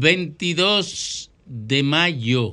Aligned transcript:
22 0.00 1.32
de 1.44 1.82
mayo, 1.82 2.52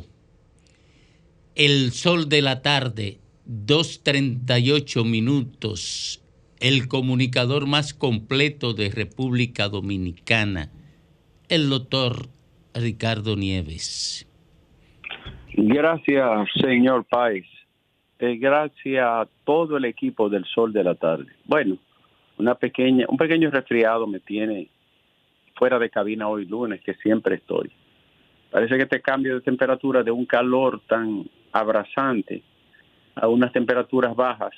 el 1.54 1.92
sol 1.92 2.28
de 2.28 2.42
la 2.42 2.64
tarde, 2.64 3.20
2.38 3.48 5.06
minutos, 5.06 6.24
el 6.60 6.88
comunicador 6.88 7.68
más 7.68 7.94
completo 7.94 8.74
de 8.74 8.90
República 8.90 9.70
Dominicana, 9.70 10.72
el 11.48 11.70
doctor 11.70 12.30
Ricardo 12.74 13.36
Nieves. 13.36 14.28
Gracias, 15.54 16.50
señor 16.60 17.06
Páez. 17.06 17.46
Eh, 18.18 18.38
gracias 18.38 19.06
a 19.06 19.28
todo 19.44 19.78
el 19.78 19.86
equipo 19.86 20.30
del 20.30 20.46
Sol 20.46 20.74
de 20.74 20.84
la 20.84 20.96
Tarde. 20.96 21.28
Bueno, 21.46 21.78
una 22.40 22.56
pequeña, 22.56 23.06
un 23.08 23.18
pequeño 23.18 23.52
resfriado 23.52 24.08
me 24.08 24.20
tiene 24.20 24.70
fuera 25.56 25.80
de 25.80 25.90
cabina 25.90 26.28
hoy 26.28 26.46
lunes, 26.46 26.82
que 26.82 26.94
siempre 26.96 27.36
estoy. 27.36 27.72
Parece 28.52 28.78
que 28.78 28.84
este 28.84 29.02
cambio 29.02 29.36
de 29.36 29.42
temperatura 29.42 30.04
de 30.04 30.12
un 30.12 30.26
calor 30.26 30.82
tan 30.88 31.26
abrasante 31.52 32.44
a 33.16 33.28
unas 33.28 33.52
temperaturas 33.52 34.16
bajas 34.16 34.54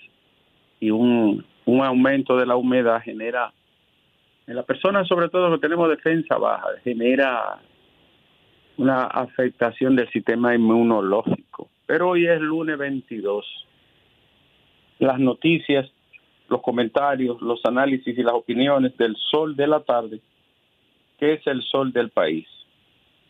y 0.80 0.92
un, 0.92 1.46
un 1.66 1.82
aumento 1.82 2.38
de 2.38 2.46
la 2.46 2.56
humedad 2.56 3.02
genera, 3.02 3.52
en 4.46 4.56
las 4.56 4.66
personas 4.66 5.08
sobre 5.08 5.30
todo 5.30 5.52
que 5.52 5.62
tenemos 5.62 5.90
defensa 5.90 6.38
baja, 6.38 6.68
genera 6.84 7.60
una 8.78 9.06
afectación 9.06 9.96
del 9.96 10.10
sistema 10.12 10.56
inmunológico. 10.56 11.70
Pero 11.86 12.10
hoy 12.10 12.28
es 12.28 12.40
lunes 12.40 12.78
22. 12.78 13.46
Las 15.00 15.20
noticias, 15.20 15.90
los 16.50 16.62
comentarios, 16.62 17.42
los 17.42 17.66
análisis 17.66 18.18
y 18.18 18.24
las 18.24 18.34
opiniones 18.34 18.96
del 18.98 19.16
sol 19.16 19.56
de 19.56 19.68
la 19.68 19.80
tarde, 19.82 20.22
que 21.18 21.34
es 21.34 21.48
el 21.48 21.62
sol 21.64 21.92
del 21.92 22.10
país. 22.10 22.48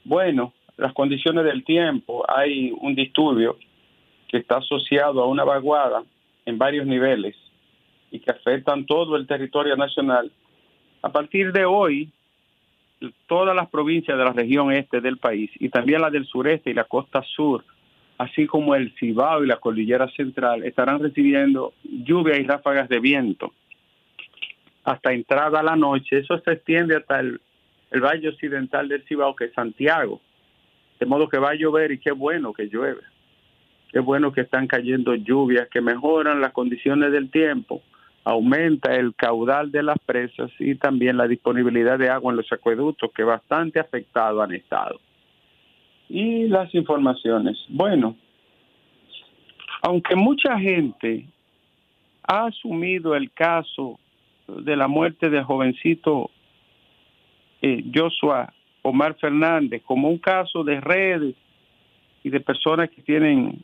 Bueno, 0.04 0.54
las 0.78 0.94
condiciones 0.94 1.44
del 1.46 1.64
tiempo, 1.64 2.26
hay 2.30 2.72
un 2.80 2.96
disturbio 2.96 3.58
que 4.28 4.38
está 4.38 4.58
asociado 4.58 5.22
a 5.22 5.28
una 5.28 5.44
vaguada 5.44 6.04
en 6.46 6.58
varios 6.58 6.86
niveles 6.86 7.36
y 8.12 8.20
que 8.20 8.32
afectan 8.32 8.86
todo 8.86 9.16
el 9.16 9.28
territorio 9.28 9.76
nacional. 9.76 10.32
A 11.02 11.12
partir 11.12 11.52
de 11.52 11.66
hoy, 11.66 12.10
todas 13.28 13.56
las 13.56 13.70
provincias 13.70 14.18
de 14.18 14.24
la 14.24 14.34
región 14.34 14.72
este 14.72 15.02
del 15.02 15.18
país 15.18 15.52
y 15.60 15.70
también 15.70 16.02
la 16.02 16.10
del 16.10 16.26
sureste 16.26 16.72
y 16.72 16.74
la 16.74 16.86
costa 16.86 17.24
sur, 17.24 17.64
así 18.18 18.48
como 18.48 18.76
el 18.76 18.94
Cibao 18.98 19.44
y 19.44 19.48
la 19.48 19.58
cordillera 19.58 20.10
central, 20.12 20.64
estarán 20.64 21.00
recibiendo 21.00 21.74
lluvia 21.84 22.38
y 22.38 22.44
ráfagas 22.44 22.90
de 22.90 23.00
viento 23.00 23.54
hasta 24.84 25.12
entrada 25.12 25.62
la 25.62 25.76
noche. 25.76 26.20
Eso 26.20 26.40
se 26.40 26.54
extiende 26.54 26.96
hasta 26.96 27.20
el, 27.20 27.42
el 27.92 28.02
valle 28.02 28.30
occidental 28.30 28.88
del 28.88 29.04
Cibao, 29.06 29.36
que 29.36 29.46
es 29.46 29.54
Santiago. 29.54 30.22
De 31.00 31.06
modo 31.06 31.30
que 31.30 31.38
va 31.38 31.52
a 31.52 31.56
llover 31.56 31.92
y 31.92 32.00
qué 32.00 32.12
bueno 32.12 32.54
que 32.54 32.68
llueve. 32.68 33.02
Qué 33.92 34.00
bueno 34.00 34.32
que 34.32 34.42
están 34.42 34.68
cayendo 34.68 35.16
lluvias 35.16 35.70
que 35.70 35.82
mejoran 35.82 36.42
las 36.42 36.52
condiciones 36.52 37.12
del 37.12 37.30
tiempo 37.30 37.82
aumenta 38.28 38.94
el 38.94 39.16
caudal 39.16 39.72
de 39.72 39.84
las 39.84 39.98
presas 40.00 40.52
y 40.60 40.76
también 40.76 41.16
la 41.16 41.30
disponibilidad 41.30 41.98
de 41.98 42.10
agua 42.10 42.34
en 42.34 42.38
los 42.38 42.52
acueductos 42.52 43.10
que 43.16 43.24
bastante 43.24 43.80
afectados 43.80 44.44
han 44.44 44.54
estado. 44.54 45.00
Y 46.10 46.48
las 46.48 46.74
informaciones. 46.76 47.58
Bueno, 47.70 48.18
aunque 49.82 50.18
mucha 50.18 50.60
gente 50.60 51.26
ha 52.24 52.48
asumido 52.48 53.16
el 53.16 53.32
caso 53.32 53.98
de 54.48 54.76
la 54.76 54.90
muerte 54.90 55.30
del 55.30 55.46
jovencito 55.46 56.30
eh, 57.62 57.84
Joshua 57.94 58.54
Omar 58.82 59.16
Fernández 59.16 59.82
como 59.84 60.10
un 60.10 60.18
caso 60.18 60.64
de 60.64 60.80
redes 60.80 61.36
y 62.24 62.30
de 62.30 62.40
personas 62.40 62.90
que 62.90 63.02
tienen 63.02 63.64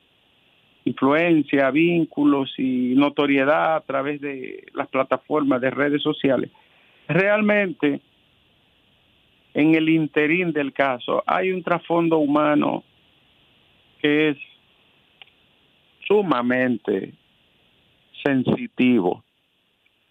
influencia, 0.86 1.72
vínculos 1.72 2.54
y 2.58 2.94
notoriedad 2.96 3.78
a 3.78 3.82
través 3.82 4.20
de 4.20 4.66
las 4.74 4.88
plataformas 4.88 5.62
de 5.62 5.70
redes 5.70 6.02
sociales. 6.02 6.52
Realmente, 7.08 8.02
en 9.54 9.76
el 9.76 9.90
interín 9.90 10.52
del 10.52 10.74
caso, 10.74 11.24
hay 11.26 11.52
un 11.52 11.64
trasfondo 11.64 12.18
humano 12.18 12.84
que 14.02 14.30
es 14.30 14.38
sumamente 16.06 17.14
sensitivo. 18.24 19.24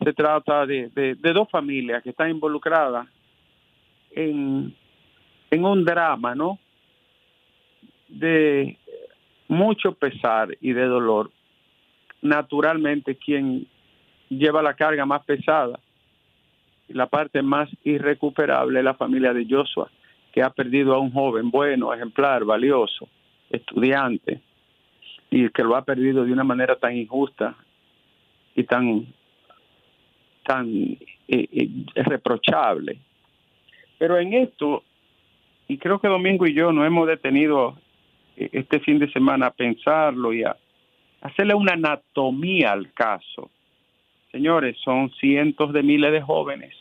Se 0.03 0.13
trata 0.13 0.67
de, 0.67 0.89
de, 0.89 1.33
dos 1.33 1.49
familias 1.51 2.03
que 2.03 2.11
están 2.11 2.31
involucradas 2.31 3.07
en, 4.15 4.75
un 5.51 5.85
drama, 5.85 6.35
¿no? 6.35 6.59
De 8.09 8.79
mucho 9.49 9.93
pesar 9.93 10.57
y 10.61 10.73
de 10.73 10.85
dolor. 10.85 11.31
Naturalmente 12.21 13.17
quien 13.17 13.67
lleva 14.29 14.63
la 14.63 14.75
carga 14.75 15.05
más 15.05 15.25
pesada 15.25 15.79
la 16.95 17.07
parte 17.07 17.43
más 17.43 17.69
irrecuperable 17.85 18.83
la 18.83 18.95
familia 18.95 19.33
de 19.33 19.47
Joshua, 19.49 19.91
que 20.33 20.43
ha 20.43 20.51
perdido 20.51 20.95
a 20.95 20.99
un 20.99 21.13
joven 21.13 21.51
bueno, 21.51 21.93
ejemplar, 21.93 22.45
valioso, 22.45 23.09
estudiante, 23.51 24.41
y 25.31 25.49
que 25.51 25.63
lo 25.63 25.77
ha 25.77 25.85
perdido 25.85 26.25
de 26.25 26.33
una 26.33 26.45
manera 26.45 26.77
tan 26.77 26.97
injusta 26.97 27.55
y 28.55 28.65
tan, 28.65 29.07
tan 30.45 30.69
eh, 30.69 30.99
eh, 31.29 31.69
reprochable. 31.95 32.99
Pero 34.03 34.19
en 34.19 34.33
esto, 34.33 34.83
y 35.69 35.79
creo 35.79 36.01
que 36.01 36.09
Domingo 36.09 36.45
y 36.45 36.55
yo 36.55 36.73
no 36.73 36.85
hemos 36.85 37.07
detenido 37.07 37.79
e-, 38.37 38.51
este 38.51 38.81
fin 38.81 38.99
de 38.99 39.09
semana 39.13 39.47
a 39.47 39.51
pensarlo 39.53 40.33
y 40.33 40.43
a 40.43 40.57
hacerle 41.21 41.55
una 41.55 41.75
anatomía 41.75 42.73
al 42.73 42.93
caso. 42.95 43.49
Señores, 44.33 44.77
son 44.85 45.13
cientos 45.21 45.73
de 45.73 45.85
miles 45.85 46.11
de 46.11 46.21
jóvenes 46.21 46.75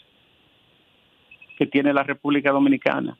que 1.60 1.68
tiene 1.68 1.94
la 1.94 2.02
República 2.02 2.52
Dominicana. 2.52 3.16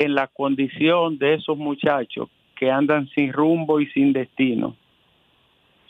En 0.00 0.16
la 0.16 0.26
condición 0.26 1.18
de 1.18 1.34
esos 1.34 1.56
muchachos 1.56 2.28
que 2.56 2.68
andan 2.68 3.08
sin 3.10 3.32
rumbo 3.32 3.78
y 3.78 3.86
sin 3.92 4.12
destino, 4.12 4.74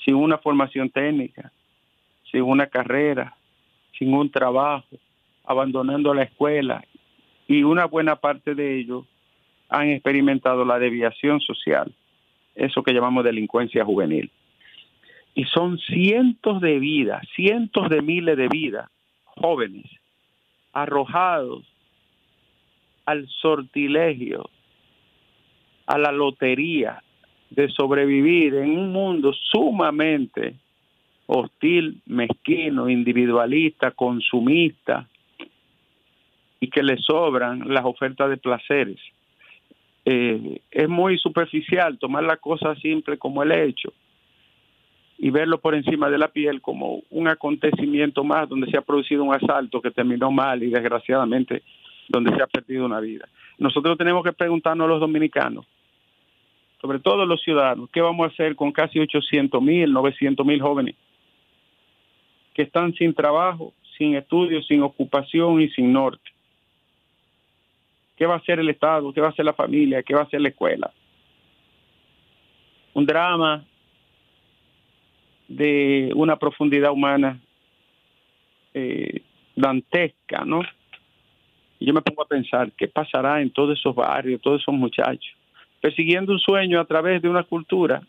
sin 0.05 0.15
una 0.15 0.37
formación 0.37 0.91
técnica, 0.91 1.50
sin 2.31 2.43
una 2.43 2.67
carrera, 2.67 3.35
sin 3.99 4.12
un 4.12 4.31
trabajo, 4.31 4.99
abandonando 5.49 6.12
la 6.12 6.25
escuela 6.25 6.85
y 7.49 7.62
una 7.62 7.87
buena 7.87 8.17
parte 8.17 8.55
de 8.55 8.79
ellos 8.79 9.06
han 9.71 9.89
experimentado 9.89 10.62
la 10.67 10.79
deviación 10.79 11.41
social, 11.41 11.91
eso 12.55 12.83
que 12.83 12.93
llamamos 12.93 13.25
delincuencia 13.25 13.83
juvenil. 13.83 14.31
Y 15.35 15.45
son 15.45 15.79
cientos 15.79 16.61
de 16.61 16.79
vidas, 16.79 17.27
cientos 17.35 17.89
de 17.89 18.03
miles 18.03 18.37
de 18.37 18.49
vidas, 18.49 18.91
jóvenes, 19.25 19.87
arrojados 20.75 21.65
al 23.06 23.27
sortilegio, 23.41 24.51
a 25.87 25.97
la 25.97 26.12
lotería 26.12 27.03
de 27.49 27.71
sobrevivir 27.71 28.55
en 28.55 28.79
un 28.79 28.93
mundo 28.93 29.33
sumamente 29.33 30.56
hostil, 31.27 32.03
mezquino, 32.05 32.91
individualista, 32.91 33.93
consumista, 33.93 35.09
y 36.60 36.69
que 36.69 36.82
le 36.82 36.96
sobran 36.99 37.62
las 37.66 37.84
ofertas 37.84 38.31
de 38.31 38.37
placeres 38.37 38.99
eh, 40.10 40.62
es 40.70 40.88
muy 40.88 41.19
superficial 41.19 41.99
tomar 41.99 42.25
la 42.25 42.38
cosa 42.38 42.75
simple 42.76 43.19
como 43.19 43.43
el 43.43 43.52
hecho 43.52 43.93
y 45.19 45.28
verlo 45.28 45.58
por 45.58 45.75
encima 45.75 46.08
de 46.08 46.16
la 46.16 46.28
piel 46.28 46.62
como 46.62 47.02
un 47.10 47.28
acontecimiento 47.28 48.25
más 48.25 48.49
donde 48.49 48.70
se 48.70 48.78
ha 48.78 48.81
producido 48.81 49.22
un 49.22 49.34
asalto 49.34 49.82
que 49.82 49.90
terminó 49.90 50.31
mal 50.31 50.62
y 50.62 50.70
desgraciadamente 50.70 51.62
donde 52.08 52.34
se 52.34 52.43
ha 52.43 52.46
perdido 52.46 52.87
una 52.87 53.00
vida. 53.00 53.28
Nosotros 53.58 53.99
tenemos 53.99 54.25
que 54.25 54.32
preguntarnos 54.32 54.87
a 54.87 54.88
los 54.88 55.00
dominicanos, 55.00 55.66
sobre 56.81 57.00
todo 57.00 57.26
los 57.26 57.43
ciudadanos, 57.43 57.90
¿qué 57.93 58.00
vamos 58.00 58.25
a 58.25 58.32
hacer 58.32 58.56
con 58.56 58.72
casi 58.72 59.00
800 59.00 59.60
mil, 59.60 59.93
900 59.93 60.46
mil 60.46 60.62
jóvenes 60.62 60.94
que 62.55 62.62
están 62.62 62.94
sin 62.94 63.12
trabajo, 63.12 63.75
sin 63.99 64.14
estudios, 64.14 64.66
sin 64.66 64.82
ocupación 64.82 65.60
y 65.60 65.69
sin 65.69 65.93
norte? 65.93 66.38
¿Qué 68.19 68.26
va 68.26 68.35
a 68.35 68.38
hacer 68.38 68.59
el 68.59 68.69
Estado? 68.69 69.12
¿Qué 69.12 69.20
va 69.20 69.29
a 69.29 69.31
hacer 69.31 69.44
la 69.44 69.53
familia? 69.53 70.03
¿Qué 70.03 70.12
va 70.12 70.23
a 70.23 70.25
hacer 70.25 70.41
la 70.41 70.49
escuela? 70.49 70.91
Un 72.93 73.06
drama 73.06 73.65
de 75.47 76.11
una 76.17 76.37
profundidad 76.37 76.91
humana 76.91 77.38
eh, 78.75 79.23
dantesca, 79.55 80.44
¿no? 80.44 80.62
Y 81.79 81.87
yo 81.87 81.94
me 81.94 82.03
pongo 82.03 82.23
a 82.23 82.26
pensar, 82.26 82.73
¿qué 82.73 82.88
pasará 82.88 83.41
en 83.41 83.50
todos 83.50 83.79
esos 83.79 83.94
barrios, 83.94 84.41
todos 84.41 84.62
esos 84.62 84.75
muchachos? 84.75 85.32
Persiguiendo 85.81 86.32
un 86.32 86.41
sueño 86.41 86.81
a 86.81 86.87
través 86.87 87.23
de 87.23 87.29
una 87.29 87.44
cultura 87.44 88.03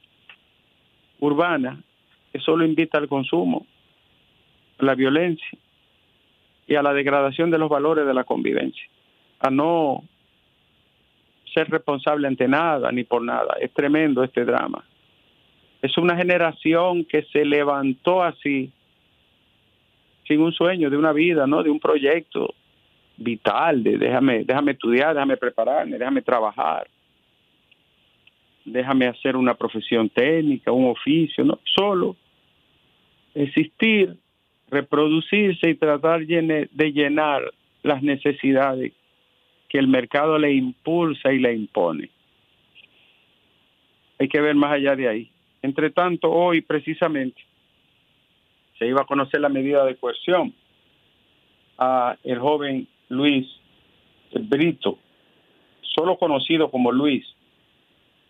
urbana 1.19 1.83
que 2.33 2.39
solo 2.39 2.65
invita 2.65 2.97
al 2.97 3.07
consumo, 3.07 3.67
a 4.79 4.85
la 4.85 4.95
violencia 4.95 5.57
y 6.65 6.73
a 6.73 6.81
la 6.81 6.93
degradación 6.93 7.51
de 7.51 7.59
los 7.59 7.69
valores 7.69 8.07
de 8.07 8.13
la 8.15 8.23
convivencia, 8.23 8.89
a 9.39 9.49
no 9.49 10.03
ser 11.53 11.69
responsable 11.69 12.27
ante 12.27 12.47
nada 12.47 12.91
ni 12.91 13.03
por 13.03 13.21
nada. 13.21 13.57
Es 13.59 13.71
tremendo 13.73 14.23
este 14.23 14.45
drama. 14.45 14.83
Es 15.81 15.97
una 15.97 16.15
generación 16.15 17.05
que 17.05 17.23
se 17.31 17.45
levantó 17.45 18.21
así, 18.21 18.71
sin 20.27 20.41
un 20.41 20.51
sueño, 20.51 20.89
de 20.89 20.97
una 20.97 21.13
vida, 21.13 21.47
¿no? 21.47 21.63
De 21.63 21.69
un 21.69 21.79
proyecto 21.79 22.53
vital, 23.17 23.83
de 23.83 23.97
déjame, 23.97 24.43
déjame 24.43 24.73
estudiar, 24.73 25.13
déjame 25.13 25.37
prepararme, 25.37 25.97
déjame 25.97 26.21
trabajar, 26.21 26.87
déjame 28.65 29.07
hacer 29.07 29.35
una 29.35 29.55
profesión 29.55 30.09
técnica, 30.09 30.71
un 30.71 30.89
oficio, 30.89 31.43
no, 31.43 31.59
solo 31.63 32.15
existir, 33.33 34.15
reproducirse 34.69 35.69
y 35.69 35.75
tratar 35.75 36.25
de 36.25 36.91
llenar 36.91 37.41
las 37.83 38.03
necesidades 38.03 38.93
que 39.69 39.77
el 39.77 39.87
mercado 39.87 40.37
le 40.37 40.51
impulsa 40.51 41.31
y 41.31 41.39
le 41.39 41.53
impone. 41.53 42.09
Hay 44.19 44.27
que 44.27 44.41
ver 44.41 44.55
más 44.55 44.73
allá 44.73 44.95
de 44.95 45.07
ahí. 45.07 45.31
Entre 45.61 45.91
tanto, 45.91 46.31
hoy 46.31 46.61
precisamente 46.61 47.41
se 48.77 48.87
iba 48.87 49.01
a 49.01 49.05
conocer 49.05 49.39
la 49.39 49.49
medida 49.49 49.85
de 49.85 49.95
coerción 49.95 50.53
a 51.77 52.17
el 52.23 52.39
joven 52.39 52.87
Luis 53.09 53.47
Brito, 54.33 54.97
solo 55.81 56.17
conocido 56.17 56.69
como 56.69 56.91
Luis, 56.91 57.25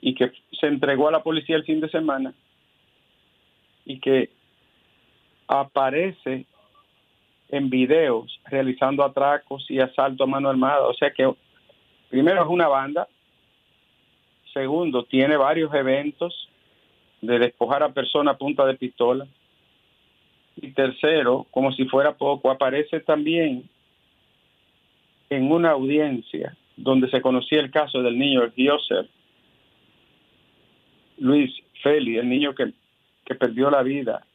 y 0.02 0.14
que 0.16 0.32
se 0.52 0.68
entregó 0.68 1.08
a 1.08 1.12
la 1.12 1.24
policía 1.24 1.56
el 1.56 1.66
fin 1.66 1.80
de 1.80 1.90
semana 1.90 2.34
y 3.86 4.00
que 4.00 4.30
aparece 5.48 6.46
en 7.50 7.70
videos 7.70 8.40
realizando 8.46 9.04
atracos 9.04 9.66
y 9.70 9.80
asalto 9.80 10.24
a 10.24 10.28
mano 10.28 10.50
armada. 10.50 10.88
O 10.88 10.94
sea 10.94 11.12
que 11.12 11.32
primero 12.10 12.42
es 12.42 12.48
una 12.48 12.68
banda, 12.68 13.08
segundo 14.54 15.04
tiene 15.04 15.36
varios 15.38 15.74
eventos 15.74 16.50
de 17.22 17.40
despojar 17.40 17.84
a 17.84 17.94
personas 17.94 18.36
a 18.36 18.38
punta 18.38 18.66
de 18.66 18.76
pistola 18.76 19.28
y 20.56 20.72
tercero, 20.72 21.48
como 21.52 21.72
si 21.72 21.86
fuera 21.86 22.16
poco, 22.16 22.52
aparece 22.52 23.00
también 23.00 23.70
en 25.30 25.52
una 25.52 25.72
audiencia 25.72 26.56
donde 26.76 27.10
se 27.10 27.22
conocía 27.22 27.60
el 27.60 27.72
caso 27.72 28.02
del 28.02 28.18
niño 28.18 28.50
Gioser, 28.56 29.08
Luis 31.18 31.54
Feli, 31.84 32.18
el 32.18 32.30
niño 32.30 32.56
que, 32.56 32.74
que 33.26 33.36
perdió 33.36 33.70
la 33.70 33.84
vida 33.84 34.26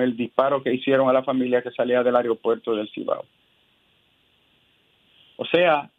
el 0.00 0.16
disparo 0.16 0.62
que 0.62 0.72
hicieron 0.72 1.08
a 1.08 1.12
la 1.12 1.22
familia 1.22 1.62
que 1.62 1.70
salía 1.70 2.02
del 2.02 2.16
aeropuerto 2.16 2.74
del 2.74 2.90
Cibao. 2.90 3.24
O 5.36 5.44
sea, 5.46 5.90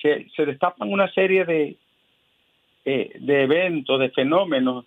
se, 0.00 0.28
se 0.34 0.46
destapan 0.46 0.92
una 0.92 1.10
serie 1.12 1.44
de, 1.44 1.76
eh, 2.84 3.12
de 3.18 3.42
eventos, 3.42 3.98
de 3.98 4.10
fenómenos 4.10 4.84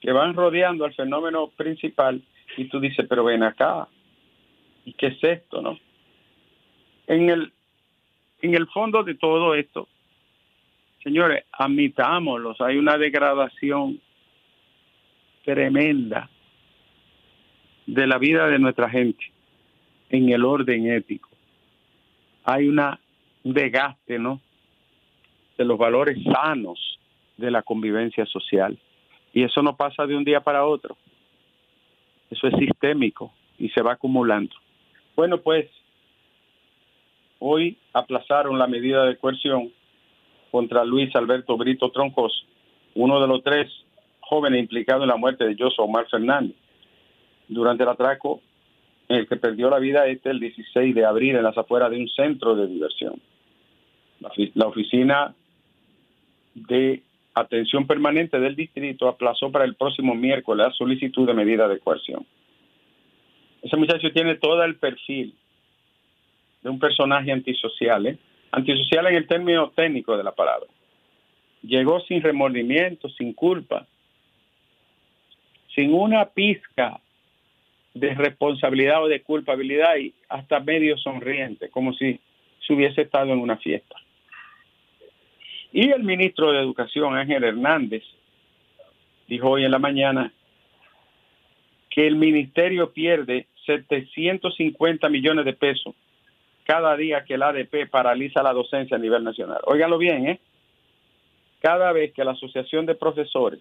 que 0.00 0.12
van 0.12 0.34
rodeando 0.34 0.84
al 0.84 0.94
fenómeno 0.94 1.48
principal 1.48 2.22
y 2.56 2.66
tú 2.66 2.80
dices, 2.80 3.06
pero 3.08 3.24
ven 3.24 3.42
acá, 3.42 3.88
¿y 4.84 4.92
qué 4.92 5.08
es 5.08 5.22
esto, 5.22 5.62
no? 5.62 5.78
En 7.06 7.30
el, 7.30 7.52
en 8.42 8.54
el 8.54 8.66
fondo 8.68 9.02
de 9.02 9.14
todo 9.14 9.54
esto, 9.54 9.88
señores, 11.02 11.44
admitámoslos, 11.52 12.60
hay 12.60 12.76
una 12.76 12.96
degradación 12.96 14.00
tremenda 15.44 16.30
de 17.86 18.06
la 18.06 18.18
vida 18.18 18.46
de 18.48 18.58
nuestra 18.58 18.88
gente 18.88 19.24
en 20.10 20.30
el 20.30 20.44
orden 20.44 20.90
ético. 20.90 21.28
Hay 22.44 22.68
una, 22.68 22.98
un 23.42 23.54
desgaste, 23.54 24.18
¿no? 24.18 24.40
De 25.56 25.64
los 25.64 25.78
valores 25.78 26.18
sanos 26.24 26.98
de 27.36 27.50
la 27.50 27.62
convivencia 27.62 28.26
social. 28.26 28.78
Y 29.32 29.42
eso 29.42 29.62
no 29.62 29.76
pasa 29.76 30.06
de 30.06 30.16
un 30.16 30.24
día 30.24 30.40
para 30.40 30.64
otro. 30.64 30.96
Eso 32.30 32.46
es 32.48 32.54
sistémico 32.58 33.32
y 33.58 33.68
se 33.70 33.82
va 33.82 33.92
acumulando. 33.92 34.54
Bueno, 35.16 35.38
pues 35.38 35.70
hoy 37.38 37.78
aplazaron 37.92 38.58
la 38.58 38.66
medida 38.66 39.04
de 39.04 39.16
coerción 39.16 39.72
contra 40.50 40.84
Luis 40.84 41.14
Alberto 41.16 41.56
Brito 41.56 41.90
Troncos, 41.90 42.46
uno 42.94 43.20
de 43.20 43.28
los 43.28 43.42
tres 43.42 43.70
jóvenes 44.20 44.60
implicados 44.60 45.02
en 45.02 45.08
la 45.08 45.16
muerte 45.16 45.44
de 45.44 45.56
Joshua 45.58 45.84
Omar 45.84 46.06
Fernández 46.08 46.56
durante 47.48 47.82
el 47.82 47.88
atraco 47.88 48.40
el 49.08 49.28
que 49.28 49.36
perdió 49.36 49.70
la 49.70 49.78
vida 49.78 50.06
este 50.06 50.30
el 50.30 50.40
16 50.40 50.94
de 50.94 51.04
abril 51.04 51.36
en 51.36 51.42
las 51.42 51.56
afueras 51.56 51.90
de 51.90 51.98
un 51.98 52.08
centro 52.08 52.54
de 52.54 52.66
diversión. 52.66 53.20
La, 54.54 54.66
oficina 54.66 55.34
de 56.54 57.02
atención 57.34 57.86
permanente 57.86 58.38
del 58.38 58.56
distrito 58.56 59.08
aplazó 59.08 59.50
para 59.50 59.64
el 59.64 59.74
próximo 59.74 60.14
miércoles 60.14 60.66
la 60.66 60.72
solicitud 60.72 61.26
de 61.26 61.34
medida 61.34 61.68
de 61.68 61.80
coerción. 61.80 62.24
Ese 63.62 63.76
muchacho 63.76 64.10
tiene 64.12 64.36
todo 64.36 64.62
el 64.62 64.76
perfil 64.76 65.34
de 66.62 66.70
un 66.70 66.78
personaje 66.78 67.32
antisocial, 67.32 68.06
¿eh? 68.06 68.18
antisocial 68.52 69.06
en 69.08 69.16
el 69.16 69.26
término 69.26 69.70
técnico 69.70 70.16
de 70.16 70.24
la 70.24 70.32
palabra. 70.32 70.68
Llegó 71.62 72.00
sin 72.00 72.22
remordimiento, 72.22 73.08
sin 73.10 73.34
culpa, 73.34 73.86
sin 75.74 75.92
una 75.92 76.26
pizca 76.26 77.00
de 77.94 78.14
responsabilidad 78.14 79.02
o 79.02 79.08
de 79.08 79.22
culpabilidad 79.22 79.96
y 79.96 80.12
hasta 80.28 80.60
medio 80.60 80.98
sonriente, 80.98 81.70
como 81.70 81.92
si 81.94 82.20
se 82.66 82.72
hubiese 82.72 83.02
estado 83.02 83.32
en 83.32 83.38
una 83.38 83.56
fiesta. 83.56 83.96
Y 85.72 85.90
el 85.90 86.02
ministro 86.02 86.52
de 86.52 86.60
Educación, 86.60 87.16
Ángel 87.16 87.44
Hernández, 87.44 88.02
dijo 89.28 89.50
hoy 89.50 89.64
en 89.64 89.70
la 89.70 89.78
mañana 89.78 90.32
que 91.88 92.06
el 92.06 92.16
ministerio 92.16 92.92
pierde 92.92 93.46
750 93.66 95.08
millones 95.08 95.44
de 95.44 95.52
pesos 95.52 95.94
cada 96.64 96.96
día 96.96 97.24
que 97.24 97.34
el 97.34 97.42
ADP 97.42 97.88
paraliza 97.90 98.42
la 98.42 98.52
docencia 98.52 98.96
a 98.96 99.00
nivel 99.00 99.22
nacional. 99.22 99.60
Óiganlo 99.66 99.98
bien, 99.98 100.28
¿eh? 100.28 100.40
Cada 101.60 101.92
vez 101.92 102.12
que 102.12 102.24
la 102.24 102.32
Asociación 102.32 102.86
de 102.86 102.94
Profesores 102.94 103.60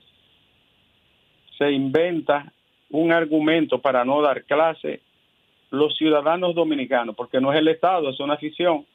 se 1.57 1.71
inventa 1.71 2.51
un 2.93 3.11
argumento 3.11 3.81
para 3.81 4.05
no 4.05 4.21
dar 4.21 4.43
clase, 4.43 5.01
los 5.71 5.97
ciudadanos 5.97 6.53
dominicanos, 6.53 7.15
porque 7.15 7.41
no 7.41 7.51
es 7.51 7.59
el 7.59 7.67
Estado, 7.67 8.09
es 8.09 8.19
una 8.19 8.35
afición, 8.35 8.85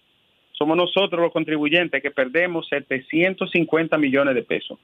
somos 0.52 0.76
nosotros 0.76 1.20
los 1.20 1.32
contribuyentes 1.32 2.00
que 2.00 2.12
perdemos 2.12 2.68
750 2.68 3.98
millones 3.98 4.34
de 4.36 4.42
pesos. 4.42 4.78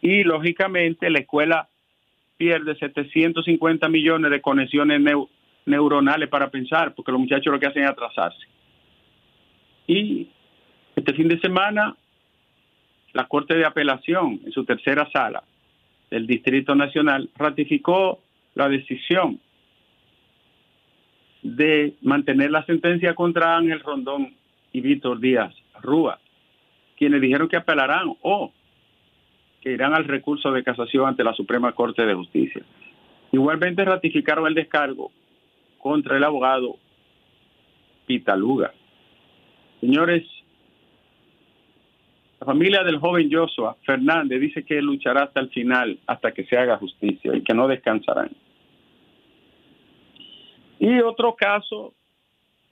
Y 0.00 0.24
lógicamente 0.24 1.10
la 1.10 1.20
escuela 1.20 1.68
pierde 2.38 2.76
750 2.76 3.88
millones 3.88 4.30
de 4.30 4.40
conexiones 4.40 5.00
neuronales 5.66 6.28
para 6.28 6.50
pensar, 6.50 6.94
porque 6.94 7.12
los 7.12 7.20
muchachos 7.20 7.52
lo 7.52 7.60
que 7.60 7.66
hacen 7.66 7.84
es 7.84 7.90
atrasarse. 7.90 8.46
Y 9.86 10.28
este 10.94 11.12
fin 11.12 11.28
de 11.28 11.38
semana, 11.40 11.94
la 13.12 13.26
Corte 13.26 13.54
de 13.54 13.66
Apelación, 13.66 14.40
en 14.44 14.52
su 14.52 14.64
tercera 14.64 15.08
sala 15.12 15.44
del 16.10 16.26
Distrito 16.26 16.74
Nacional, 16.74 17.28
ratificó 17.36 18.20
la 18.56 18.68
decisión 18.68 19.38
de 21.42 21.94
mantener 22.00 22.50
la 22.50 22.64
sentencia 22.64 23.14
contra 23.14 23.56
Ángel 23.56 23.80
Rondón 23.80 24.34
y 24.72 24.80
Víctor 24.80 25.20
Díaz 25.20 25.54
Rúa, 25.80 26.18
quienes 26.96 27.20
dijeron 27.20 27.48
que 27.48 27.56
apelarán 27.56 28.14
o 28.22 28.52
que 29.60 29.72
irán 29.72 29.94
al 29.94 30.04
recurso 30.04 30.50
de 30.50 30.64
casación 30.64 31.06
ante 31.06 31.22
la 31.22 31.34
Suprema 31.34 31.72
Corte 31.72 32.04
de 32.06 32.14
Justicia. 32.14 32.62
Igualmente 33.30 33.84
ratificaron 33.84 34.46
el 34.46 34.54
descargo 34.54 35.12
contra 35.78 36.16
el 36.16 36.24
abogado 36.24 36.78
Pitaluga. 38.06 38.72
Señores, 39.80 40.24
la 42.40 42.46
familia 42.46 42.82
del 42.84 42.98
joven 42.98 43.28
Joshua 43.30 43.76
Fernández 43.84 44.40
dice 44.40 44.64
que 44.64 44.80
luchará 44.80 45.24
hasta 45.24 45.40
el 45.40 45.50
final, 45.50 45.98
hasta 46.06 46.32
que 46.32 46.44
se 46.44 46.56
haga 46.56 46.78
justicia 46.78 47.36
y 47.36 47.42
que 47.42 47.52
no 47.52 47.68
descansarán. 47.68 48.30
Y 50.78 51.00
otro 51.00 51.34
caso, 51.34 51.94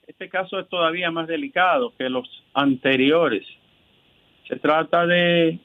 este 0.07 0.29
caso 0.29 0.59
es 0.59 0.69
todavía 0.69 1.11
más 1.11 1.27
delicado 1.27 1.93
que 1.97 2.09
los 2.09 2.27
anteriores. 2.53 3.45
Se 4.47 4.57
trata 4.57 5.05
de 5.07 5.59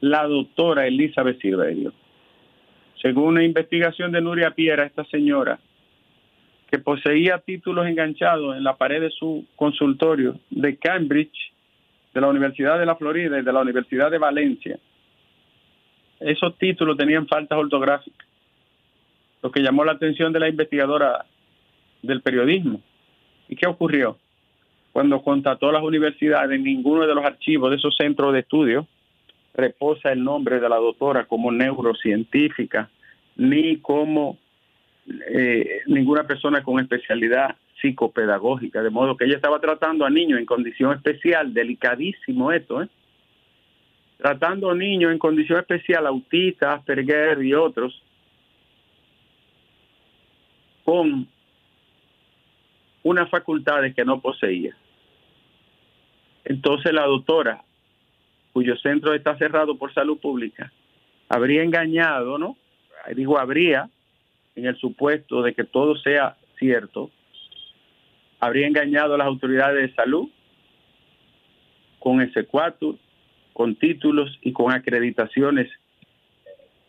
la 0.00 0.26
doctora 0.26 0.86
Elizabeth 0.86 1.40
Silverio. 1.40 1.92
Según 3.00 3.34
una 3.34 3.44
investigación 3.44 4.12
de 4.12 4.20
Nuria 4.20 4.50
Piera, 4.50 4.84
esta 4.84 5.04
señora, 5.04 5.58
que 6.70 6.78
poseía 6.78 7.38
títulos 7.38 7.86
enganchados 7.86 8.56
en 8.56 8.64
la 8.64 8.76
pared 8.76 9.00
de 9.00 9.10
su 9.10 9.46
consultorio 9.56 10.40
de 10.50 10.76
Cambridge, 10.76 11.52
de 12.14 12.20
la 12.20 12.28
Universidad 12.28 12.78
de 12.78 12.86
la 12.86 12.96
Florida 12.96 13.38
y 13.38 13.42
de 13.42 13.52
la 13.52 13.60
Universidad 13.60 14.10
de 14.10 14.18
Valencia, 14.18 14.78
esos 16.20 16.56
títulos 16.58 16.96
tenían 16.96 17.26
faltas 17.26 17.58
ortográficas. 17.58 18.26
Lo 19.42 19.50
que 19.50 19.60
llamó 19.60 19.84
la 19.84 19.92
atención 19.92 20.32
de 20.32 20.40
la 20.40 20.48
investigadora 20.48 21.26
del 22.02 22.20
periodismo. 22.20 22.80
¿Y 23.48 23.56
qué 23.56 23.66
ocurrió? 23.66 24.18
Cuando 24.92 25.22
contrató 25.22 25.72
las 25.72 25.82
universidades, 25.82 26.60
ninguno 26.60 27.06
de 27.06 27.14
los 27.14 27.24
archivos 27.24 27.70
de 27.70 27.76
esos 27.76 27.96
centros 27.96 28.32
de 28.32 28.40
estudio 28.40 28.86
reposa 29.54 30.12
el 30.12 30.22
nombre 30.22 30.60
de 30.60 30.68
la 30.68 30.76
doctora 30.76 31.24
como 31.26 31.50
neurocientífica, 31.50 32.90
ni 33.36 33.78
como 33.78 34.38
eh, 35.06 35.80
ninguna 35.86 36.24
persona 36.24 36.62
con 36.62 36.80
especialidad 36.80 37.56
psicopedagógica, 37.80 38.82
de 38.82 38.90
modo 38.90 39.16
que 39.16 39.24
ella 39.24 39.36
estaba 39.36 39.60
tratando 39.60 40.04
a 40.04 40.10
niños 40.10 40.38
en 40.38 40.46
condición 40.46 40.94
especial, 40.94 41.52
delicadísimo 41.52 42.52
esto, 42.52 42.82
¿eh? 42.82 42.88
tratando 44.18 44.70
a 44.70 44.74
niños 44.74 45.10
en 45.10 45.18
condición 45.18 45.58
especial, 45.58 46.06
autistas, 46.06 46.78
Asperger 46.78 47.42
y 47.42 47.54
otros, 47.54 48.00
con 50.84 51.26
unas 53.02 53.28
facultades 53.30 53.94
que 53.94 54.04
no 54.04 54.20
poseía. 54.20 54.76
Entonces 56.44 56.92
la 56.92 57.06
doctora, 57.06 57.62
cuyo 58.52 58.76
centro 58.76 59.14
está 59.14 59.36
cerrado 59.38 59.76
por 59.76 59.92
salud 59.94 60.18
pública, 60.18 60.72
habría 61.28 61.62
engañado, 61.62 62.38
¿no? 62.38 62.56
Digo, 63.14 63.38
habría, 63.38 63.88
en 64.54 64.66
el 64.66 64.76
supuesto 64.76 65.42
de 65.42 65.54
que 65.54 65.64
todo 65.64 65.96
sea 65.96 66.36
cierto, 66.58 67.10
habría 68.38 68.66
engañado 68.66 69.14
a 69.14 69.18
las 69.18 69.26
autoridades 69.26 69.88
de 69.88 69.94
salud 69.94 70.28
con 71.98 72.20
ese 72.20 72.44
cuatro, 72.44 72.98
con 73.52 73.76
títulos 73.76 74.38
y 74.42 74.52
con 74.52 74.72
acreditaciones 74.72 75.70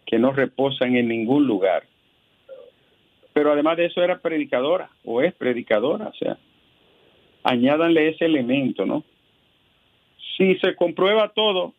que 0.06 0.18
no 0.20 0.32
reposan 0.32 0.96
en 0.96 1.08
ningún 1.08 1.46
lugar. 1.46 1.84
Pero 3.34 3.52
además 3.52 3.78
de 3.78 3.86
eso 3.86 4.04
era 4.04 4.20
predicadora 4.20 4.90
o 5.04 5.22
es 5.22 5.34
predicadora, 5.34 6.08
o 6.08 6.14
sea, 6.14 6.38
añádanle 7.44 8.10
ese 8.10 8.26
elemento, 8.26 8.86
¿no? 8.86 9.04
Si 10.38 10.56
se 10.60 10.76
comprueba 10.76 11.30
todo, 11.30 11.74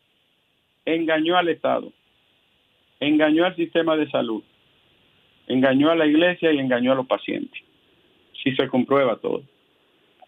engañó 0.85 1.37
al 1.37 1.49
Estado, 1.49 1.93
engañó 3.01 3.45
al 3.45 3.57
sistema 3.57 3.97
de 3.97 4.11
salud, 4.11 4.43
engañó 5.47 5.91
a 5.91 5.97
la 5.97 6.07
iglesia 6.07 6.53
y 6.53 6.59
engañó 6.59 6.93
a 6.93 6.97
los 6.97 7.07
pacientes. 7.07 7.63
Si 8.43 8.55
se 8.57 8.69
comprueba 8.69 9.17
todo. 9.17 9.43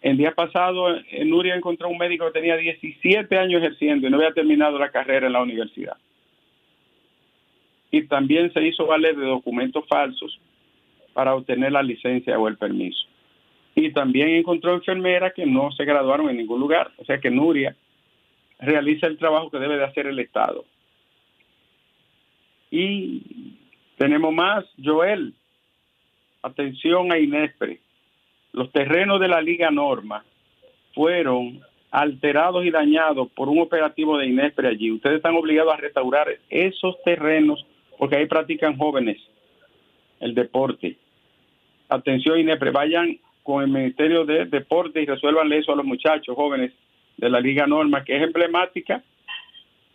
El 0.00 0.16
día 0.16 0.32
pasado, 0.32 0.96
en 1.10 1.30
Nuria 1.30 1.56
encontró 1.56 1.88
un 1.88 1.98
médico 1.98 2.26
que 2.26 2.38
tenía 2.38 2.56
17 2.56 3.36
años 3.36 3.60
ejerciendo 3.60 4.06
y 4.06 4.10
no 4.10 4.18
había 4.18 4.32
terminado 4.32 4.78
la 4.78 4.90
carrera 4.90 5.26
en 5.26 5.32
la 5.32 5.42
universidad. 5.42 5.96
Y 7.90 8.02
también 8.06 8.52
se 8.52 8.66
hizo 8.66 8.86
valer 8.86 9.16
de 9.16 9.26
documentos 9.26 9.84
falsos 9.88 10.38
para 11.16 11.34
obtener 11.34 11.72
la 11.72 11.82
licencia 11.82 12.38
o 12.38 12.46
el 12.46 12.58
permiso. 12.58 13.06
Y 13.74 13.90
también 13.90 14.28
encontró 14.28 14.74
enfermeras 14.74 15.32
que 15.32 15.46
no 15.46 15.72
se 15.72 15.86
graduaron 15.86 16.28
en 16.28 16.36
ningún 16.36 16.60
lugar. 16.60 16.90
O 16.98 17.06
sea 17.06 17.18
que 17.18 17.30
Nuria 17.30 17.74
realiza 18.58 19.06
el 19.06 19.16
trabajo 19.16 19.50
que 19.50 19.58
debe 19.58 19.78
de 19.78 19.84
hacer 19.84 20.06
el 20.08 20.18
Estado. 20.18 20.66
Y 22.70 23.56
tenemos 23.96 24.30
más, 24.34 24.66
Joel. 24.84 25.32
Atención 26.42 27.10
a 27.10 27.18
Inespre. 27.18 27.80
Los 28.52 28.70
terrenos 28.70 29.18
de 29.18 29.28
la 29.28 29.40
Liga 29.40 29.70
Norma 29.70 30.22
fueron 30.94 31.62
alterados 31.90 32.62
y 32.66 32.70
dañados 32.70 33.30
por 33.30 33.48
un 33.48 33.60
operativo 33.60 34.18
de 34.18 34.26
Inespre 34.26 34.68
allí. 34.68 34.92
Ustedes 34.92 35.16
están 35.16 35.34
obligados 35.34 35.72
a 35.72 35.78
restaurar 35.78 36.28
esos 36.50 37.02
terrenos 37.04 37.64
porque 37.96 38.16
ahí 38.16 38.26
practican 38.26 38.76
jóvenes 38.76 39.16
el 40.20 40.34
deporte 40.34 40.98
atención 41.88 42.38
INEPRE, 42.38 42.70
vayan 42.70 43.18
con 43.42 43.62
el 43.62 43.68
Ministerio 43.68 44.24
de 44.24 44.46
Deporte 44.46 45.00
y 45.00 45.06
resuelvan 45.06 45.52
eso 45.52 45.72
a 45.72 45.76
los 45.76 45.84
muchachos 45.84 46.34
jóvenes 46.34 46.72
de 47.16 47.30
la 47.30 47.40
Liga 47.40 47.66
Norma, 47.66 48.04
que 48.04 48.16
es 48.16 48.22
emblemática 48.22 49.02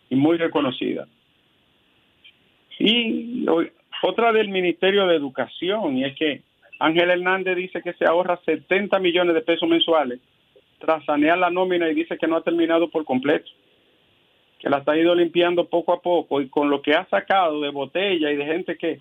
y 0.10 0.16
muy 0.16 0.38
reconocida. 0.38 1.08
Y 2.80 3.46
otra 4.04 4.32
del 4.32 4.50
Ministerio 4.50 5.06
de 5.06 5.16
Educación, 5.16 5.98
y 5.98 6.06
es 6.06 6.16
que 6.16 6.42
Ángel 6.80 7.12
Hernández 7.12 7.56
dice 7.56 7.82
que 7.82 7.94
se 7.94 8.06
ahorra 8.06 8.40
70 8.44 8.98
millones 9.00 9.36
de 9.36 9.42
pesos 9.42 9.70
mensuales 9.70 10.20
tras 10.80 11.06
sanear 11.06 11.38
la 11.38 11.52
nómina 11.52 11.90
y 11.90 11.94
dice 11.94 12.18
que 12.18 12.28
no 12.28 12.38
ha 12.38 12.44
terminado 12.44 12.90
por 12.90 13.06
completo, 13.06 13.50
que 14.60 14.70
la 14.70 14.80
está 14.80 14.98
ido 14.98 15.14
limpiando 15.14 15.66
poco 15.68 15.94
a 15.94 16.02
poco 16.02 16.42
y 16.42 16.50
con 16.50 16.70
lo 16.70 16.82
que 16.82 16.94
ha 16.94 17.06
sacado 17.10 17.62
de 17.62 17.70
botella 17.70 18.32
y 18.32 18.36
de 18.36 18.46
gente 18.46 18.78
que 18.78 19.00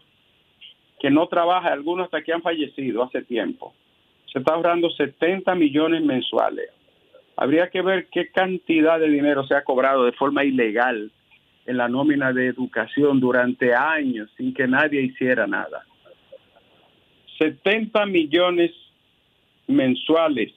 que 1.00 1.10
no 1.10 1.26
trabaja, 1.26 1.72
algunos 1.72 2.04
hasta 2.04 2.22
que 2.22 2.32
han 2.32 2.42
fallecido 2.42 3.02
hace 3.02 3.22
tiempo. 3.22 3.74
Se 4.30 4.38
está 4.38 4.54
ahorrando 4.54 4.90
70 4.90 5.54
millones 5.54 6.02
mensuales. 6.02 6.68
Habría 7.36 7.70
que 7.70 7.80
ver 7.80 8.08
qué 8.12 8.28
cantidad 8.28 9.00
de 9.00 9.08
dinero 9.08 9.46
se 9.46 9.54
ha 9.54 9.64
cobrado 9.64 10.04
de 10.04 10.12
forma 10.12 10.44
ilegal 10.44 11.10
en 11.66 11.76
la 11.78 11.88
nómina 11.88 12.32
de 12.32 12.46
educación 12.46 13.18
durante 13.18 13.74
años 13.74 14.30
sin 14.36 14.52
que 14.52 14.68
nadie 14.68 15.00
hiciera 15.00 15.46
nada. 15.46 15.84
70 17.38 18.04
millones 18.06 18.70
mensuales 19.66 20.52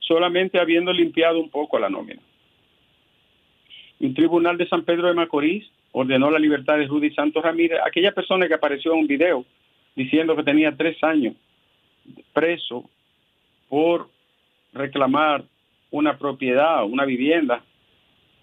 solamente 0.00 0.60
habiendo 0.60 0.92
limpiado 0.92 1.40
un 1.40 1.48
poco 1.48 1.78
la 1.78 1.88
nómina. 1.88 2.20
Un 4.00 4.12
tribunal 4.12 4.58
de 4.58 4.68
San 4.68 4.84
Pedro 4.84 5.08
de 5.08 5.14
Macorís 5.14 5.64
ordenó 5.92 6.30
la 6.30 6.38
libertad 6.38 6.78
de 6.78 6.86
Rudy 6.86 7.10
Santos 7.12 7.42
Ramírez, 7.42 7.80
aquella 7.84 8.12
persona 8.12 8.46
que 8.46 8.54
apareció 8.54 8.92
en 8.92 9.00
un 9.00 9.06
video 9.06 9.44
diciendo 9.94 10.36
que 10.36 10.44
tenía 10.44 10.76
tres 10.76 11.02
años 11.02 11.34
preso 12.32 12.88
por 13.68 14.08
reclamar 14.72 15.44
una 15.90 16.16
propiedad, 16.16 16.84
una 16.84 17.04
vivienda, 17.04 17.62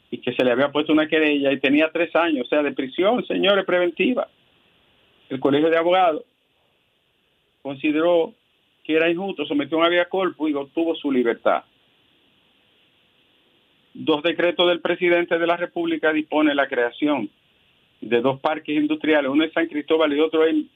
y 0.10 0.20
que 0.20 0.34
se 0.34 0.44
le 0.44 0.52
había 0.52 0.72
puesto 0.72 0.94
una 0.94 1.08
querella 1.08 1.52
y 1.52 1.60
tenía 1.60 1.90
tres 1.92 2.16
años, 2.16 2.46
o 2.46 2.50
sea, 2.50 2.64
de 2.64 2.72
prisión, 2.72 3.26
señores, 3.26 3.66
preventiva. 3.66 4.28
El 5.30 5.40
Colegio 5.40 5.70
de 5.70 5.78
Abogados 5.78 6.24
consideró 7.62 8.34
que 8.84 8.96
era 8.96 9.10
injusto, 9.10 9.46
sometió 9.46 9.78
un 9.78 9.90
vía 9.90 10.06
corpus 10.06 10.50
y 10.50 10.54
obtuvo 10.54 10.96
su 10.96 11.12
libertad. 11.12 11.64
Dos 14.00 14.22
decretos 14.22 14.68
del 14.70 14.80
presidente 14.80 15.40
de 15.40 15.48
la 15.48 15.58
República 15.58 16.14
dispone 16.14 16.54
la 16.54 16.68
creación 16.68 17.32
de 18.00 18.22
dos 18.22 18.40
parques 18.40 18.78
industriales, 18.78 19.32
uno 19.32 19.44
en 19.44 19.52
San 19.52 19.66
Cristóbal 19.66 20.14
y 20.14 20.20
otro 20.20 20.46
en 20.46 20.70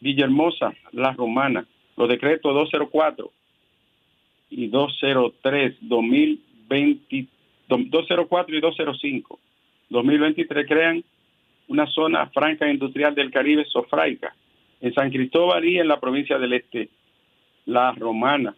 Villahermosa, 0.00 0.74
La 0.90 1.12
Romana. 1.12 1.64
Los 1.96 2.08
decretos 2.08 2.52
204 2.52 3.30
y 4.50 4.66
203, 4.66 5.76
2020, 5.82 7.26
204 7.68 8.56
y 8.56 8.60
205, 8.60 9.40
2023 9.90 10.66
crean 10.66 11.04
una 11.68 11.86
zona 11.86 12.26
franca 12.30 12.68
industrial 12.68 13.14
del 13.14 13.30
Caribe 13.30 13.64
sofraica 13.66 14.34
en 14.80 14.92
San 14.94 15.10
Cristóbal 15.10 15.64
y 15.64 15.78
en 15.78 15.86
la 15.86 16.00
provincia 16.00 16.40
del 16.40 16.54
Este, 16.54 16.88
La 17.66 17.92
Romana. 17.92 18.56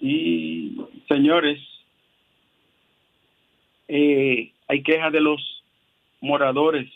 Y 0.00 0.76
señores, 1.08 1.58
eh, 3.88 4.52
hay 4.68 4.82
quejas 4.82 5.12
de 5.12 5.20
los 5.20 5.62
moradores 6.20 6.88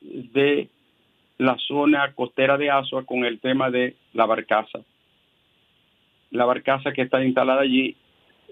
de 0.00 0.68
la 1.38 1.56
zona 1.58 2.12
costera 2.14 2.56
de 2.58 2.70
Azua 2.70 3.04
con 3.04 3.24
el 3.24 3.40
tema 3.40 3.70
de 3.70 3.96
la 4.12 4.26
barcaza. 4.26 4.80
La 6.30 6.44
barcaza 6.44 6.92
que 6.92 7.02
está 7.02 7.24
instalada 7.24 7.62
allí 7.62 7.96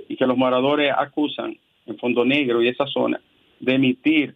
y 0.08 0.16
que 0.16 0.26
los 0.26 0.36
moradores 0.36 0.92
acusan 0.96 1.56
en 1.86 1.98
Fondo 1.98 2.24
Negro 2.24 2.62
y 2.62 2.68
esa 2.68 2.86
zona 2.86 3.20
de 3.60 3.74
emitir 3.74 4.34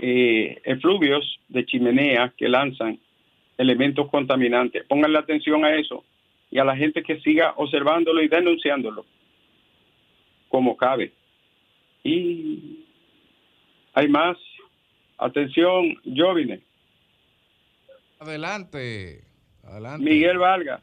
eh, 0.00 0.60
efluvios 0.64 1.38
de 1.48 1.66
chimenea 1.66 2.32
que 2.36 2.48
lanzan 2.48 2.98
elementos 3.58 4.08
contaminantes. 4.08 4.84
Pónganle 4.86 5.18
atención 5.18 5.64
a 5.64 5.74
eso 5.74 6.04
y 6.50 6.58
a 6.58 6.64
la 6.64 6.76
gente 6.76 7.02
que 7.02 7.20
siga 7.20 7.54
observándolo 7.56 8.22
y 8.22 8.28
denunciándolo 8.28 9.04
como 10.50 10.76
cabe. 10.76 11.12
Y 12.02 12.84
hay 13.94 14.08
más. 14.08 14.36
Atención, 15.16 15.96
Jovine. 16.16 16.60
Adelante, 18.18 19.22
adelante. 19.62 20.04
Miguel 20.04 20.38
Vargas, 20.38 20.82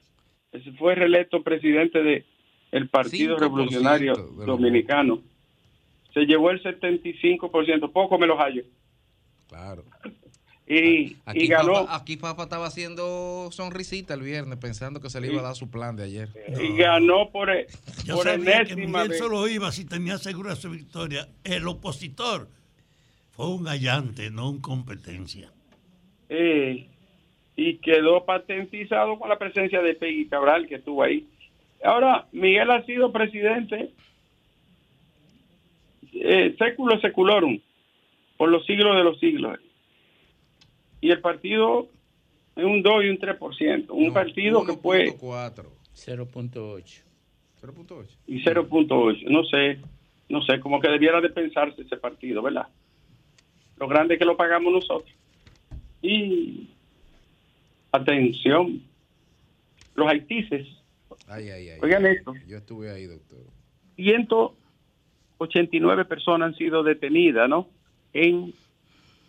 fue 0.78 0.96
reelecto 0.96 1.44
presidente 1.44 2.02
de 2.02 2.26
el 2.72 2.88
Partido 2.90 3.38
Revolucionario 3.38 4.16
Dominicano. 4.16 5.22
Se 6.14 6.22
llevó 6.26 6.52
el 6.52 6.62
75%, 6.64 7.92
poco 7.92 8.18
me 8.18 8.28
lo 8.28 8.38
hallo. 8.38 8.64
Claro. 9.48 9.84
Y, 10.70 11.16
aquí 11.26 11.48
ganó. 11.48 11.88
aquí 11.90 12.18
Papa 12.18 12.44
estaba 12.44 12.68
haciendo 12.68 13.48
sonrisita 13.52 14.16
el 14.16 14.22
viernes 14.22 14.60
pensando 14.60 15.00
que 15.00 15.10
se 15.10 15.22
le 15.22 15.32
iba 15.32 15.40
a 15.40 15.44
dar 15.44 15.56
su 15.56 15.70
plan 15.72 15.96
de 15.96 16.04
ayer. 16.04 16.30
Y 16.62 16.76
ganó 16.76 17.30
por, 17.30 17.50
e, 17.50 17.68
Yo 18.04 18.16
por 18.16 18.26
sabía 18.26 18.66
que 18.66 18.76
Miguel 18.76 19.08
vez. 19.08 19.18
solo 19.18 19.48
iba 19.48 19.72
si 19.72 19.86
tenía 19.86 20.18
segura 20.18 20.56
su 20.58 20.70
victoria. 20.70 21.30
El 21.46 21.66
opositor 21.68 22.50
fue 23.32 23.48
un 23.48 23.64
gallante, 23.64 24.30
no 24.30 24.50
un 24.50 24.60
competencia. 24.60 25.54
Eh, 26.28 26.86
y 27.56 27.78
quedó 27.78 28.26
patentizado 28.26 29.18
con 29.18 29.30
la 29.30 29.40
presencia 29.40 29.82
de 29.82 29.94
Peggy 29.94 30.28
Cabral 30.28 30.68
que 30.68 30.76
estuvo 30.76 31.02
ahí. 31.02 31.26
Ahora, 31.82 32.28
Miguel 32.34 32.70
ha 32.72 32.84
sido 32.86 33.14
presidente 33.14 33.92
eh, 36.14 36.56
século 36.60 37.00
seculorum 37.00 37.60
por 38.36 38.50
los 38.50 38.66
siglos 38.66 38.98
de 38.98 39.04
los 39.04 39.18
siglos. 39.20 39.60
Y 41.02 41.12
el 41.12 41.20
partido 41.22 41.88
es 42.56 42.64
un 42.64 42.82
2 42.82 43.04
y 43.06 43.10
un 43.10 43.20
3%. 43.20 43.86
Un 43.90 44.08
No, 44.08 44.14
partido 44.14 44.66
que 44.66 44.74
fue 44.74 45.12
1.4. 45.18 45.66
0.8. 45.96 47.02
0.8. 47.62 48.06
y 48.28 48.44
0.8. 48.44 49.24
No 49.30 49.44
sé, 49.46 49.80
no 50.30 50.42
sé, 50.44 50.60
como 50.60 50.80
que 50.80 50.90
debiera 50.90 51.22
de 51.22 51.30
pensarse 51.30 51.82
ese 51.82 51.98
partido, 51.98 52.42
¿verdad? 52.42 52.68
Lo 53.78 53.88
grande 53.88 54.16
es 54.16 54.20
que 54.20 54.26
lo 54.26 54.38
pagamos 54.38 54.74
nosotros. 54.74 55.12
Y 56.02 56.70
atención, 57.92 58.82
los 59.96 60.08
haitises, 60.08 60.68
Ay, 61.30 61.50
ay, 61.50 61.70
ay. 61.70 61.80
Oigan 61.82 62.06
ay. 62.06 62.16
esto. 62.18 62.34
Yo 62.48 62.58
estuve 62.58 62.90
ahí, 62.92 63.06
doctor. 63.06 63.40
189 63.98 66.06
personas 66.06 66.50
han 66.50 66.56
sido 66.56 66.84
detenidas, 66.84 67.50
¿no? 67.50 67.68
En 68.14 68.54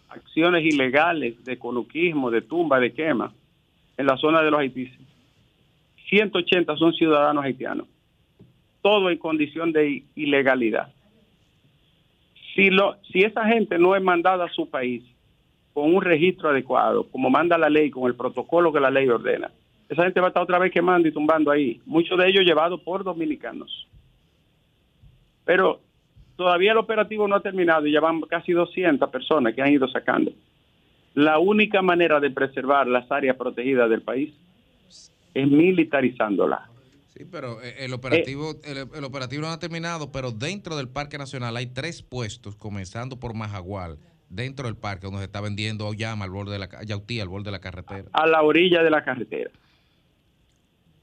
acciones 0.09 0.65
ilegales 0.65 1.43
de 1.45 1.59
coluquismo, 1.59 2.31
de 2.31 2.43
tumba, 2.43 2.81
de 2.81 2.93
quema, 2.93 3.33
en 3.97 4.07
la 4.07 4.17
zona 4.17 4.43
de 4.43 4.50
los 4.50 4.61
haitises. 4.61 4.99
180 6.09 6.77
son 6.77 6.93
ciudadanos 6.95 7.45
haitianos. 7.45 7.87
Todo 8.81 9.11
en 9.11 9.19
condición 9.19 9.73
de 9.73 10.05
ilegalidad. 10.15 10.93
Si, 12.55 12.71
lo, 12.71 12.97
si 13.12 13.21
esa 13.21 13.45
gente 13.47 13.79
no 13.79 13.95
es 13.95 14.03
mandada 14.03 14.47
a 14.47 14.53
su 14.53 14.69
país 14.69 15.05
con 15.75 15.95
un 15.95 16.03
registro 16.03 16.50
adecuado, 16.50 17.05
como 17.11 17.31
manda 17.31 17.59
la 17.59 17.69
ley, 17.69 17.91
con 17.91 18.09
el 18.09 18.15
protocolo 18.15 18.73
que 18.73 18.81
la 18.81 18.91
ley 18.91 19.09
ordena, 19.09 19.50
esa 19.88 20.05
gente 20.05 20.21
va 20.21 20.27
a 20.27 20.31
estar 20.31 20.43
otra 20.43 20.59
vez 20.59 20.73
quemando 20.73 21.09
y 21.09 21.12
tumbando 21.12 21.50
ahí. 21.50 21.81
Muchos 21.87 22.19
de 22.19 22.29
ellos 22.29 22.45
llevados 22.45 22.81
por 22.81 23.05
dominicanos. 23.05 23.87
Pero 25.45 25.81
todavía 26.38 26.71
el 26.71 26.78
operativo 26.78 27.26
no 27.26 27.35
ha 27.35 27.42
terminado 27.42 27.85
y 27.87 27.92
ya 27.92 28.00
van 28.00 28.21
casi 28.23 28.52
200 28.52 29.11
personas 29.11 29.54
que 29.54 29.61
han 29.61 29.73
ido 29.73 29.88
sacando. 29.88 30.30
La 31.14 31.40
única 31.40 31.83
manera 31.83 32.21
de 32.21 32.30
preservar 32.30 32.87
las 32.87 33.11
áreas 33.11 33.37
protegidas 33.37 33.90
del 33.90 34.02
país 34.02 34.33
es 35.35 35.49
militarizándolas. 35.49 36.61
Sí, 37.09 37.24
pero 37.29 37.61
eh, 37.61 37.74
el 37.81 37.92
operativo, 37.92 38.55
el, 38.62 38.87
el 38.94 39.05
operativo 39.05 39.42
no 39.42 39.48
ha 39.48 39.59
terminado, 39.59 40.12
pero 40.12 40.31
dentro 40.31 40.77
del 40.77 40.88
Parque 40.88 41.18
Nacional 41.18 41.57
hay 41.57 41.66
tres 41.66 42.03
puestos, 42.03 42.55
comenzando 42.55 43.18
por 43.18 43.35
Majagual, 43.35 43.98
dentro 44.29 44.66
del 44.66 44.77
parque, 44.77 45.07
donde 45.07 45.18
se 45.18 45.24
está 45.24 45.40
vendiendo 45.40 45.92
llama 45.92 46.24
al 46.24 46.31
borde 46.31 46.53
de 46.53 46.61
la 46.61 46.68
yautía, 46.85 47.24
al 47.24 47.29
borde 47.29 47.46
de 47.46 47.51
la 47.51 47.61
carretera. 47.61 48.05
a 48.12 48.27
la 48.29 48.42
orilla 48.42 48.85
de 48.85 48.90
la 48.90 49.03
carretera. 49.03 49.51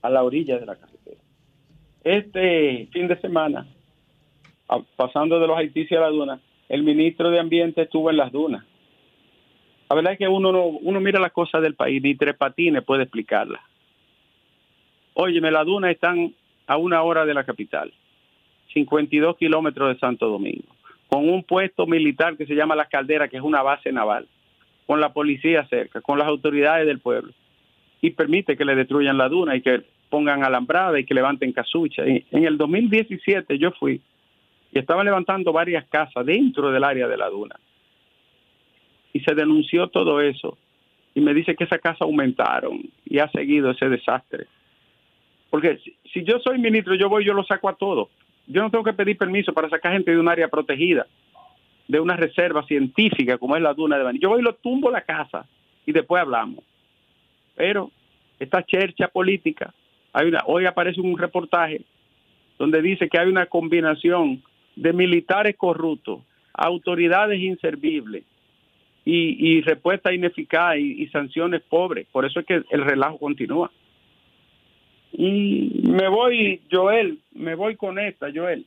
A 0.01 0.09
la 0.09 0.23
orilla 0.23 0.57
de 0.57 0.65
la 0.65 0.75
carretera. 0.77 1.19
Este 2.05 2.87
fin 2.93 3.09
de 3.09 3.19
semana, 3.19 3.67
a- 4.69 4.79
pasando 4.95 5.39
de 5.39 5.47
los 5.47 5.57
Haití 5.57 5.87
a 5.95 5.99
la 5.99 6.09
duna, 6.09 6.39
el 6.69 6.83
ministro 6.83 7.29
de 7.29 7.39
Ambiente 7.39 7.83
estuvo 7.83 8.09
en 8.09 8.17
las 8.17 8.31
dunas. 8.31 8.63
La 9.89 9.95
verdad 9.95 10.13
es 10.13 10.19
que 10.19 10.27
uno 10.27 10.51
no, 10.51 10.65
uno 10.65 10.99
mira 10.99 11.19
las 11.19 11.31
cosas 11.31 11.61
del 11.61 11.75
país, 11.75 12.01
ni 12.01 12.15
Tres 12.15 12.35
Patines 12.35 12.83
puede 12.83 13.03
explicarlas. 13.03 13.61
Óyeme, 15.13 15.51
las 15.51 15.65
dunas 15.65 15.91
están 15.91 16.33
a 16.67 16.77
una 16.77 17.03
hora 17.03 17.25
de 17.25 17.33
la 17.33 17.43
capital, 17.43 17.93
52 18.73 19.37
kilómetros 19.37 19.93
de 19.93 19.99
Santo 19.99 20.27
Domingo, 20.27 20.75
con 21.07 21.29
un 21.29 21.43
puesto 21.43 21.85
militar 21.85 22.35
que 22.35 22.45
se 22.45 22.55
llama 22.55 22.75
Las 22.75 22.89
Calderas, 22.89 23.29
que 23.29 23.37
es 23.37 23.43
una 23.43 23.61
base 23.61 23.91
naval 23.91 24.27
con 24.87 24.99
la 24.99 25.13
policía 25.13 25.65
cerca, 25.67 26.01
con 26.01 26.19
las 26.19 26.27
autoridades 26.27 26.85
del 26.85 26.99
pueblo, 26.99 27.31
y 28.01 28.11
permite 28.11 28.57
que 28.57 28.65
le 28.65 28.75
destruyan 28.75 29.17
la 29.17 29.29
duna 29.29 29.55
y 29.55 29.61
que 29.61 29.83
pongan 30.09 30.43
alambrada 30.43 30.99
y 30.99 31.05
que 31.05 31.13
levanten 31.13 31.53
casucha. 31.53 32.07
Y 32.07 32.25
en 32.31 32.45
el 32.45 32.57
2017 32.57 33.57
yo 33.57 33.71
fui 33.71 34.01
y 34.75 34.79
estaban 34.79 35.05
levantando 35.05 35.53
varias 35.53 35.85
casas 35.87 36.25
dentro 36.25 36.69
del 36.69 36.83
área 36.83 37.07
de 37.07 37.15
la 37.15 37.29
duna. 37.29 37.55
Y 39.13 39.21
se 39.21 39.33
denunció 39.33 39.87
todo 39.87 40.19
eso. 40.19 40.57
Y 41.13 41.21
me 41.21 41.33
dice 41.33 41.55
que 41.55 41.63
esas 41.63 41.79
casas 41.79 42.01
aumentaron 42.01 42.81
y 43.05 43.19
ha 43.19 43.29
seguido 43.31 43.71
ese 43.71 43.87
desastre. 43.87 44.47
Porque 45.49 45.79
si, 46.11 46.25
yo 46.25 46.39
soy 46.39 46.59
ministro, 46.59 46.93
yo 46.95 47.07
voy 47.07 47.23
yo 47.23 47.33
lo 47.33 47.45
saco 47.45 47.69
a 47.69 47.75
todo. 47.75 48.09
Yo 48.47 48.61
no 48.61 48.69
tengo 48.69 48.83
que 48.83 48.91
pedir 48.91 49.17
permiso 49.17 49.53
para 49.53 49.69
sacar 49.69 49.93
gente 49.93 50.11
de 50.11 50.19
un 50.19 50.27
área 50.27 50.49
protegida 50.49 51.07
de 51.87 51.99
una 52.01 52.17
reserva 52.17 52.65
científica 52.65 53.37
como 53.37 53.55
es 53.55 53.61
la 53.61 53.73
duna 53.73 53.97
de 53.97 54.03
Baní. 54.03 54.19
Yo 54.19 54.27
voy 54.27 54.41
y 54.41 54.43
lo 54.43 54.55
tumbo 54.55 54.91
la 54.91 55.01
casa 55.01 55.47
y 55.85 55.93
después 55.93 56.21
hablamos. 56.21 56.65
Pero 57.55 57.91
esta 58.39 58.61
chercha 58.63 59.07
política, 59.07 59.73
hoy 60.47 60.65
aparece 60.65 60.99
un 60.99 61.17
reportaje 61.17 61.81
donde 62.59 62.81
dice 62.81 63.07
que 63.07 63.17
hay 63.17 63.29
una 63.29 63.45
combinación 63.45 64.43
de 64.75 64.93
militares 64.93 65.55
corruptos, 65.57 66.21
autoridades 66.53 67.39
inservibles 67.39 68.23
y, 69.03 69.57
y 69.57 69.61
respuesta 69.61 70.13
ineficaz 70.13 70.77
y, 70.77 71.03
y 71.03 71.07
sanciones 71.07 71.61
pobres. 71.61 72.07
Por 72.11 72.25
eso 72.25 72.39
es 72.39 72.45
que 72.45 72.63
el 72.69 72.83
relajo 72.83 73.17
continúa. 73.17 73.71
Y 75.13 75.81
me 75.87 76.09
voy, 76.09 76.61
Joel, 76.69 77.19
me 77.33 77.55
voy 77.55 77.75
con 77.75 77.99
esta, 77.99 78.27
Joel. 78.33 78.65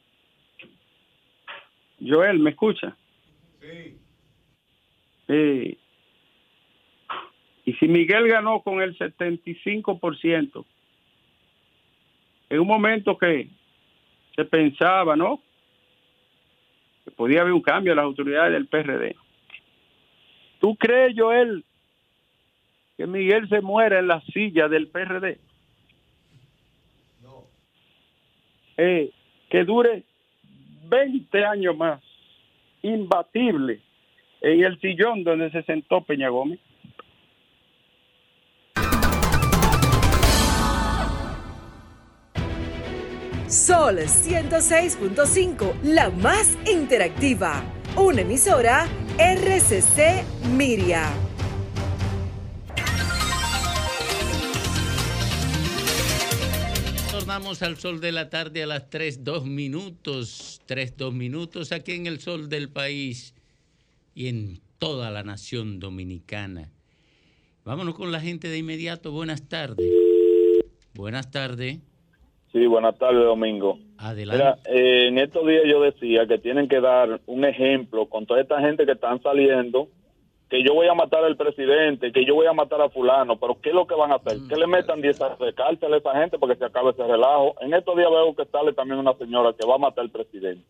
Joel, 2.00 2.38
¿me 2.38 2.50
escucha? 2.50 2.96
Sí. 5.28 5.78
Y 7.64 7.74
si 7.74 7.86
Miguel 7.86 8.28
ganó 8.28 8.62
con 8.62 8.80
el 8.80 8.96
75%, 8.96 10.64
en 12.48 12.60
un 12.60 12.66
momento 12.66 13.18
que 13.18 13.48
se 14.34 14.44
pensaba, 14.46 15.16
¿no? 15.16 15.42
Que 17.08 17.14
podía 17.14 17.40
haber 17.40 17.54
un 17.54 17.62
cambio 17.62 17.92
en 17.92 17.96
las 17.96 18.04
autoridades 18.04 18.52
del 18.52 18.66
PRD. 18.66 19.16
¿Tú 20.60 20.76
crees, 20.76 21.14
Joel, 21.16 21.64
que 22.98 23.06
Miguel 23.06 23.48
se 23.48 23.62
muera 23.62 23.98
en 23.98 24.08
la 24.08 24.20
silla 24.20 24.68
del 24.68 24.88
PRD? 24.88 25.38
No. 27.22 27.44
Eh, 28.76 29.10
que 29.48 29.64
dure 29.64 30.02
20 30.88 31.44
años 31.46 31.76
más, 31.78 32.02
imbatible, 32.82 33.80
en 34.42 34.64
el 34.64 34.78
sillón 34.80 35.24
donde 35.24 35.50
se 35.50 35.62
sentó 35.62 36.02
Peña 36.02 36.28
Gómez. 36.28 36.60
Sol 43.48 43.96
106.5, 43.96 45.80
la 45.82 46.10
más 46.10 46.58
interactiva. 46.70 47.64
Una 47.96 48.20
emisora 48.20 48.86
RCC 49.16 50.22
Miria. 50.54 51.10
Tornamos 57.10 57.62
al 57.62 57.78
sol 57.78 58.02
de 58.02 58.12
la 58.12 58.28
tarde 58.28 58.64
a 58.64 58.66
las 58.66 58.90
3, 58.90 59.24
2 59.24 59.46
minutos, 59.46 60.60
3, 60.66 60.98
2 60.98 61.14
minutos 61.14 61.72
aquí 61.72 61.92
en 61.92 62.06
el 62.06 62.20
sol 62.20 62.50
del 62.50 62.68
país 62.68 63.32
y 64.14 64.28
en 64.28 64.60
toda 64.76 65.10
la 65.10 65.22
nación 65.22 65.80
dominicana. 65.80 66.70
Vámonos 67.64 67.94
con 67.94 68.12
la 68.12 68.20
gente 68.20 68.48
de 68.48 68.58
inmediato. 68.58 69.10
Buenas 69.10 69.48
tardes. 69.48 69.90
Buenas 70.92 71.30
tardes. 71.30 71.78
Sí, 72.52 72.66
buenas 72.66 72.96
tardes, 72.98 73.24
Domingo. 73.24 73.78
Adelante. 73.98 74.42
Mira, 74.42 74.58
eh, 74.64 75.08
en 75.08 75.18
estos 75.18 75.46
días 75.46 75.64
yo 75.66 75.82
decía 75.82 76.26
que 76.26 76.38
tienen 76.38 76.68
que 76.68 76.80
dar 76.80 77.20
un 77.26 77.44
ejemplo 77.44 78.06
con 78.06 78.26
toda 78.26 78.40
esta 78.40 78.60
gente 78.60 78.86
que 78.86 78.92
están 78.92 79.20
saliendo, 79.22 79.88
que 80.48 80.64
yo 80.64 80.72
voy 80.72 80.88
a 80.88 80.94
matar 80.94 81.24
al 81.24 81.36
presidente, 81.36 82.10
que 82.10 82.24
yo 82.24 82.34
voy 82.34 82.46
a 82.46 82.54
matar 82.54 82.80
a 82.80 82.88
fulano, 82.88 83.38
pero 83.38 83.60
¿qué 83.60 83.68
es 83.68 83.74
lo 83.74 83.86
que 83.86 83.94
van 83.94 84.12
a 84.12 84.14
hacer? 84.14 84.38
Que 84.48 84.56
le 84.56 84.66
metan 84.66 85.02
10 85.02 85.20
años 85.20 85.38
de 85.38 85.52
cárcel 85.52 85.92
a 85.92 85.98
esa 85.98 86.14
gente 86.18 86.38
para 86.38 86.54
que 86.54 86.58
se 86.58 86.64
acabe 86.64 86.90
ese 86.90 87.06
relajo. 87.06 87.54
En 87.60 87.74
estos 87.74 87.96
días 87.96 88.10
veo 88.10 88.34
que 88.34 88.46
sale 88.46 88.72
también 88.72 88.98
una 88.98 89.12
señora 89.14 89.52
que 89.52 89.66
va 89.66 89.74
a 89.74 89.78
matar 89.78 90.04
al 90.04 90.10
presidente. 90.10 90.64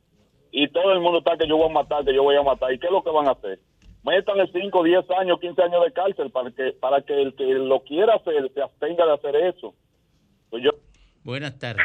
Y 0.50 0.66
todo 0.68 0.92
el 0.92 1.00
mundo 1.00 1.18
está 1.18 1.36
que 1.36 1.46
yo 1.46 1.56
voy 1.56 1.70
a 1.70 1.72
matar, 1.72 2.04
que 2.04 2.14
yo 2.14 2.24
voy 2.24 2.34
a 2.34 2.42
matar. 2.42 2.72
¿Y 2.72 2.78
qué 2.80 2.86
es 2.86 2.92
lo 2.92 3.04
que 3.04 3.10
van 3.10 3.28
a 3.28 3.32
hacer? 3.32 3.60
Métanle 4.02 4.48
5, 4.52 4.82
10 4.82 5.10
años, 5.12 5.38
15 5.38 5.62
años 5.62 5.84
de 5.84 5.92
cárcel 5.92 6.30
para 6.30 6.50
que 6.50 6.72
para 6.72 7.02
que 7.02 7.20
el 7.20 7.34
que 7.34 7.44
lo 7.44 7.80
quiera 7.80 8.14
hacer 8.14 8.50
se 8.54 8.62
abstenga 8.62 9.04
de 9.06 9.12
hacer 9.12 9.36
eso. 9.36 9.74
Pues 10.50 10.64
yo 10.64 10.70
Buenas 11.24 11.58
tardes. 11.58 11.84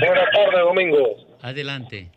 Buenas 0.00 0.30
tardes, 0.32 0.60
Domingo. 0.60 1.16
Adelante. 1.42 2.10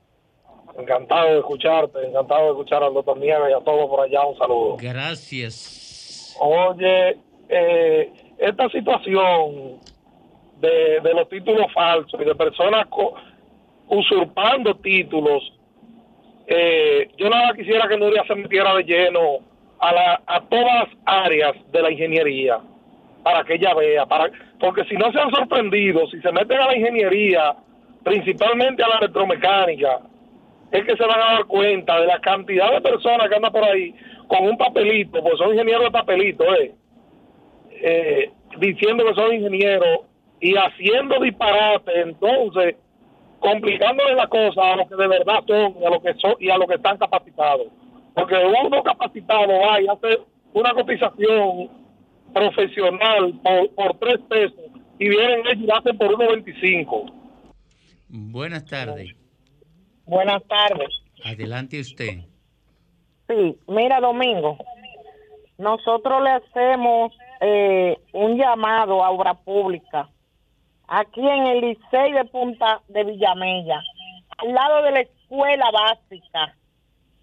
Encantado 0.78 1.34
de 1.34 1.39
escucharte, 1.39 2.06
encantado 2.06 2.46
de 2.46 2.50
escuchar 2.52 2.84
al 2.84 2.94
doctor 2.94 3.18
Nieves 3.18 3.50
y 3.50 3.54
a 3.54 3.63
todos 3.63 3.88
por 3.89 4.02
allá. 4.02 4.26
Un 4.26 4.38
saludo. 4.38 4.78
Gracias. 4.80 6.36
Oye, 6.39 7.18
eh, 7.50 8.12
esta 8.38 8.70
situación 8.70 9.80
de, 10.60 11.00
de 11.02 11.13
los 11.13 11.30
títulos 11.30 11.68
falsos 11.74 12.20
y 12.20 12.26
de 12.26 12.36
personas 12.36 12.88
usurpando 13.88 14.76
títulos, 14.78 15.44
eh, 16.48 17.10
yo 17.18 17.30
nada 17.30 17.54
quisiera 17.54 17.88
que 17.88 17.98
Nuria 17.98 18.24
se 18.28 18.36
metiera 18.36 18.76
de 18.76 18.84
lleno 18.84 19.39
a, 19.80 19.94
la, 19.94 20.22
a 20.26 20.41
todas 20.41 20.65
las 20.89 20.98
áreas 21.06 21.56
de 21.72 21.82
la 21.82 21.91
ingeniería. 21.91 22.60
Para 23.26 23.44
que 23.44 23.56
ella 23.56 23.74
vea, 23.74 24.06
para 24.06 24.30
porque 24.60 24.84
si 24.84 24.94
no 24.94 25.12
se 25.12 25.20
han 25.20 25.32
sorprendido, 25.32 26.06
si 26.12 26.22
se 26.22 26.32
meten 26.32 26.60
a 26.60 26.68
la 26.68 26.78
ingeniería, 26.78 27.56
principalmente 28.04 28.84
a 28.84 28.88
la 28.88 28.98
electromecánica, 29.00 30.02
es 30.72 30.86
que 30.86 30.96
se 30.96 31.04
van 31.04 31.20
a 31.20 31.34
dar 31.34 31.46
cuenta 31.46 32.00
de 32.00 32.06
la 32.06 32.20
cantidad 32.20 32.72
de 32.72 32.82
personas 32.82 33.28
que 33.28 33.36
andan 33.36 33.52
por 33.52 33.64
ahí 33.64 33.96
con 34.28 34.48
un 34.48 34.56
papelito, 34.56 35.24
pues 35.24 35.40
son 35.40 35.54
ingenieros 35.54 35.86
de 35.86 35.92
papelito, 35.92 36.44
¿eh? 36.54 36.76
eh 37.82 38.30
diciendo 38.60 39.04
que 39.04 39.16
son 39.16 39.34
ingenieros 39.34 40.02
y 40.40 40.54
haciendo 40.56 41.20
disparate, 41.20 42.02
entonces 42.02 42.76
complicándole 43.40 44.14
la 44.14 44.28
cosa 44.28 44.74
a 44.74 44.76
los 44.76 44.88
que 44.88 44.98
de 44.98 45.08
verdad 45.08 45.44
son 45.48 45.82
y 45.82 45.84
a 45.84 45.90
los 45.90 46.04
que 46.04 46.14
son 46.14 46.36
y 46.40 46.52
a 46.52 46.60
los 46.60 46.68
que 46.68 46.76
están 46.76 47.00
capacitados. 47.00 47.70
Porque 48.14 48.36
uno 48.36 48.84
capacitado 48.84 49.48
va 49.48 49.82
y 49.82 49.88
hace 49.88 50.20
una 50.54 50.74
cotización 50.76 51.85
profesional 52.36 53.34
por, 53.41 53.74
por 53.76 53.98
tres 54.00 54.19
pesos 54.30 54.65
y 55.00 55.08
vienen 55.08 55.39
ellos 55.48 55.67
y 55.67 55.71
hacen 55.71 55.98
por 55.98 56.10
1.25. 56.17 57.13
Buenas 58.10 58.65
tardes. 58.65 59.15
Buenas 60.06 60.43
tardes. 60.43 60.89
Adelante 61.24 61.80
usted. 61.80 62.19
Sí, 63.28 63.58
mira 63.67 64.02
Domingo, 64.02 64.58
nosotros 65.58 66.21
le 66.21 66.30
hacemos 66.32 67.13
eh, 67.39 67.98
un 68.12 68.38
llamado 68.38 69.04
a 69.04 69.12
obra 69.12 69.34
pública 69.34 70.10
aquí 70.88 71.21
en 71.21 71.48
el 71.48 71.62
Licey 71.62 72.12
de 72.12 72.26
Punta 72.26 72.82
de 72.89 73.04
Villamella, 73.06 73.82
al 74.38 74.54
lado 74.54 74.84
de 74.84 74.91
la 74.91 75.00
escuela 75.00 75.71
básica. 75.71 76.56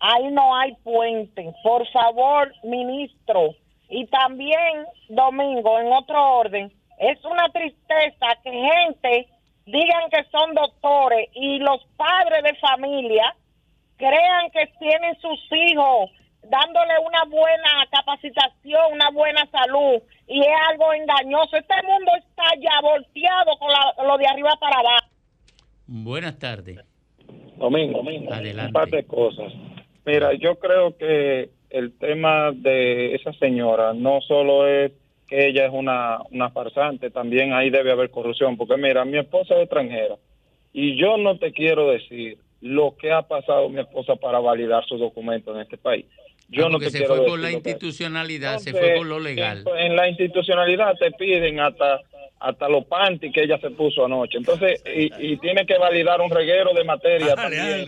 Ahí 0.01 0.33
no 0.33 0.57
hay 0.57 0.75
puente. 0.83 1.55
Por 1.63 1.87
favor, 1.93 2.53
ministro. 2.65 3.55
Y 3.95 4.07
también, 4.07 4.87
Domingo, 5.11 5.79
en 5.79 5.93
otro 5.93 6.39
orden, 6.39 6.73
es 6.99 7.23
una 7.27 7.47
tristeza 7.51 8.27
que 8.43 8.51
gente 8.51 9.29
digan 9.67 10.09
que 10.11 10.25
son 10.31 10.55
doctores 10.55 11.29
y 11.35 11.59
los 11.59 11.85
padres 11.99 12.43
de 12.43 12.55
familia 12.55 13.37
crean 13.99 14.51
que 14.51 14.67
tienen 14.79 15.15
sus 15.21 15.39
hijos 15.53 16.11
dándole 16.43 16.95
una 17.07 17.25
buena 17.25 17.87
capacitación, 17.91 18.95
una 18.95 19.11
buena 19.11 19.47
salud, 19.51 20.01
y 20.27 20.41
es 20.41 20.57
algo 20.71 20.95
engañoso. 20.95 21.59
Este 21.59 21.75
mundo 21.87 22.13
está 22.17 22.45
ya 22.63 22.81
volteado 22.81 23.59
con 23.59 24.07
lo 24.09 24.17
de 24.17 24.27
arriba 24.27 24.57
para 24.59 24.81
abajo. 24.81 25.07
Buenas 25.87 26.39
tardes. 26.39 26.81
Domingo, 27.59 28.01
Adelante. 28.33 28.67
un 28.69 28.73
par 28.73 28.89
de 28.89 29.05
cosas. 29.05 29.53
Mira, 30.07 30.33
yo 30.33 30.59
creo 30.59 30.97
que 30.97 31.51
el 31.73 31.93
tema 31.99 32.53
de 32.53 33.15
esa 33.15 33.33
señora 33.35 33.95
no 33.95 34.21
solo 34.21 34.69
es 34.69 34.93
que 35.27 35.49
ella 35.49 35.67
es 35.67 35.73
una, 35.73 36.19
una 36.31 36.51
farsante, 36.51 37.11
también 37.11 37.55
ahí 37.55 37.71
debe 37.71 37.93
haber 37.93 38.11
corrupción, 38.11 38.57
porque 38.57 38.77
mira, 38.77 39.05
mi 39.05 39.19
esposa 39.19 39.55
es 39.55 39.63
extranjera 39.63 40.17
y 40.73 40.97
yo 40.97 41.17
no 41.17 41.39
te 41.39 41.53
quiero 41.53 41.91
decir 41.91 42.39
lo 42.61 42.95
que 42.97 43.11
ha 43.13 43.23
pasado 43.23 43.69
mi 43.69 43.81
esposa 43.81 44.17
para 44.17 44.39
validar 44.39 44.85
sus 44.87 45.01
documentos 45.01 45.55
en 45.57 45.63
este 45.63 45.79
país. 45.79 46.07
Yo 46.49 46.69
no 46.69 46.79
te 46.79 46.91
se 46.91 47.07
fue 47.07 47.25
por 47.25 47.39
la 47.39 47.51
institucionalidad, 47.51 48.59
se 48.59 48.73
fue 48.73 48.95
por 48.97 49.07
lo 49.07 49.19
legal. 49.19 49.65
En, 49.79 49.97
la 49.97 50.09
institucionalidad 50.09 50.95
te 50.99 51.11
piden 51.13 51.61
hasta 51.61 52.01
hasta 52.43 52.69
los 52.69 52.85
panty 52.87 53.31
que 53.31 53.45
ella 53.45 53.59
se 53.59 53.71
puso 53.71 54.05
anoche. 54.05 54.37
Entonces, 54.39 54.83
y, 54.85 55.37
tiene 55.37 55.65
que 55.65 55.79
validar 55.79 56.21
un 56.21 56.31
reguero 56.31 56.75
de 56.75 56.85
materia 56.85 57.35
también. 57.35 57.87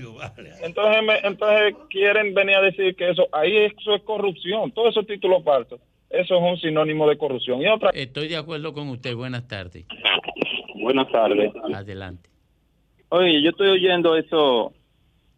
Entonces, 0.62 1.02
entonces 1.24 1.74
quieren 1.90 2.32
venir 2.34 2.56
a 2.56 2.62
decir 2.62 2.94
que 2.94 3.10
eso, 3.10 3.28
ahí 3.32 3.56
eso 3.56 3.94
es 3.94 4.02
corrupción. 4.02 4.70
Todos 4.72 4.90
esos 4.90 5.06
títulos 5.06 5.42
falsos, 5.42 5.80
eso 6.08 6.36
es 6.36 6.42
un 6.42 6.56
sinónimo 6.58 7.08
de 7.08 7.18
corrupción. 7.18 7.60
Y 7.60 7.66
otra... 7.66 7.90
Estoy 7.90 8.28
de 8.28 8.36
acuerdo 8.36 8.72
con 8.72 8.88
usted. 8.88 9.14
Buenas 9.14 9.48
tardes. 9.48 9.86
Buenas 10.76 11.10
tardes. 11.10 11.52
Adelante. 11.74 12.30
Oye, 13.08 13.42
yo 13.42 13.50
estoy 13.50 13.68
oyendo 13.68 14.16
eso 14.16 14.72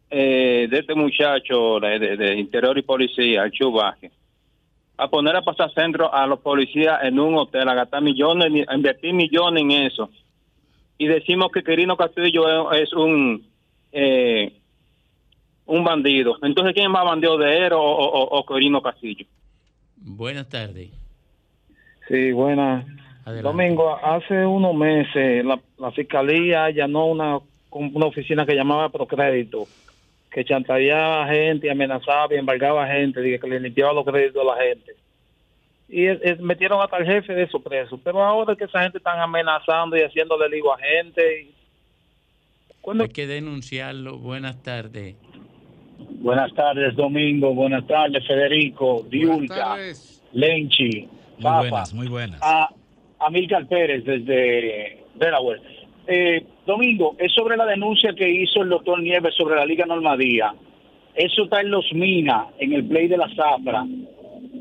eh, 0.09 0.67
de 0.69 0.79
este 0.79 0.93
muchacho 0.93 1.79
de, 1.79 2.35
Interior 2.37 2.77
y 2.77 2.83
Policía, 2.83 3.43
el 3.43 3.51
Chubaje, 3.51 4.11
a 4.97 5.07
poner 5.09 5.35
a 5.35 5.41
pasar 5.41 5.71
centro 5.73 6.13
a 6.13 6.25
los 6.25 6.39
policías 6.39 7.03
en 7.03 7.19
un 7.19 7.35
hotel, 7.35 7.69
a 7.69 7.75
gastar 7.75 8.01
millones, 8.01 8.67
a 8.67 8.75
invertir 8.75 9.13
millones 9.13 9.63
en 9.63 9.71
eso. 9.71 10.09
Y 10.97 11.07
decimos 11.07 11.51
que 11.51 11.63
Quirino 11.63 11.95
Castillo 11.95 12.71
es, 12.71 12.91
un 12.93 13.45
eh, 13.91 14.53
un 15.67 15.83
bandido. 15.83 16.37
Entonces, 16.41 16.73
¿quién 16.73 16.87
es 16.87 16.91
más 16.91 17.05
bandido 17.05 17.37
de 17.37 17.67
él 17.67 17.73
o, 17.73 17.81
o, 17.81 18.45
Quirino 18.45 18.81
Castillo? 18.81 19.25
Buenas 19.97 20.49
tardes. 20.49 20.89
Sí, 22.07 22.31
buenas. 22.31 22.85
Domingo, 23.43 23.97
hace 24.03 24.45
unos 24.45 24.73
meses 24.73 25.43
la, 25.43 25.59
la 25.77 25.91
fiscalía 25.91 26.63
allanó 26.65 27.07
una, 27.07 27.39
una 27.71 28.05
oficina 28.05 28.45
que 28.45 28.55
llamaba 28.55 28.89
Procrédito 28.89 29.67
que 30.37 30.45
chantajeaba 30.45 31.23
a 31.23 31.27
gente, 31.29 31.71
amenazaba 31.71 32.27
y 32.29 32.37
embargaba 32.37 32.83
a 32.83 32.87
gente, 32.87 33.39
que 33.39 33.47
le 33.47 33.59
limpiaba 33.59 33.91
los 33.91 34.05
créditos 34.05 34.39
a 34.43 34.55
la 34.55 34.63
gente. 34.63 34.95
Y 35.89 36.05
metieron 36.43 36.79
hasta 36.79 36.97
el 36.97 37.07
jefe 37.07 37.33
de 37.33 37.41
esos 37.41 37.59
presos. 37.59 37.99
Pero 38.03 38.23
ahora 38.23 38.55
que 38.55 38.65
esa 38.65 38.83
gente 38.83 38.99
están 38.99 39.19
amenazando 39.19 39.97
y 39.97 40.01
haciendo 40.01 40.37
deligo 40.37 40.71
a 40.71 40.77
gente. 40.77 41.49
Hay 42.99 43.09
que 43.09 43.25
denunciarlo. 43.25 44.19
Buenas 44.19 44.61
tardes. 44.61 45.15
Buenas 46.19 46.53
tardes, 46.53 46.95
Domingo. 46.95 47.55
Buenas 47.55 47.87
tardes, 47.87 48.23
Federico, 48.27 49.07
Diulca, 49.09 49.75
Lenchi, 50.33 51.09
muy 51.39 51.51
buenas, 51.69 51.93
muy 51.95 52.07
buenas. 52.09 52.39
A, 52.43 52.69
a 53.17 53.65
Pérez 53.67 54.05
desde 54.05 55.03
Delaware. 55.15 55.76
Eh, 56.07 56.45
Domingo, 56.65 57.15
es 57.19 57.33
sobre 57.33 57.57
la 57.57 57.65
denuncia 57.65 58.13
que 58.13 58.29
hizo 58.29 58.61
el 58.61 58.69
doctor 58.69 59.01
Nieves 59.01 59.35
sobre 59.35 59.55
la 59.55 59.65
Liga 59.65 59.85
Normadía. 59.85 60.53
Eso 61.13 61.43
está 61.43 61.61
en 61.61 61.71
los 61.71 61.91
Minas, 61.93 62.47
en 62.59 62.73
el 62.73 62.87
play 62.87 63.07
de 63.07 63.17
la 63.17 63.27
Zafra. 63.35 63.85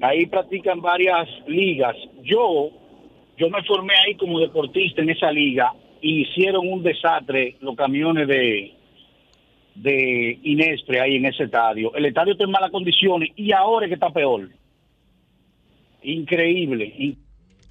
Ahí 0.03 0.27
practican 0.27 0.81
varias 0.81 1.29
ligas. 1.47 1.97
Yo, 2.23 2.71
yo 3.37 3.51
me 3.51 3.63
formé 3.63 3.95
ahí 3.95 4.15
como 4.17 4.41
deportista 4.41 5.03
en 5.03 5.11
esa 5.11 5.31
liga 5.31 5.73
y 6.01 6.23
hicieron 6.23 6.67
un 6.67 6.83
desastre 6.83 7.57
los 7.61 7.77
camiones 7.77 8.27
de, 8.27 8.73
de 9.77 10.39
Inespre 10.43 11.01
ahí 11.01 11.17
en 11.17 11.27
ese 11.27 11.45
estadio. 11.45 11.95
El 11.95 12.07
estadio 12.07 12.33
está 12.33 12.45
en 12.45 12.51
malas 12.51 12.71
condiciones 12.71 13.31
y 13.37 13.53
ahora 13.53 13.87
es 13.87 13.91
que 13.91 13.95
está 13.95 14.11
peor. 14.11 14.49
Increíble. 16.03 17.17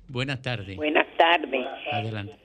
Buenas 0.08 0.42
tardes. 0.42 0.76
Buenas 0.78 1.08
tardes. 1.18 1.66
Adelante. 1.92 2.36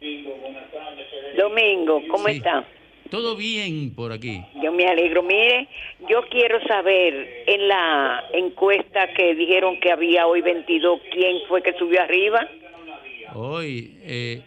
Domingo, 1.36 2.02
¿cómo 2.08 2.28
está? 2.28 2.66
Todo 3.10 3.34
bien 3.34 3.92
por 3.94 4.12
aquí. 4.12 4.40
Yo 4.62 4.72
me 4.72 4.86
alegro. 4.86 5.22
Mire, 5.22 5.68
yo 6.08 6.22
quiero 6.30 6.62
saber 6.66 7.44
en 7.46 7.66
la 7.66 8.24
encuesta 8.32 9.12
que 9.14 9.34
dijeron 9.34 9.80
que 9.80 9.90
había 9.90 10.26
hoy 10.26 10.42
22, 10.42 11.00
¿quién 11.12 11.38
fue 11.48 11.60
que 11.62 11.72
subió 11.72 12.00
arriba? 12.02 12.48
Hoy, 13.34 13.96
eh, 14.02 14.42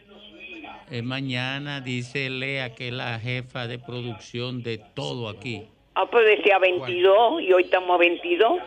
eh, 0.91 1.01
mañana 1.01 1.81
dice 1.81 2.29
Lea 2.29 2.73
que 2.73 2.87
es 2.87 2.93
la 2.93 3.19
jefa 3.19 3.67
de 3.67 3.79
producción 3.79 4.63
de 4.63 4.77
todo 4.77 5.27
aquí. 5.27 5.63
Ah, 5.95 6.05
pues 6.09 6.25
decía 6.25 6.57
22 6.59 7.41
y 7.41 7.53
hoy 7.53 7.63
estamos 7.63 7.95
a 7.95 7.97
22. 7.97 8.61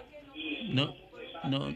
No, 0.68 0.94
no, 1.44 1.74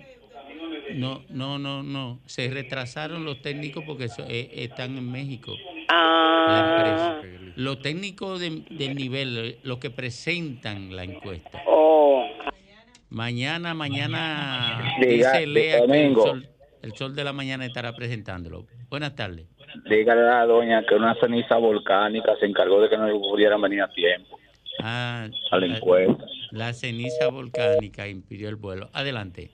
no, 0.95 1.23
no, 1.29 1.59
no, 1.59 1.83
no. 1.83 2.21
Se 2.27 2.49
retrasaron 2.49 3.25
los 3.25 3.43
técnicos 3.43 3.85
porque 3.87 4.09
eh, 4.29 4.51
están 4.55 4.97
en 4.97 5.11
México. 5.11 5.53
Ah. 5.89 7.21
Los 7.57 7.81
técnicos 7.83 8.41
de, 8.41 8.63
del 8.71 8.95
nivel, 8.95 9.59
los 9.63 9.79
que 9.79 9.91
presentan 9.91 10.95
la 10.95 11.05
encuesta. 11.05 11.63
Oh. 11.67 12.27
Mañana, 13.11 13.75
mañana 13.75 14.95
dice 15.01 15.47
Lea 15.47 15.85
que 15.85 16.07
el 16.07 16.15
sol, 16.15 16.49
el 16.83 16.93
sol 16.95 17.15
de 17.17 17.25
la 17.25 17.33
mañana 17.33 17.67
estará 17.67 17.93
presentándolo. 17.95 18.67
Buenas 18.89 19.17
tardes. 19.17 19.47
Dígale 19.89 20.21
a 20.23 20.25
la 20.25 20.47
doña 20.47 20.85
que 20.89 20.95
una 20.95 21.15
ceniza 21.21 21.57
volcánica 21.57 22.37
se 22.39 22.47
encargó 22.47 22.81
de 22.81 22.89
que 22.89 22.97
no 22.97 23.09
pudieran 23.21 23.61
venir 23.61 23.83
a 23.83 23.91
tiempo. 23.91 24.39
Ah, 24.83 25.29
a 25.51 25.59
la 25.59 25.67
encuesta. 25.67 26.25
La 26.53 26.73
ceniza 26.73 27.29
volcánica 27.29 28.09
impidió 28.09 28.49
el 28.49 28.57
vuelo. 28.57 28.91
Adelante. 28.93 29.51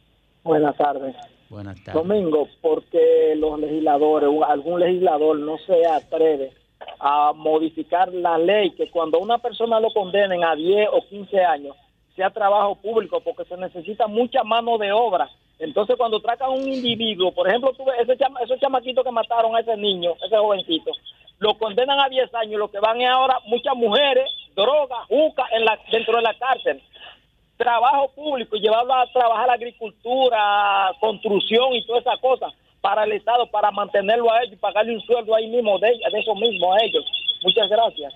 Buenas 0.46 0.76
tardes. 0.76 1.16
Buenas 1.50 1.82
tardes. 1.82 1.94
Domingo, 1.94 2.48
porque 2.60 3.34
los 3.36 3.58
legisladores, 3.58 4.30
algún 4.46 4.78
legislador 4.78 5.36
no 5.40 5.58
se 5.58 5.84
atreve 5.84 6.52
a 7.00 7.32
modificar 7.34 8.12
la 8.14 8.38
ley 8.38 8.70
que 8.70 8.88
cuando 8.88 9.18
una 9.18 9.38
persona 9.38 9.80
lo 9.80 9.92
condenen 9.92 10.44
a 10.44 10.54
10 10.54 10.88
o 10.92 11.04
15 11.08 11.44
años 11.44 11.76
sea 12.14 12.30
trabajo 12.30 12.76
público 12.76 13.20
porque 13.20 13.44
se 13.44 13.56
necesita 13.56 14.06
mucha 14.06 14.44
mano 14.44 14.78
de 14.78 14.92
obra. 14.92 15.28
Entonces 15.58 15.96
cuando 15.96 16.20
tratan 16.20 16.48
a 16.48 16.52
un 16.52 16.62
individuo, 16.62 17.32
por 17.32 17.48
ejemplo, 17.48 17.72
tú 17.72 17.84
ese 18.00 18.16
chama, 18.16 18.40
esos 18.40 18.60
chamaquitos 18.60 19.04
que 19.04 19.10
mataron 19.10 19.56
a 19.56 19.60
ese 19.60 19.76
niño, 19.76 20.12
ese 20.24 20.36
jovencito, 20.36 20.92
lo 21.40 21.58
condenan 21.58 21.98
a 21.98 22.08
10 22.08 22.32
años, 22.34 22.60
lo 22.60 22.70
que 22.70 22.78
van 22.78 23.00
es 23.00 23.10
ahora 23.10 23.40
muchas 23.46 23.74
mujeres, 23.74 24.30
droga, 24.54 25.04
juca 25.08 25.44
en 25.52 25.64
la, 25.64 25.76
dentro 25.90 26.16
de 26.16 26.22
la 26.22 26.34
cárcel 26.34 26.80
trabajo 27.66 28.12
público 28.14 28.54
y 28.56 28.60
llevarlo 28.60 28.94
a 28.94 29.10
trabajar 29.12 29.48
la 29.48 29.54
agricultura, 29.54 30.92
construcción 31.00 31.72
y 31.74 31.84
todas 31.84 32.02
esas 32.02 32.20
cosas, 32.20 32.52
para 32.80 33.02
el 33.04 33.12
Estado, 33.12 33.50
para 33.50 33.72
mantenerlo 33.72 34.30
a 34.30 34.40
ellos 34.42 34.52
y 34.54 34.56
pagarle 34.56 34.94
un 34.94 35.00
sueldo 35.02 35.34
ahí 35.34 35.48
mismo, 35.48 35.76
de, 35.80 35.88
de 35.88 36.18
eso 36.20 36.34
mismo 36.36 36.72
a 36.72 36.76
ellos. 36.84 37.04
Muchas 37.42 37.68
gracias. 37.68 38.14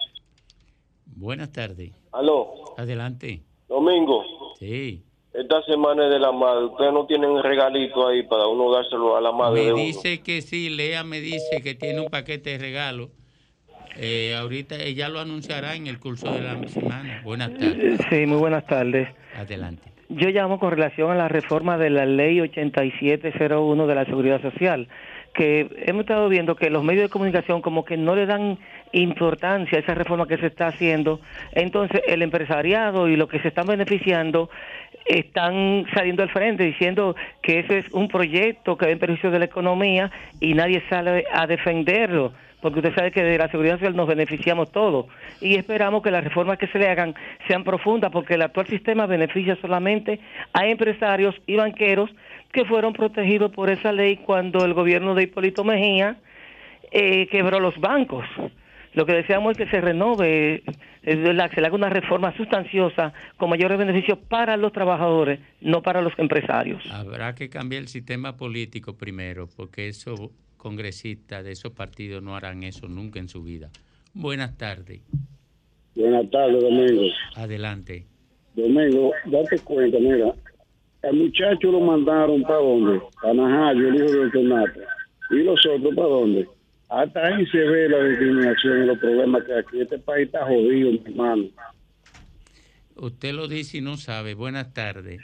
Buenas 1.17 1.51
tardes. 1.53 1.91
Aló, 2.13 2.55
Adelante. 2.79 3.43
Domingo. 3.69 4.25
Sí. 4.59 5.03
Esta 5.33 5.63
semana 5.63 6.05
es 6.07 6.11
de 6.11 6.19
la 6.21 6.31
madre. 6.33 6.67
Ustedes 6.67 6.93
no 6.93 7.07
tienen 7.07 7.31
un 7.31 7.43
regalito 7.43 8.07
ahí 8.07 8.23
para 8.25 8.47
uno 8.47 8.73
dárselo 8.73 9.17
a 9.17 9.21
la 9.21 9.33
madre 9.33 9.61
Me 9.61 9.67
de 9.67 9.73
uno. 9.73 9.83
dice 9.83 10.23
que 10.23 10.43
sí, 10.43 10.71
Lea 10.71 11.03
me 11.05 11.21
dice 11.21 11.61
que 11.63 11.75
tiene 11.75 12.01
un 12.01 12.09
paquete 12.09 12.51
de 12.51 12.59
regalo. 12.59 13.11
Eh, 13.97 14.35
ahorita 14.37 14.77
ella 14.77 15.09
lo 15.09 15.19
anunciará 15.21 15.75
en 15.75 15.87
el 15.89 15.99
curso 15.99 16.31
de 16.33 16.41
la 16.41 16.57
semana. 16.69 17.21
Buenas 17.25 17.53
tardes. 17.55 18.01
Sí, 18.09 18.27
muy 18.27 18.39
buenas 18.39 18.65
tardes. 18.67 19.09
Yo 20.09 20.29
llamo 20.31 20.59
con 20.59 20.73
relación 20.73 21.13
a 21.13 21.15
la 21.15 21.29
reforma 21.29 21.79
de 21.79 21.89
la 21.89 22.05
ley 22.05 22.41
8701 22.41 23.87
de 23.87 23.95
la 23.95 24.05
Seguridad 24.05 24.43
Social, 24.43 24.89
que 25.35 25.69
hemos 25.87 26.01
estado 26.01 26.29
viendo 26.29 26.57
que 26.57 26.69
los 26.69 26.83
medios 26.83 27.05
de 27.05 27.09
comunicación 27.09 27.63
como 27.63 27.85
que 27.85 27.97
no 27.97 28.17
le 28.17 28.27
dan 28.27 28.59
importancia 28.91 29.79
a 29.79 29.83
esa 29.83 29.95
reforma 29.95 30.27
que 30.27 30.37
se 30.39 30.47
está 30.47 30.67
haciendo. 30.67 31.21
Entonces, 31.53 32.03
el 32.09 32.23
empresariado 32.23 33.09
y 33.09 33.17
los 33.17 33.29
que 33.29 33.39
se 33.39 33.49
están 33.49 33.69
beneficiando 33.69 34.51
están 35.07 35.87
saliendo 35.95 36.25
al 36.25 36.31
frente 36.31 36.65
diciendo 36.65 37.15
que 37.41 37.61
ese 37.61 37.79
es 37.79 37.93
un 37.93 38.09
proyecto 38.09 38.77
que 38.77 38.87
va 38.87 38.93
en 38.93 38.99
perjuicio 38.99 39.31
de 39.31 39.39
la 39.39 39.45
economía 39.45 40.11
y 40.41 40.55
nadie 40.55 40.83
sale 40.89 41.25
a 41.33 41.47
defenderlo 41.47 42.33
porque 42.61 42.81
usted 42.81 42.95
sabe 42.95 43.11
que 43.11 43.23
de 43.23 43.39
la 43.39 43.49
seguridad 43.51 43.79
social 43.79 43.97
nos 43.97 44.09
beneficiamos 44.09 44.71
todos 44.71 45.07
y 45.41 45.57
esperamos 45.57 46.03
que 46.03 46.11
las 46.11 46.25
reformas 46.25 46.59
que 46.59 46.67
se 46.69 46.79
le 46.79 46.89
hagan 46.89 47.15
sean 47.49 47.65
profundas 47.65 48.11
porque 48.11 48.35
el 48.35 48.43
actual 48.43 48.67
sistema 48.67 49.07
beneficia 49.07 49.57
solamente 49.61 50.21
a 50.53 50.67
empresarios 50.67 51.35
y 51.47 51.57
banqueros 51.57 52.11
que 52.53 52.65
fueron 52.65 52.93
protegidos 52.93 53.53
por 53.53 53.71
esa 53.71 53.93
ley 53.93 54.17
cuando 54.17 54.65
el 54.65 54.75
gobierno 54.75 55.15
de 55.15 55.25
Hipólito 55.25 55.65
Mejía 55.65 56.17
eh, 56.91 57.29
quebró 57.29 57.61
los 57.61 57.79
bancos. 57.79 58.25
Lo 58.93 59.07
que 59.07 59.13
deseamos 59.13 59.53
es 59.53 59.59
que 59.59 59.71
se 59.71 59.81
renove, 59.81 60.65
que 61.03 61.13
se 61.13 61.61
le 61.61 61.67
haga 61.67 61.75
una 61.75 61.91
reforma 61.91 62.37
sustanciosa 62.37 63.13
con 63.37 63.49
mayores 63.49 63.79
beneficios 63.79 64.19
para 64.19 64.57
los 64.57 64.73
trabajadores, 64.73 65.39
no 65.61 65.81
para 65.81 66.03
los 66.03 66.13
empresarios. 66.19 66.83
Habrá 66.91 67.37
que 67.37 67.49
cambiar 67.49 67.83
el 67.83 67.89
sistema 67.89 68.37
político 68.37 68.97
primero, 68.97 69.49
porque 69.57 69.87
esos 69.87 70.31
congresistas 70.61 71.43
de 71.43 71.53
esos 71.53 71.73
partidos 71.73 72.23
no 72.23 72.37
harán 72.37 72.63
eso 72.63 72.87
nunca 72.87 73.19
en 73.19 73.29
su 73.29 73.43
vida. 73.43 73.71
Buenas 74.13 74.59
tardes. 74.59 75.01
Buenas 75.95 76.31
tardes, 76.31 76.63
Domingo. 76.63 77.03
Adelante. 77.35 78.07
Domingo, 78.55 79.13
date 79.27 79.59
cuenta, 79.61 79.99
mira, 79.99 80.35
el 81.03 81.17
muchacho 81.17 81.73
lo 81.73 81.81
mandaron 81.81 82.43
para 82.43 82.57
dónde? 82.57 83.01
Para 83.23 83.35
Najayo, 83.35 83.89
el 83.89 83.95
hijo 83.97 84.11
del 84.11 84.37
ornato. 84.37 84.81
¿Y 85.31 85.37
los 85.37 85.59
otros 85.67 85.95
para 85.95 86.09
dónde? 86.09 86.49
Hasta 86.91 87.27
ahí 87.27 87.47
se 87.47 87.59
ve 87.59 87.89
la 87.89 88.05
discriminación 88.05 88.83
y 88.83 88.87
los 88.87 88.99
problemas 88.99 89.45
que 89.45 89.55
aquí. 89.55 89.81
Este 89.81 89.99
país 89.99 90.27
está 90.27 90.45
jodido, 90.45 90.91
mi 90.91 91.03
hermano. 91.07 91.45
Usted 92.97 93.33
lo 93.33 93.49
dice 93.49 93.79
y 93.79 93.81
no 93.81 93.97
sabe. 93.97 94.35
Buenas 94.35 94.75
tardes. 94.75 95.23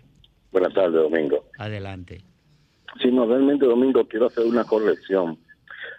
Buenas 0.51 0.73
tardes, 0.73 0.95
Domingo. 0.95 1.45
Adelante. 1.59 2.23
Sí, 3.01 3.11
no, 3.11 3.27
realmente, 3.27 3.67
Domingo, 3.67 4.07
quiero 4.07 4.27
hacer 4.27 4.47
una 4.47 4.65
corrección 4.65 5.39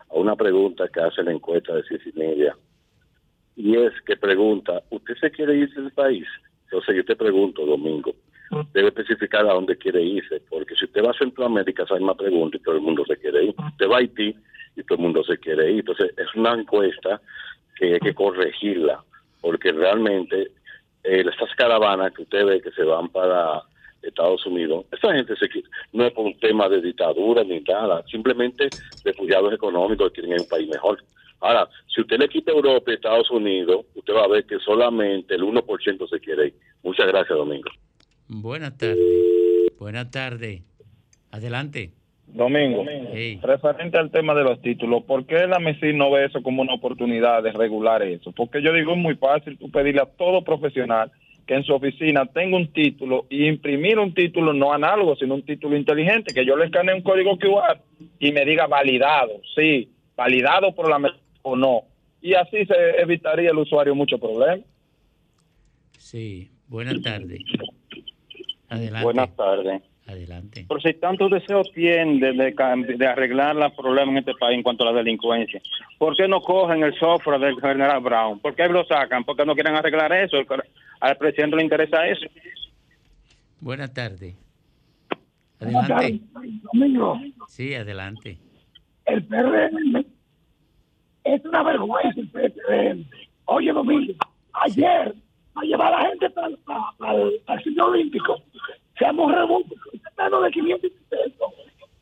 a 0.10 0.16
una 0.16 0.36
pregunta 0.36 0.88
que 0.88 1.02
hace 1.02 1.24
la 1.24 1.32
encuesta 1.32 1.76
de 1.76 1.84
Cici 1.84 2.12
Media. 2.16 2.56
Y 3.56 3.76
es 3.76 3.94
que 4.06 4.16
pregunta, 4.16 4.84
¿usted 4.90 5.16
se 5.16 5.32
quiere 5.32 5.56
irse 5.58 5.82
del 5.82 5.92
país? 5.92 6.28
Entonces 6.66 6.96
yo 6.96 7.06
te 7.06 7.16
pregunto, 7.16 7.66
Domingo, 7.66 8.14
debe 8.74 8.90
especificar 8.90 9.46
a 9.48 9.54
dónde 9.54 9.78
quiere 9.78 10.02
irse, 10.04 10.42
porque 10.50 10.76
si 10.76 10.86
usted 10.86 11.04
va 11.04 11.12
a 11.12 11.18
Centroamérica, 11.18 11.84
esa 11.84 11.96
misma 11.96 12.16
pregunta 12.16 12.58
y 12.58 12.62
todo 12.62 12.76
el 12.76 12.82
mundo 12.82 13.04
se 13.06 13.18
quiere 13.18 13.46
ir. 13.46 13.56
Usted 13.58 13.90
va 13.90 13.96
a 13.96 14.00
Haití 14.00 14.36
y 14.76 14.84
todo 14.84 14.98
el 14.98 15.04
mundo 15.04 15.24
se 15.24 15.38
quiere 15.38 15.72
ir. 15.72 15.80
Entonces 15.80 16.14
es 16.18 16.34
una 16.36 16.54
encuesta 16.54 17.22
que 17.78 17.94
hay 17.94 18.00
que 18.00 18.14
corregirla, 18.14 19.04
porque 19.42 19.72
realmente 19.72 20.52
eh, 21.04 21.24
estas 21.26 21.54
caravanas 21.56 22.14
que 22.14 22.24
usted 22.24 22.46
ve 22.46 22.62
que 22.62 22.72
se 22.72 22.84
van 22.84 23.10
para 23.10 23.64
Estados 24.10 24.46
Unidos, 24.46 24.86
esa 24.91 25.13
gente 25.13 25.36
se 25.36 25.48
no 25.93 26.06
es 26.06 26.13
por 26.13 26.26
un 26.26 26.38
tema 26.39 26.70
de 26.70 26.82
dictadura 26.82 27.43
ni 27.43 27.60
nada, 27.62 28.04
simplemente 28.10 28.67
refugiados 29.04 29.54
económicos 29.54 30.12
que 30.12 30.22
quieren 30.22 30.41
un 30.41 30.48
país 30.48 30.67
mejor. 30.67 31.04
Ahora, 31.39 31.67
si 31.93 32.02
usted 32.02 32.17
le 32.20 32.28
quita 32.28 32.52
Europa 32.52 32.91
y 32.91 32.96
Estados 32.96 33.30
Unidos, 33.30 33.86
usted 33.96 34.13
va 34.13 34.24
a 34.24 34.28
ver 34.28 34.46
que 34.46 34.58
solamente 34.60 35.36
el 35.36 35.43
1% 35.43 36.10
se 36.10 36.20
quiere 36.20 36.48
ir. 36.48 36.54
Muchas 36.84 37.08
gracias, 37.08 37.38
Domingo. 37.38 37.70
Buenas 38.28 38.78
tardes. 38.78 38.98
Buenas 39.80 40.12
tardes. 40.12 40.63
Adelante. 41.32 41.91
Domingo, 42.28 42.84
referente 43.41 43.98
al 43.98 44.12
tema 44.12 44.36
de 44.36 44.43
los 44.43 44.62
títulos, 44.62 45.04
¿por 45.06 45.26
qué 45.26 45.48
la 45.48 45.60
MESI 45.60 45.93
no 45.93 46.12
ve 46.12 46.26
eso 46.26 46.43
como 46.43 46.62
una 46.62 46.74
oportunidad 46.74 47.41
de 47.41 47.54
regular 47.54 48.04
eso? 48.04 48.34
Porque 48.34 48.62
yo 48.62 48.74
digo, 48.74 48.91
es 48.91 48.98
muy 48.98 49.15
fácil 49.15 49.58
tú 49.58 49.72
pedirle 49.72 50.02
a 50.02 50.06
todo 50.06 50.43
profesional 50.43 51.10
que 51.48 51.56
en 51.56 51.64
su 51.64 51.74
oficina 51.74 52.26
tenga 52.26 52.58
un 52.58 52.72
título 52.74 53.26
y 53.30 53.48
imprimir 53.48 53.98
un 53.98 54.14
título 54.14 54.54
no 54.54 54.74
análogo, 54.74 55.16
sino 55.16 55.36
un 55.36 55.44
título 55.44 55.78
inteligente, 55.78 56.34
que 56.34 56.46
yo 56.46 56.58
le 56.58 56.66
escanee 56.66 56.94
un 56.94 57.02
código 57.02 57.38
QR 57.38 57.80
y 58.20 58.32
me 58.32 58.46
diga 58.46 58.68
validado, 58.68 59.42
sí, 59.56 59.90
validado 60.16 60.76
por 60.76 60.90
la 60.90 61.00
o 61.42 61.56
no. 61.56 61.84
Y 62.22 62.34
así 62.34 62.66
se 62.66 63.02
evitaría 63.02 63.52
el 63.52 63.58
usuario 63.58 63.96
mucho 63.96 64.18
problema. 64.18 64.62
Sí. 65.98 66.52
Buenas 66.68 67.02
tardes. 67.02 67.40
Adelante. 68.68 69.04
Buenas 69.04 69.36
tardes. 69.36 69.82
Adelante. 70.06 70.66
Pero 70.68 70.80
si 70.80 70.94
tantos 70.94 71.32
deseos 71.32 71.70
tienen 71.74 72.20
de, 72.20 72.32
de, 72.34 72.96
de 72.98 73.08
arreglar 73.08 73.56
los 73.56 73.74
problemas 73.74 74.10
en 74.10 74.18
este 74.20 74.34
país 74.36 74.58
en 74.58 74.64
cuanto 74.64 74.84
a 74.84 74.92
la 74.92 74.98
delincuencia, 74.98 75.62
¿por 75.98 76.16
qué 76.16 76.28
no 76.28 76.42
cogen 76.42 76.84
el 76.84 76.98
software 76.98 77.40
del 77.40 77.60
general 77.60 78.02
Brown? 78.02 78.40
¿Por 78.40 78.56
qué 78.56 78.68
lo 78.68 78.86
sacan? 78.86 79.26
¿Por 79.26 79.36
qué 79.36 79.46
no 79.46 79.54
quieren 79.54 79.76
arreglar 79.76 80.14
eso? 80.14 80.38
Al 81.00 81.18
presidente 81.18 81.56
le 81.58 81.64
interesa 81.64 82.06
eso. 82.08 82.26
Buenas 83.60 83.94
tardes. 83.94 84.36
Adelante. 85.60 86.20
Domingo, 86.74 87.20
Sí, 87.48 87.74
adelante. 87.74 88.38
el 89.06 89.24
PRM 89.26 90.06
es 91.24 91.46
una 91.46 91.64
vergüenza 91.64 92.20
el 92.20 92.30
PRM. 92.30 93.06
Oye, 93.46 93.72
Domingo, 93.72 94.14
ayer, 94.54 95.16
a 95.56 95.62
llevar 95.64 95.94
a 95.94 96.04
la 96.04 96.10
gente 96.10 96.30
para, 96.30 96.56
para- 96.58 96.92
para 96.98 97.14
el, 97.22 97.42
al 97.48 97.64
sitio 97.64 97.86
olímpico, 97.88 98.42
se 99.00 99.06
armó 99.06 99.26
un 99.26 99.34
revuelo 99.34 99.66
menos 100.18 100.44
de 100.44 100.52
500 100.52 100.92
pesos. 101.10 101.54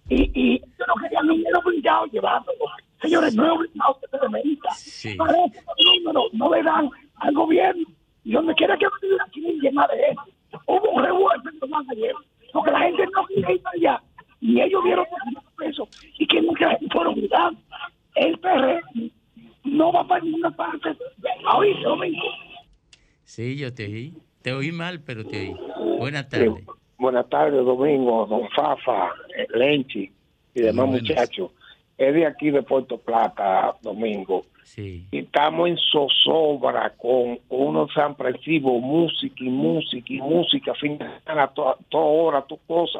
Y, 0.10 0.32
y 0.34 0.60
yo 0.60 0.86
no 0.88 0.94
quería 1.02 1.22
ni 1.24 1.38
dinero 1.38 1.62
blindado 1.66 2.06
llevándolo. 2.08 2.60
Señores, 3.02 3.36
no 3.36 3.46
es 3.46 3.52
obligado 3.52 4.00
que 4.02 4.08
se 4.08 4.18
remedita. 4.18 4.72
Sí. 4.72 5.16
Parece 5.16 5.52
que 5.52 5.84
los 5.84 5.96
números 6.04 6.34
no 6.34 6.54
le 6.54 6.64
dan 6.64 6.90
al 7.16 7.34
gobierno. 7.34 7.88
Y 8.26 8.32
donde 8.34 8.54
quiera 8.56 8.76
que 8.78 8.86
vaya, 8.86 9.24
aquí 9.24 9.42
llena 9.62 9.88
de 9.88 10.12
eso. 10.12 10.62
Hubo 10.66 10.90
un 10.90 11.04
revuelo 11.04 11.50
en 11.50 11.60
Tomás 11.60 11.86
ayer, 11.90 12.14
porque 12.52 12.72
la 12.72 12.80
gente 12.80 13.06
no 13.14 13.26
quería 13.28 13.52
ir 13.52 13.62
para 13.62 13.76
allá. 13.78 14.04
Y 14.42 14.60
ellos 14.60 14.84
vieron 14.84 15.06
500 15.24 15.54
pesos 15.58 15.90
y 16.18 16.28
que 16.28 16.42
nunca 16.42 16.78
fueron 16.92 17.16
gritando. 17.16 17.60
El 18.16 18.38
PRM 18.40 19.12
no 19.64 19.92
va 19.92 20.08
para 20.08 20.24
ninguna 20.24 20.52
parte. 20.52 20.96
Oíste, 21.56 21.84
Domingo. 21.84 22.24
Sí, 23.24 23.58
yo 23.58 23.74
te 23.74 23.86
oí. 23.86 24.14
Te 24.42 24.54
oí 24.54 24.72
mal, 24.72 25.02
pero 25.02 25.26
te 25.26 25.40
oí. 25.40 25.56
Buenas 26.00 26.28
tardes. 26.30 26.52
Buenas 26.98 27.30
tardes, 27.30 27.64
Domingo, 27.66 28.26
Don 28.26 28.48
Fafa, 28.56 29.12
Lenchi 29.54 30.12
y 30.54 30.62
demás 30.62 30.88
buenas. 30.88 31.02
muchachos. 31.10 31.52
Es 31.98 32.14
de 32.14 32.26
aquí 32.26 32.52
de 32.52 32.64
Puerto 32.64 32.98
Plata, 32.98 33.76
Domingo. 33.82 34.46
Sí. 34.64 35.06
Y 35.12 35.20
estamos 35.20 35.70
en 35.70 35.78
zozobra 35.78 36.92
con 36.98 37.40
unos 37.50 37.94
sorpresivos, 37.94 38.82
música 38.82 39.44
y 39.44 39.50
música 39.50 40.14
y 40.14 40.22
música, 40.22 40.74
fin 40.74 40.98
de 40.98 41.06
semana, 41.20 41.48
toda, 41.48 41.78
toda 41.90 42.06
hora, 42.06 42.42
toda 42.42 42.62
cosa. 42.68 43.00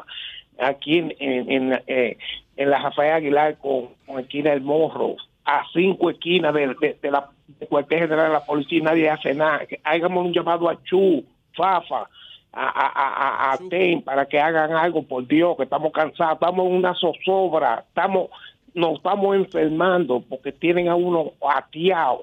Aquí 0.58 0.98
en, 0.98 1.14
en, 1.18 1.50
en, 1.50 1.82
eh, 1.86 2.16
en 2.56 2.70
la 2.70 2.78
Rafael 2.78 3.12
Aguilar 3.12 3.58
con, 3.58 3.88
con 4.06 4.20
esquina 4.20 4.50
del 4.50 4.62
Morro, 4.62 5.16
a 5.44 5.64
cinco 5.72 6.08
esquinas 6.08 6.54
de, 6.54 6.74
de, 6.80 6.98
de 7.02 7.10
la 7.10 7.28
del 7.46 7.68
cuartel 7.68 8.00
general 8.00 8.26
de 8.28 8.32
la 8.32 8.44
policía 8.44 8.78
y 8.78 8.82
nadie 8.82 9.10
hace 9.10 9.34
nada. 9.34 9.66
Que 9.66 9.80
Hagamos 9.84 10.24
un 10.26 10.32
llamado 10.32 10.68
a 10.68 10.82
Chu, 10.82 11.24
Fafa, 11.54 12.08
a, 12.52 12.66
a, 12.68 12.86
a, 12.86 13.50
a, 13.50 13.52
a 13.52 13.58
TEN 13.68 14.02
para 14.02 14.26
que 14.26 14.40
hagan 14.40 14.72
algo, 14.72 15.02
por 15.02 15.26
Dios, 15.26 15.56
que 15.56 15.64
estamos 15.64 15.92
cansados, 15.92 16.34
estamos 16.34 16.66
en 16.66 16.72
una 16.72 16.94
zozobra, 16.94 17.84
estamos, 17.86 18.30
nos 18.76 18.98
estamos 18.98 19.34
enfermando 19.34 20.22
porque 20.28 20.52
tienen 20.52 20.88
a 20.88 20.94
uno 20.94 21.32
ateado. 21.40 22.22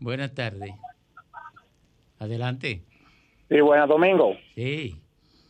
Buenas 0.00 0.34
tardes. 0.34 0.74
Adelante. 2.18 2.80
Sí, 3.48 3.60
buenas, 3.60 3.88
Domingo. 3.88 4.34
Sí. 4.54 4.96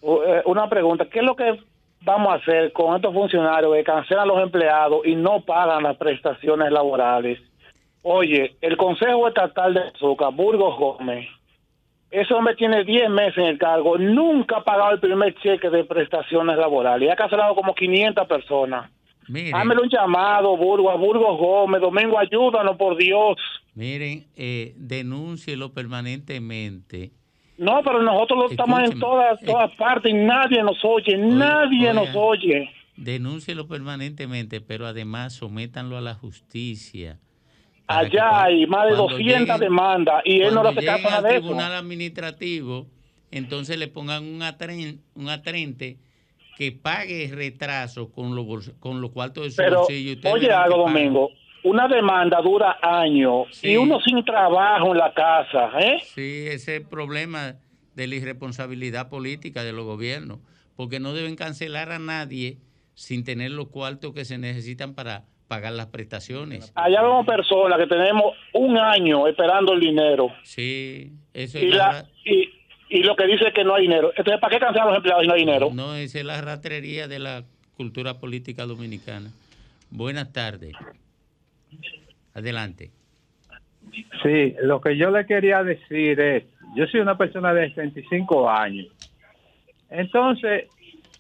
Eh, 0.03 0.43
Una 0.47 0.69
pregunta, 0.69 1.07
¿qué 1.07 1.21
es 1.21 1.25
lo 1.25 1.37
que 1.37 1.61
vamos 2.01 2.33
a 2.33 2.37
hacer 2.37 2.73
con 2.73 2.97
estos 2.97 3.15
funcionarios 3.15 3.73
que 3.75 3.85
cancelan 3.85 4.25
a 4.25 4.27
los 4.27 4.43
empleados 4.43 5.07
y 5.07 5.15
no 5.15 5.43
pagan 5.43 5.85
las 5.85 5.97
prestaciones 5.97 6.73
laborales? 6.73 7.39
Oye, 8.03 8.57
el 8.61 8.77
Consejo 8.77 9.29
Estatal 9.29 9.75
de 9.75 9.81
Azúcar, 9.81 10.33
Burgos 10.35 10.77
Gómez, 10.77 11.29
ese 12.11 12.35
hombre 12.35 12.57
tiene 12.57 12.83
10 12.83 13.11
meses 13.11 13.39
en 13.39 13.45
el 13.45 13.59
cargo, 13.59 13.97
nunca 13.97 14.57
ha 14.57 14.65
pagado 14.65 14.91
el 14.91 14.99
primer 14.99 15.37
cheque 15.37 15.71
de 15.71 15.85
prestaciones 15.85 16.59
laborales 16.59 17.09
y 17.09 17.13
ha 17.13 17.17
cancelado 17.17 17.55
como 17.55 17.77
500 17.77 18.27
personas. 18.27 18.91
Mire. 19.29 19.53
Hámelo 19.55 19.83
un 19.83 19.89
llamado, 19.89 20.57
Burgo, 20.57 20.91
a 20.91 20.97
Burgos 20.97 21.39
Gómez, 21.39 21.81
Domingo, 21.81 22.19
ayúdanos, 22.19 22.77
por 22.77 22.97
Dios. 22.97 23.37
Miren, 23.75 24.27
eh, 24.37 24.75
denúncielo 24.77 25.73
permanentemente. 25.73 27.13
No, 27.59 27.81
pero 27.85 28.03
nosotros 28.03 28.39
lo 28.39 28.51
estamos 28.51 28.83
en 28.91 28.99
todas, 28.99 29.39
todas 29.41 29.71
partes 29.77 30.11
y 30.13 30.15
nadie 30.17 30.63
nos 30.63 30.83
oye, 30.85 31.17
nadie 31.17 31.91
oiga. 31.91 31.93
nos 31.93 32.09
oye. 32.15 32.69
Denúncielo 32.97 33.69
permanentemente, 33.69 34.61
pero 34.61 34.87
además 34.87 35.35
sométanlo 35.35 35.97
a 35.97 36.01
la 36.01 36.15
justicia. 36.15 37.19
que 37.89 37.95
Allá 37.95 38.45
hay 38.45 38.67
más 38.67 38.85
de 38.89 38.95
cuando 38.97 39.09
200 39.15 39.47
lleguen- 39.57 39.59
demandas 39.61 40.23
y 40.25 40.41
él 40.41 40.55
no 40.55 40.63
le 40.63 40.73
cuando 40.73 40.81
hace 40.81 40.87
caso 40.87 40.99
lleguen 40.99 41.13
a 41.13 41.17
al 41.17 41.23
nada 41.23 41.29
de 41.29 41.35
eso. 41.39 41.47
tribunal 41.47 41.73
administrativo, 41.75 42.87
entonces 43.31 43.79
le 43.79 43.89
pongan 43.89 44.25
un, 44.25 44.41
atren- 44.41 44.99
un 45.15 45.29
atrente 45.29 45.99
que 46.57 46.73
pague 46.73 47.31
retraso 47.33 48.11
con 48.11 48.35
los 48.35 48.71
con 48.79 49.01
los 49.01 49.11
cuartos 49.11 49.45
de 49.45 49.51
su 49.51 49.57
Pero, 49.57 49.79
bolsillo. 49.81 50.31
oye 50.31 50.51
algo. 50.51 50.79
Domingo, 50.79 51.31
una 51.65 51.89
demanda 51.89 52.41
dura 52.41 52.79
años 52.83 53.47
y 53.63 53.77
uno 53.77 54.01
sin 54.01 54.25
trabajo 54.25 54.93
en 54.93 54.99
la 54.99 55.13
casa, 55.15 55.71
¿eh? 55.81 55.99
Sí, 56.05 56.47
ese 56.49 56.81
problema 56.81 57.57
de 57.95 58.07
la 58.07 58.15
irresponsabilidad 58.17 59.09
política 59.09 59.63
de 59.65 59.73
los 59.73 59.85
gobiernos, 59.85 60.39
porque 60.77 60.99
no 61.01 61.13
deben 61.13 61.37
cancelar 61.37 61.93
a 61.93 61.99
nadie 61.99 62.59
sin 62.95 63.25
tener 63.25 63.51
los 63.53 63.69
cuartos 63.69 64.13
que 64.13 64.25
se 64.25 64.39
necesitan 64.39 64.95
para 64.95 65.25
pagar 65.49 65.73
las 65.75 65.87
prestaciones. 65.87 66.73
Allá 66.75 67.03
vemos 67.03 67.27
personas 67.27 67.79
que 67.79 67.87
tenemos 67.87 68.35
un 68.55 68.79
año 68.79 69.27
esperando 69.29 69.75
el 69.75 69.81
dinero 69.81 70.29
Sí, 70.45 71.13
eso 71.35 71.59
y, 71.59 71.69
es 71.69 71.75
la, 71.75 71.93
la, 71.93 72.07
y, 72.25 72.49
y 72.93 73.03
lo 73.05 73.17
que 73.17 73.27
dice 73.27 73.49
es 73.49 73.55
que 73.55 73.65
no 73.65 73.75
hay 73.75 73.83
dinero. 73.83 74.13
Entonces, 74.15 74.39
¿para 74.39 74.55
qué 74.55 74.61
cancelar 74.61 74.89
a 74.89 74.91
los 74.91 74.97
empleados 74.99 75.23
si 75.23 75.29
no 75.29 75.35
hay 75.35 75.41
dinero? 75.41 75.71
no, 75.73 75.95
esa 75.95 76.19
es 76.19 76.25
la 76.27 76.41
ratrería 76.43 77.09
de 77.09 77.19
la 77.19 77.45
cultura 77.75 78.21
política 78.21 78.67
dominicana. 78.67 79.31
Buenas 79.91 80.31
tardes. 80.33 80.75
Adelante. 82.35 82.91
Sí, 84.23 84.55
lo 84.63 84.81
que 84.83 84.97
yo 84.99 85.11
le 85.11 85.25
quería 85.25 85.63
decir 85.63 86.21
es, 86.21 86.45
yo 86.77 86.87
soy 86.87 87.01
una 87.01 87.17
persona 87.17 87.55
de 87.55 87.69
65 87.69 88.51
años. 88.51 88.89
Entonces, 89.89 90.67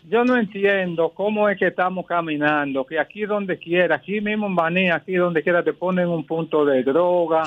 yo 0.09 0.25
no 0.25 0.37
entiendo 0.37 1.11
cómo 1.11 1.49
es 1.49 1.59
que 1.59 1.69
estamos 1.69 2.07
caminando, 2.07 2.85
que 2.85 2.99
aquí 2.99 3.25
donde 3.25 3.59
quiera, 3.59 3.97
aquí 3.97 4.21
mismo 4.21 4.47
en 4.47 4.57
Baní, 4.57 4.91
aquí 4.91 5.15
donde 5.15 5.43
quiera 5.43 5.63
te 5.63 5.73
ponen 5.73 6.09
un 6.09 6.25
punto 6.25 6.65
de 6.65 6.83
droga, 6.83 7.45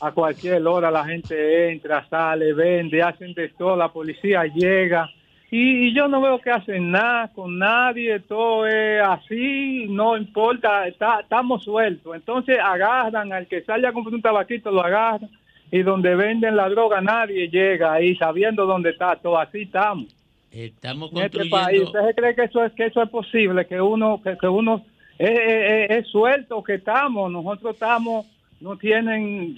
a 0.00 0.12
cualquier 0.12 0.64
hora 0.66 0.90
la 0.90 1.04
gente 1.04 1.70
entra, 1.70 2.06
sale, 2.08 2.52
vende, 2.52 3.02
hacen 3.02 3.34
de 3.34 3.48
todo, 3.50 3.76
la 3.76 3.88
policía 3.88 4.44
llega. 4.44 5.10
Y, 5.50 5.94
yo 5.94 6.08
no 6.08 6.20
veo 6.20 6.40
que 6.40 6.50
hacen 6.50 6.90
nada 6.90 7.28
con 7.32 7.58
nadie, 7.58 8.20
todo 8.20 8.66
es 8.66 9.00
así, 9.00 9.86
no 9.88 10.16
importa, 10.16 10.86
está- 10.88 11.20
estamos 11.20 11.64
sueltos. 11.64 12.14
Entonces 12.14 12.58
agarran 12.62 13.32
al 13.32 13.46
que 13.46 13.62
sale 13.62 13.86
a 13.86 13.92
comprar 13.92 14.14
un 14.14 14.22
tabaquito, 14.22 14.70
lo 14.70 14.82
agarran, 14.82 15.30
y 15.70 15.82
donde 15.82 16.14
venden 16.14 16.56
la 16.56 16.68
droga 16.68 17.00
nadie 17.00 17.48
llega 17.48 17.92
ahí 17.92 18.16
sabiendo 18.16 18.66
dónde 18.66 18.90
está, 18.90 19.16
todo 19.16 19.38
así 19.38 19.62
estamos. 19.62 20.06
Estamos 20.50 21.10
En 21.12 21.18
este 21.18 21.38
construyendo... 21.38 21.56
país, 21.66 21.82
¿usted 21.82 22.06
se 22.06 22.14
cree 22.14 22.34
que 22.34 22.42
eso 22.44 22.64
es, 22.64 22.72
que 22.72 22.86
eso 22.86 23.02
es 23.02 23.10
posible? 23.10 23.66
Que 23.66 23.80
uno, 23.80 24.20
que, 24.22 24.36
que 24.38 24.48
uno 24.48 24.84
es, 25.18 25.30
es- 25.30 25.90
es 25.98 26.06
suelto 26.08 26.62
que 26.62 26.74
estamos, 26.74 27.30
nosotros 27.30 27.74
estamos, 27.74 28.26
no 28.60 28.76
tienen, 28.78 29.56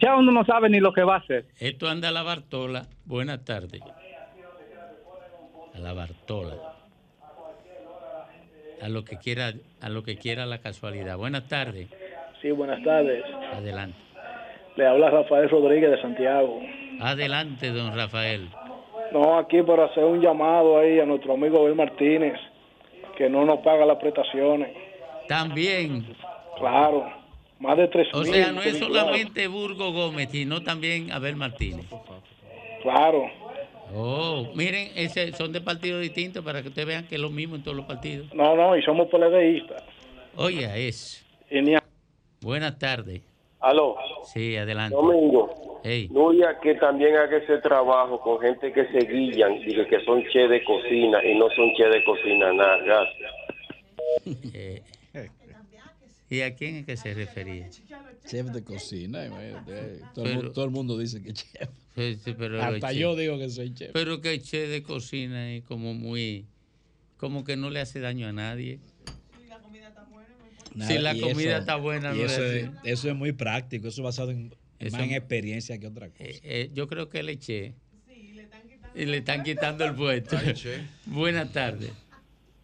ya 0.00 0.16
uno 0.16 0.32
no 0.32 0.44
sabe 0.44 0.68
ni 0.68 0.80
lo 0.80 0.92
que 0.92 1.02
va 1.04 1.14
a 1.16 1.18
hacer. 1.18 1.46
Esto 1.58 1.88
anda 1.88 2.08
a 2.08 2.12
la 2.12 2.22
Bartola. 2.22 2.86
Buenas 3.06 3.44
tardes. 3.44 3.80
A 5.74 5.78
la 5.78 5.92
Bartola. 5.92 6.54
A 8.82 8.88
lo 8.88 9.04
que 9.04 9.16
quiera, 9.18 9.52
a 9.80 9.88
lo 9.88 10.02
que 10.02 10.16
quiera 10.16 10.44
la 10.44 10.58
casualidad. 10.58 11.16
Buenas 11.16 11.48
tardes. 11.48 11.88
Sí, 12.42 12.50
buenas 12.50 12.82
tardes. 12.84 13.24
Adelante. 13.54 13.96
Le 14.76 14.86
habla 14.86 15.08
Rafael 15.08 15.48
Rodríguez 15.48 15.90
de 15.92 16.02
Santiago. 16.02 16.60
Adelante, 17.00 17.70
don 17.70 17.94
Rafael. 17.96 18.48
No, 19.12 19.38
aquí 19.38 19.62
para 19.62 19.86
hacer 19.86 20.04
un 20.04 20.20
llamado 20.20 20.78
ahí 20.78 20.98
a 21.00 21.06
nuestro 21.06 21.34
amigo 21.34 21.60
Abel 21.60 21.74
Martínez, 21.74 22.34
que 23.16 23.28
no 23.28 23.44
nos 23.44 23.60
paga 23.60 23.86
las 23.86 23.98
prestaciones. 23.98 24.70
También. 25.28 26.06
Claro, 26.58 27.06
más 27.58 27.76
de 27.76 27.88
tres 27.88 28.08
O 28.14 28.20
mil, 28.20 28.32
sea, 28.32 28.52
no 28.52 28.62
es 28.62 28.78
solamente 28.78 29.46
Burgo 29.48 29.92
Gómez, 29.92 30.30
sino 30.30 30.62
también 30.62 31.12
Abel 31.12 31.36
Martínez. 31.36 31.86
Claro. 32.82 33.24
Oh, 33.94 34.48
miren, 34.54 34.90
ese, 34.96 35.32
son 35.32 35.52
de 35.52 35.60
partidos 35.60 36.00
distintos 36.00 36.44
para 36.44 36.60
que 36.62 36.68
ustedes 36.68 36.88
vean 36.88 37.06
que 37.06 37.14
es 37.14 37.20
lo 37.20 37.30
mismo 37.30 37.54
en 37.56 37.62
todos 37.62 37.76
los 37.76 37.86
partidos. 37.86 38.32
No, 38.34 38.56
no, 38.56 38.76
y 38.76 38.82
somos 38.82 39.08
PLDistas. 39.08 39.82
Oye, 40.36 40.88
es. 40.88 41.24
Buenas 42.40 42.78
tardes. 42.78 43.22
Aló, 43.60 43.96
Sí, 44.24 44.56
adelante. 44.56 44.94
Domingo. 44.94 45.54
Hey. 45.88 46.08
Nuria, 46.10 46.58
que 46.60 46.74
también 46.74 47.14
haga 47.14 47.36
ese 47.36 47.58
trabajo 47.58 48.20
con 48.20 48.40
gente 48.40 48.72
que 48.72 48.86
se 48.88 49.06
guían 49.06 49.52
y 49.64 49.72
que, 49.72 49.86
que 49.86 50.04
son 50.04 50.20
che 50.32 50.48
de 50.48 50.64
cocina 50.64 51.24
y 51.24 51.38
no 51.38 51.48
son 51.50 51.72
che 51.76 51.84
de 51.84 52.02
cocina 52.02 52.52
nada. 52.52 52.78
Gracias. 52.82 53.30
Eh, 54.52 54.82
¿Y 56.28 56.40
a 56.40 56.56
quién 56.56 56.74
es 56.76 56.86
que 56.86 56.96
se 56.96 57.14
refería? 57.14 57.68
Chef 58.26 58.46
de 58.46 58.64
cocina, 58.64 59.24
imagínate, 59.26 60.00
todo, 60.12 60.24
el 60.26 60.36
Pero- 60.38 60.50
todo 60.52 60.64
el 60.64 60.70
mundo 60.72 60.98
dice 60.98 61.22
que 61.22 61.32
chef. 61.32 61.68
Pero 61.94 62.60
Hasta 62.60 62.90
yo 62.92 63.12
chef- 63.12 63.18
digo 63.20 63.38
que 63.38 63.48
soy 63.48 63.72
chef. 63.72 63.92
Pero 63.92 64.20
que 64.20 64.34
el 64.34 64.42
chef 64.42 64.68
de 64.68 64.82
cocina 64.82 65.52
es 65.52 65.62
como 65.62 65.94
muy. 65.94 66.46
Como 67.16 67.44
que 67.44 67.56
no 67.56 67.70
le 67.70 67.78
hace 67.80 68.00
daño 68.00 68.26
a 68.26 68.32
nadie. 68.32 68.80
Si 70.86 70.98
la 70.98 71.14
y 71.14 71.20
comida 71.20 71.50
eso- 71.52 71.58
está 71.60 71.76
buena, 71.76 72.10
no 72.10 72.16
le 72.16 72.24
eso, 72.24 72.34
hace- 72.42 72.60
es, 72.60 72.70
eso 72.84 73.08
es 73.08 73.14
muy 73.14 73.30
práctico, 73.32 73.86
eso 73.88 74.00
es 74.02 74.04
basado 74.04 74.32
en, 74.32 74.52
Eso- 74.78 74.96
más 74.96 75.06
en 75.06 75.12
experiencia 75.14 75.78
que 75.78 75.86
otra 75.86 76.08
cosa. 76.08 76.24
Eh, 76.24 76.40
eh, 76.42 76.70
yo 76.74 76.86
creo 76.86 77.08
que 77.08 77.22
le 77.22 77.32
eché. 77.32 77.74
Y 78.94 79.04
le 79.04 79.18
están 79.18 79.42
quitando 79.42 79.84
el 79.84 79.94
puesto. 79.94 80.36
Buenas 81.06 81.52
tardes. 81.52 81.92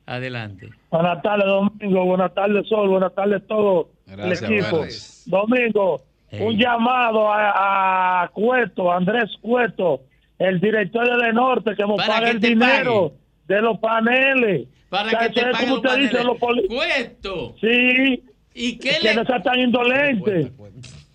Adelante. 0.07 0.69
Buenas 0.91 1.23
tardes, 1.23 1.47
Domingo. 1.47 2.05
Buenas 2.07 2.35
tardes, 2.35 2.67
Sol. 2.69 2.89
Buenas 2.89 3.15
tardes, 3.15 3.47
todo 3.47 3.91
Gracias, 4.07 4.43
el 4.43 4.53
equipo. 4.59 4.77
buenas. 4.79 5.23
Domingo, 5.27 6.03
Hey. 6.35 6.41
un 6.43 6.57
llamado 6.59 7.31
a, 7.31 8.23
a 8.23 8.29
Cueto, 8.29 8.91
Andrés 8.91 9.31
Cueto, 9.43 10.03
el 10.39 10.59
director 10.61 11.23
de 11.23 11.33
Norte, 11.35 11.73
que 11.77 11.83
nos 11.83 11.97
Para 11.99 12.09
pague 12.15 12.25
que 12.25 12.31
el 12.33 12.41
te 12.41 12.49
dinero 12.49 13.13
de 13.47 13.61
los 13.61 13.79
paneles. 13.79 14.67
Para 14.89 15.09
O 15.09 15.11
sea, 15.11 15.19
que 15.21 15.29
te 15.29 15.41
paguen 15.43 15.69
como 15.71 15.83
los 15.83 15.85
usted 15.85 16.03
dice, 16.03 16.25
los 16.25 16.39
Cuesto. 16.69 17.55
Sí. 17.61 18.25
¿Y 18.55 18.79
qué 18.79 18.97
que 19.01 19.09
le- 19.09 19.15
no 19.15 19.25
sea 19.27 19.43
tan 19.43 19.61
indolente. 19.61 20.51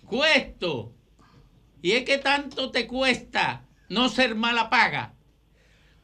Cuesto. 0.08 0.92
¿Y 1.82 1.92
es 1.92 2.04
que 2.04 2.18
tanto 2.18 2.70
te 2.70 2.86
cuesta 2.86 3.64
no 3.88 4.08
ser 4.08 4.34
mala 4.34 4.68
paga? 4.70 5.14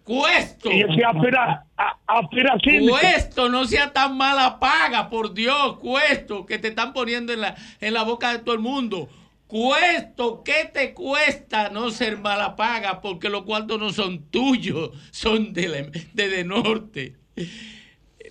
Cuesto. 0.05 0.70
Y 0.70 0.84
que 0.94 1.05
aspira, 1.05 1.64
a- 1.76 1.96
aspira. 2.07 2.57
Cuesto, 2.88 3.48
no 3.48 3.64
sea 3.64 3.92
tan 3.92 4.16
mala 4.16 4.59
paga, 4.61 5.09
por 5.09 5.32
Dios, 5.34 5.78
Cuesto, 5.78 6.44
que 6.46 6.59
te 6.59 6.68
están 6.68 6.92
poniendo 6.92 7.32
en 7.32 7.40
la, 7.40 7.57
en 7.80 7.94
la 7.94 8.02
boca 8.02 8.30
de 8.32 8.38
todo 8.40 8.55
el 8.55 8.61
mundo. 8.61 9.09
Cuesto, 9.46 10.42
¿qué 10.44 10.70
te 10.72 10.94
cuesta 10.94 11.70
no 11.70 11.90
ser 11.90 12.18
mala 12.18 12.55
paga? 12.57 13.00
Porque 13.00 13.28
los 13.30 13.44
cuartos 13.44 13.78
no 13.78 13.92
son 13.92 14.24
tuyos, 14.30 14.90
son 15.11 15.52
de, 15.55 15.68
la- 15.68 15.82
de, 16.12 16.28
de 16.28 16.44
norte. 16.44 17.16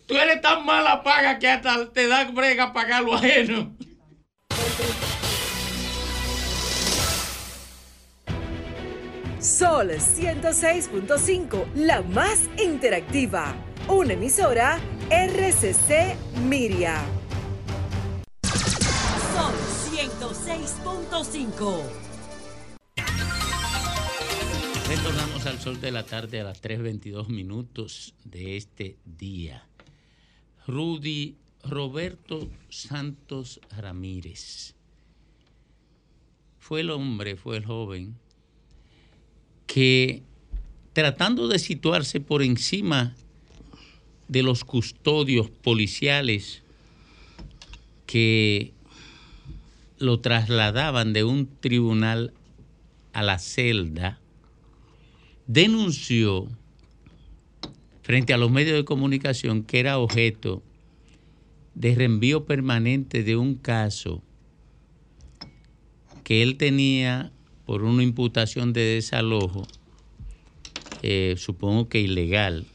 Tú 0.05 0.15
eres 0.15 0.41
tan 0.41 0.65
mala 0.65 1.01
paga 1.01 1.39
que 1.39 1.47
hasta 1.47 1.91
te 1.91 2.07
da 2.07 2.26
brega 2.26 2.71
pagar 2.74 3.03
lo 3.03 3.15
ajeno. 3.15 3.74
Sol 9.44 9.89
106.5, 9.89 11.74
la 11.76 12.02
más 12.02 12.50
interactiva. 12.58 13.54
Una 13.89 14.14
emisora 14.14 14.80
RCC 15.10 16.16
Miria. 16.46 17.04
Sol 19.36 19.54
106.5. 19.91 21.84
Retornamos 24.88 25.46
al 25.46 25.60
sol 25.60 25.82
de 25.82 25.91
la 25.91 26.06
tarde 26.06 26.39
a 26.39 26.46
las 26.46 26.64
3.22 26.64 27.28
minutos 27.28 28.16
de 28.24 28.56
este 28.56 28.98
día. 29.04 29.68
Rudy 30.66 31.36
Roberto 31.66 32.50
Santos 32.70 33.60
Ramírez 33.76 34.76
fue 36.60 36.80
el 36.80 36.91
hombre, 36.91 37.36
fue 37.36 37.58
el 37.58 37.66
joven 37.66 38.22
que 39.74 40.21
tratando 40.93 41.47
de 41.47 41.57
situarse 41.57 42.19
por 42.19 42.43
encima 42.43 43.15
de 44.28 44.43
los 44.43 44.63
custodios 44.63 45.49
policiales 45.49 46.61
que 48.05 48.71
lo 49.97 50.19
trasladaban 50.19 51.11
de 51.11 51.24
un 51.24 51.49
tribunal 51.59 52.34
a 53.13 53.24
la 53.24 53.39
celda, 53.39 54.19
denunció 55.47 56.47
frente 58.03 58.32
a 58.32 58.38
los 58.38 58.51
medios 58.51 58.78
de 58.78 58.86
comunicación 58.86 59.63
que 59.63 59.80
era 59.80 59.97
objeto 59.97 60.61
de 61.74 61.95
reenvío 61.95 62.45
permanente 62.45 63.24
de 63.24 63.38
un 63.38 63.55
caso 63.55 64.21
que 66.24 66.43
él 66.43 66.57
tenía 66.57 67.32
por 67.74 67.82
una 67.82 68.03
imputación 68.03 68.71
de 68.71 68.82
desalojo, 68.82 69.65
eh, 71.01 71.34
supongo 71.39 71.89
que 71.89 71.99
ilegal, 71.99 72.67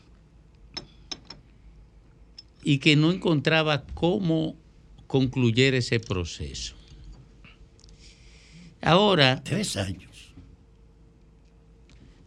y 2.65 2.79
que 2.79 2.97
no 2.97 3.13
encontraba 3.13 3.85
cómo 3.95 4.57
concluir 5.07 5.77
ese 5.77 6.01
proceso. 6.01 6.75
Ahora. 8.83 9.41
Tres 9.45 9.77
años. 9.77 10.33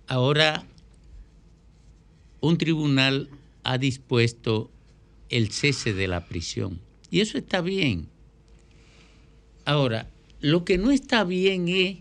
Ahora, 0.07 0.65
un 2.39 2.57
tribunal 2.57 3.28
ha 3.65 3.78
dispuesto 3.78 4.72
el 5.28 5.51
cese 5.51 5.93
de 5.93 6.07
la 6.07 6.26
prisión. 6.26 6.80
Y 7.09 7.19
eso 7.19 7.38
está 7.38 7.59
bien. 7.59 8.07
Ahora, 9.65 10.09
lo 10.39 10.63
que 10.63 10.78
no 10.78 10.91
está 10.91 11.26
bien 11.26 11.67
es 11.67 11.97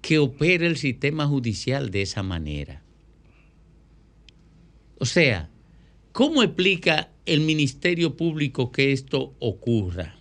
que 0.00 0.18
opere 0.18 0.66
el 0.66 0.76
sistema 0.76 1.26
judicial 1.26 1.90
de 1.90 2.02
esa 2.02 2.22
manera. 2.22 2.82
O 4.98 5.06
sea, 5.06 5.48
¿cómo 6.12 6.42
explica 6.42 7.10
el 7.26 7.40
Ministerio 7.40 8.16
Público 8.16 8.72
que 8.72 8.92
esto 8.92 9.34
ocurra? 9.38 10.16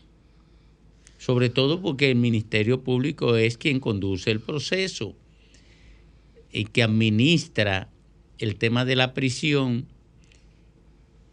Sobre 1.17 1.49
todo 1.49 1.81
porque 1.81 2.09
el 2.09 2.15
Ministerio 2.15 2.83
Público 2.83 3.35
es 3.35 3.57
quien 3.57 3.79
conduce 3.79 4.31
el 4.31 4.39
proceso 4.39 5.15
y 6.51 6.65
que 6.65 6.83
administra 6.83 7.89
el 8.37 8.55
tema 8.55 8.85
de 8.85 8.95
la 8.95 9.13
prisión 9.13 9.85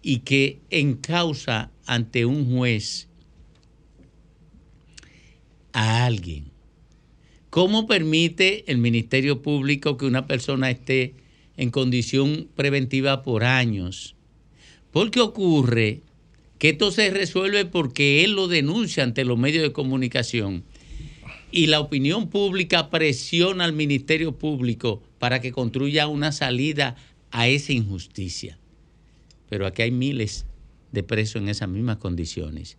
y 0.02 0.20
que 0.20 0.60
encausa 0.70 1.70
ante 1.86 2.26
un 2.26 2.52
juez 2.56 3.08
a 5.72 6.04
alguien. 6.04 6.55
¿Cómo 7.56 7.86
permite 7.86 8.70
el 8.70 8.76
Ministerio 8.76 9.40
Público 9.40 9.96
que 9.96 10.04
una 10.04 10.26
persona 10.26 10.70
esté 10.70 11.14
en 11.56 11.70
condición 11.70 12.48
preventiva 12.54 13.22
por 13.22 13.44
años? 13.44 14.14
Porque 14.92 15.20
ocurre 15.20 16.02
que 16.58 16.68
esto 16.68 16.90
se 16.90 17.08
resuelve 17.08 17.64
porque 17.64 18.24
él 18.24 18.32
lo 18.32 18.46
denuncia 18.46 19.04
ante 19.04 19.24
los 19.24 19.38
medios 19.38 19.62
de 19.62 19.72
comunicación 19.72 20.64
y 21.50 21.68
la 21.68 21.80
opinión 21.80 22.28
pública 22.28 22.90
presiona 22.90 23.64
al 23.64 23.72
Ministerio 23.72 24.32
Público 24.36 25.02
para 25.18 25.40
que 25.40 25.52
construya 25.52 26.08
una 26.08 26.32
salida 26.32 26.96
a 27.30 27.48
esa 27.48 27.72
injusticia. 27.72 28.58
Pero 29.48 29.66
aquí 29.66 29.80
hay 29.80 29.92
miles 29.92 30.44
de 30.92 31.02
presos 31.02 31.40
en 31.40 31.48
esas 31.48 31.70
mismas 31.70 31.96
condiciones 31.96 32.76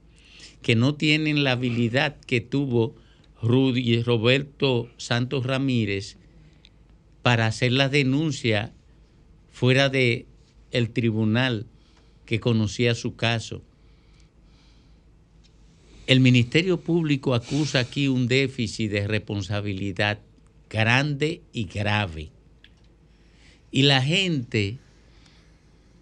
que 0.61 0.75
no 0.75 0.93
tienen 0.93 1.43
la 1.43 1.53
habilidad 1.53 2.15
que 2.28 2.41
tuvo 2.41 2.95
Rudy 3.42 4.02
Roberto 4.04 4.90
Santos 4.98 5.46
Ramírez 5.46 6.18
para 7.22 7.46
hacer 7.46 7.72
la 7.72 7.90
denuncia 7.90 8.74
fuera 9.52 9.90
de 9.90 10.26
el 10.72 10.90
tribunal 10.90 11.66
que 12.26 12.40
conocía 12.40 12.96
su 12.96 13.16
caso. 13.16 13.62
El 16.08 16.20
Ministerio 16.20 16.80
Público 16.80 17.34
acusa 17.34 17.80
aquí 17.80 18.08
un 18.08 18.28
déficit 18.28 18.92
de 18.92 19.08
responsabilidad 19.08 20.20
grande 20.70 21.42
y 21.52 21.66
grave. 21.66 22.30
Y 23.72 23.84
la 23.84 24.02
gente, 24.02 24.78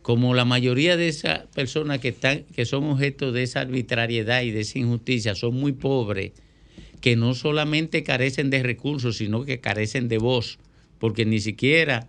como 0.01 0.35
la 0.35 0.45
mayoría 0.45 0.95
de 0.95 1.07
esas 1.07 1.47
personas 1.47 1.99
que, 1.99 2.13
que 2.55 2.65
son 2.65 2.83
objeto 2.85 3.31
de 3.31 3.43
esa 3.43 3.61
arbitrariedad 3.61 4.43
y 4.43 4.51
de 4.51 4.61
esa 4.61 4.77
injusticia, 4.77 5.33
son 5.33 5.55
muy 5.55 5.71
pobres, 5.71 6.33
que 7.05 7.15
no 7.15 7.35
solamente 7.35 8.01
carecen 8.01 8.49
de 8.49 8.63
recursos, 8.63 9.17
sino 9.17 9.45
que 9.45 9.59
carecen 9.59 10.07
de 10.07 10.17
voz, 10.17 10.57
porque 10.97 11.23
ni 11.23 11.39
siquiera 11.39 12.07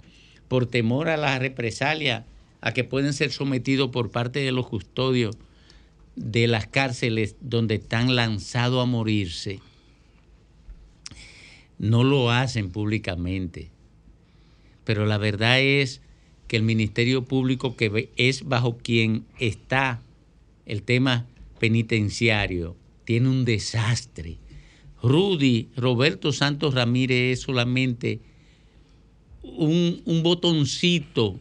por 0.48 0.64
temor 0.64 1.10
a 1.10 1.18
la 1.18 1.38
represalia 1.38 2.24
a 2.62 2.72
que 2.72 2.82
pueden 2.82 3.12
ser 3.12 3.30
sometidos 3.30 3.90
por 3.90 4.10
parte 4.10 4.38
de 4.38 4.52
los 4.52 4.66
custodios 4.66 5.36
de 6.14 6.46
las 6.46 6.66
cárceles 6.66 7.36
donde 7.42 7.74
están 7.74 8.16
lanzados 8.16 8.82
a 8.82 8.86
morirse, 8.86 9.60
no 11.78 12.02
lo 12.02 12.30
hacen 12.30 12.70
públicamente. 12.70 13.68
Pero 14.84 15.04
la 15.04 15.18
verdad 15.18 15.60
es 15.60 16.00
que 16.48 16.56
el 16.56 16.62
Ministerio 16.62 17.22
Público, 17.26 17.76
que 17.76 18.08
es 18.16 18.44
bajo 18.44 18.78
quien 18.78 19.26
está 19.38 20.00
el 20.64 20.82
tema 20.82 21.26
penitenciario, 21.58 22.78
tiene 23.04 23.28
un 23.28 23.44
desastre. 23.44 24.38
Rudy 25.02 25.68
Roberto 25.76 26.32
Santos 26.32 26.74
Ramírez 26.74 27.38
es 27.38 27.40
solamente 27.40 28.20
un, 29.42 30.02
un 30.04 30.22
botoncito 30.22 31.40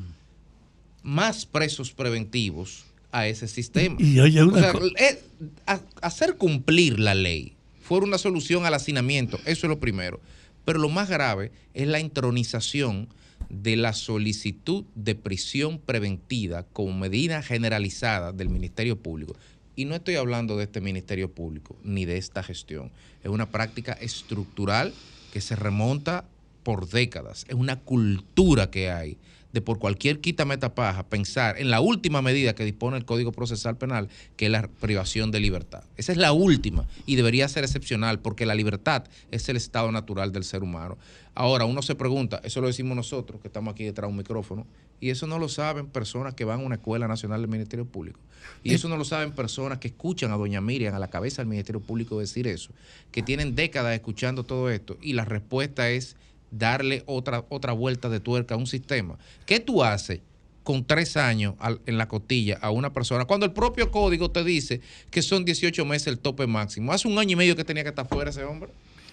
más 1.02 1.46
presos 1.46 1.92
preventivos 1.92 2.84
a 3.12 3.26
ese 3.26 3.48
sistema. 3.48 3.96
Y, 3.98 4.14
y 4.14 4.20
oye, 4.20 4.42
una 4.42 4.56
o 4.56 4.58
sea, 4.60 4.72
eh, 4.98 5.22
a, 5.66 5.80
hacer 6.02 6.36
cumplir 6.36 6.98
la 6.98 7.14
ley 7.14 7.54
fuera 7.80 8.06
una 8.06 8.18
solución 8.18 8.66
al 8.66 8.74
hacinamiento, 8.74 9.38
eso 9.46 9.66
es 9.66 9.70
lo 9.70 9.78
primero. 9.78 10.20
Pero 10.64 10.80
lo 10.80 10.88
más 10.88 11.08
grave 11.08 11.52
es 11.74 11.86
la 11.86 12.00
intronización 12.00 13.08
de 13.48 13.76
la 13.76 13.92
solicitud 13.92 14.84
de 14.94 15.14
prisión 15.14 15.78
preventiva 15.78 16.64
como 16.72 16.92
medida 16.98 17.42
generalizada 17.42 18.32
del 18.32 18.48
Ministerio 18.48 18.96
Público. 18.96 19.36
Y 19.76 19.84
no 19.84 19.94
estoy 19.94 20.16
hablando 20.16 20.56
de 20.56 20.64
este 20.64 20.80
Ministerio 20.80 21.30
Público 21.30 21.76
ni 21.84 22.04
de 22.04 22.16
esta 22.16 22.42
gestión. 22.42 22.90
Es 23.26 23.32
una 23.32 23.50
práctica 23.50 23.92
estructural 23.94 24.94
que 25.32 25.40
se 25.40 25.56
remonta 25.56 26.26
por 26.62 26.88
décadas. 26.88 27.44
Es 27.48 27.56
una 27.56 27.80
cultura 27.80 28.70
que 28.70 28.92
hay 28.92 29.18
por 29.60 29.78
cualquier 29.78 30.20
quita 30.20 30.46
paja 30.74 31.08
pensar 31.08 31.58
en 31.58 31.70
la 31.70 31.80
última 31.80 32.22
medida 32.22 32.54
que 32.54 32.64
dispone 32.64 32.96
el 32.96 33.04
Código 33.04 33.32
Procesal 33.32 33.76
Penal, 33.76 34.08
que 34.36 34.46
es 34.46 34.52
la 34.52 34.68
privación 34.68 35.30
de 35.30 35.40
libertad. 35.40 35.84
Esa 35.96 36.12
es 36.12 36.18
la 36.18 36.32
última 36.32 36.86
y 37.04 37.16
debería 37.16 37.48
ser 37.48 37.64
excepcional 37.64 38.20
porque 38.20 38.46
la 38.46 38.54
libertad 38.54 39.04
es 39.30 39.48
el 39.48 39.56
estado 39.56 39.92
natural 39.92 40.32
del 40.32 40.44
ser 40.44 40.62
humano. 40.62 40.96
Ahora, 41.34 41.66
uno 41.66 41.82
se 41.82 41.94
pregunta, 41.94 42.40
eso 42.44 42.62
lo 42.62 42.66
decimos 42.66 42.96
nosotros, 42.96 43.42
que 43.42 43.48
estamos 43.48 43.72
aquí 43.72 43.84
detrás 43.84 44.08
de 44.08 44.12
un 44.12 44.16
micrófono, 44.16 44.66
y 45.00 45.10
eso 45.10 45.26
no 45.26 45.38
lo 45.38 45.50
saben 45.50 45.86
personas 45.86 46.32
que 46.32 46.46
van 46.46 46.60
a 46.60 46.64
una 46.64 46.76
escuela 46.76 47.06
nacional 47.06 47.42
del 47.42 47.50
Ministerio 47.50 47.84
Público. 47.84 48.18
Y 48.64 48.72
eso 48.72 48.88
no 48.88 48.96
lo 48.96 49.04
saben 49.04 49.32
personas 49.32 49.76
que 49.76 49.88
escuchan 49.88 50.32
a 50.32 50.36
doña 50.36 50.62
Miriam 50.62 50.94
a 50.94 50.98
la 50.98 51.08
cabeza 51.08 51.42
del 51.42 51.48
Ministerio 51.48 51.82
Público 51.82 52.18
decir 52.18 52.46
eso, 52.46 52.70
que 53.12 53.22
tienen 53.22 53.54
décadas 53.54 53.94
escuchando 53.94 54.44
todo 54.44 54.70
esto, 54.70 54.96
y 55.02 55.12
la 55.12 55.26
respuesta 55.26 55.90
es 55.90 56.16
darle 56.58 57.02
otra, 57.06 57.44
otra 57.48 57.72
vuelta 57.72 58.08
de 58.08 58.20
tuerca 58.20 58.54
a 58.54 58.58
un 58.58 58.66
sistema. 58.66 59.18
¿Qué 59.44 59.60
tú 59.60 59.82
haces 59.84 60.20
con 60.62 60.84
tres 60.84 61.16
años 61.16 61.54
en 61.86 61.96
la 61.98 62.08
costilla 62.08 62.58
a 62.60 62.70
una 62.70 62.92
persona 62.92 63.24
cuando 63.24 63.46
el 63.46 63.52
propio 63.52 63.90
código 63.90 64.30
te 64.30 64.42
dice 64.42 64.80
que 65.10 65.22
son 65.22 65.44
18 65.44 65.84
meses 65.84 66.08
el 66.08 66.18
tope 66.18 66.46
máximo? 66.46 66.92
Hace 66.92 67.08
un 67.08 67.18
año 67.18 67.32
y 67.32 67.36
medio 67.36 67.56
que 67.56 67.64
tenía 67.64 67.82
que 67.82 67.90
estar 67.90 68.08
fuera 68.08 68.30
ese 68.30 68.44
hombre. 68.44 68.70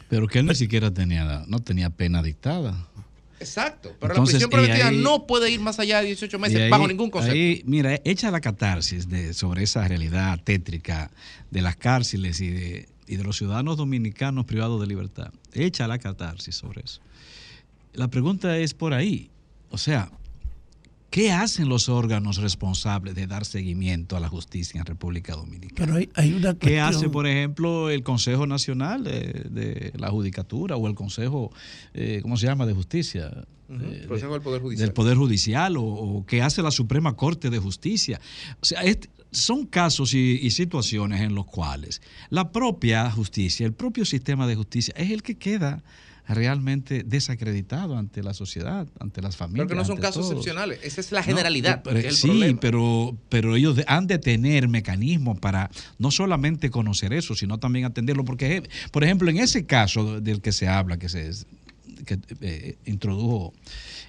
Pero 0.09 0.27
que 0.27 0.39
él 0.39 0.45
ni 0.45 0.55
siquiera 0.55 0.91
tenía, 0.91 1.43
no 1.47 1.59
tenía 1.59 1.89
pena 1.89 2.21
dictada. 2.21 2.87
Exacto. 3.39 3.93
Pero 3.99 4.13
Entonces, 4.13 4.41
la 4.41 4.47
prisión 4.47 4.49
preventiva 4.49 4.87
ahí- 4.89 4.97
no 5.03 5.25
puede 5.27 5.51
ir 5.51 5.59
más 5.59 5.77
allá 5.79 5.99
de 6.01 6.07
18 6.07 6.39
meses 6.39 6.59
ahí- 6.61 6.69
bajo 6.69 6.87
ningún 6.87 7.09
concepto. 7.09 7.35
ahí, 7.35 7.61
mira, 7.65 7.99
echa 8.05 8.31
la 8.31 8.39
catarsis 8.39 9.09
de, 9.09 9.33
sobre 9.33 9.63
esa 9.63 9.85
realidad 9.87 10.39
tétrica 10.43 11.11
de 11.51 11.61
las 11.61 11.75
cárceles 11.75 12.39
y 12.41 12.49
de, 12.49 12.89
y 13.07 13.15
de 13.17 13.23
los 13.23 13.37
ciudadanos 13.37 13.75
dominicanos 13.77 14.45
privados 14.45 14.79
de 14.79 14.87
libertad. 14.87 15.31
Echa 15.51 15.87
la 15.87 15.97
catarsis 15.99 16.55
sobre 16.55 16.81
eso. 16.85 17.01
La 17.93 18.07
pregunta 18.09 18.57
es 18.57 18.73
por 18.73 18.93
ahí. 18.93 19.29
O 19.69 19.77
sea, 19.77 20.11
¿qué 21.09 21.31
hacen 21.31 21.69
los 21.69 21.89
órganos 21.89 22.37
responsables 22.37 23.15
de 23.15 23.27
dar 23.27 23.45
seguimiento 23.45 24.17
a 24.17 24.19
la 24.19 24.29
justicia 24.29 24.79
en 24.79 24.85
República 24.85 25.35
Dominicana? 25.35 25.75
Pero 25.77 25.95
hay, 25.97 26.09
hay 26.15 26.33
una 26.33 26.55
¿Qué 26.55 26.79
hace, 26.79 27.09
por 27.09 27.27
ejemplo, 27.27 27.89
el 27.89 28.03
Consejo 28.03 28.47
Nacional 28.47 29.03
de, 29.03 29.45
de 29.49 29.93
la 29.97 30.09
Judicatura 30.09 30.75
o 30.75 30.87
el 30.87 30.95
Consejo, 30.95 31.51
eh, 31.93 32.19
¿cómo 32.21 32.37
se 32.37 32.47
llama?, 32.47 32.65
de 32.65 32.73
Justicia? 32.73 33.45
Eh, 33.69 34.05
Consejo 34.07 34.33
del 34.33 34.41
Poder 34.41 34.61
Judicial. 34.61 34.87
Del 34.87 34.93
Poder 34.93 35.17
Judicial 35.17 35.77
o, 35.77 35.83
o 35.83 36.25
qué 36.25 36.41
hace 36.41 36.61
la 36.61 36.71
Suprema 36.71 37.15
Corte 37.15 37.49
de 37.49 37.59
Justicia. 37.59 38.19
O 38.61 38.65
sea, 38.65 38.81
este- 38.81 39.09
son 39.31 39.65
casos 39.65 40.13
y, 40.13 40.39
y 40.43 40.51
situaciones 40.51 41.21
en 41.21 41.33
los 41.33 41.45
cuales 41.47 42.03
la 42.29 42.51
propia 42.51 43.09
justicia, 43.09 43.65
el 43.65 43.73
propio 43.73 44.05
sistema 44.05 44.45
de 44.45 44.53
justicia 44.55 44.93
es 44.95 45.09
el 45.09 45.23
que 45.23 45.39
queda 45.39 45.81
realmente 46.27 47.03
desacreditado 47.03 47.97
ante 47.97 48.23
la 48.23 48.33
sociedad, 48.33 48.87
ante 48.99 49.21
las 49.21 49.35
familias. 49.35 49.67
Pero 49.67 49.69
que 49.69 49.75
no 49.75 49.85
son 49.85 49.97
casos 49.97 50.21
todos. 50.23 50.31
excepcionales. 50.31 50.79
Esa 50.83 51.01
es 51.01 51.11
la 51.11 51.19
No, 51.21 51.25
generalidad. 51.25 51.81
pero- 51.83 51.95
que 51.99 52.07
es 52.07 52.13
el 52.13 52.15
sí, 52.15 52.27
problema. 52.27 52.59
pero, 52.61 53.17
pero 53.29 53.55
ellos 53.55 53.79
han 53.87 54.07
de 54.07 54.19
tener 54.19 54.67
mecanismos 54.69 55.39
para 55.39 55.69
no 55.99 56.11
solamente 56.11 56.69
conocer 56.69 57.13
eso, 57.13 57.35
sino 57.35 57.57
también 57.59 57.85
atenderlo. 57.85 58.23
Porque, 58.25 58.63
por 58.91 59.03
ejemplo, 59.03 59.29
en 59.29 59.37
ese 59.37 59.65
caso 59.65 60.21
del 60.21 60.41
que 60.41 60.51
se 60.51 60.67
habla, 60.67 60.97
que 60.97 61.09
se 61.09 61.29
que, 62.05 62.19
eh, 62.41 62.77
introdujo, 62.85 63.53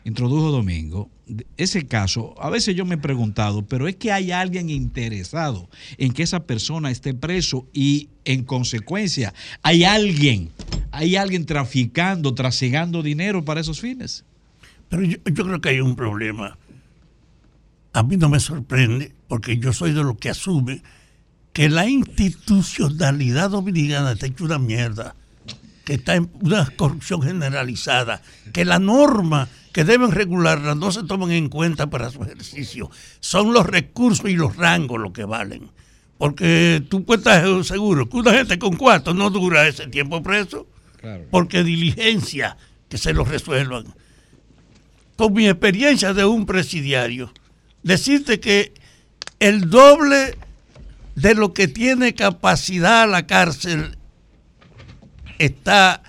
introdujo 0.04 0.50
Domingo, 0.50 1.10
ese 1.56 1.86
caso, 1.86 2.34
a 2.40 2.50
veces 2.50 2.76
yo 2.76 2.84
me 2.84 2.96
he 2.96 2.98
preguntado, 2.98 3.62
pero 3.62 3.88
es 3.88 3.96
que 3.96 4.12
hay 4.12 4.32
alguien 4.32 4.70
interesado 4.70 5.68
en 5.98 6.12
que 6.12 6.22
esa 6.22 6.44
persona 6.44 6.90
esté 6.90 7.14
preso 7.14 7.66
y 7.72 8.08
en 8.24 8.44
consecuencia 8.44 9.32
hay 9.62 9.84
alguien, 9.84 10.50
hay 10.90 11.16
alguien 11.16 11.46
traficando, 11.46 12.34
trasegando 12.34 13.02
dinero 13.02 13.44
para 13.44 13.60
esos 13.60 13.80
fines. 13.80 14.24
Pero 14.88 15.02
yo, 15.02 15.16
yo 15.24 15.44
creo 15.44 15.60
que 15.60 15.70
hay 15.70 15.80
un 15.80 15.96
problema. 15.96 16.58
A 17.92 18.02
mí 18.02 18.16
no 18.16 18.28
me 18.28 18.40
sorprende, 18.40 19.12
porque 19.28 19.56
yo 19.58 19.72
soy 19.72 19.92
de 19.92 20.02
los 20.02 20.18
que 20.18 20.28
asume 20.28 20.82
que 21.54 21.68
la 21.68 21.88
institucionalidad 21.88 23.50
dominicana 23.50 24.12
está 24.12 24.26
hecha 24.26 24.44
una 24.44 24.58
mierda, 24.58 25.14
que 25.84 25.94
está 25.94 26.14
en 26.14 26.30
una 26.40 26.66
corrupción 26.76 27.22
generalizada, 27.22 28.22
que 28.52 28.64
la 28.64 28.78
norma 28.78 29.48
que 29.72 29.84
deben 29.84 30.12
regularla 30.12 30.74
no 30.74 30.92
se 30.92 31.02
toman 31.02 31.32
en 31.32 31.48
cuenta 31.48 31.90
para 31.90 32.10
su 32.10 32.22
ejercicio. 32.22 32.90
Son 33.20 33.52
los 33.52 33.66
recursos 33.66 34.30
y 34.30 34.34
los 34.34 34.56
rangos 34.56 35.00
los 35.00 35.12
que 35.12 35.24
valen. 35.24 35.70
Porque 36.16 36.82
tú 36.88 37.04
puedes 37.04 37.26
estar 37.26 37.64
seguro 37.64 38.08
que 38.08 38.16
una 38.16 38.32
gente 38.32 38.58
con 38.58 38.76
cuarto 38.76 39.14
no 39.14 39.30
dura 39.30 39.66
ese 39.66 39.88
tiempo 39.88 40.22
preso, 40.22 40.66
porque 41.30 41.64
diligencia 41.64 42.56
que 42.88 42.96
se 42.96 43.12
lo 43.12 43.24
resuelvan 43.24 43.84
con 45.16 45.32
mi 45.32 45.48
experiencia 45.48 46.14
de 46.14 46.24
un 46.24 46.46
presidiario, 46.46 47.32
decirte 47.82 48.40
que 48.40 48.72
el 49.38 49.70
doble 49.70 50.36
de 51.14 51.34
lo 51.34 51.52
que 51.52 51.68
tiene 51.68 52.14
capacidad 52.14 53.08
la 53.08 53.26
cárcel 53.26 53.96
está 55.38 56.02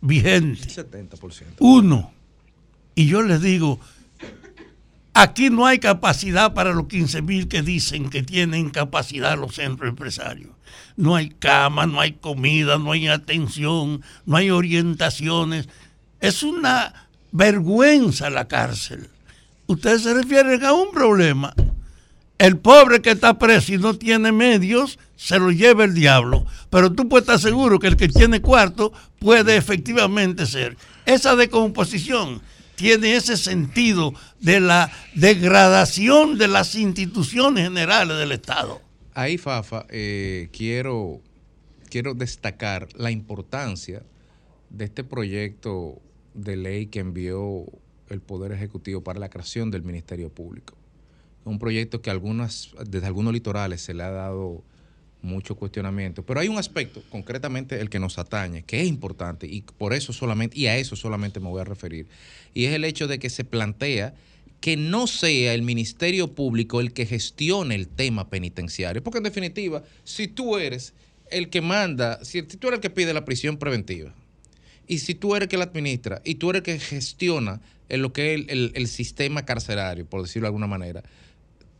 vigente. 0.00 0.68
70%. 0.68 1.56
Uno. 1.60 2.12
Y 2.94 3.06
yo 3.06 3.22
les 3.22 3.40
digo, 3.40 3.80
aquí 5.14 5.50
no 5.50 5.66
hay 5.66 5.78
capacidad 5.78 6.54
para 6.54 6.72
los 6.72 6.88
15 6.88 7.22
mil 7.22 7.48
que 7.48 7.62
dicen 7.62 8.10
que 8.10 8.22
tienen 8.22 8.70
capacidad 8.70 9.38
los 9.38 9.54
centros 9.54 9.88
empresarios. 9.88 10.50
No 10.96 11.16
hay 11.16 11.30
cama, 11.30 11.86
no 11.86 12.00
hay 12.00 12.12
comida, 12.12 12.78
no 12.78 12.92
hay 12.92 13.08
atención, 13.08 14.02
no 14.26 14.36
hay 14.36 14.50
orientaciones. 14.50 15.68
Es 16.20 16.42
una 16.42 17.08
vergüenza 17.30 18.28
la 18.30 18.46
cárcel. 18.46 19.08
Ustedes 19.66 20.02
se 20.02 20.14
refieren 20.14 20.64
a 20.64 20.72
un 20.72 20.90
problema. 20.92 21.54
El 22.42 22.58
pobre 22.58 23.00
que 23.00 23.12
está 23.12 23.38
preso 23.38 23.72
y 23.72 23.78
no 23.78 23.96
tiene 23.96 24.32
medios, 24.32 24.98
se 25.14 25.38
lo 25.38 25.52
lleva 25.52 25.84
el 25.84 25.94
diablo. 25.94 26.44
Pero 26.70 26.92
tú 26.92 27.08
puedes 27.08 27.22
estar 27.22 27.38
seguro 27.38 27.78
que 27.78 27.86
el 27.86 27.96
que 27.96 28.08
tiene 28.08 28.42
cuarto 28.42 28.92
puede 29.20 29.56
efectivamente 29.56 30.46
ser. 30.46 30.76
Esa 31.06 31.36
decomposición 31.36 32.42
tiene 32.74 33.14
ese 33.14 33.36
sentido 33.36 34.12
de 34.40 34.58
la 34.58 34.90
degradación 35.14 36.36
de 36.36 36.48
las 36.48 36.74
instituciones 36.74 37.62
generales 37.62 38.18
del 38.18 38.32
Estado. 38.32 38.82
Ahí, 39.14 39.38
Fafa, 39.38 39.86
eh, 39.88 40.48
quiero, 40.50 41.20
quiero 41.90 42.12
destacar 42.14 42.88
la 42.96 43.12
importancia 43.12 44.02
de 44.68 44.86
este 44.86 45.04
proyecto 45.04 46.02
de 46.34 46.56
ley 46.56 46.86
que 46.86 46.98
envió 46.98 47.66
el 48.08 48.20
Poder 48.20 48.50
Ejecutivo 48.50 49.00
para 49.04 49.20
la 49.20 49.28
creación 49.28 49.70
del 49.70 49.84
Ministerio 49.84 50.28
Público. 50.28 50.81
Un 51.44 51.58
proyecto 51.58 52.00
que 52.02 52.10
algunas, 52.10 52.70
desde 52.86 53.06
algunos 53.06 53.32
litorales 53.32 53.80
se 53.80 53.94
le 53.94 54.02
ha 54.04 54.10
dado 54.10 54.62
mucho 55.22 55.54
cuestionamiento. 55.56 56.24
Pero 56.24 56.40
hay 56.40 56.48
un 56.48 56.58
aspecto, 56.58 57.02
concretamente 57.10 57.80
el 57.80 57.90
que 57.90 57.98
nos 57.98 58.18
atañe, 58.18 58.62
que 58.64 58.80
es 58.80 58.88
importante, 58.88 59.46
y 59.46 59.62
por 59.62 59.92
eso 59.92 60.12
solamente, 60.12 60.58
y 60.58 60.66
a 60.66 60.76
eso 60.76 60.96
solamente 60.96 61.40
me 61.40 61.48
voy 61.48 61.60
a 61.60 61.64
referir, 61.64 62.06
y 62.54 62.64
es 62.66 62.72
el 62.74 62.84
hecho 62.84 63.06
de 63.08 63.18
que 63.18 63.30
se 63.30 63.44
plantea 63.44 64.14
que 64.60 64.76
no 64.76 65.06
sea 65.08 65.54
el 65.54 65.62
Ministerio 65.62 66.34
Público 66.34 66.80
el 66.80 66.92
que 66.92 67.06
gestione 67.06 67.74
el 67.74 67.88
tema 67.88 68.30
penitenciario. 68.30 69.02
Porque 69.02 69.18
en 69.18 69.24
definitiva, 69.24 69.82
si 70.04 70.28
tú 70.28 70.56
eres 70.58 70.94
el 71.30 71.50
que 71.50 71.60
manda, 71.60 72.24
si 72.24 72.42
tú 72.42 72.68
eres 72.68 72.78
el 72.78 72.80
que 72.82 72.90
pide 72.90 73.12
la 73.14 73.24
prisión 73.24 73.56
preventiva, 73.56 74.14
y 74.86 74.98
si 74.98 75.14
tú 75.16 75.34
eres 75.34 75.46
el 75.46 75.48
que 75.50 75.56
la 75.56 75.64
administra, 75.64 76.20
y 76.24 76.36
tú 76.36 76.50
eres 76.50 76.60
el 76.60 76.64
que 76.64 76.78
gestiona 76.78 77.60
lo 77.88 78.12
que 78.12 78.34
es 78.34 78.40
el, 78.40 78.50
el- 78.50 78.72
el 78.74 78.86
sistema 78.88 79.44
carcelario, 79.44 80.06
por 80.06 80.22
decirlo 80.22 80.46
de 80.46 80.48
alguna 80.48 80.66
manera, 80.66 81.02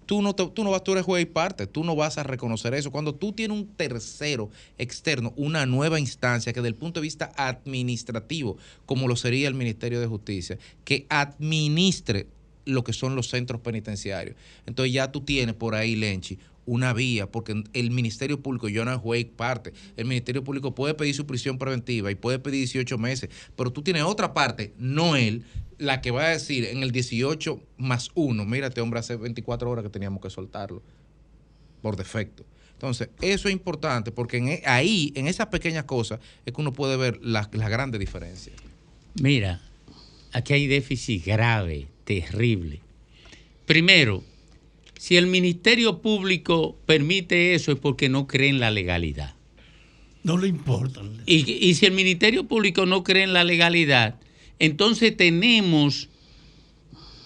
tú 0.07 0.23
no, 0.23 0.35
te- 0.35 0.47
tú 0.49 0.65
no 0.65 0.71
vas, 0.71 0.85
tú 0.85 0.93
eres 0.93 1.05
juez 1.05 1.23
y 1.23 1.27
parte, 1.27 1.67
tú 1.67 1.85
no 1.85 1.95
vas 1.97 2.19
a 2.19 2.23
reconocer 2.23 2.75
eso. 2.75 2.91
Cuando 2.91 3.15
tú 3.15 3.33
tienes 3.33 3.57
un 3.57 3.67
tercero 3.67 4.51
externo, 4.79 5.33
una 5.37 5.67
nueva 5.67 5.99
instancia 6.01 6.53
que 6.53 6.61
desde 6.61 6.69
el 6.69 6.75
punto 6.75 7.01
de 7.01 7.05
vista 7.05 7.33
administrativo, 7.37 8.57
como 8.87 9.09
lo 9.09 9.17
sería 9.17 9.49
el 9.49 9.55
Ministerio 9.55 10.01
de 10.01 10.07
Justicia, 10.07 10.59
que 10.85 11.07
administre 11.09 12.27
lo 12.65 12.85
que 12.85 12.93
son 12.93 13.17
los 13.17 13.29
centros 13.29 13.61
penitenciarios. 13.61 14.37
Entonces 14.67 14.93
ya 14.93 15.11
tú 15.11 15.23
tienes 15.23 15.55
por 15.55 15.75
ahí, 15.75 15.97
Lenchi, 15.97 16.39
una 16.65 16.93
vía, 16.93 17.27
porque 17.27 17.65
el 17.73 17.91
Ministerio 17.91 18.41
Público, 18.41 18.69
yo 18.69 18.85
no 18.85 18.97
juez 18.99 19.25
parte, 19.25 19.73
el 19.97 20.05
Ministerio 20.05 20.45
Público 20.45 20.75
puede 20.75 20.95
pedir 20.95 21.15
su 21.15 21.27
prisión 21.27 21.59
preventiva 21.59 22.11
y 22.13 22.15
puede 22.15 22.39
pedir 22.39 22.59
18 22.61 22.99
meses, 22.99 23.31
pero 23.57 23.73
tú 23.73 23.83
tienes 23.83 24.05
otra 24.05 24.33
parte, 24.33 24.73
no 24.79 25.17
él, 25.17 25.45
la 25.79 26.01
que 26.01 26.11
va 26.11 26.27
a 26.27 26.29
decir 26.29 26.65
en 26.67 26.83
el 26.83 26.93
18 26.93 27.61
más 27.79 28.11
1, 28.15 28.45
mira, 28.45 28.69
este 28.69 28.81
hombre 28.81 29.01
hace 29.01 29.17
24 29.17 29.71
horas 29.71 29.83
que 29.83 29.91
teníamos 29.91 30.23
que 30.23 30.31
soltarlo, 30.31 30.83
por 31.81 31.97
defecto. 31.97 32.45
Entonces, 32.75 33.11
eso 33.21 33.49
es 33.49 33.53
importante, 33.55 34.11
porque 34.11 34.39
en 34.39 34.49
e- 34.49 34.63
ahí, 34.67 35.13
en 35.15 35.29
esas 35.29 35.47
pequeñas 35.49 35.85
cosas, 35.85 36.21
es 36.45 36.53
que 36.53 36.61
uno 36.61 36.73
puede 36.73 36.97
ver 36.97 37.19
las 37.23 37.49
las 37.53 37.71
grandes 37.71 38.01
diferencias. 38.01 38.57
Mira, 39.21 39.61
aquí 40.33 40.53
hay 40.55 40.67
déficit 40.67 41.25
grave, 41.25 41.87
terrible. 42.05 42.81
Primero, 43.67 44.25
si 44.99 45.17
el 45.17 45.27
Ministerio 45.27 46.01
Público 46.03 46.77
permite 46.87 47.55
eso 47.55 47.73
es 47.73 47.79
porque 47.79 48.09
no 48.09 48.27
cree 48.27 48.49
en 48.49 48.61
la 48.61 48.71
legalidad. 48.71 49.35
No 50.25 50.39
le 50.39 50.49
importa. 50.49 51.03
Y, 51.27 51.51
y 51.53 51.75
si 51.75 51.87
el 51.87 51.93
Ministerio 51.93 52.45
Público 52.45 52.87
no 52.87 53.03
cree 53.03 53.25
en 53.25 53.33
la 53.33 53.43
legalidad, 53.45 54.21
entonces 54.59 55.17
tenemos 55.17 56.09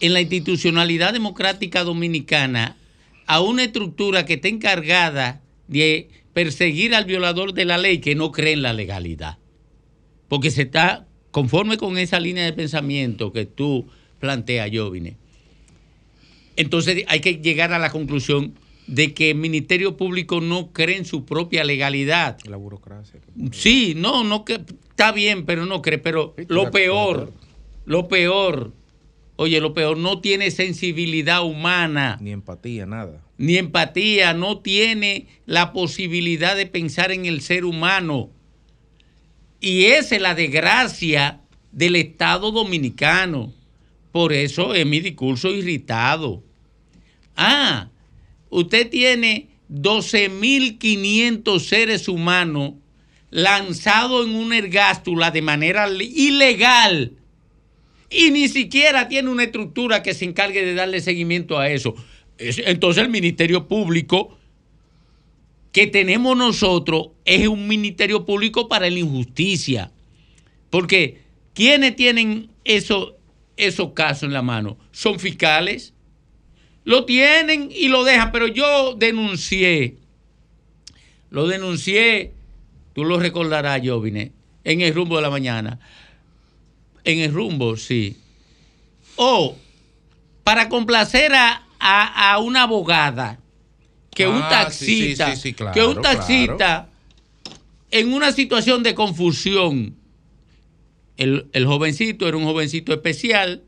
en 0.01 0.13
la 0.13 0.21
institucionalidad 0.21 1.13
democrática 1.13 1.85
dominicana 1.85 2.77
a 3.27 3.41
una 3.41 3.65
estructura 3.65 4.25
que 4.25 4.35
está 4.35 4.49
encargada 4.49 5.43
de 5.69 6.09
perseguir 6.33 6.95
al 6.95 7.07
violador 7.07 7.55
de 7.55 7.65
la 7.65 7.79
ley 7.79 7.99
que 7.99 8.15
no 8.15 8.31
cree 8.31 8.53
en 8.53 8.63
la 8.63 8.73
legalidad. 8.73 9.39
Porque 10.29 10.51
se 10.51 10.63
está 10.63 11.07
conforme 11.31 11.77
con 11.77 11.99
esa 11.99 12.21
línea 12.21 12.45
de 12.45 12.53
pensamiento 12.53 13.33
que 13.33 13.47
tú 13.47 13.87
planteas, 14.21 14.71
Jovine. 14.73 15.17
Entonces 16.57 17.05
hay 17.09 17.21
que 17.21 17.35
llegar 17.35 17.73
a 17.73 17.79
la 17.79 17.91
conclusión 17.91 18.55
de 18.87 19.15
que 19.15 19.31
el 19.31 19.37
Ministerio 19.37 19.97
Público 19.97 20.41
no 20.41 20.73
cree 20.73 20.97
en 20.97 21.05
su 21.05 21.25
propia 21.25 21.65
legalidad. 21.65 22.39
La 22.45 22.57
burocracia. 22.57 23.21
Sí, 23.53 23.95
no, 23.97 24.25
no 24.25 24.45
que 24.45 24.61
está 24.91 25.13
bien, 25.13 25.45
pero 25.45 25.67
no 25.67 25.83
cree. 25.83 25.99
Pero 25.99 26.35
lo 26.49 26.71
peor, 26.71 27.33
Lo 27.85 28.09
peor, 28.09 28.73
oye, 29.37 29.61
lo 29.61 29.75
peor, 29.75 29.97
no 29.97 30.21
tiene 30.21 30.51
sensibilidad 30.51 31.45
humana. 31.45 32.19
Ni 32.21 32.31
empatía, 32.31 32.87
nada. 32.87 33.23
Ni 33.39 33.57
empatía, 33.57 34.35
no 34.35 34.59
tiene 34.59 35.27
la 35.47 35.73
posibilidad 35.73 36.57
de 36.57 36.67
pensar 36.67 37.13
en 37.13 37.27
el 37.27 37.43
ser 37.43 37.65
humano. 37.65 38.31
Y 39.61 39.87
esa 39.87 40.17
es 40.17 40.23
la 40.23 40.35
desgracia 40.35 41.41
del 41.73 41.97
Estado 41.97 42.53
dominicano. 42.53 43.53
Por 44.13 44.33
eso 44.33 44.75
es 44.75 44.87
mi 44.87 45.01
discurso 45.01 45.51
irritado. 45.51 46.43
Ah, 47.37 47.91
usted 48.51 48.91
tiene 48.91 49.49
12.500 49.71 51.61
seres 51.61 52.09
humanos 52.09 52.75
lanzados 53.31 54.27
en 54.27 54.35
una 54.35 54.59
ergástula 54.59 55.31
de 55.31 55.43
manera 55.43 55.89
ilegal 55.91 57.13
y 58.11 58.31
ni 58.31 58.49
siquiera 58.49 59.09
tiene 59.09 59.31
una 59.31 59.45
estructura 59.45 60.03
que 60.03 60.15
se 60.15 60.25
encargue 60.25 60.65
de 60.65 60.75
darle 60.75 61.01
seguimiento 61.01 61.59
a 61.59 61.69
eso. 61.71 61.95
Entonces 62.39 63.03
el 63.03 63.11
Ministerio 63.11 63.67
Público 63.67 64.37
que 65.73 65.87
tenemos 65.87 66.37
nosotros 66.37 67.09
es 67.27 67.47
un 67.49 67.69
Ministerio 67.69 68.25
Público 68.25 68.69
para 68.69 68.89
la 68.89 68.99
injusticia. 68.99 69.93
Porque 70.71 71.21
¿quiénes 71.53 71.97
tienen 71.97 72.49
eso, 72.65 73.19
esos 73.59 73.93
casos 73.93 74.23
en 74.23 74.33
la 74.33 74.41
mano? 74.41 74.79
Son 74.93 75.21
fiscales. 75.21 75.93
Lo 76.87 77.05
tienen 77.05 77.69
y 77.73 77.89
lo 77.89 78.05
dejan, 78.05 78.31
pero 78.31 78.47
yo 78.47 78.95
denuncié, 78.95 79.97
lo 81.31 81.49
denuncié, 81.49 82.33
tú 82.95 83.05
lo 83.05 83.19
recordarás, 83.19 83.81
Jovine, 83.85 84.31
en 84.63 84.81
el 84.83 84.95
rumbo 84.95 85.17
de 85.17 85.23
la 85.23 85.31
mañana. 85.31 85.81
En 87.03 87.19
el 87.19 87.33
rumbo, 87.33 87.77
sí. 87.77 88.17
O 89.17 89.57
para 90.45 90.69
complacer 90.69 91.35
a, 91.35 91.67
a, 91.81 92.33
a 92.33 92.39
una 92.39 92.63
abogada, 92.63 93.41
que 94.15 94.29
un 94.29 94.37
Ah, 94.41 94.69
sí, 94.71 94.85
sí, 94.87 95.17
taxista, 95.17 95.35
sí, 95.35 95.41
sí, 95.43 95.53
claro, 95.55 95.75
que 95.75 95.83
un 95.85 95.95
claro. 95.97 96.19
taxista 96.19 96.89
en 97.91 98.13
una 98.13 98.31
situación 98.31 98.85
de 98.85 98.95
confusión, 98.95 99.97
el, 101.17 101.49
el 101.53 101.67
jovencito 101.67 102.29
era 102.29 102.37
un 102.37 102.45
jovencito 102.45 102.93
especial. 102.93 103.65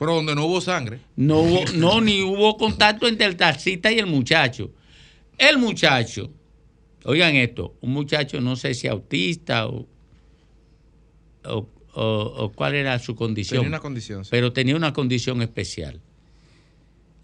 Pero 0.00 0.14
donde 0.16 0.34
no 0.34 0.46
hubo 0.46 0.60
sangre. 0.60 0.98
No 1.14 1.40
hubo, 1.40 1.64
no, 1.74 2.00
ni 2.00 2.22
hubo 2.22 2.56
contacto 2.56 3.06
entre 3.06 3.26
el 3.26 3.36
taxista 3.36 3.92
y 3.92 3.98
el 4.00 4.06
muchacho. 4.06 4.72
El 5.38 5.58
muchacho, 5.58 6.32
oigan 7.04 7.36
esto, 7.36 7.76
un 7.80 7.92
muchacho 7.92 8.40
no 8.40 8.56
sé 8.56 8.74
si 8.74 8.88
autista 8.88 9.66
o, 9.68 9.86
o, 11.44 11.68
o- 11.94 12.34
o 12.44 12.52
cuál 12.52 12.74
era 12.74 12.98
su 12.98 13.14
condición. 13.14 13.58
Tenía 13.60 13.68
una 13.68 13.80
condición, 13.80 14.24
sí. 14.24 14.28
Pero 14.32 14.52
tenía 14.52 14.74
una 14.76 14.92
condición 14.92 15.42
especial. 15.42 16.00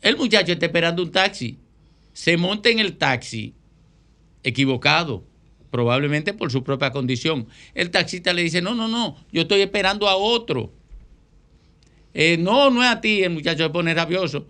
El 0.02 0.16
muchacho 0.16 0.52
está 0.52 0.66
esperando 0.66 1.02
un 1.02 1.10
taxi. 1.10 1.58
Se 2.12 2.36
monta 2.36 2.68
en 2.70 2.78
el 2.78 2.96
taxi 2.96 3.54
equivocado, 4.42 5.24
probablemente 5.70 6.32
por 6.32 6.50
su 6.50 6.62
propia 6.62 6.90
condición. 6.90 7.46
El 7.74 7.90
taxista 7.90 8.32
le 8.32 8.42
dice, 8.42 8.62
no, 8.62 8.74
no, 8.74 8.88
no, 8.88 9.16
yo 9.32 9.42
estoy 9.42 9.60
esperando 9.62 10.08
a 10.08 10.16
otro. 10.16 10.72
"Eh, 12.18 12.38
no, 12.38 12.70
no 12.70 12.82
es 12.82 12.88
a 12.88 13.02
ti. 13.02 13.22
El 13.22 13.34
muchacho 13.34 13.64
se 13.64 13.70
pone 13.70 13.92
rabioso. 13.92 14.48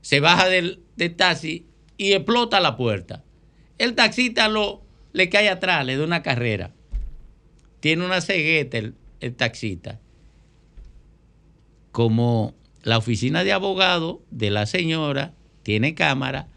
Se 0.00 0.18
baja 0.20 0.48
del, 0.48 0.80
taxi 1.14 1.66
y 1.98 2.12
explota 2.12 2.58
la 2.58 2.74
puerta. 2.78 3.22
El 3.76 3.94
taxista 3.94 4.48
lo, 4.48 4.82
le 5.12 5.28
cae 5.28 5.50
atrás, 5.50 5.84
le 5.84 5.98
da 5.98 6.04
una 6.04 6.22
carrera. 6.22 6.72
Tiene 7.80 8.06
una 8.06 8.22
cegueta 8.22 8.78
el, 8.78 8.94
el 9.20 9.34
taxista. 9.36 10.00
Como 11.92 12.54
la 12.82 12.96
oficina 12.96 13.44
de 13.44 13.52
abogado 13.52 14.22
de 14.30 14.48
la 14.48 14.64
señora 14.64 15.34
tiene 15.62 15.94
cámara, 15.94 16.48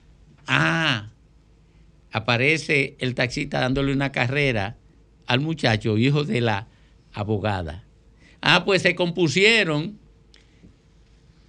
ah, 0.48 1.10
aparece 2.14 2.96
el 3.00 3.14
taxista 3.14 3.60
dándole 3.60 3.92
una 3.92 4.14
carrera 4.14 4.78
al 5.28 5.42
muchacho, 5.42 5.98
hijo 5.98 6.24
de 6.24 6.40
la 6.40 6.68
abogada. 7.12 7.84
Ah, 8.40 8.64
pues 8.64 8.84
se 8.84 8.96
compusieron 8.96 10.00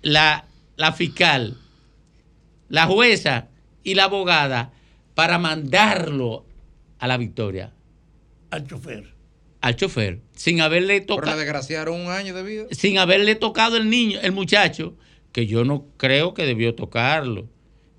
la, 0.02 0.46
la 0.76 0.92
fiscal, 0.92 1.56
la 2.68 2.86
jueza 2.86 3.48
y 3.82 3.94
la 3.94 4.04
abogada 4.04 4.72
para 5.14 5.38
mandarlo 5.38 6.44
a 6.98 7.06
la 7.06 7.16
victoria. 7.16 7.72
Al 8.50 8.66
chofer. 8.66 9.14
Al 9.60 9.76
chofer, 9.76 10.20
sin 10.34 10.62
haberle 10.62 11.02
tocado 11.02 11.36
desgraciaron 11.36 12.00
un 12.00 12.08
año 12.10 12.34
de 12.34 12.42
vida. 12.42 12.64
sin 12.70 12.98
haberle 12.98 13.34
tocado 13.34 13.76
el 13.76 13.90
niño, 13.90 14.18
el 14.22 14.32
muchacho, 14.32 14.96
que 15.32 15.46
yo 15.46 15.64
no 15.64 15.86
creo 15.96 16.32
que 16.32 16.46
debió 16.46 16.74
tocarlo. 16.74 17.48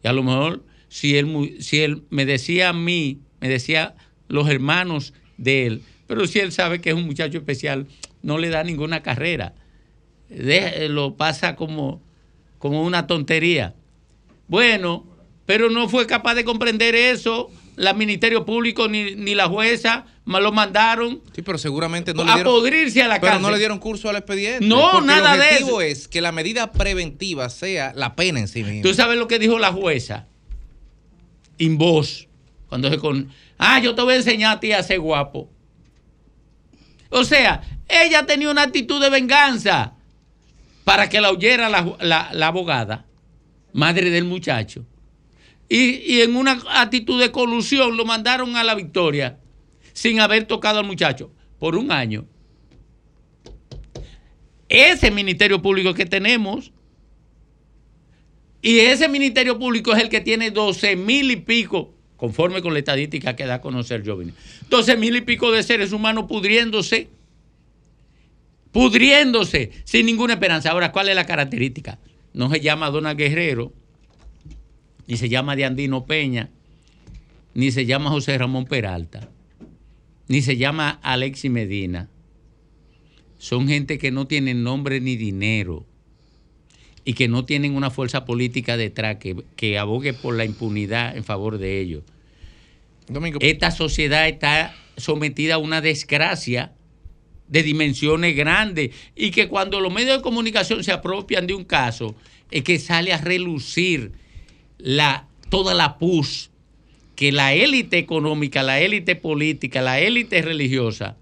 Y 0.04 0.08
a 0.08 0.14
lo 0.14 0.24
mejor, 0.24 0.66
si 0.90 1.18
él, 1.18 1.58
si 1.60 1.82
él 1.82 2.04
me 2.10 2.26
decía 2.26 2.70
a 2.70 2.74
mí, 2.74 3.22
me 3.40 3.48
decía 3.48 3.96
los 4.28 4.50
hermanos 4.50 5.14
de 5.38 5.68
él, 5.68 5.84
pero 6.08 6.26
si 6.28 6.40
él 6.40 6.52
sabe 6.52 6.82
que 6.82 6.90
es 6.90 6.96
un 6.96 7.06
muchacho 7.06 7.38
especial, 7.38 7.88
no 8.22 8.38
le 8.38 8.50
da 8.50 8.64
ninguna 8.64 9.04
carrera. 9.04 9.54
De- 10.32 10.88
lo 10.90 11.16
pasa 11.18 11.56
como, 11.56 12.02
como 12.58 12.84
una 12.84 13.08
tontería. 13.08 13.76
Bueno, 14.48 15.06
pero 15.46 15.70
no 15.70 15.88
fue 15.90 16.08
capaz 16.08 16.36
de 16.36 16.44
comprender 16.46 16.96
eso. 16.96 17.50
La 17.76 17.94
Ministerio 17.94 18.46
Público 18.46 18.88
ni, 18.88 19.16
ni 19.16 19.34
la 19.34 19.48
jueza 19.48 20.06
me 20.26 20.40
lo 20.42 20.52
mandaron. 20.52 21.22
Sí, 21.34 21.42
pero 21.42 21.58
seguramente 21.58 22.14
no 22.14 22.24
le 22.24 22.32
a 22.32 22.36
dieron. 22.36 22.54
podrirse 22.54 23.02
a 23.02 23.08
la 23.08 23.16
pero 23.16 23.32
cárcel. 23.34 23.42
no 23.44 23.52
le 23.52 23.58
dieron 23.58 23.80
curso 23.80 24.10
al 24.10 24.18
expediente. 24.18 24.66
No, 24.66 25.02
nada 25.02 25.34
el 25.34 25.40
de 25.40 25.46
objetivo 25.48 25.82
eso. 25.82 26.02
es 26.02 26.08
que 26.08 26.22
la 26.22 26.32
medida 26.32 26.72
preventiva 26.72 27.50
sea 27.50 27.94
la 27.96 28.16
pena 28.16 28.40
en 28.42 28.48
sí 28.48 28.64
misma. 28.64 28.82
¿Tú 28.84 28.94
sabes 28.94 29.18
lo 29.18 29.28
que 29.28 29.40
dijo 29.40 29.58
la 29.58 29.72
jueza? 29.72 30.28
En 31.58 31.78
voz. 31.78 32.28
Cuando 32.68 32.90
se 32.90 32.98
con. 32.98 33.30
Ah, 33.58 33.80
yo 33.80 33.96
te 33.96 34.02
voy 34.02 34.14
a 34.14 34.18
enseñar 34.18 34.58
a 34.58 34.60
ti 34.60 34.72
a 34.74 34.84
ser 34.84 35.00
guapo. 35.00 35.50
O 37.10 37.24
sea, 37.24 37.62
ella 37.88 38.26
tenía 38.26 38.50
una 38.50 38.64
actitud 38.64 39.02
de 39.02 39.10
venganza 39.10 39.94
para 40.92 41.08
que 41.08 41.22
la 41.22 41.32
oyera 41.32 41.70
la, 41.70 42.30
la 42.34 42.48
abogada, 42.48 43.06
madre 43.72 44.10
del 44.10 44.26
muchacho. 44.26 44.86
Y, 45.70 46.16
y 46.16 46.22
en 46.22 46.36
una 46.36 46.62
actitud 46.68 47.18
de 47.18 47.32
colusión 47.32 47.96
lo 47.96 48.04
mandaron 48.04 48.58
a 48.58 48.64
la 48.66 48.76
victoria 48.76 49.40
sin 49.94 50.20
haber 50.20 50.44
tocado 50.44 50.80
al 50.80 50.86
muchacho 50.86 51.32
por 51.60 51.78
un 51.78 51.94
año. 51.94 52.26
Ese 54.68 55.12
ministerio 55.12 55.62
público 55.62 55.94
que 55.94 56.06
tenemos 56.06 56.74
y 58.62 58.80
ese 58.80 59.08
Ministerio 59.08 59.58
Público 59.58 59.94
es 59.94 60.04
el 60.04 60.10
que 60.10 60.20
tiene 60.20 60.52
12 60.52 60.98
mil 60.98 61.32
y 61.32 61.38
pico, 61.38 61.94
conforme 62.18 62.62
con 62.62 62.74
la 62.74 62.80
estadística 62.80 63.34
que 63.38 63.46
da 63.46 63.56
a 63.56 63.62
conocer 63.62 64.06
Jovine, 64.06 64.34
12 64.70 64.98
mil 64.98 65.16
y 65.16 65.22
pico 65.22 65.54
de 65.54 65.64
seres 65.64 65.94
humanos 65.94 66.26
pudriéndose, 66.28 67.08
pudriéndose, 68.72 69.72
sin 69.84 70.06
ninguna 70.06 70.34
esperanza. 70.34 70.72
Ahora, 70.72 70.92
¿cuál 70.92 71.10
es 71.10 71.16
la 71.16 71.26
característica? 71.26 72.00
No 72.34 72.50
se 72.50 72.60
llama 72.60 72.90
Dona 72.90 73.14
Guerrero, 73.14 73.74
ni 75.08 75.18
se 75.18 75.30
llama 75.30 75.56
Diandino 75.56 76.06
Peña, 76.06 76.50
ni 77.54 77.72
se 77.72 77.86
llama 77.86 78.10
José 78.10 78.38
Ramón 78.38 78.66
Peralta, 78.66 79.30
ni 80.28 80.42
se 80.42 80.58
llama 80.58 81.00
Alexi 81.02 81.50
Medina. 81.50 82.10
Son 83.38 83.68
gente 83.68 83.98
que 83.98 84.12
no 84.12 84.28
tienen 84.28 84.64
nombre 84.64 85.02
ni 85.02 85.16
dinero 85.18 85.86
y 87.04 87.14
que 87.14 87.28
no 87.28 87.44
tienen 87.44 87.76
una 87.76 87.90
fuerza 87.90 88.26
política 88.26 88.78
detrás 88.78 89.18
que, 89.18 89.44
que 89.56 89.80
abogue 89.80 90.14
por 90.14 90.36
la 90.36 90.46
impunidad 90.46 91.18
en 91.18 91.24
favor 91.24 91.58
de 91.58 91.80
ellos. 91.80 92.04
Esta 93.40 93.72
sociedad 93.72 94.28
está 94.28 94.74
sometida 94.96 95.56
a 95.56 95.58
una 95.58 95.82
desgracia 95.82 96.74
de 97.52 97.64
dimensiones 97.64 98.36
grandes 98.36 98.92
y 99.14 99.30
que 99.30 99.50
cuando 99.50 99.82
los 99.82 99.94
medios 99.94 100.18
de 100.18 100.24
comunicación 100.24 100.84
se 100.84 100.94
apropian 100.94 101.46
de 101.46 101.54
un 101.54 101.66
caso 101.66 102.16
es 102.50 102.64
que 102.64 102.80
sale 102.80 103.12
a 103.12 103.18
relucir 103.18 104.14
la, 104.78 105.28
toda 105.50 105.74
la 105.74 105.98
pus 106.00 106.50
que 107.16 107.34
la 107.34 107.54
élite 107.54 107.98
económica, 107.98 108.64
la 108.64 108.80
élite 108.80 109.18
política, 109.18 109.82
la 109.82 110.00
élite 110.00 110.42
religiosa 110.42 111.18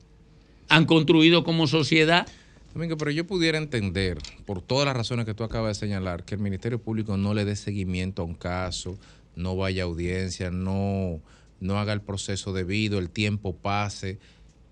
han 0.69 0.85
construido 0.85 1.43
como 1.43 1.65
sociedad. 1.65 2.27
Domingo, 2.75 2.95
pero 2.95 3.09
yo 3.09 3.25
pudiera 3.25 3.57
entender, 3.57 4.19
por 4.45 4.61
todas 4.61 4.85
las 4.85 4.95
razones 4.95 5.25
que 5.25 5.33
tú 5.33 5.43
acabas 5.43 5.79
de 5.79 5.87
señalar, 5.87 6.23
que 6.23 6.35
el 6.35 6.41
Ministerio 6.41 6.79
Público 6.79 7.17
no 7.17 7.33
le 7.33 7.43
dé 7.43 7.55
seguimiento 7.55 8.21
a 8.21 8.25
un 8.25 8.35
caso, 8.35 8.99
no 9.35 9.55
vaya 9.55 9.81
a 9.81 9.85
audiencia, 9.87 10.51
no, 10.51 11.19
no 11.59 11.79
haga 11.79 11.91
el 11.91 12.01
proceso 12.01 12.53
debido, 12.53 12.99
el 12.99 13.09
tiempo 13.09 13.55
pase. 13.55 14.19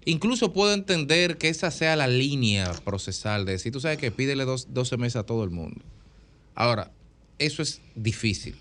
Incluso 0.10 0.54
puedo 0.54 0.74
entender 0.74 1.38
que 1.38 1.50
esa 1.50 1.70
sea 1.70 1.96
la 1.98 2.08
línea 2.08 2.72
procesal 2.86 3.46
de 3.46 3.52
decir, 3.54 3.74
tú 3.74 3.82
sabes 3.82 3.98
que 3.98 4.10
pídele 4.10 4.46
dos, 4.46 4.74
12 4.74 4.96
meses 4.98 5.18
a 5.18 5.24
todo 5.24 5.44
el 5.44 5.50
mundo. 5.50 5.82
Ahora, 6.56 6.92
eso 7.40 7.62
es 7.62 7.82
difícil. 7.96 8.56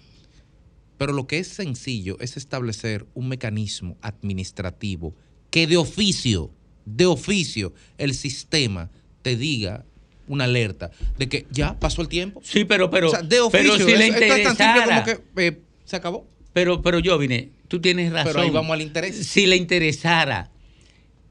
Pero 0.99 1.13
lo 1.13 1.27
que 1.29 1.39
es 1.39 1.47
sencillo 1.49 2.17
es 2.21 2.37
establecer 2.37 3.07
un 3.15 3.29
mecanismo 3.29 3.97
administrativo 4.03 5.15
que 5.51 5.67
de 5.69 5.77
oficio, 5.77 6.51
de 6.85 7.07
oficio, 7.07 7.73
el 7.99 8.15
sistema 8.15 8.91
te 9.23 9.37
diga 9.37 9.85
una 10.27 10.45
alerta 10.45 10.91
de 11.17 11.29
que 11.29 11.47
ya 11.53 11.79
pasó 11.79 12.03
el 12.03 12.09
tiempo. 12.09 12.41
Sí, 12.43 12.65
pero, 12.65 12.91
pero, 12.91 13.07
O 13.09 13.11
sea, 13.11 13.23
de 13.23 13.39
oficio, 13.41 13.75
pero 13.75 13.87
si 13.89 13.97
le 13.97 14.09
es- 14.09 14.15
es 14.17 14.43
tan 14.43 14.57
simple 14.57 14.67
como 14.83 14.91
interesara. 14.91 15.05
que 15.05 15.47
eh, 15.47 15.61
se 15.85 15.95
acabó. 15.97 16.27
Pero, 16.53 16.83
pero 16.83 16.99
yo 16.99 17.17
vine, 17.19 17.51
tú 17.69 17.81
tienes 17.81 18.11
razón. 18.13 18.33
Pero 18.33 18.45
ahí 18.45 18.51
vamos 18.51 18.73
al 18.75 18.83
interés. 18.83 19.15
Si 19.27 19.47
le 19.47 19.55
interesara, 19.57 20.51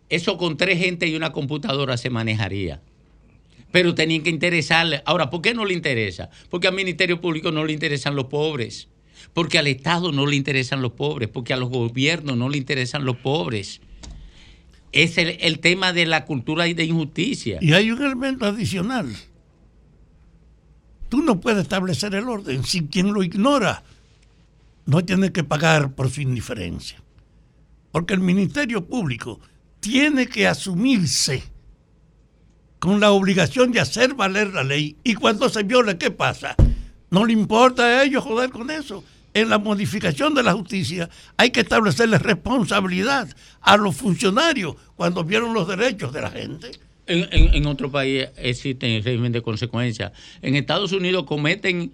eso 0.10 0.38
con 0.38 0.58
tres 0.58 0.80
gente 0.80 1.08
y 1.08 1.16
una 1.16 1.32
computadora 1.32 1.98
se 1.98 2.10
manejaría. 2.10 2.82
Pero 3.72 3.96
tenían 3.96 4.24
que 4.24 4.30
interesarle. 4.30 5.02
Ahora, 5.06 5.30
¿por 5.30 5.42
qué 5.42 5.54
no 5.54 5.66
le 5.66 5.74
interesa? 5.74 6.30
Porque 6.50 6.68
al 6.68 6.76
Ministerio 6.76 7.20
Público 7.20 7.52
no 7.52 7.66
le 7.66 7.74
interesan 7.74 8.16
los 8.16 8.28
pobres. 8.28 8.88
Porque 9.34 9.58
al 9.58 9.68
Estado 9.68 10.12
no 10.12 10.26
le 10.26 10.36
interesan 10.36 10.82
los 10.82 10.94
pobres. 10.94 11.30
Porque 11.30 11.54
a 11.54 11.58
los 11.58 11.70
gobiernos 11.70 12.38
no 12.38 12.48
le 12.48 12.58
interesan 12.58 13.04
los 13.04 13.18
pobres. 13.18 13.82
Es 14.92 15.18
el, 15.18 15.38
el 15.42 15.60
tema 15.60 15.92
de 15.92 16.06
la 16.06 16.24
cultura 16.24 16.68
y 16.68 16.74
de 16.74 16.86
injusticia. 16.86 17.58
Y 17.62 17.74
hay 17.74 17.92
un 17.92 18.02
elemento 18.02 18.46
adicional. 18.46 19.14
Tú 21.10 21.22
no 21.22 21.42
puedes 21.42 21.64
establecer 21.64 22.16
el 22.16 22.30
orden 22.30 22.64
si 22.64 22.88
quien 22.88 23.14
lo 23.14 23.24
ignora 23.24 23.84
no 24.86 25.04
tiene 25.04 25.32
que 25.32 25.44
pagar 25.44 25.96
por 25.96 26.10
su 26.10 26.22
indiferencia. 26.22 27.02
Porque 27.92 28.14
el 28.14 28.20
Ministerio 28.20 28.86
Público 28.86 29.40
tiene 29.86 30.26
que 30.26 30.48
asumirse 30.48 31.44
con 32.80 33.00
la 33.00 33.12
obligación 33.12 33.72
de 33.72 33.80
hacer 33.80 34.16
valer 34.16 34.52
la 34.52 34.64
ley. 34.64 34.96
Y 35.04 35.14
cuando 35.14 35.48
se 35.48 35.62
viola, 35.62 35.96
¿qué 35.96 36.10
pasa? 36.10 36.56
No 37.12 37.24
le 37.24 37.34
importa 37.34 37.84
a 37.84 38.04
ellos 38.04 38.24
joder 38.24 38.50
con 38.50 38.72
eso. 38.72 39.04
En 39.36 39.48
la 39.48 39.60
modificación 39.60 40.34
de 40.34 40.42
la 40.42 40.54
justicia 40.54 41.08
hay 41.38 41.52
que 41.52 41.60
establecerle 41.60 42.18
responsabilidad 42.18 43.30
a 43.62 43.78
los 43.78 43.96
funcionarios 43.96 44.76
cuando 44.96 45.24
vieron 45.24 45.54
los 45.54 45.68
derechos 45.68 46.12
de 46.12 46.22
la 46.22 46.32
gente. 46.32 46.72
En, 47.06 47.68
otro 47.68 47.92
país 47.92 48.30
existe 48.38 48.98
el 48.98 49.04
régimen 49.04 49.34
de 49.34 49.44
consecuencias. 49.44 50.14
En 50.42 50.56
Estados 50.56 50.94
Unidos 50.94 51.26
cometen 51.26 51.92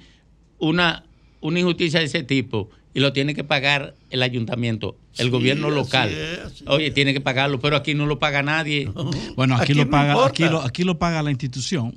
una, 0.60 1.04
una 1.42 1.60
injusticia 1.60 2.00
de 2.00 2.06
ese 2.06 2.24
tipo 2.24 2.70
y 2.94 3.00
lo 3.00 3.14
tiene 3.14 3.34
que 3.36 3.44
pagar 3.44 3.96
el 4.10 4.22
ayuntamiento, 4.24 4.98
el 5.18 5.26
Sí, 5.28 5.32
gobierno 5.32 5.68
así 5.68 5.76
local. 5.76 6.10
es, 6.10 6.40
así 6.40 6.64
Oye, 6.68 6.92
tiene 6.92 7.14
que 7.14 7.22
pagarlo, 7.22 7.60
pero 7.60 7.76
aquí 7.78 7.94
no 7.94 8.06
lo 8.06 8.20
paga 8.20 8.44
nadie. 8.44 8.90
Bueno, 9.36 9.56
aquí, 9.56 9.64
Aquí 9.64 9.74
lo 9.76 9.86
no 9.86 9.92
paga, 9.92 10.12
importa. 10.14 10.30
aquí 10.30 10.44
lo, 10.44 10.62
aquí 10.62 10.84
lo 10.84 11.00
paga 11.00 11.24
la 11.24 11.32
institución, 11.32 11.94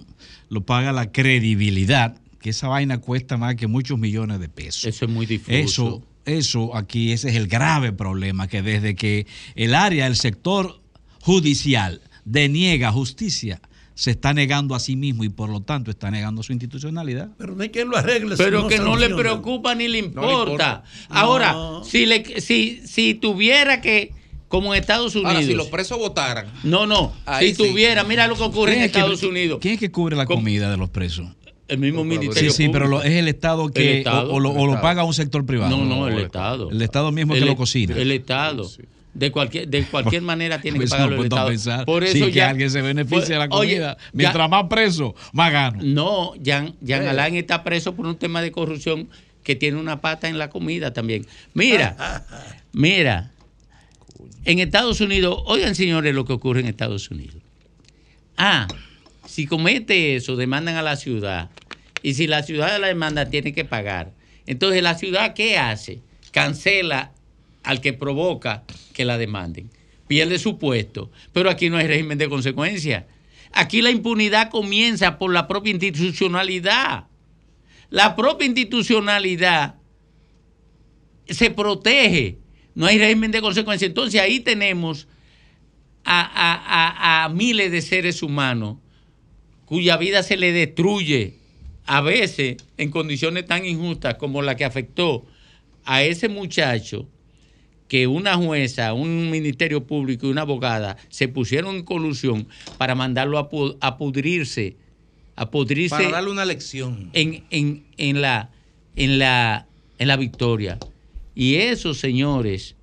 lo 0.48 0.60
paga 0.62 0.92
la 0.92 1.10
credibilidad, 1.10 2.16
que 2.40 2.50
esa 2.50 2.68
vaina 2.68 2.98
cuesta 2.98 3.36
más 3.36 3.54
que 3.56 3.66
muchos 3.66 3.98
millones 3.98 4.38
de 4.40 4.48
pesos. 4.48 4.84
Eso 4.84 5.04
es 5.06 5.10
muy 5.10 5.26
difuso. 5.26 5.52
Eso, 5.52 6.02
eso 6.26 6.76
aquí, 6.76 7.12
ese 7.12 7.28
es 7.30 7.36
el 7.36 7.48
grave 7.48 7.92
problema, 7.92 8.46
que 8.48 8.62
desde 8.62 8.94
que 8.94 9.26
el 9.56 9.74
área, 9.74 10.06
el 10.06 10.16
sector 10.16 10.80
judicial 11.20 12.00
deniega 12.24 12.92
justicia, 12.92 13.60
se 13.94 14.10
está 14.10 14.34
negando 14.34 14.74
a 14.74 14.80
sí 14.80 14.96
mismo 14.96 15.22
y 15.24 15.28
por 15.28 15.48
lo 15.48 15.60
tanto 15.60 15.90
está 15.90 16.10
negando 16.10 16.42
su 16.42 16.52
institucionalidad. 16.52 17.28
Pero 17.38 17.54
de 17.54 17.70
quién 17.70 17.88
lo 17.88 17.96
arregle. 17.96 18.36
Pero 18.36 18.66
que 18.66 18.78
no 18.78 18.96
le 18.96 19.08
preocupa 19.14 19.74
ni 19.74 19.84
le 19.88 20.00
le 20.02 20.06
importa. 20.06 20.82
Ahora, 21.08 21.52
No. 21.52 21.84
si, 21.84 22.04
le, 22.06 22.40
si, 22.40 22.80
si 22.86 23.14
tuviera 23.14 23.80
que, 23.80 24.12
como 24.48 24.74
en 24.74 24.80
Estados 24.80 25.14
Unidos. 25.14 25.34
Ahora, 25.34 25.46
si 25.46 25.54
los 25.54 25.68
presos 25.68 25.98
votaran. 25.98 26.46
No, 26.64 26.86
no. 26.86 27.12
Ahí 27.24 27.54
si 27.54 27.62
sí. 27.62 27.68
tuviera, 27.70 28.02
mira 28.04 28.26
lo 28.26 28.34
que 28.36 28.42
ocurre 28.42 28.72
en 28.72 28.78
¿Quién 28.78 28.84
es 28.86 28.92
que- 28.92 28.98
Estados 28.98 29.22
Unidos. 29.22 29.58
¿Quién 29.62 29.74
es 29.74 29.80
que 29.80 29.90
cubre 29.92 30.16
la 30.16 30.26
comida 30.26 30.70
de 30.70 30.76
los 30.76 30.90
presos? 30.90 31.28
El 31.66 31.78
mismo 31.78 32.02
Sí, 32.02 32.08
ministerio. 32.08 32.50
sí, 32.52 32.68
pero 32.68 32.88
lo- 32.88 33.02
es 33.02 33.12
el 33.12 33.26
Estado 33.28 33.68
que 33.70 33.92
El 33.92 33.98
Estado. 33.98 34.30
o, 34.30 34.34
o 34.34 34.40
lo, 34.40 34.50
o 34.50 34.66
lo 34.66 34.80
paga 34.82 35.02
un 35.04 35.14
sector 35.14 35.46
privado. 35.46 35.74
No, 35.76 35.84
no, 35.84 36.08
el 36.08 36.18
Estado. 36.18 36.70
El 36.70 36.82
Estado 36.82 37.10
mismo 37.12 37.32
que 37.34 37.40
lo 37.40 37.56
cocina. 37.56 37.96
El 37.96 38.10
Estado. 38.10 38.68
De 39.14 39.30
cualquier, 39.30 39.68
de 39.68 39.84
cualquier 39.84 40.22
manera 40.32 40.60
tiene 40.60 40.74
que 40.78 40.82
Pues 40.82 40.90
pagarlo 40.90 41.16
el 41.18 41.22
Estado. 41.24 41.48
pensar. 41.48 41.84
Por 41.86 42.04
Sí, 42.06 42.18
eso 42.18 42.26
que 42.26 42.32
ya, 42.32 42.50
alguien 42.50 42.68
se 42.70 42.82
beneficia 42.82 43.38
de 43.38 43.46
la 43.48 43.54
Oye, 43.56 43.74
comida. 43.76 43.96
ya- 43.96 44.10
Mientras 44.12 44.50
más 44.50 44.64
preso, 44.68 45.14
más 45.32 45.52
gano. 45.52 45.78
No, 45.82 46.34
Jean, 46.36 46.74
Jean 46.80 47.02
Sí. 47.02 47.08
Alain 47.08 47.36
está 47.36 47.62
preso 47.62 47.94
por 47.94 48.06
un 48.06 48.16
tema 48.16 48.42
de 48.42 48.50
corrupción 48.50 49.08
que 49.44 49.54
tiene 49.54 49.78
una 49.78 50.00
pata 50.00 50.28
en 50.28 50.38
la 50.38 50.50
comida 50.50 50.92
también. 50.92 51.26
Mira, 51.52 52.24
mira, 52.72 53.30
en 54.44 54.58
Estados 54.58 55.00
Unidos, 55.00 55.38
oigan 55.46 55.74
señores 55.74 56.14
lo 56.14 56.24
que 56.24 56.32
ocurre 56.32 56.60
en 56.60 56.66
Estados 56.66 57.10
Unidos. 57.10 57.36
Ah, 58.36 58.66
si 59.26 59.46
comete 59.46 60.16
eso, 60.16 60.34
demandan 60.36 60.76
a 60.76 60.82
la 60.82 60.96
ciudad. 60.96 61.50
Y 62.02 62.14
si 62.14 62.26
la 62.26 62.42
ciudad 62.42 62.78
la 62.80 62.88
demanda, 62.88 63.26
tiene 63.30 63.52
que 63.52 63.64
pagar. 63.64 64.12
Entonces, 64.46 64.82
¿la 64.82 64.94
ciudad 64.96 65.34
qué 65.34 65.56
hace? 65.56 66.00
Cancela 66.32 67.12
al 67.64 67.80
que 67.80 67.92
provoca 67.92 68.64
que 68.92 69.04
la 69.04 69.18
demanden. 69.18 69.70
Pierde 70.06 70.38
su 70.38 70.58
puesto. 70.58 71.10
Pero 71.32 71.50
aquí 71.50 71.70
no 71.70 71.76
hay 71.78 71.86
régimen 71.86 72.18
de 72.18 72.28
consecuencia. 72.28 73.06
Aquí 73.52 73.82
la 73.82 73.90
impunidad 73.90 74.50
comienza 74.50 75.18
por 75.18 75.32
la 75.32 75.48
propia 75.48 75.70
institucionalidad. 75.72 77.06
La 77.90 78.14
propia 78.16 78.46
institucionalidad 78.46 79.76
se 81.28 81.50
protege. 81.50 82.38
No 82.74 82.86
hay 82.86 82.98
régimen 82.98 83.30
de 83.30 83.40
consecuencia. 83.40 83.86
Entonces 83.86 84.20
ahí 84.20 84.40
tenemos 84.40 85.08
a- 86.04 87.24
a 87.24 87.28
miles 87.30 87.72
de 87.72 87.80
seres 87.80 88.22
humanos 88.22 88.76
cuya 89.64 89.96
vida 89.96 90.22
se 90.22 90.36
le 90.36 90.52
destruye 90.52 91.38
a 91.86 92.02
veces 92.02 92.56
en 92.76 92.90
condiciones 92.90 93.46
tan 93.46 93.64
injustas 93.64 94.16
como 94.16 94.42
la 94.42 94.54
que 94.56 94.66
afectó 94.66 95.24
a 95.86 96.02
ese 96.02 96.28
muchacho 96.28 97.08
que 97.88 98.06
una 98.06 98.34
jueza, 98.36 98.92
un 98.94 99.30
ministerio 99.30 99.86
público 99.86 100.26
y 100.26 100.30
una 100.30 100.42
abogada 100.42 100.96
se 101.08 101.28
pusieron 101.28 101.76
en 101.76 101.84
colusión 101.84 102.48
para 102.76 102.94
mandarlo 102.94 103.38
a, 103.38 103.50
pu- 103.50 103.76
a 103.80 103.98
pudrirse, 103.98 104.76
a 105.36 105.50
pudrirse 105.50 105.96
Para 105.96 106.10
darle 106.10 106.30
una 106.30 106.44
lección. 106.44 107.10
en, 107.12 107.44
en- 107.50 107.84
en 107.98 108.20
la, 108.22 108.50
en, 108.96 109.18
la, 109.18 109.66
en 109.98 110.08
la 110.08 110.16
victoria. 110.16 110.80
Y 111.34 111.56
eso, 111.56 111.94
señores, 111.94 112.76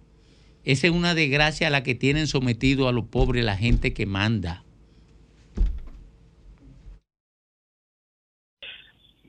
esa 0.66 0.88
es 0.88 0.94
una 0.94 1.16
desgracia 1.16 1.68
a 1.68 1.72
la 1.72 1.84
que 1.84 1.96
tienen 1.96 2.28
sometido 2.28 2.88
a 2.88 2.92
los 2.92 3.06
pobres 3.06 3.44
la 3.44 3.58
gente 3.58 3.94
que 3.94 4.06
manda. 4.06 4.64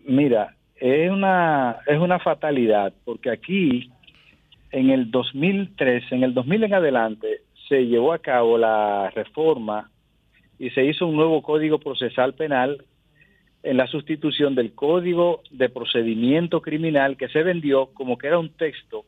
Mira, 0.05 0.57
es 0.77 1.11
una, 1.11 1.79
es 1.87 1.99
una 1.99 2.19
fatalidad, 2.19 2.93
porque 3.05 3.31
aquí, 3.31 3.92
en 4.73 4.91
el 4.91 5.11
2003, 5.11 6.13
en 6.13 6.25
el 6.25 6.35
2000 6.35 6.65
en 6.65 6.75
adelante, 6.75 7.43
se 7.69 7.87
llevó 7.87 8.13
a 8.13 8.19
cabo 8.19 8.59
la 8.59 9.11
reforma 9.11 9.91
y 10.59 10.71
se 10.71 10.85
hizo 10.85 11.07
un 11.07 11.17
nuevo 11.17 11.43
código 11.43 11.79
procesal 11.79 12.35
penal 12.35 12.85
en 13.63 13.77
la 13.77 13.87
sustitución 13.87 14.55
del 14.55 14.75
código 14.75 15.43
de 15.51 15.69
procedimiento 15.69 16.61
criminal 16.61 17.17
que 17.17 17.29
se 17.29 17.43
vendió 17.43 17.87
como 17.95 18.19
que 18.19 18.27
era 18.27 18.39
un 18.39 18.51
texto 18.51 19.05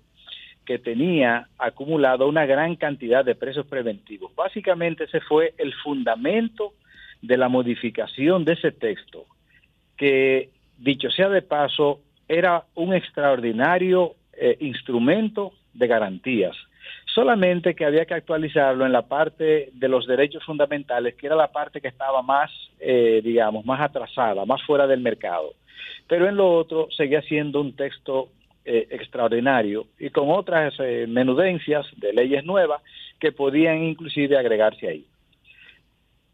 que 0.64 0.78
tenía 0.78 1.48
acumulado 1.58 2.28
una 2.28 2.46
gran 2.46 2.76
cantidad 2.76 3.24
de 3.24 3.34
presos 3.34 3.66
preventivos. 3.66 4.34
Básicamente 4.34 5.04
ese 5.04 5.20
fue 5.20 5.54
el 5.58 5.74
fundamento 5.74 6.72
de 7.20 7.36
la 7.36 7.48
modificación 7.48 8.44
de 8.44 8.52
ese 8.52 8.72
texto, 8.72 9.26
que 9.96 10.50
dicho 10.78 11.10
sea 11.10 11.28
de 11.28 11.42
paso, 11.42 12.00
era 12.28 12.64
un 12.74 12.94
extraordinario 12.94 14.14
eh, 14.38 14.56
instrumento 14.60 15.52
de 15.72 15.86
garantías. 15.86 16.56
Solamente 17.06 17.74
que 17.74 17.84
había 17.84 18.06
que 18.06 18.14
actualizarlo 18.14 18.84
en 18.84 18.92
la 18.92 19.02
parte 19.02 19.70
de 19.72 19.88
los 19.88 20.06
derechos 20.06 20.44
fundamentales, 20.44 21.14
que 21.14 21.26
era 21.26 21.36
la 21.36 21.52
parte 21.52 21.80
que 21.80 21.88
estaba 21.88 22.22
más, 22.22 22.50
eh, 22.80 23.20
digamos, 23.22 23.64
más 23.64 23.80
atrasada, 23.80 24.44
más 24.44 24.62
fuera 24.62 24.86
del 24.86 25.00
mercado. 25.00 25.54
Pero 26.08 26.28
en 26.28 26.36
lo 26.36 26.52
otro 26.52 26.88
seguía 26.90 27.22
siendo 27.22 27.60
un 27.60 27.74
texto 27.74 28.28
eh, 28.64 28.88
extraordinario 28.90 29.86
y 29.98 30.10
con 30.10 30.30
otras 30.30 30.74
eh, 30.78 31.06
menudencias 31.06 31.86
de 31.96 32.12
leyes 32.12 32.44
nuevas 32.44 32.82
que 33.20 33.30
podían 33.30 33.82
inclusive 33.82 34.38
agregarse 34.38 34.88
ahí. 34.88 35.04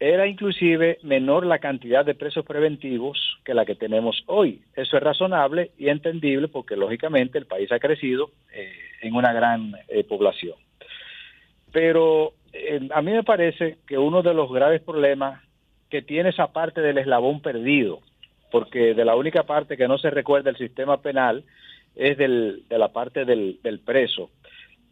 Era 0.03 0.25
inclusive 0.25 0.97
menor 1.03 1.45
la 1.45 1.59
cantidad 1.59 2.03
de 2.03 2.15
presos 2.15 2.43
preventivos 2.43 3.37
que 3.45 3.53
la 3.53 3.65
que 3.65 3.75
tenemos 3.75 4.23
hoy. 4.25 4.63
Eso 4.75 4.97
es 4.97 5.03
razonable 5.03 5.69
y 5.77 5.89
entendible 5.89 6.47
porque 6.47 6.75
lógicamente 6.75 7.37
el 7.37 7.45
país 7.45 7.71
ha 7.71 7.77
crecido 7.77 8.31
eh, 8.51 8.73
en 9.03 9.13
una 9.13 9.31
gran 9.31 9.75
eh, 9.89 10.03
población. 10.03 10.55
Pero 11.71 12.33
eh, 12.51 12.79
a 12.91 13.03
mí 13.03 13.11
me 13.11 13.21
parece 13.21 13.77
que 13.85 13.99
uno 13.99 14.23
de 14.23 14.33
los 14.33 14.51
graves 14.51 14.81
problemas 14.81 15.39
que 15.91 16.01
tiene 16.01 16.29
esa 16.29 16.51
parte 16.51 16.81
del 16.81 16.97
eslabón 16.97 17.39
perdido, 17.39 17.99
porque 18.51 18.95
de 18.95 19.05
la 19.05 19.15
única 19.15 19.43
parte 19.43 19.77
que 19.77 19.87
no 19.87 19.99
se 19.99 20.09
recuerda 20.09 20.49
el 20.49 20.57
sistema 20.57 20.99
penal 21.03 21.43
es 21.95 22.17
de 22.17 22.63
la 22.69 22.87
parte 22.87 23.23
del, 23.23 23.59
preso, 23.85 24.31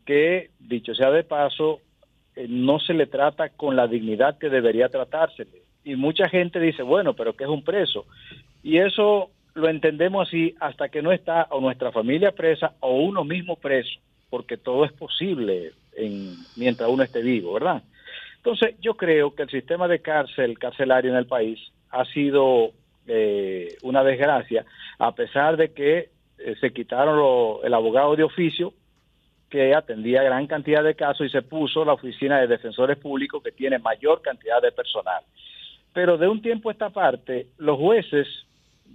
que 0.06 0.52
dicho 0.60 0.94
sea 0.94 1.10
de 1.10 1.24
paso, 1.24 1.82
no 2.48 2.80
se 2.80 2.94
le 2.94 3.08
trata 3.08 3.50
con 3.50 3.76
la 3.76 3.88
dignidad 3.88 4.38
que 4.38 4.50
debería 4.50 4.90
tratársele. 4.90 5.64
Y 5.84 5.96
mucha 5.96 6.30
gente 6.30 6.60
dice, 6.60 6.84
bueno, 6.84 7.14
pero 7.14 7.36
¿qué 7.36 7.44
es 7.44 7.50
un 7.50 7.64
preso? 7.64 8.06
Y 8.64 8.78
eso 8.78 9.32
lo 9.56 9.70
entendemos 9.70 10.28
así 10.28 10.56
hasta 10.60 10.90
que 10.90 11.02
no 11.02 11.12
está 11.12 11.48
o 11.50 11.60
nuestra 11.60 11.92
familia 11.92 12.32
presa 12.32 12.74
o 12.80 12.98
uno 12.98 13.24
mismo 13.24 13.56
preso, 13.56 14.00
porque 14.30 14.58
todo 14.58 14.86
es 14.86 14.92
posible 14.94 15.74
en, 15.96 16.36
mientras 16.56 16.90
uno 16.90 17.04
esté 17.04 17.22
vivo, 17.22 17.54
¿verdad? 17.54 17.84
Entonces, 18.38 18.76
yo 18.80 18.96
creo 18.96 19.36
que 19.36 19.44
el 19.44 19.50
sistema 19.50 19.88
de 19.88 20.00
cárcel, 20.00 20.58
carcelario 20.58 21.12
en 21.12 21.18
el 21.18 21.26
país, 21.26 21.60
ha 21.90 22.06
sido 22.06 22.72
eh, 23.08 23.76
una 23.82 24.04
desgracia, 24.04 24.66
a 24.98 25.14
pesar 25.14 25.58
de 25.58 25.74
que 25.74 26.10
eh, 26.38 26.56
se 26.62 26.72
quitaron 26.72 27.60
el 27.64 27.74
abogado 27.74 28.16
de 28.16 28.24
oficio 28.24 28.74
que 29.50 29.74
atendía 29.74 30.24
gran 30.24 30.48
cantidad 30.48 30.84
de 30.84 30.96
casos 30.96 31.28
y 31.28 31.30
se 31.30 31.42
puso 31.42 31.84
la 31.84 31.94
oficina 31.94 32.40
de 32.40 32.48
defensores 32.48 32.98
públicos 32.98 33.42
que 33.44 33.52
tiene 33.52 33.80
mayor 33.80 34.22
cantidad 34.22 34.62
de 34.62 34.72
personal. 34.72 35.24
Pero 35.94 36.18
de 36.18 36.28
un 36.28 36.42
tiempo 36.42 36.70
a 36.70 36.74
esta 36.74 36.90
parte, 36.92 37.48
los 37.58 37.78
jueces, 37.78 38.28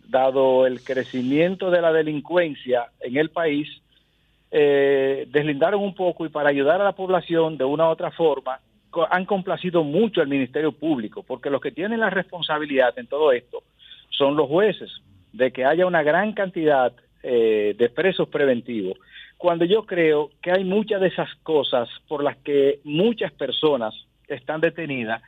dado 0.08 0.66
el 0.66 0.82
crecimiento 0.82 1.70
de 1.70 1.80
la 1.80 1.92
delincuencia 1.92 2.86
en 3.00 3.16
el 3.16 3.30
país, 3.30 3.68
eh, 4.50 5.26
deslindaron 5.30 5.82
un 5.82 5.94
poco 5.94 6.24
y 6.24 6.28
para 6.28 6.50
ayudar 6.50 6.80
a 6.80 6.84
la 6.84 6.92
población 6.92 7.58
de 7.58 7.64
una 7.64 7.88
u 7.88 7.90
otra 7.90 8.12
forma, 8.12 8.60
han 9.10 9.24
complacido 9.24 9.82
mucho 9.82 10.20
al 10.20 10.28
Ministerio 10.28 10.70
Público, 10.70 11.24
porque 11.24 11.50
los 11.50 11.60
que 11.60 11.72
tienen 11.72 11.98
la 11.98 12.10
responsabilidad 12.10 12.96
en 12.96 13.08
todo 13.08 13.32
esto 13.32 13.64
son 14.10 14.36
los 14.36 14.48
jueces, 14.48 14.90
de 15.32 15.50
que 15.50 15.64
haya 15.64 15.86
una 15.86 16.04
gran 16.04 16.32
cantidad 16.32 16.92
eh, 17.24 17.74
de 17.76 17.88
presos 17.88 18.28
preventivos. 18.28 18.96
Cuando 19.44 19.66
yo 19.66 19.84
creo 19.84 20.30
que 20.40 20.50
hay 20.50 20.64
muchas 20.64 21.02
de 21.02 21.08
esas 21.08 21.28
cosas 21.42 21.86
por 22.08 22.24
las 22.24 22.34
que 22.38 22.80
muchas 22.82 23.30
personas 23.30 23.94
están 24.26 24.62
detenidas, 24.62 25.20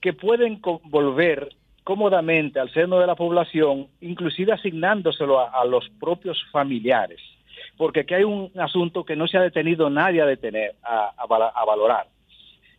que 0.00 0.12
pueden 0.12 0.60
volver 0.86 1.48
cómodamente 1.84 2.58
al 2.58 2.72
seno 2.72 2.98
de 2.98 3.06
la 3.06 3.14
población, 3.14 3.86
inclusive 4.00 4.52
asignándoselo 4.52 5.38
a, 5.38 5.50
a 5.60 5.64
los 5.64 5.88
propios 6.00 6.44
familiares, 6.50 7.20
porque 7.76 8.00
aquí 8.00 8.14
hay 8.14 8.24
un 8.24 8.50
asunto 8.58 9.04
que 9.04 9.14
no 9.14 9.28
se 9.28 9.38
ha 9.38 9.42
detenido 9.42 9.88
nadie 9.88 10.22
a 10.22 10.26
detener, 10.26 10.74
a, 10.82 11.12
a 11.16 11.64
valorar, 11.64 12.08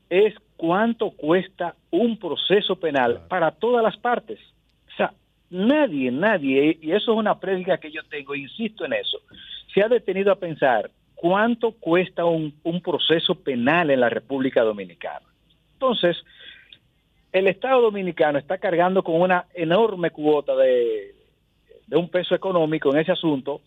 es 0.10 0.36
cuánto 0.58 1.12
cuesta 1.12 1.76
un 1.92 2.18
proceso 2.18 2.76
penal 2.76 3.22
para 3.30 3.52
todas 3.52 3.84
las 3.84 3.96
partes. 3.96 4.38
Nadie, 5.54 6.10
nadie, 6.10 6.80
y 6.82 6.94
eso 6.94 7.12
es 7.12 7.18
una 7.20 7.40
prédica 7.40 7.78
que 7.78 7.92
yo 7.92 8.02
tengo, 8.10 8.34
insisto 8.34 8.86
en 8.86 8.94
eso, 8.94 9.20
se 9.72 9.84
ha 9.84 9.88
detenido 9.88 10.32
a 10.32 10.36
pensar 10.40 10.90
cuánto 11.14 11.74
cuesta 11.74 12.26
un, 12.26 12.56
proceso 12.84 13.36
penal 13.36 13.92
en 13.92 14.00
la 14.00 14.10
República 14.10 14.64
Dominicana. 14.64 15.28
Entonces, 15.74 16.18
el 17.32 17.48
Estado 17.48 17.84
Dominicano 17.84 18.40
está 18.40 18.58
cargando 18.58 19.04
con 19.04 19.22
una 19.22 19.46
enorme 19.54 20.10
cuota 20.10 20.56
de, 20.56 21.14
de 21.86 21.98
un 21.98 22.10
peso 22.10 22.34
económico 22.34 22.92
en 22.92 23.02
ese 23.02 23.12
asunto, 23.12 23.62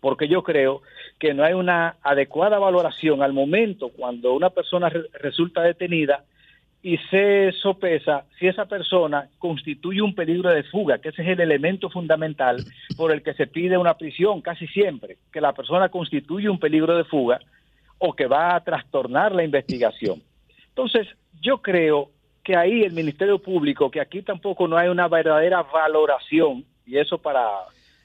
porque 0.00 0.26
yo 0.26 0.42
creo 0.42 0.82
que 1.20 1.32
no 1.32 1.44
hay 1.44 1.52
una 1.52 1.94
adecuada 2.02 2.58
valoración 2.58 3.22
al 3.22 3.32
momento 3.32 3.90
cuando 3.90 4.32
una 4.32 4.50
persona 4.50 4.88
re- 4.88 5.06
resulta 5.12 5.62
detenida 5.62 6.24
y 6.88 6.96
se 7.10 7.52
sopesa 7.52 8.24
si 8.38 8.46
esa 8.46 8.64
persona 8.64 9.28
constituye 9.38 10.00
un 10.00 10.14
peligro 10.14 10.48
de 10.48 10.62
fuga, 10.62 10.96
que 10.96 11.10
ese 11.10 11.20
es 11.20 11.28
el 11.28 11.40
elemento 11.40 11.90
fundamental 11.90 12.64
por 12.96 13.12
el 13.12 13.22
que 13.22 13.34
se 13.34 13.46
pide 13.46 13.76
una 13.76 13.98
prisión 13.98 14.40
casi 14.40 14.66
siempre, 14.68 15.18
que 15.30 15.42
la 15.42 15.52
persona 15.52 15.90
constituye 15.90 16.48
un 16.48 16.58
peligro 16.58 16.96
de 16.96 17.04
fuga 17.04 17.40
o 17.98 18.14
que 18.14 18.26
va 18.26 18.54
a 18.54 18.64
trastornar 18.64 19.34
la 19.34 19.44
investigación. 19.44 20.22
Entonces, 20.70 21.06
yo 21.42 21.60
creo 21.60 22.08
que 22.42 22.56
ahí 22.56 22.82
el 22.84 22.94
Ministerio 22.94 23.38
Público, 23.38 23.90
que 23.90 24.00
aquí 24.00 24.22
tampoco 24.22 24.66
no 24.66 24.78
hay 24.78 24.88
una 24.88 25.08
verdadera 25.08 25.64
valoración, 25.64 26.64
y 26.86 26.96
eso 26.96 27.18
para 27.18 27.50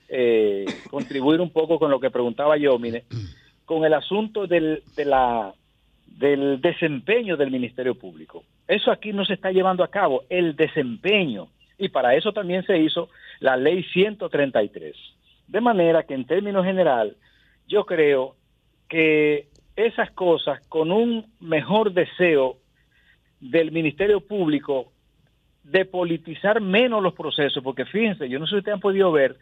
eh, 0.10 0.66
contribuir 0.92 1.40
un 1.40 1.52
poco 1.52 1.80
con 1.80 1.90
lo 1.90 2.02
que 2.02 2.12
preguntaba 2.12 2.58
yo, 2.58 2.78
mire, 2.78 3.06
con 3.64 3.86
el 3.86 3.94
asunto 3.94 4.46
del, 4.46 4.84
de 4.98 5.06
la, 5.06 5.54
del 6.06 6.60
desempeño 6.60 7.38
del 7.38 7.50
Ministerio 7.50 7.96
Público. 7.96 8.44
Eso 8.68 8.92
aquí 8.92 9.14
no 9.14 9.26
se 9.26 9.34
está 9.34 9.52
llevando 9.52 9.84
a 9.84 9.90
cabo, 9.90 10.24
el 10.30 10.56
desempeño. 10.56 11.48
Y 11.78 11.90
para 11.90 12.16
eso 12.16 12.32
también 12.32 12.66
se 12.66 12.78
hizo 12.78 13.10
la 13.40 13.58
ley 13.58 13.84
133. 13.84 14.96
De 15.48 15.62
manera 15.62 16.04
que 16.04 16.14
en 16.14 16.26
términos 16.26 16.66
general, 16.66 17.18
yo 17.68 17.86
creo 17.86 18.36
que 18.88 19.48
esas 19.76 20.12
cosas 20.12 20.66
con 20.68 20.92
un 20.92 21.26
mejor 21.40 21.94
deseo 21.94 22.58
del 23.40 23.72
Ministerio 23.72 24.22
Público 24.22 24.92
de 25.64 25.86
politizar 25.86 26.62
menos 26.62 27.02
los 27.02 27.14
procesos, 27.14 27.64
porque 27.64 27.86
fíjense, 27.86 28.30
yo 28.30 28.40
no 28.40 28.46
sé 28.46 28.52
si 28.52 28.58
ustedes 28.60 28.76
han 28.76 28.82
podido 28.82 29.12
ver 29.12 29.38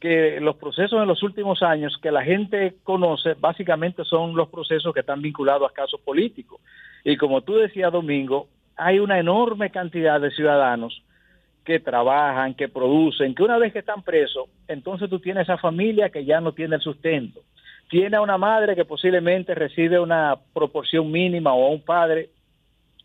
que 0.00 0.40
los 0.40 0.56
procesos 0.56 1.00
en 1.00 1.06
los 1.06 1.22
últimos 1.22 1.62
años 1.62 1.98
que 2.02 2.10
la 2.10 2.22
gente 2.22 2.76
conoce 2.82 3.34
básicamente 3.34 4.04
son 4.04 4.34
los 4.34 4.48
procesos 4.48 4.94
que 4.94 5.00
están 5.00 5.20
vinculados 5.20 5.70
a 5.70 5.74
casos 5.74 6.00
políticos. 6.00 6.60
Y 7.04 7.16
como 7.16 7.42
tú 7.42 7.54
decías, 7.56 7.92
Domingo, 7.92 8.48
hay 8.80 8.98
una 8.98 9.18
enorme 9.18 9.70
cantidad 9.70 10.20
de 10.20 10.30
ciudadanos 10.30 11.02
que 11.64 11.78
trabajan, 11.80 12.54
que 12.54 12.68
producen, 12.68 13.34
que 13.34 13.42
una 13.42 13.58
vez 13.58 13.72
que 13.72 13.80
están 13.80 14.02
presos, 14.02 14.48
entonces 14.66 15.10
tú 15.10 15.20
tienes 15.20 15.42
esa 15.42 15.58
familia 15.58 16.08
que 16.08 16.24
ya 16.24 16.40
no 16.40 16.52
tiene 16.52 16.76
el 16.76 16.80
sustento. 16.80 17.40
Tiene 17.90 18.16
a 18.16 18.22
una 18.22 18.38
madre 18.38 18.74
que 18.74 18.84
posiblemente 18.86 19.54
recibe 19.54 20.00
una 20.00 20.36
proporción 20.54 21.10
mínima 21.10 21.52
o 21.52 21.66
a 21.66 21.70
un 21.70 21.82
padre 21.82 22.30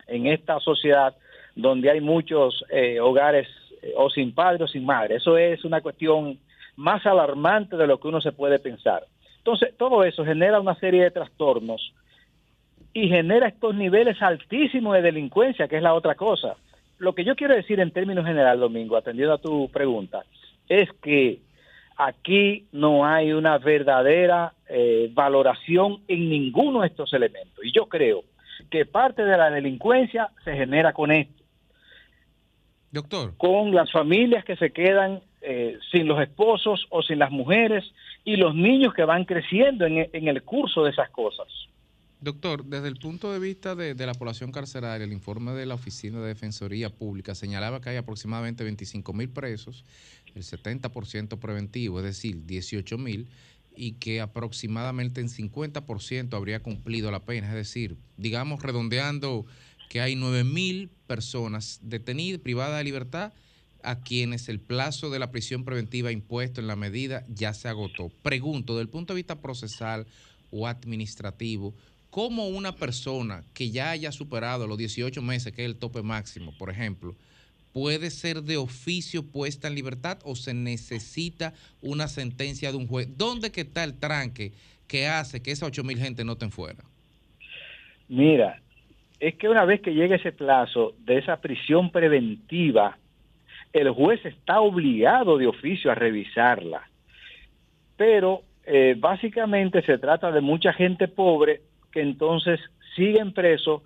en 0.06 0.26
esta 0.26 0.58
sociedad 0.60 1.14
donde 1.54 1.90
hay 1.90 2.00
muchos 2.00 2.64
eh, 2.70 2.98
hogares 3.00 3.46
eh, 3.82 3.92
o 3.96 4.08
sin 4.08 4.34
padre 4.34 4.64
o 4.64 4.68
sin 4.68 4.86
madre. 4.86 5.16
Eso 5.16 5.36
es 5.36 5.64
una 5.64 5.82
cuestión 5.82 6.38
más 6.76 7.04
alarmante 7.04 7.76
de 7.76 7.86
lo 7.86 8.00
que 8.00 8.08
uno 8.08 8.20
se 8.20 8.32
puede 8.32 8.58
pensar. 8.58 9.04
Entonces, 9.38 9.76
todo 9.76 10.04
eso 10.04 10.24
genera 10.24 10.60
una 10.60 10.74
serie 10.76 11.02
de 11.02 11.10
trastornos 11.10 11.92
y 12.96 13.10
genera 13.10 13.48
estos 13.48 13.74
niveles 13.74 14.22
altísimos 14.22 14.94
de 14.94 15.02
delincuencia, 15.02 15.68
que 15.68 15.76
es 15.76 15.82
la 15.82 15.92
otra 15.92 16.14
cosa. 16.14 16.56
Lo 16.96 17.14
que 17.14 17.24
yo 17.24 17.36
quiero 17.36 17.54
decir 17.54 17.78
en 17.78 17.90
términos 17.90 18.24
general, 18.24 18.58
Domingo, 18.58 18.96
atendiendo 18.96 19.34
a 19.34 19.38
tu 19.38 19.68
pregunta, 19.68 20.24
es 20.66 20.88
que 21.02 21.40
aquí 21.98 22.64
no 22.72 23.04
hay 23.04 23.32
una 23.32 23.58
verdadera 23.58 24.54
eh, 24.66 25.10
valoración 25.12 25.98
en 26.08 26.30
ninguno 26.30 26.80
de 26.80 26.86
estos 26.86 27.12
elementos. 27.12 27.62
Y 27.62 27.70
yo 27.70 27.84
creo 27.84 28.24
que 28.70 28.86
parte 28.86 29.26
de 29.26 29.36
la 29.36 29.50
delincuencia 29.50 30.30
se 30.42 30.54
genera 30.54 30.94
con 30.94 31.12
esto. 31.12 31.44
Doctor. 32.92 33.36
Con 33.36 33.74
las 33.74 33.92
familias 33.92 34.42
que 34.42 34.56
se 34.56 34.72
quedan 34.72 35.20
eh, 35.42 35.76
sin 35.92 36.08
los 36.08 36.18
esposos 36.22 36.86
o 36.88 37.02
sin 37.02 37.18
las 37.18 37.30
mujeres 37.30 37.84
y 38.24 38.36
los 38.36 38.54
niños 38.54 38.94
que 38.94 39.04
van 39.04 39.26
creciendo 39.26 39.84
en, 39.84 40.08
en 40.10 40.28
el 40.28 40.42
curso 40.44 40.82
de 40.82 40.92
esas 40.92 41.10
cosas. 41.10 41.46
Doctor, 42.20 42.64
desde 42.64 42.88
el 42.88 42.96
punto 42.96 43.30
de 43.30 43.38
vista 43.38 43.74
de, 43.74 43.94
la 43.94 44.14
población 44.14 44.50
carceraria, 44.50 45.04
el 45.04 45.12
informe 45.12 45.52
de 45.52 45.66
la 45.66 45.74
Oficina 45.74 46.18
de 46.20 46.28
Defensoría 46.28 46.88
Pública 46.88 47.34
señalaba 47.34 47.80
que 47.80 47.90
hay 47.90 47.96
aproximadamente 47.96 48.64
25 48.64 49.12
mil 49.12 49.28
presos, 49.28 49.84
el 50.34 50.42
70% 50.42 51.38
preventivo, 51.38 51.98
es 51.98 52.04
decir, 52.04 52.46
18 52.46 52.96
mil, 52.96 53.28
y 53.76 53.92
que 53.92 54.22
aproximadamente 54.22 55.20
en 55.20 55.28
50% 55.28 56.34
habría 56.34 56.62
cumplido 56.62 57.10
la 57.10 57.24
pena, 57.24 57.48
es 57.48 57.54
decir, 57.54 57.98
digamos 58.16 58.62
redondeando 58.62 59.44
que 59.90 60.00
hay 60.00 60.16
9 60.16 60.44
mil 60.44 60.88
personas 61.06 61.80
detenidas, 61.82 62.40
privadas 62.40 62.78
de 62.78 62.84
libertad, 62.84 63.34
a 63.82 64.00
quienes 64.00 64.48
el 64.48 64.58
plazo 64.58 65.10
de 65.10 65.18
la 65.18 65.30
prisión 65.30 65.64
preventiva 65.64 66.10
impuesto 66.10 66.60
en 66.60 66.66
la 66.66 66.76
medida 66.76 67.24
ya 67.28 67.52
se 67.52 67.68
agotó. 67.68 68.08
Pregunto, 68.22 68.72
desde 68.72 68.82
el 68.82 68.88
punto 68.88 69.12
de 69.12 69.18
vista 69.18 69.40
procesal 69.40 70.06
o 70.50 70.66
administrativo, 70.66 71.74
¿cómo 72.16 72.48
una 72.48 72.72
persona 72.72 73.42
que 73.52 73.70
ya 73.70 73.90
haya 73.90 74.10
superado 74.10 74.66
los 74.66 74.78
18 74.78 75.20
meses, 75.20 75.52
que 75.52 75.62
es 75.62 75.68
el 75.68 75.78
tope 75.78 76.00
máximo, 76.00 76.50
por 76.58 76.70
ejemplo, 76.70 77.14
puede 77.74 78.08
ser 78.08 78.40
de 78.40 78.56
oficio 78.56 79.22
puesta 79.22 79.68
en 79.68 79.74
libertad 79.74 80.16
o 80.24 80.34
se 80.34 80.54
necesita 80.54 81.52
una 81.82 82.08
sentencia 82.08 82.70
de 82.70 82.78
un 82.78 82.88
juez? 82.88 83.06
¿Dónde 83.18 83.52
que 83.52 83.60
está 83.60 83.84
el 83.84 84.00
tranque 84.00 84.52
que 84.88 85.06
hace 85.06 85.42
que 85.42 85.50
esas 85.50 85.68
8 85.68 85.84
mil 85.84 85.98
gente 85.98 86.24
no 86.24 86.32
estén 86.32 86.50
fuera? 86.50 86.84
Mira, 88.08 88.62
es 89.20 89.34
que 89.34 89.50
una 89.50 89.66
vez 89.66 89.82
que 89.82 89.92
llegue 89.92 90.14
ese 90.14 90.32
plazo 90.32 90.94
de 91.00 91.18
esa 91.18 91.36
prisión 91.42 91.90
preventiva, 91.90 92.96
el 93.74 93.90
juez 93.90 94.24
está 94.24 94.60
obligado 94.60 95.36
de 95.36 95.48
oficio 95.48 95.90
a 95.90 95.94
revisarla. 95.94 96.80
Pero 97.98 98.40
eh, 98.64 98.94
básicamente 98.98 99.82
se 99.82 99.98
trata 99.98 100.32
de 100.32 100.40
mucha 100.40 100.72
gente 100.72 101.08
pobre 101.08 101.60
que 101.96 102.02
entonces 102.02 102.60
siguen 102.94 103.32
presos 103.32 103.80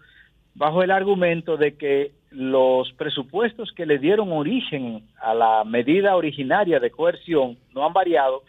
bajo 0.56 0.82
el 0.82 0.90
argumento 0.90 1.56
de 1.56 1.76
que 1.76 2.11
los 2.32 2.92
presupuestos 2.94 3.70
que 3.76 3.86
le 3.86 3.98
dieron 4.00 4.32
origen 4.32 5.04
a 5.22 5.32
la 5.32 5.62
medida 5.62 6.16
originaria 6.16 6.80
de 6.80 6.90
coerción 6.90 7.56
no 7.72 7.86
han 7.86 7.92
variado 7.92 8.42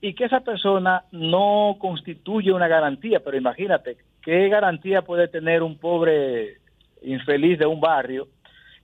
y 0.00 0.14
que 0.14 0.24
esa 0.24 0.40
persona 0.40 1.04
no 1.12 1.76
constituye 1.78 2.52
una 2.54 2.68
garantía, 2.68 3.20
pero 3.22 3.36
imagínate, 3.36 3.98
¿qué 4.22 4.48
garantía 4.48 5.02
puede 5.02 5.28
tener 5.28 5.62
un 5.62 5.76
pobre 5.76 6.56
infeliz 7.02 7.58
de 7.58 7.66
un 7.66 7.80
barrio 7.82 8.28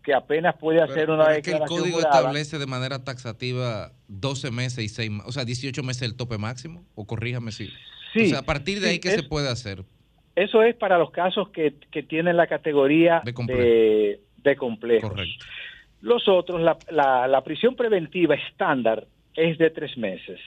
que 0.05 0.13
apenas 0.13 0.55
puede 0.57 0.83
hacer 0.83 1.07
Pero, 1.07 1.15
una 1.15 1.25
pero 1.25 1.37
es 1.39 1.43
que 1.43 1.51
el 1.53 1.55
declaración 1.55 1.81
código 1.81 1.97
jurada? 2.01 2.19
establece 2.19 2.59
de 2.59 2.67
manera 2.67 3.03
taxativa 3.03 3.93
12 4.09 4.51
meses 4.51 4.85
y 4.85 4.89
6 4.91 5.11
o 5.25 5.33
sea, 5.33 5.47
18 5.47 5.83
meses 5.83 6.03
el 6.03 6.17
tope 6.17 6.37
máximo, 6.37 6.85
o 6.95 7.07
corríjame 7.07 7.51
si. 7.51 7.71
Sí, 8.13 8.23
o 8.23 8.27
sea, 8.27 8.39
a 8.41 8.43
partir 8.43 8.77
de 8.81 8.87
sí, 8.87 8.91
ahí, 8.93 8.99
¿qué 9.01 9.09
es- 9.09 9.15
se 9.17 9.23
puede 9.23 9.49
hacer? 9.51 9.85
Eso 10.39 10.63
es 10.63 10.77
para 10.77 10.99
los 10.99 11.11
casos 11.11 11.49
que, 11.49 11.75
que 11.91 12.05
tienen 12.05 12.37
la 12.37 12.47
categoría 12.47 13.23
de, 13.25 13.35
complejo. 13.35 14.23
de 14.37 14.57
complejos. 14.57 15.39
Los 16.01 16.29
otros, 16.29 16.61
la, 16.61 16.79
la, 16.91 17.27
la 17.27 17.43
prisión 17.43 17.75
preventiva 17.75 18.37
estándar 18.37 19.05
es 19.35 19.59
de 19.59 19.71
tres 19.71 19.99
meses. 19.99 20.39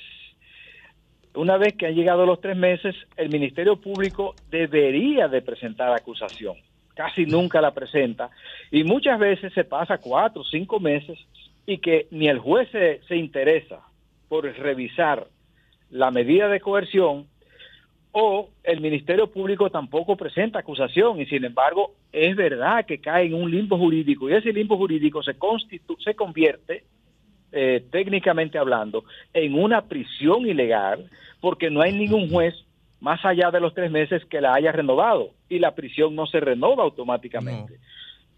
Una 1.35 1.57
vez 1.57 1.73
que 1.73 1.87
han 1.87 1.95
llegado 1.95 2.25
los 2.25 2.39
tres 2.39 2.55
meses, 2.55 2.95
el 3.17 3.27
Ministerio 3.27 3.75
Público 3.81 4.33
debería 4.49 5.27
de 5.27 5.41
presentar 5.41 5.91
acusación. 5.91 6.55
Casi 6.93 7.25
nunca 7.25 7.59
la 7.59 7.73
presenta 7.73 8.29
y 8.71 8.85
muchas 8.85 9.19
veces 9.19 9.53
se 9.53 9.65
pasa 9.65 9.97
cuatro 9.97 10.43
o 10.43 10.45
cinco 10.45 10.79
meses 10.79 11.19
y 11.65 11.79
que 11.79 12.07
ni 12.11 12.29
el 12.29 12.39
juez 12.39 12.69
se, 12.71 13.01
se 13.09 13.17
interesa 13.17 13.81
por 14.29 14.45
revisar 14.45 15.27
la 15.89 16.11
medida 16.11 16.47
de 16.47 16.61
coerción 16.61 17.27
o 18.11 18.49
el 18.63 18.81
Ministerio 18.81 19.27
Público 19.27 19.69
tampoco 19.69 20.15
presenta 20.15 20.59
acusación 20.59 21.21
y 21.21 21.25
sin 21.27 21.45
embargo 21.45 21.93
es 22.11 22.35
verdad 22.35 22.85
que 22.85 22.99
cae 22.99 23.27
en 23.27 23.33
un 23.33 23.49
limbo 23.49 23.77
jurídico 23.77 24.29
y 24.29 24.33
ese 24.33 24.51
limbo 24.51 24.77
jurídico 24.77 25.23
se 25.23 25.35
constitu 25.35 25.95
se 26.03 26.13
convierte 26.13 26.83
eh, 27.53 27.85
técnicamente 27.89 28.57
hablando 28.57 29.03
en 29.33 29.53
una 29.53 29.81
prisión 29.81 30.45
ilegal 30.45 31.09
porque 31.39 31.69
no 31.69 31.81
hay 31.81 31.93
ningún 31.93 32.29
juez 32.29 32.53
más 33.01 33.25
allá 33.25 33.49
de 33.51 33.59
los 33.59 33.73
tres 33.73 33.91
meses 33.91 34.23
que 34.25 34.39
la 34.39 34.53
haya 34.53 34.71
renovado 34.71 35.31
y 35.49 35.59
la 35.59 35.73
prisión 35.75 36.15
no 36.15 36.27
se 36.27 36.39
renova 36.39 36.83
automáticamente. 36.83 37.79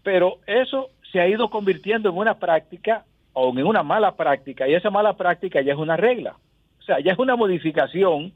Pero 0.02 0.38
eso 0.46 0.88
se 1.12 1.20
ha 1.20 1.28
ido 1.28 1.50
convirtiendo 1.50 2.08
en 2.08 2.16
una 2.16 2.38
práctica 2.38 3.04
o 3.34 3.50
en 3.50 3.66
una 3.66 3.82
mala 3.82 4.16
práctica 4.16 4.66
y 4.66 4.74
esa 4.74 4.90
mala 4.90 5.16
práctica 5.16 5.60
ya 5.60 5.74
es 5.74 5.78
una 5.78 5.96
regla. 5.96 6.36
O 6.80 6.82
sea, 6.82 6.98
ya 6.98 7.12
es 7.12 7.18
una 7.18 7.36
modificación 7.36 8.32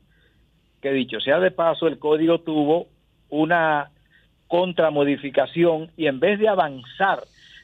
que 0.80 0.92
dicho 0.92 1.20
sea 1.20 1.40
de 1.40 1.50
paso, 1.50 1.86
el 1.86 1.98
código 1.98 2.40
tuvo 2.40 2.86
una 3.28 3.90
contramodificación 4.46 5.90
y 5.96 6.06
en 6.06 6.20
vez 6.20 6.38
de 6.38 6.48
avanzar 6.48 7.20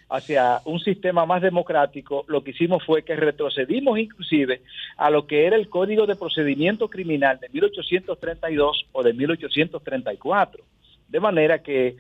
hacia 0.09 0.61
un 0.65 0.81
sistema 0.81 1.27
más 1.27 1.43
democrático, 1.43 2.25
lo 2.29 2.45
que 2.45 2.51
hicimos 2.51 2.85
fue 2.85 3.03
que 3.03 3.17
retrocedimos 3.17 3.99
inclusive 3.99 4.61
a 4.97 5.11
lo 5.11 5.27
que 5.27 5.47
era 5.47 5.57
el 5.57 5.69
Código 5.69 6.07
de 6.07 6.15
Procedimiento 6.15 6.89
Criminal 6.89 7.41
de 7.41 7.49
1832 7.49 8.87
o 8.93 9.03
de 9.03 9.13
1834. 9.13 10.65
De 11.09 11.21
manera 11.21 11.63
que 11.63 11.97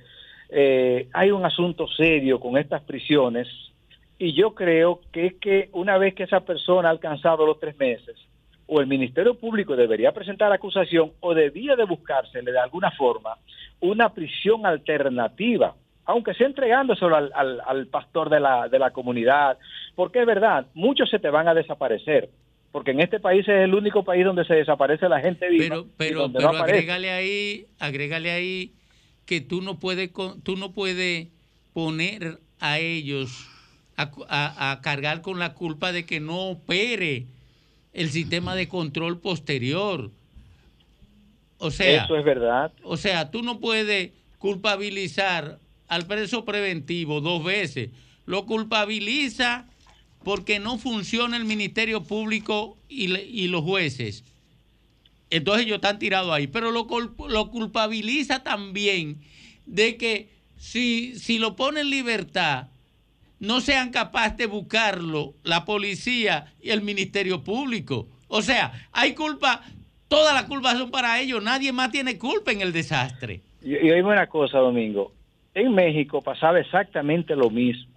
eh, 0.51 1.09
hay 1.13 1.31
un 1.31 1.45
asunto 1.45 1.89
serio 1.89 2.39
con 2.39 2.59
estas 2.59 2.83
prisiones 2.83 3.49
y 4.19 4.33
yo 4.35 4.55
creo 4.55 5.01
que 5.11 5.27
es 5.27 5.35
que 5.35 5.71
una 5.73 5.99
vez 5.99 6.15
que 6.15 6.25
esa 6.25 6.41
persona 6.41 6.89
ha 6.89 6.93
alcanzado 6.93 7.47
los 7.47 7.59
tres 7.59 7.77
meses, 7.79 8.17
o 8.67 8.81
el 8.81 8.87
Ministerio 8.87 9.35
Público 9.35 9.77
debería 9.77 10.13
presentar 10.13 10.51
acusación 10.53 11.13
o 11.21 11.35
debía 11.35 11.77
de 11.77 11.85
buscársele 11.85 12.51
de 12.53 12.59
alguna 12.59 12.91
forma 12.93 13.37
una 13.81 14.09
prisión 14.15 14.65
alternativa, 14.65 15.75
aunque 16.07 16.33
sea 16.35 16.47
entregándoselo 16.47 17.15
al, 17.17 17.31
al, 17.35 17.61
al 17.67 17.87
pastor 17.89 18.31
de 18.31 18.41
la, 18.41 18.69
de 18.69 18.79
la 18.79 18.91
comunidad, 18.91 19.59
porque 19.95 20.21
es 20.21 20.27
verdad, 20.27 20.67
muchos 20.75 21.11
se 21.11 21.19
te 21.19 21.29
van 21.29 21.49
a 21.49 21.55
desaparecer, 21.55 22.31
porque 22.73 22.93
en 22.93 23.01
este 23.01 23.21
país 23.21 23.47
es 23.49 23.65
el 23.65 23.75
único 23.75 24.03
país 24.05 24.25
donde 24.25 24.45
se 24.45 24.55
desaparece 24.55 25.09
la 25.09 25.21
gente 25.21 25.49
viva. 25.51 25.65
Pero, 25.69 25.81
y 25.83 25.87
pero, 25.97 26.21
donde 26.23 26.39
pero 26.39 26.53
no 26.53 26.59
agrégale 26.59 27.11
ahí, 27.11 27.67
agrégale 27.79 28.31
ahí 28.31 28.73
que 29.27 29.41
tú 29.41 29.61
no 29.61 29.79
puedes, 29.79 30.11
con- 30.11 30.41
tú 30.43 30.57
no 30.57 30.73
puedes 30.73 31.29
poner 31.75 32.39
a 32.61 32.79
ellos 32.79 33.49
a, 33.97 34.11
a- 34.29 34.71
a 34.73 34.81
cargar 34.81 35.21
con 35.21 35.39
la 35.39 35.55
culpa 35.55 35.93
de 35.93 36.07
que 36.07 36.21
no 36.21 36.49
opere 36.51 37.27
el 37.95 38.11
sistema 38.11 38.55
de 38.55 38.69
control 38.69 39.19
posterior. 39.21 40.11
O 41.59 41.71
sea, 41.71 42.05
Eso 42.05 42.17
es 42.17 42.25
verdad. 42.25 42.73
o 42.83 42.97
sea, 42.97 43.31
tú 43.31 43.43
no 43.43 43.59
puedes 43.61 44.11
culpabilizar 44.39 45.59
al 45.89 46.07
preso 46.07 46.45
preventivo 46.45 47.21
dos 47.21 47.43
veces. 47.45 47.91
Lo 48.27 48.45
culpabiliza 48.47 49.67
porque 50.25 50.59
no 50.59 50.79
funciona 50.79 51.37
el 51.37 51.45
Ministerio 51.45 52.03
Público 52.03 52.77
y, 52.89 53.09
le- 53.09 53.25
y 53.27 53.47
los 53.49 53.63
jueces. 53.63 54.25
Entonces 55.31 55.67
ellos 55.67 55.77
están 55.77 55.99
tirados 55.99 56.33
ahí. 56.33 56.47
Pero 56.47 56.71
lo, 56.71 56.87
lo 57.29 57.51
culpabiliza 57.51 58.43
también 58.43 59.19
de 59.67 59.97
que 59.97 60.29
si, 60.59 61.19
si 61.19 61.39
lo 61.39 61.57
pone 61.57 61.81
en 61.81 61.91
libertad, 61.91 62.69
no 63.45 63.61
sean 63.61 63.91
capaces 63.91 64.37
de 64.37 64.47
buscarlo 64.47 65.35
la 65.45 65.65
policía 65.65 66.53
y 66.61 66.71
el 66.71 66.83
Ministerio 66.83 67.43
Público. 67.43 68.09
O 68.29 68.43
sea, 68.43 68.73
hay 68.93 69.15
culpa, 69.15 69.61
todas 70.09 70.35
las 70.35 70.45
culpas 70.45 70.79
son 70.79 70.91
para 70.91 71.21
ellos, 71.21 71.43
nadie 71.43 71.73
más 71.73 71.91
tiene 71.91 72.19
culpa 72.19 72.53
en 72.53 72.61
el 72.61 72.73
desastre. 72.73 73.41
Y, 73.63 73.73
y 73.75 73.91
oíme 73.91 74.11
una 74.11 74.27
cosa, 74.27 74.59
Domingo. 74.59 75.13
En 75.55 75.73
México 75.73 76.21
pasaba 76.21 76.59
exactamente 76.59 77.37
lo 77.37 77.51
mismo. 77.51 77.93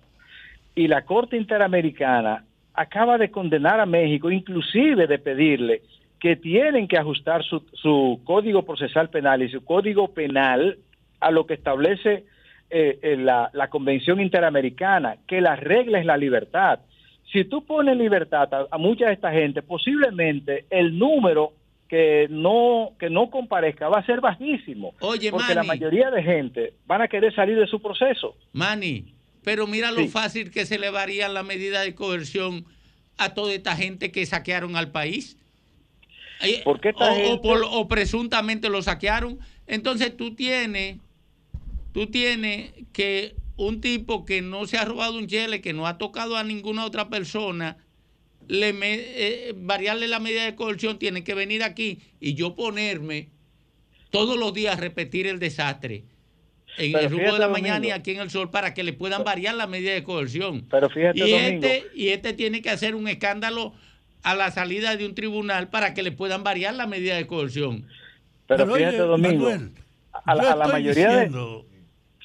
Y 0.76 0.88
la 0.88 1.04
Corte 1.04 1.38
Interamericana 1.38 2.44
acaba 2.74 3.18
de 3.18 3.32
condenar 3.32 3.80
a 3.80 3.86
México, 3.88 4.30
inclusive 4.30 5.08
de 5.08 5.18
pedirle 5.18 5.82
que 6.20 6.36
tienen 6.36 6.88
que 6.88 6.98
ajustar 6.98 7.44
su, 7.44 7.64
su 7.74 8.22
código 8.24 8.64
procesal 8.64 9.10
penal 9.10 9.42
y 9.42 9.50
su 9.50 9.64
código 9.64 10.14
penal 10.14 10.78
a 11.20 11.32
lo 11.32 11.46
que 11.46 11.56
establece 11.56 12.26
eh, 12.70 13.00
eh, 13.02 13.16
la, 13.18 13.50
la 13.54 13.70
Convención 13.70 14.20
Interamericana, 14.20 15.18
que 15.28 15.42
la 15.42 15.56
regla 15.56 16.00
es 16.00 16.06
la 16.06 16.18
libertad. 16.18 16.80
Si 17.32 17.44
tú 17.46 17.66
pones 17.66 17.98
libertad 17.98 18.54
a, 18.54 18.68
a 18.72 18.78
mucha 18.78 19.08
de 19.08 19.14
esta 19.14 19.32
gente, 19.32 19.62
posiblemente 19.62 20.66
el 20.70 20.98
número 20.98 21.54
que 21.90 22.28
no 22.30 22.92
que 23.00 23.10
no 23.10 23.30
comparezca 23.30 23.88
va 23.88 24.00
a 24.00 24.06
ser 24.06 24.20
bajísimo. 24.20 24.94
Oye, 25.00 25.32
porque 25.32 25.56
la 25.56 25.64
mayoría 25.64 26.12
de 26.12 26.22
gente 26.22 26.74
van 26.86 27.02
a 27.02 27.08
querer 27.08 27.34
salir 27.34 27.58
de 27.58 27.68
su 27.68 27.82
proceso. 27.82 28.36
Manny, 28.52 29.14
pero 29.44 29.68
mira 29.68 29.92
lo 29.92 30.02
Sí. 30.02 30.08
fácil 30.10 30.52
que 30.52 30.66
se 30.66 30.78
le 30.80 30.90
varían 30.90 31.34
la 31.34 31.44
medida 31.44 31.82
de 31.82 31.96
coerción 31.96 32.66
a 33.18 33.34
toda 33.34 33.54
esta 33.54 33.76
gente 33.78 34.12
que 34.12 34.26
saquearon 34.26 34.76
al 34.76 34.92
país. 34.92 35.38
Eh, 36.44 36.62
¿Por 36.64 36.80
qué 36.82 36.90
o, 36.90 37.04
o 37.04 37.16
gente- 37.16 37.40
por- 37.42 37.64
o 37.64 37.88
presuntamente 37.88 38.70
lo 38.70 38.82
saquearon. 38.82 39.40
Entonces 39.66 40.16
tú 40.16 40.36
tienes, 40.36 40.98
tú 41.94 42.08
tienes 42.08 42.72
que 42.94 43.36
un 43.56 43.82
tipo 43.82 44.26
que 44.26 44.42
no 44.42 44.66
se 44.68 44.78
ha 44.78 44.86
robado 44.86 45.18
un 45.18 45.28
chele, 45.28 45.62
que 45.62 45.74
no 45.74 45.88
ha 45.88 45.98
tocado 45.98 46.38
a 46.38 46.44
ninguna 46.44 46.86
otra 46.86 47.10
persona, 47.10 47.78
le 48.48 48.72
me- 48.74 48.94
eh, 49.00 49.54
variarle 49.58 50.08
la 50.08 50.20
medida 50.20 50.46
de 50.46 50.56
coerción, 50.56 51.00
tiene 51.00 51.24
que 51.24 51.34
venir 51.34 51.64
aquí 51.64 52.00
y 52.20 52.34
yo 52.36 52.56
ponerme 52.56 53.30
todos 54.12 54.38
los 54.38 54.54
días 54.54 54.78
a 54.78 54.80
repetir 54.80 55.28
el 55.28 55.40
desastre 55.40 56.06
en 56.78 56.92
Pero 56.94 57.06
el 57.06 57.12
rumbo 57.12 57.34
de 57.34 57.40
la 57.40 57.48
mañana 57.50 57.88
y 57.88 57.92
aquí 57.92 58.12
en 58.12 58.20
el 58.22 58.30
sol 58.30 58.52
para 58.52 58.74
que 58.74 58.84
le 58.84 58.94
puedan 58.94 59.24
variar 59.24 59.56
la 59.56 59.66
medida 59.68 59.94
de 59.94 60.04
coerción. 60.04 60.66
Pero 60.70 60.90
fíjate, 60.90 61.18
y 61.18 61.22
Domingo. 61.32 61.68
este, 61.68 61.84
y 61.96 62.10
este 62.10 62.34
tiene 62.34 62.62
que 62.62 62.70
hacer 62.70 62.94
un 62.96 63.08
escándalo 63.08 63.74
a 64.22 64.36
la 64.36 64.52
salida 64.52 64.96
de 64.96 65.06
un 65.06 65.16
tribunal 65.16 65.70
para 65.70 65.94
que 65.94 66.04
le 66.04 66.12
puedan 66.12 66.44
variar 66.44 66.76
la 66.76 66.86
medida 66.88 67.16
de 67.16 67.26
coerción. 67.28 67.88
Pero, 68.46 68.64
Pero, 68.66 68.76
fíjate, 68.76 68.96
oye, 69.02 69.08
Domingo, 69.08 69.50
Manuel, 69.50 69.72
a, 70.24 70.36
la- 70.36 70.52
a 70.52 70.68
mayoría 70.68 71.10
diciendo 71.10 71.66
de... 71.70 71.77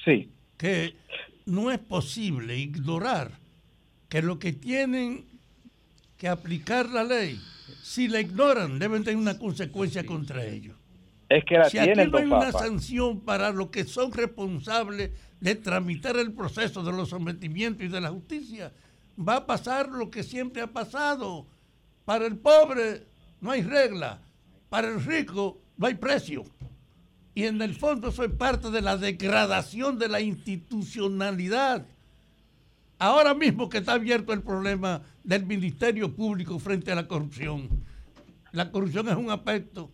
Sí. 0.03 0.29
que 0.57 0.95
no 1.45 1.71
es 1.71 1.79
posible 1.79 2.57
ignorar 2.57 3.31
que 4.09 4.21
lo 4.21 4.39
que 4.39 4.53
tienen 4.53 5.25
que 6.17 6.27
aplicar 6.27 6.89
la 6.89 7.03
ley, 7.03 7.39
si 7.81 8.07
la 8.07 8.21
ignoran, 8.21 8.79
deben 8.79 9.03
tener 9.03 9.17
una 9.17 9.37
consecuencia 9.37 10.05
contra 10.05 10.45
ellos. 10.45 10.75
Es 11.29 11.43
que 11.45 11.57
la 11.57 11.69
si 11.69 11.77
aquí 11.79 11.87
tienen, 11.87 12.11
no 12.11 12.17
hay 12.17 12.25
una 12.25 12.51
Papa. 12.51 12.59
sanción 12.59 13.19
para 13.21 13.51
los 13.51 13.69
que 13.69 13.85
son 13.85 14.11
responsables 14.11 15.11
de 15.39 15.55
tramitar 15.55 16.15
el 16.17 16.31
proceso 16.31 16.83
de 16.83 16.91
los 16.91 17.09
sometimientos 17.09 17.85
y 17.85 17.89
de 17.89 17.99
la 17.99 18.09
justicia, 18.09 18.71
va 19.17 19.37
a 19.37 19.45
pasar 19.45 19.89
lo 19.89 20.09
que 20.09 20.23
siempre 20.23 20.61
ha 20.61 20.67
pasado. 20.67 21.45
Para 22.05 22.25
el 22.25 22.37
pobre 22.37 23.03
no 23.41 23.51
hay 23.51 23.61
regla, 23.63 24.19
para 24.69 24.87
el 24.87 25.03
rico 25.03 25.59
no 25.77 25.87
hay 25.87 25.95
precio. 25.95 26.43
Y 27.35 27.45
en 27.45 27.61
el 27.61 27.73
fondo 27.73 28.09
eso 28.09 28.23
es 28.23 28.31
parte 28.31 28.69
de 28.69 28.81
la 28.81 28.97
degradación 28.97 29.97
de 29.97 30.07
la 30.07 30.21
institucionalidad. 30.21 31.85
Ahora 32.99 33.33
mismo 33.33 33.69
que 33.69 33.79
está 33.79 33.93
abierto 33.93 34.33
el 34.33 34.43
problema 34.43 35.01
del 35.23 35.45
Ministerio 35.45 36.13
Público 36.13 36.59
frente 36.59 36.91
a 36.91 36.95
la 36.95 37.07
corrupción. 37.07 37.69
La 38.51 38.71
corrupción 38.71 39.09
es 39.09 39.15
un 39.15 39.31
aspecto. 39.31 39.91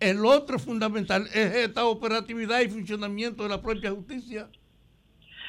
El 0.00 0.24
otro 0.24 0.58
fundamental 0.58 1.26
es 1.34 1.54
esta 1.54 1.84
operatividad 1.84 2.60
y 2.60 2.68
funcionamiento 2.68 3.42
de 3.42 3.48
la 3.50 3.60
propia 3.60 3.90
justicia. 3.90 4.48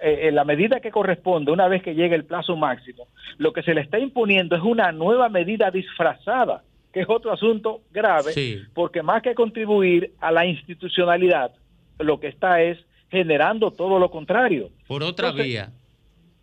eh, 0.02 0.28
en 0.28 0.34
la 0.34 0.44
medida 0.44 0.80
que 0.80 0.90
corresponde 0.90 1.52
una 1.52 1.68
vez 1.68 1.82
que 1.82 1.94
llegue 1.94 2.14
el 2.14 2.24
plazo 2.24 2.56
máximo, 2.56 3.06
lo 3.38 3.52
que 3.52 3.62
se 3.62 3.74
le 3.74 3.80
está 3.80 3.98
imponiendo 3.98 4.56
es 4.56 4.62
una 4.62 4.92
nueva 4.92 5.28
medida 5.28 5.70
disfrazada, 5.70 6.62
que 6.92 7.00
es 7.00 7.06
otro 7.08 7.32
asunto 7.32 7.82
grave, 7.92 8.32
Sí. 8.32 8.60
porque 8.74 9.02
más 9.02 9.22
que 9.22 9.34
contribuir 9.34 10.12
a 10.20 10.32
la 10.32 10.46
institucionalidad, 10.46 11.52
lo 11.98 12.18
que 12.18 12.28
está 12.28 12.62
es 12.62 12.78
generando 13.10 13.70
todo 13.72 13.98
lo 13.98 14.10
contrario. 14.10 14.70
Por 14.88 15.02
otra 15.02 15.28
Entonces, 15.28 15.46
vía. 15.46 15.70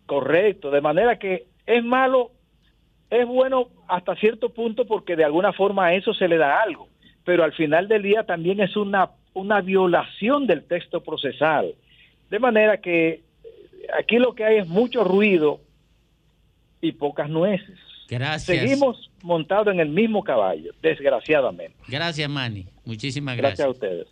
Correcto, 0.06 0.70
de 0.70 0.80
manera 0.80 1.18
que 1.18 1.46
es 1.66 1.84
malo, 1.84 2.30
es 3.10 3.26
bueno 3.26 3.68
hasta 3.88 4.14
cierto 4.16 4.50
punto 4.50 4.86
porque 4.86 5.16
de 5.16 5.24
alguna 5.24 5.52
forma 5.52 5.86
a 5.86 5.94
eso 5.94 6.14
se 6.14 6.28
le 6.28 6.36
da 6.38 6.62
algo, 6.62 6.88
pero 7.24 7.44
al 7.44 7.52
final 7.52 7.88
del 7.88 8.02
día 8.02 8.24
también 8.24 8.60
es 8.60 8.76
una, 8.76 9.10
una 9.34 9.60
violación 9.60 10.46
del 10.46 10.64
texto 10.64 11.02
procesal. 11.02 11.74
De 12.30 12.38
manera 12.38 12.78
que 12.78 13.22
aquí 13.96 14.16
lo 14.16 14.34
que 14.34 14.44
hay 14.44 14.58
es 14.58 14.68
mucho 14.68 15.04
ruido 15.04 15.60
y 16.80 16.92
pocas 16.92 17.28
nueces. 17.28 17.78
Gracias. 18.08 18.58
Seguimos 18.60 19.10
montados 19.22 19.68
en 19.68 19.80
el 19.80 19.88
mismo 19.90 20.24
caballo, 20.24 20.72
desgraciadamente. 20.82 21.76
Gracias, 21.88 22.28
Manny. 22.28 22.66
Muchísimas 22.84 23.36
Gracias 23.36 23.58
gracias. 23.58 23.66
a 23.66 23.70
ustedes. 23.70 24.06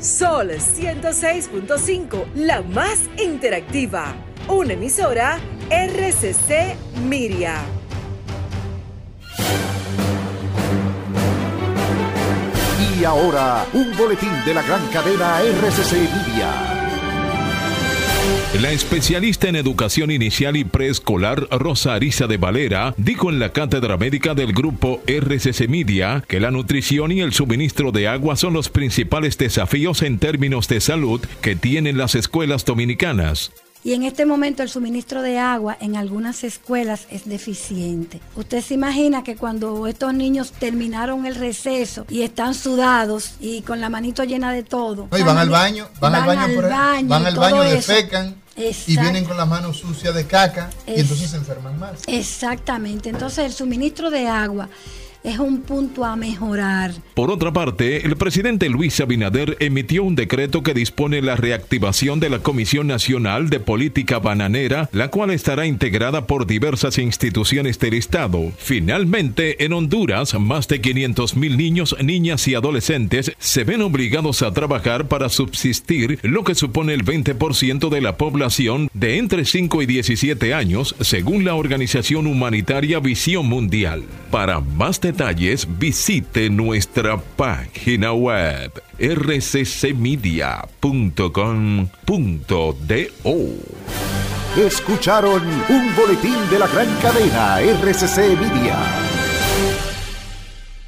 Sol 0.00 0.50
106.5, 0.50 2.34
la 2.34 2.62
más 2.62 3.10
interactiva. 3.20 4.14
Una 4.48 4.74
emisora 4.74 5.38
RCC 5.70 6.76
Miria. 7.02 7.60
Y 12.98 13.04
ahora, 13.04 13.64
un 13.74 13.96
boletín 13.96 14.32
de 14.44 14.54
la 14.54 14.62
gran 14.62 14.84
cadena 14.88 15.40
RCC 15.40 15.92
Media. 15.92 16.78
La 18.60 18.72
especialista 18.72 19.48
en 19.48 19.54
educación 19.54 20.10
inicial 20.10 20.56
y 20.56 20.64
preescolar 20.64 21.46
Rosa 21.50 21.94
Arisa 21.94 22.26
de 22.26 22.38
Valera 22.38 22.94
dijo 22.96 23.30
en 23.30 23.38
la 23.38 23.52
cátedra 23.52 23.98
médica 23.98 24.34
del 24.34 24.52
grupo 24.52 25.00
RCC 25.06 25.68
Media 25.68 26.24
que 26.26 26.40
la 26.40 26.50
nutrición 26.50 27.12
y 27.12 27.20
el 27.20 27.32
suministro 27.32 27.92
de 27.92 28.08
agua 28.08 28.34
son 28.34 28.54
los 28.54 28.68
principales 28.68 29.38
desafíos 29.38 30.02
en 30.02 30.18
términos 30.18 30.66
de 30.66 30.80
salud 30.80 31.20
que 31.40 31.54
tienen 31.54 31.98
las 31.98 32.16
escuelas 32.16 32.64
dominicanas. 32.64 33.52
Y 33.84 33.94
en 33.94 34.02
este 34.02 34.26
momento 34.26 34.62
el 34.62 34.68
suministro 34.68 35.22
de 35.22 35.38
agua 35.38 35.76
en 35.80 35.96
algunas 35.96 36.42
escuelas 36.44 37.06
es 37.10 37.26
deficiente. 37.26 38.20
Usted 38.34 38.60
se 38.62 38.74
imagina 38.74 39.22
que 39.22 39.36
cuando 39.36 39.86
estos 39.86 40.12
niños 40.12 40.50
terminaron 40.52 41.26
el 41.26 41.36
receso 41.36 42.04
y 42.10 42.22
están 42.22 42.54
sudados 42.54 43.32
y 43.40 43.62
con 43.62 43.80
la 43.80 43.88
manito 43.88 44.24
llena 44.24 44.52
de 44.52 44.64
todo. 44.64 45.08
No, 45.10 45.16
y 45.18 45.22
van 45.22 45.38
al 45.38 45.48
baño, 45.48 45.88
van, 46.00 46.14
al 46.16 46.26
baño, 46.26 46.54
por- 46.54 46.68
baño 46.68 47.08
van 47.08 47.22
y 47.22 47.26
al 47.26 47.36
baño, 47.36 47.60
defecan 47.62 48.34
y 48.56 48.96
vienen 48.98 49.24
con 49.24 49.36
las 49.36 49.46
manos 49.48 49.76
sucias 49.78 50.12
de 50.14 50.26
caca 50.26 50.70
y 50.86 50.92
Es- 50.94 51.00
entonces 51.02 51.30
se 51.30 51.36
enferman 51.36 51.78
más. 51.78 51.92
Exactamente. 52.08 53.08
Entonces 53.08 53.44
el 53.44 53.52
suministro 53.52 54.10
de 54.10 54.26
agua 54.26 54.68
es 55.28 55.38
un 55.38 55.60
punto 55.60 56.04
a 56.04 56.16
mejorar. 56.16 56.92
Por 57.14 57.30
otra 57.30 57.52
parte, 57.52 58.06
el 58.06 58.16
presidente 58.16 58.68
Luis 58.70 58.98
Abinader 59.00 59.56
emitió 59.60 60.02
un 60.02 60.14
decreto 60.14 60.62
que 60.62 60.72
dispone 60.72 61.20
la 61.20 61.36
reactivación 61.36 62.18
de 62.18 62.30
la 62.30 62.38
Comisión 62.38 62.86
Nacional 62.86 63.50
de 63.50 63.60
Política 63.60 64.20
Bananera, 64.20 64.88
la 64.92 65.08
cual 65.08 65.30
estará 65.30 65.66
integrada 65.66 66.26
por 66.26 66.46
diversas 66.46 66.98
instituciones 66.98 67.78
del 67.78 67.94
Estado. 67.94 68.52
Finalmente, 68.56 69.64
en 69.64 69.74
Honduras, 69.74 70.38
más 70.38 70.66
de 70.68 70.80
500 70.80 71.36
mil 71.36 71.58
niños, 71.58 71.94
niñas 72.02 72.48
y 72.48 72.54
adolescentes 72.54 73.32
se 73.38 73.64
ven 73.64 73.82
obligados 73.82 74.42
a 74.42 74.52
trabajar 74.52 75.08
para 75.08 75.28
subsistir, 75.28 76.18
lo 76.22 76.42
que 76.42 76.54
supone 76.54 76.94
el 76.94 77.04
20% 77.04 77.90
de 77.90 78.00
la 78.00 78.16
población 78.16 78.88
de 78.94 79.18
entre 79.18 79.44
5 79.44 79.82
y 79.82 79.86
17 79.86 80.54
años, 80.54 80.94
según 81.00 81.44
la 81.44 81.54
organización 81.54 82.26
humanitaria 82.26 82.98
Visión 83.00 83.46
Mundial. 83.46 84.04
Para 84.30 84.60
más 84.60 85.00
detalles, 85.00 85.17
visite 85.66 86.48
nuestra 86.48 87.16
página 87.18 88.12
web 88.12 88.70
rccmedia.com.do. 88.98 90.26
Escucharon 94.56 95.42
un 95.68 95.96
boletín 95.96 96.36
de 96.50 96.58
la 96.58 96.68
gran 96.68 96.86
cadena 97.00 97.60
RCC 97.60 98.38
Media. 98.38 99.27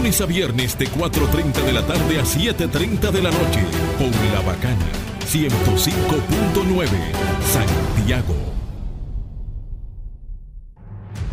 Lunes 0.00 0.22
a 0.22 0.24
viernes 0.24 0.78
de 0.78 0.88
4.30 0.88 1.62
de 1.62 1.72
la 1.74 1.86
tarde 1.86 2.18
a 2.18 2.22
7.30 2.22 3.10
de 3.10 3.20
la 3.20 3.30
noche. 3.30 3.62
Por 3.98 4.08
La 4.32 4.40
Bacana. 4.40 4.86
105.9. 5.30 6.88
Santiago. 7.44 8.34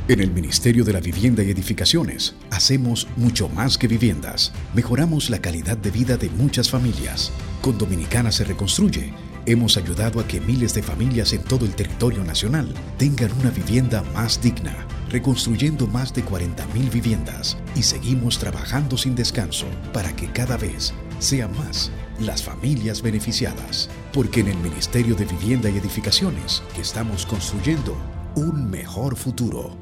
En 0.10 0.20
el 0.20 0.32
Ministerio 0.32 0.84
de 0.84 0.92
la 0.92 1.00
Vivienda 1.00 1.44
y 1.44 1.52
Edificaciones 1.52 2.36
hacemos 2.52 3.08
mucho 3.16 3.48
más 3.48 3.78
que 3.78 3.88
viviendas. 3.88 4.52
Mejoramos 4.74 5.30
la 5.30 5.40
calidad 5.40 5.78
de 5.78 5.92
vida 5.92 6.18
de 6.18 6.30
muchas 6.30 6.70
familias. 6.70 7.32
Con 7.62 7.78
Dominicana 7.78 8.34
se 8.34 8.44
reconstruye. 8.44 9.14
Hemos 9.46 9.78
ayudado 9.78 10.20
a 10.20 10.28
que 10.28 10.42
miles 10.42 10.74
de 10.74 10.84
familias 10.84 11.32
en 11.32 11.42
todo 11.42 11.64
el 11.64 11.74
territorio 11.74 12.22
nacional 12.26 12.74
tengan 12.98 13.32
una 13.40 13.50
vivienda 13.50 14.04
más 14.14 14.42
digna, 14.42 14.76
reconstruyendo 15.10 15.88
más 15.88 16.14
de 16.14 16.24
40.000 16.24 16.92
viviendas 16.92 17.58
y 17.76 17.84
seguimos 17.84 18.40
trabajando 18.40 18.98
sin 18.98 19.16
descanso 19.16 19.66
para 19.94 20.16
que 20.16 20.32
cada 20.32 20.58
vez 20.58 20.94
sean 21.20 21.56
más 21.58 21.92
las 22.20 22.44
familias 22.44 23.02
beneficiadas. 23.02 23.90
Porque 24.14 24.42
en 24.42 24.48
el 24.48 24.58
Ministerio 24.58 25.16
de 25.16 25.26
Vivienda 25.26 25.70
y 25.70 25.78
Edificaciones 25.78 26.64
estamos 26.80 27.26
construyendo 27.26 27.96
un 28.36 28.70
mejor 28.70 29.16
futuro. 29.16 29.78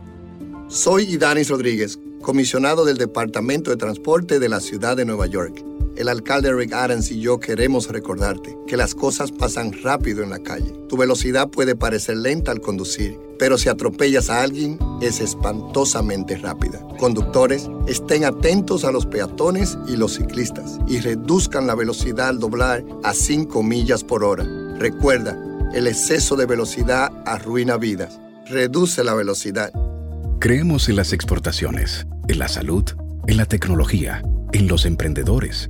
Soy 0.67 1.03
Idanis 1.03 1.49
Rodríguez, 1.49 1.99
comisionado 2.21 2.85
del 2.85 2.97
Departamento 2.97 3.69
de 3.69 3.77
Transporte 3.77 4.39
de 4.39 4.49
la 4.49 4.59
Ciudad 4.59 4.97
de 4.97 5.05
Nueva 5.05 5.27
York. 5.27 5.63
El 5.97 6.09
alcalde 6.09 6.53
Rick 6.53 6.73
Adams 6.73 7.11
y 7.11 7.19
yo 7.19 7.39
queremos 7.39 7.89
recordarte 7.89 8.57
que 8.67 8.77
las 8.77 8.95
cosas 8.95 9.31
pasan 9.31 9.71
rápido 9.83 10.23
en 10.23 10.29
la 10.29 10.39
calle. 10.39 10.73
Tu 10.89 10.97
velocidad 10.97 11.49
puede 11.49 11.75
parecer 11.75 12.17
lenta 12.17 12.51
al 12.51 12.61
conducir, 12.61 13.17
pero 13.39 13.57
si 13.57 13.69
atropellas 13.69 14.29
a 14.29 14.41
alguien 14.41 14.77
es 15.01 15.19
espantosamente 15.19 16.37
rápida. 16.37 16.79
Conductores, 16.99 17.69
estén 17.87 18.25
atentos 18.25 18.83
a 18.83 18.91
los 18.91 19.05
peatones 19.05 19.77
y 19.87 19.95
los 19.95 20.15
ciclistas 20.15 20.77
y 20.87 20.99
reduzcan 20.99 21.67
la 21.67 21.75
velocidad 21.75 22.29
al 22.29 22.39
doblar 22.39 22.83
a 23.03 23.13
5 23.13 23.63
millas 23.63 24.03
por 24.03 24.23
hora. 24.23 24.45
Recuerda, 24.77 25.37
el 25.73 25.87
exceso 25.87 26.35
de 26.35 26.45
velocidad 26.45 27.11
arruina 27.25 27.77
vidas. 27.77 28.19
Reduce 28.47 29.03
la 29.03 29.13
velocidad. 29.13 29.71
Creemos 30.39 30.89
en 30.89 30.97
las 30.97 31.13
exportaciones, 31.13 32.05
en 32.27 32.39
la 32.39 32.47
salud, 32.47 32.83
en 33.27 33.37
la 33.37 33.45
tecnología, 33.45 34.21
en 34.53 34.67
los 34.67 34.85
emprendedores, 34.85 35.69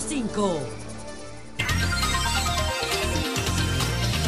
105. 0.00 0.60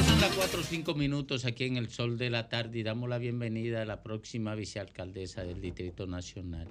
Son 0.07 0.21
las 0.21 0.33
4 0.37 0.61
o 0.61 0.63
5 0.63 0.95
minutos 0.95 1.45
aquí 1.45 1.65
en 1.65 1.77
el 1.77 1.89
sol 1.89 2.19
de 2.19 2.31
la 2.31 2.49
tarde 2.49 2.79
y 2.79 2.83
damos 2.85 3.09
la 3.09 3.19
bienvenida 3.19 3.83
a 3.83 3.85
la 3.85 4.01
próxima 4.01 4.55
vicealcaldesa 4.55 5.43
del 5.43 5.61
Distrito 5.61 6.07
Nacional. 6.07 6.69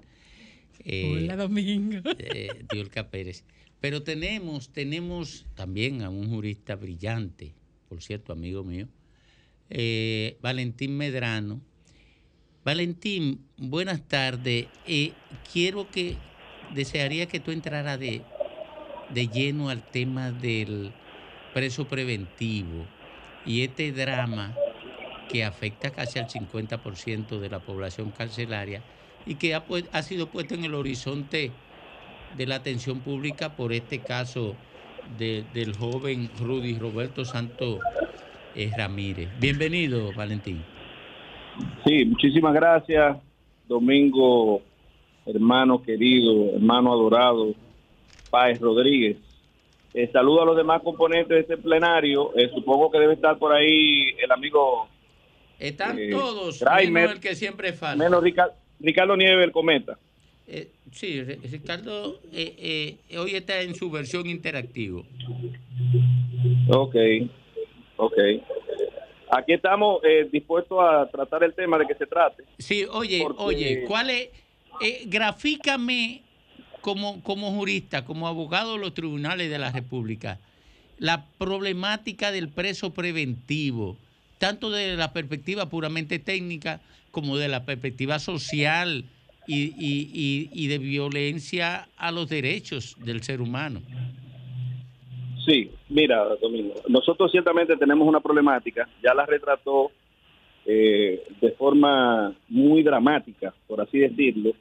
Eh, 0.79 1.11
Hola, 1.11 1.35
Domingo. 1.35 2.09
Eh, 2.17 2.47
Diolca 2.71 3.09
Pérez. 3.09 3.43
Pero 3.81 4.01
tenemos, 4.01 4.69
tenemos 4.69 5.45
también 5.55 6.01
a 6.01 6.09
un 6.09 6.29
jurista 6.29 6.77
brillante, 6.77 7.53
por 7.89 8.01
cierto, 8.01 8.31
amigo 8.31 8.63
mío, 8.63 8.87
eh, 9.71 10.37
Valentín 10.41 10.95
Medrano. 10.95 11.59
Valentín, 12.63 13.41
buenas 13.57 14.07
tardes. 14.07 14.67
Eh, 14.87 15.11
quiero 15.51 15.91
que, 15.91 16.15
desearía 16.73 17.25
que 17.25 17.41
tú 17.41 17.51
entraras 17.51 17.99
de 17.99 18.21
de 19.09 19.27
lleno 19.27 19.69
al 19.69 19.81
tema 19.81 20.31
del 20.31 20.91
preso 21.53 21.87
preventivo 21.87 22.85
y 23.45 23.61
este 23.61 23.91
drama 23.91 24.53
que 25.29 25.43
afecta 25.43 25.91
casi 25.91 26.19
al 26.19 26.27
50% 26.27 27.39
de 27.39 27.49
la 27.49 27.59
población 27.59 28.11
carcelaria 28.11 28.81
y 29.25 29.35
que 29.35 29.55
ha, 29.55 30.01
sido 30.03 30.27
puesto 30.27 30.53
en 30.55 30.65
el 30.65 30.75
horizonte 30.75 31.51
de 32.37 32.45
la 32.45 32.55
atención 32.55 32.99
pública 32.99 33.55
por 33.55 33.73
este 33.73 33.99
caso 33.99 34.55
de- 35.17 35.43
del 35.53 35.75
joven 35.75 36.29
Rudy 36.39 36.77
Roberto 36.77 37.25
Santo 37.25 37.79
eh, 38.55 38.71
Ramírez. 38.77 39.29
Bienvenido, 39.39 40.11
Valentín. 40.15 40.61
Sí, 41.85 42.05
muchísimas 42.05 42.53
gracias, 42.53 43.17
Domingo, 43.67 44.61
hermano 45.25 45.81
querido, 45.81 46.55
hermano 46.55 46.91
adorado, 46.91 47.53
Páez 48.29 48.59
Rodríguez. 48.59 49.17
Eh, 49.93 50.09
saludo 50.11 50.41
a 50.41 50.45
los 50.45 50.57
demás 50.57 50.81
componentes 50.83 51.29
de 51.29 51.39
este 51.39 51.57
plenario. 51.57 52.35
Eh, 52.37 52.49
supongo 52.53 52.91
que 52.91 52.99
debe 52.99 53.13
estar 53.13 53.37
por 53.37 53.53
ahí 53.53 54.09
el 54.21 54.31
amigo 54.31 54.89
Están 55.57 55.97
Eh, 55.97 56.09
todos, 56.11 56.59
Grimer, 56.59 56.91
menos 56.91 57.11
el 57.13 57.19
que 57.21 57.33
siempre 57.33 57.71
falta. 57.71 58.03
menos 58.03 58.21
Rica- 58.21 58.51
Ricardo 58.81 59.15
Nieves, 59.15 59.45
el 59.45 59.51
cometa. 59.53 59.97
Eh, 60.47 60.67
sí, 60.91 61.23
Ricardo 61.23 62.19
hoy 63.17 63.35
está 63.35 63.61
en 63.61 63.73
su 63.73 63.89
versión 63.89 64.27
interactivo. 64.27 65.05
Ok, 66.69 66.95
ok. 67.95 68.13
Aquí 69.31 69.53
estamos 69.53 70.01
dispuestos 70.29 70.77
a 70.81 71.07
tratar 71.09 71.41
el 71.45 71.53
tema 71.53 71.77
de 71.79 71.85
que 71.87 71.95
se 71.95 72.05
trate. 72.05 72.43
Sí, 72.59 72.85
oye, 72.91 73.21
Porque- 73.23 73.41
oye, 73.43 73.83
¿cuál 73.87 74.09
es? 74.09 74.29
Grafícame 75.05 76.21
como, 76.85 77.19
como 77.23 77.49
jurista, 77.51 78.05
como 78.05 78.27
abogado 78.27 78.73
de 78.73 78.79
los 78.79 78.93
tribunales 78.93 79.49
de 79.49 79.57
la 79.57 79.71
República, 79.71 80.37
la 80.99 81.25
problemática 81.39 82.31
del 82.31 82.47
preso 82.49 82.93
preventivo, 82.93 83.97
tanto 84.37 84.69
de 84.69 84.95
la 84.95 85.11
perspectiva 85.11 85.67
puramente 85.67 86.19
técnica 86.19 86.81
como 87.09 87.37
de 87.37 87.47
la 87.47 87.65
perspectiva 87.65 88.19
social 88.19 89.03
y, 89.47 89.63
y- 89.83 90.51
y- 90.53 90.67
de 90.67 90.77
violencia 90.77 91.89
a 91.97 92.11
los 92.11 92.29
derechos 92.29 92.95
del 93.03 93.23
ser 93.23 93.41
humano. 93.41 93.81
Sí, 95.43 95.71
mira, 95.89 96.23
Domingo, 96.39 96.75
nosotros 96.87 97.31
ciertamente 97.31 97.75
tenemos 97.77 98.07
una 98.07 98.19
problemática, 98.19 98.87
ya 99.03 99.15
la 99.15 99.25
retrató 99.25 99.91
eh, 100.67 101.23
de 101.41 101.51
forma 101.53 102.35
muy 102.47 102.83
dramática, 102.83 103.55
por 103.65 103.81
así 103.81 103.97
decirlo, 103.97 104.51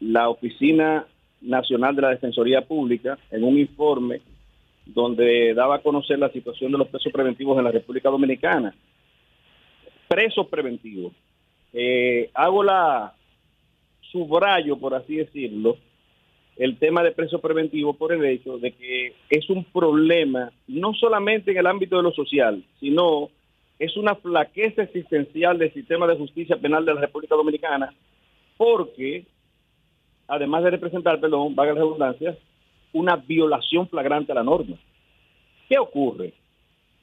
la 0.00 0.28
Oficina 0.28 1.06
Nacional 1.40 1.94
de 1.94 2.02
la 2.02 2.10
Defensoría 2.10 2.62
Pública 2.62 3.18
en 3.30 3.44
un 3.44 3.58
informe 3.58 4.20
donde 4.86 5.54
daba 5.54 5.76
a 5.76 5.82
conocer 5.82 6.18
la 6.18 6.30
situación 6.30 6.72
de 6.72 6.78
los 6.78 6.88
presos 6.88 7.12
preventivos 7.12 7.58
en 7.58 7.64
la 7.64 7.70
República 7.70 8.08
Dominicana. 8.08 8.74
Presos 10.08 10.46
preventivos. 10.48 11.12
Eh, 11.72 12.30
hago 12.34 12.64
la 12.64 13.12
subrayo, 14.10 14.78
por 14.78 14.94
así 14.94 15.16
decirlo, 15.16 15.76
el 16.56 16.76
tema 16.78 17.02
de 17.02 17.12
preso 17.12 17.40
preventivo 17.40 17.92
por 17.92 18.12
el 18.12 18.24
hecho 18.24 18.58
de 18.58 18.72
que 18.72 19.14
es 19.30 19.48
un 19.50 19.64
problema 19.64 20.50
no 20.66 20.92
solamente 20.94 21.52
en 21.52 21.58
el 21.58 21.66
ámbito 21.66 21.96
de 21.96 22.02
lo 22.02 22.12
social, 22.12 22.64
sino 22.80 23.30
es 23.78 23.96
una 23.96 24.16
flaqueza 24.16 24.82
existencial 24.82 25.58
del 25.58 25.72
sistema 25.72 26.06
de 26.06 26.16
justicia 26.16 26.56
penal 26.56 26.84
de 26.84 26.94
la 26.94 27.02
República 27.02 27.36
Dominicana, 27.36 27.94
porque 28.56 29.24
además 30.28 30.62
de 30.62 30.70
representar, 30.70 31.18
perdón, 31.18 31.54
valga 31.54 31.72
la 31.72 31.80
redundancia, 31.80 32.36
una 32.92 33.16
violación 33.16 33.88
flagrante 33.88 34.32
a 34.32 34.36
la 34.36 34.44
norma. 34.44 34.76
¿Qué 35.68 35.78
ocurre? 35.78 36.34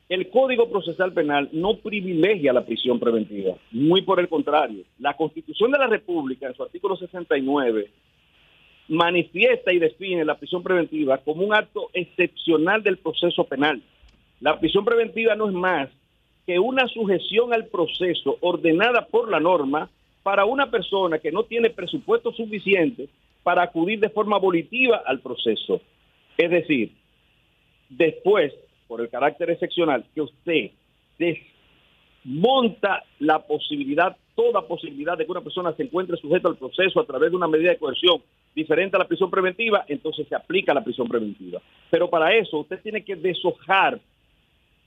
El 0.08 0.30
Código 0.30 0.70
Procesal 0.70 1.14
Penal 1.14 1.50
no 1.52 1.78
privilegia 1.78 2.54
la 2.54 2.64
prisión 2.64 3.00
preventiva, 3.00 3.56
muy 3.72 4.04
por 4.04 4.20
el 4.20 4.30
contrario. 4.30 4.84
La 5.00 5.16
Constitución 5.16 5.72
de 5.72 5.80
la 5.80 5.88
República, 5.88 6.48
en 6.48 6.54
su 6.54 6.62
artículo 6.62 6.96
69, 6.96 7.90
manifiesta 8.88 9.74
y 9.74 9.80
define 9.80 10.24
la 10.24 10.38
prisión 10.38 10.62
preventiva 10.62 11.18
como 11.18 11.44
un 11.44 11.56
acto 11.56 11.90
excepcional 11.94 12.84
del 12.84 12.98
proceso 12.98 13.46
penal. 13.46 13.82
La 14.42 14.60
prisión 14.60 14.86
preventiva 14.86 15.36
no 15.36 15.48
es 15.48 15.54
más 15.54 15.90
que 16.46 16.60
una 16.60 16.88
sujeción 16.88 17.52
al 17.52 17.66
proceso 17.66 18.38
ordenada 18.42 19.08
por 19.08 19.32
la 19.32 19.40
norma 19.40 19.90
para 20.26 20.46
una 20.46 20.72
persona 20.72 21.20
que 21.20 21.32
no 21.32 21.44
tiene 21.44 21.70
presupuesto 21.70 22.32
suficiente 22.32 23.08
para 23.44 23.62
acudir 23.62 24.00
de 24.00 24.10
forma 24.10 24.40
volitiva 24.40 25.04
al 25.06 25.20
proceso. 25.20 25.80
Es 26.36 26.50
decir, 26.50 26.94
después, 27.90 28.52
por 28.88 29.02
el 29.02 29.10
carácter 29.10 29.52
excepcional, 29.52 30.04
que 30.16 30.22
usted 30.22 30.72
desmonta 31.20 33.04
la 33.20 33.38
posibilidad, 33.38 34.18
toda 34.34 34.68
posibilidad 34.68 35.16
de 35.16 35.26
que 35.26 35.32
una 35.32 35.42
persona 35.42 35.76
se 35.76 35.84
encuentre 35.84 36.18
sujeto 36.18 36.48
al 36.48 36.58
proceso 36.58 37.00
a 37.00 37.06
través 37.06 37.30
de 37.30 37.38
una 37.38 37.48
medida 37.48 37.70
de 37.70 37.78
coerción 37.78 38.20
diferente 38.56 38.96
a 38.96 39.02
la 39.02 39.08
prisión 39.08 39.30
preventiva, 39.30 39.86
entonces 39.88 40.28
se 40.28 40.34
aplica 40.34 40.74
la 40.74 40.84
prisión 40.84 41.08
preventiva. 41.08 41.62
Pero 41.92 42.10
para 42.10 42.34
eso 42.34 42.58
usted 42.58 42.82
tiene 42.82 43.06
que 43.06 43.16
deshojar 43.16 44.00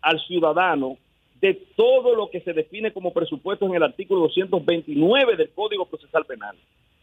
al 0.03 0.19
ciudadano 0.19 0.97
de 1.41 1.55
todo 1.77 2.15
lo 2.15 2.31
que 2.31 2.41
se 2.41 2.53
define 2.53 2.93
como 2.93 3.13
presupuesto 3.13 3.67
en 3.67 3.75
el 3.75 3.83
artículo 3.83 4.23
229 4.23 5.37
del 5.37 5.51
Código 5.51 5.87
Procesal 5.87 6.25
Penal. 6.25 6.57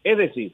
Es 0.04 0.18
decir, 0.18 0.54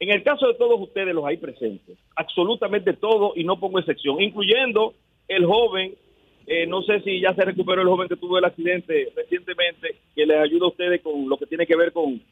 en 0.00 0.10
el 0.10 0.22
caso 0.22 0.46
de 0.46 0.54
todos 0.54 0.80
ustedes, 0.80 1.14
los 1.14 1.24
ahí 1.24 1.36
presentes, 1.36 1.98
absolutamente 2.14 2.92
todo, 2.92 3.32
y 3.34 3.42
no 3.42 3.58
pongo 3.58 3.80
excepción, 3.80 4.20
incluyendo 4.20 4.94
el 5.26 5.44
joven, 5.44 5.94
eh, 6.46 6.66
no 6.66 6.82
sé 6.82 7.00
si 7.00 7.20
ya 7.20 7.34
se 7.34 7.44
recuperó 7.44 7.82
el 7.82 7.88
joven 7.88 8.08
que 8.08 8.16
tuvo 8.16 8.38
el 8.38 8.44
accidente 8.44 9.12
recientemente, 9.16 9.96
que 10.14 10.24
les 10.24 10.38
ayuda 10.38 10.66
a 10.66 10.70
ustedes 10.70 11.02
con 11.02 11.28
lo 11.28 11.36
que 11.36 11.46
tiene 11.46 11.66
que 11.66 11.76
ver 11.76 11.92
con, 11.92 12.22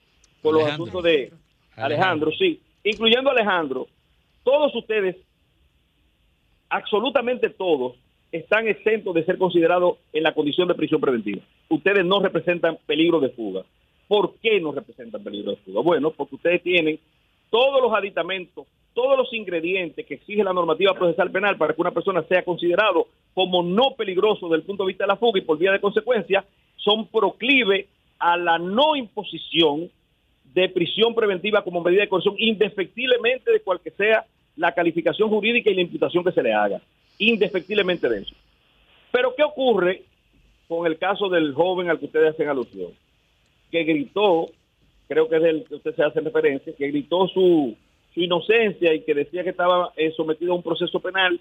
con 0.43 0.55
los 0.55 0.65
asuntos 0.65 1.03
de 1.03 1.33
Alejandro, 1.75 2.31
sí, 2.39 2.61
incluyendo 2.85 3.31
a 3.31 3.33
Alejandro, 3.33 3.89
todos 4.45 4.75
ustedes, 4.77 5.17
absolutamente 6.69 7.51
todos, 7.51 7.97
están 8.37 8.69
exentos 8.69 9.15
de 9.15 9.25
ser 9.25 9.39
considerados 9.39 9.99
en 10.13 10.23
la 10.23 10.35
condición 10.35 10.69
de 10.69 10.75
prisión 10.75 11.01
preventiva. 11.01 11.43
Ustedes 11.69 12.05
no 12.05 12.21
representan 12.21 12.79
peligro 12.87 13.21
de 13.21 13.31
fuga. 13.31 13.63
¿Por 14.09 14.35
qué 14.37 14.61
no 14.61 14.73
representan 14.73 15.23
peligro 15.23 15.53
de 15.53 15.57
fuga? 15.59 15.81
Bueno, 15.81 16.11
porque 16.11 16.37
ustedes 16.37 16.63
tienen 16.63 16.99
todos 17.51 17.83
los 17.83 17.93
aditamentos, 17.93 18.67
todos 18.95 19.17
los 19.17 19.33
ingredientes 19.33 20.07
que 20.07 20.15
exige 20.15 20.45
la 20.45 20.53
normativa 20.53 20.95
procesal 20.95 21.31
penal 21.31 21.57
para 21.57 21.75
que 21.75 21.81
una 21.81 21.91
persona 21.91 22.23
sea 22.23 22.43
considerado 22.45 23.09
como 23.35 23.63
no 23.63 23.95
peligroso 23.97 24.47
desde 24.47 24.61
el 24.61 24.67
punto 24.67 24.85
de 24.85 24.89
vista 24.89 25.05
de 25.05 25.09
la 25.09 25.17
fuga 25.17 25.39
y 25.39 25.43
por 25.43 25.59
vía 25.59 25.73
de 25.73 25.81
consecuencia, 25.81 26.45
son 26.77 27.07
proclive 27.09 27.89
a 28.19 28.37
la 28.37 28.59
no 28.59 28.97
imposición 28.97 29.91
de 30.55 30.69
prisión 30.69 31.15
preventiva 31.15 31.63
como 31.63 31.83
medida 31.83 32.03
de 32.03 32.09
coerción, 32.09 32.35
indefectiblemente 32.39 33.53
de 33.53 33.61
cual 33.61 33.81
que 33.81 33.91
sea 33.91 34.25
la 34.57 34.73
calificación 34.73 35.29
jurídica 35.29 35.71
y 35.71 35.75
la 35.75 35.83
imputación 35.83 36.25
que 36.25 36.33
se 36.33 36.43
le 36.43 36.55
haga 36.55 36.81
indefectiblemente 37.19 38.09
de 38.09 38.21
eso. 38.21 38.35
Pero 39.13 39.35
¿qué 39.37 39.43
ocurre 39.43 40.03
con 40.69 40.87
el 40.87 40.99
caso 40.99 41.29
del 41.29 41.55
joven 41.55 41.89
al 41.89 41.99
que 41.99 42.07
ustedes 42.07 42.35
hacen 42.35 42.49
alusión? 42.49 42.93
Que 43.71 43.85
gritó, 43.85 44.51
creo 45.09 45.29
que 45.29 45.37
es 45.37 45.45
el 45.45 45.65
que 45.65 45.77
usted 45.77 45.95
se 45.95 46.03
hace 46.03 46.21
referencia, 46.21 46.73
que 46.77 46.89
gritó 46.89 47.27
su, 47.29 47.77
su 48.15 48.21
inocencia 48.21 48.93
y 48.95 49.01
que 49.01 49.15
decía 49.15 49.45
que 49.45 49.51
estaba 49.51 49.93
eh, 49.97 50.13
sometido 50.17 50.53
a 50.53 50.57
un 50.57 50.63
proceso 50.63 51.01
penal 51.01 51.41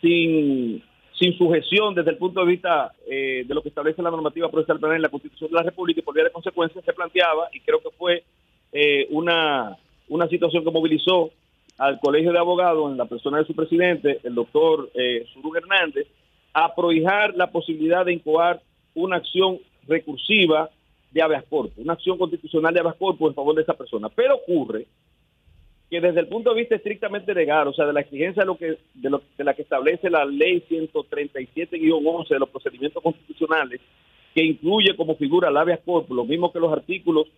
sin, 0.00 0.82
sin 1.18 1.38
sujeción 1.38 1.94
desde 1.94 2.10
el 2.10 2.18
punto 2.18 2.40
de 2.40 2.46
vista 2.46 2.92
eh, 3.08 3.44
de 3.46 3.54
lo 3.54 3.62
que 3.62 3.68
establece 3.68 4.02
la 4.02 4.10
normativa 4.10 4.50
procesal 4.50 4.80
penal 4.80 4.96
en 4.96 5.02
la 5.02 5.08
Constitución 5.08 5.50
de 5.50 5.56
la 5.56 5.62
República 5.62 6.00
y 6.00 6.02
por 6.02 6.14
vía 6.14 6.24
de 6.24 6.30
consecuencia 6.30 6.82
se 6.82 6.92
planteaba, 6.92 7.48
y 7.52 7.60
creo 7.60 7.80
que 7.80 7.90
fue 7.96 8.24
eh, 8.72 9.06
una, 9.10 9.76
una 10.08 10.28
situación 10.28 10.64
que 10.64 10.70
movilizó 10.70 11.30
al 11.78 11.98
Colegio 12.00 12.32
de 12.32 12.38
Abogados, 12.38 12.90
en 12.90 12.96
la 12.96 13.06
persona 13.06 13.38
de 13.38 13.46
su 13.46 13.54
presidente, 13.54 14.20
el 14.22 14.34
doctor 14.34 14.90
eh, 14.94 15.26
Suru 15.32 15.56
Hernández, 15.56 16.06
a 16.52 16.74
prohijar 16.74 17.34
la 17.34 17.50
posibilidad 17.50 18.04
de 18.04 18.12
incoar 18.12 18.60
una 18.94 19.16
acción 19.16 19.58
recursiva 19.86 20.70
de 21.10 21.22
habeas 21.22 21.44
corpus, 21.44 21.78
una 21.78 21.94
acción 21.94 22.16
constitucional 22.16 22.72
de 22.72 22.80
habeas 22.80 22.96
corpus 22.96 23.28
en 23.28 23.34
favor 23.34 23.54
de 23.56 23.62
esa 23.62 23.74
persona. 23.74 24.08
Pero 24.08 24.36
ocurre 24.36 24.86
que 25.90 26.00
desde 26.00 26.20
el 26.20 26.28
punto 26.28 26.50
de 26.50 26.60
vista 26.60 26.76
estrictamente 26.76 27.34
legal, 27.34 27.68
o 27.68 27.72
sea, 27.72 27.86
de 27.86 27.92
la 27.92 28.00
exigencia 28.00 28.42
de, 28.42 28.46
lo 28.46 28.56
que, 28.56 28.78
de, 28.94 29.10
lo, 29.10 29.22
de 29.36 29.44
la 29.44 29.54
que 29.54 29.62
establece 29.62 30.10
la 30.10 30.24
ley 30.24 30.64
137-11 30.68 32.28
de 32.28 32.38
los 32.38 32.48
procedimientos 32.48 33.02
constitucionales, 33.02 33.80
que 34.34 34.42
incluye 34.42 34.96
como 34.96 35.16
figura 35.16 35.48
el 35.48 35.56
habeas 35.56 35.80
corpus, 35.84 36.16
lo 36.16 36.24
mismo 36.24 36.52
que 36.52 36.58
los 36.58 36.72
artículos 36.72 37.28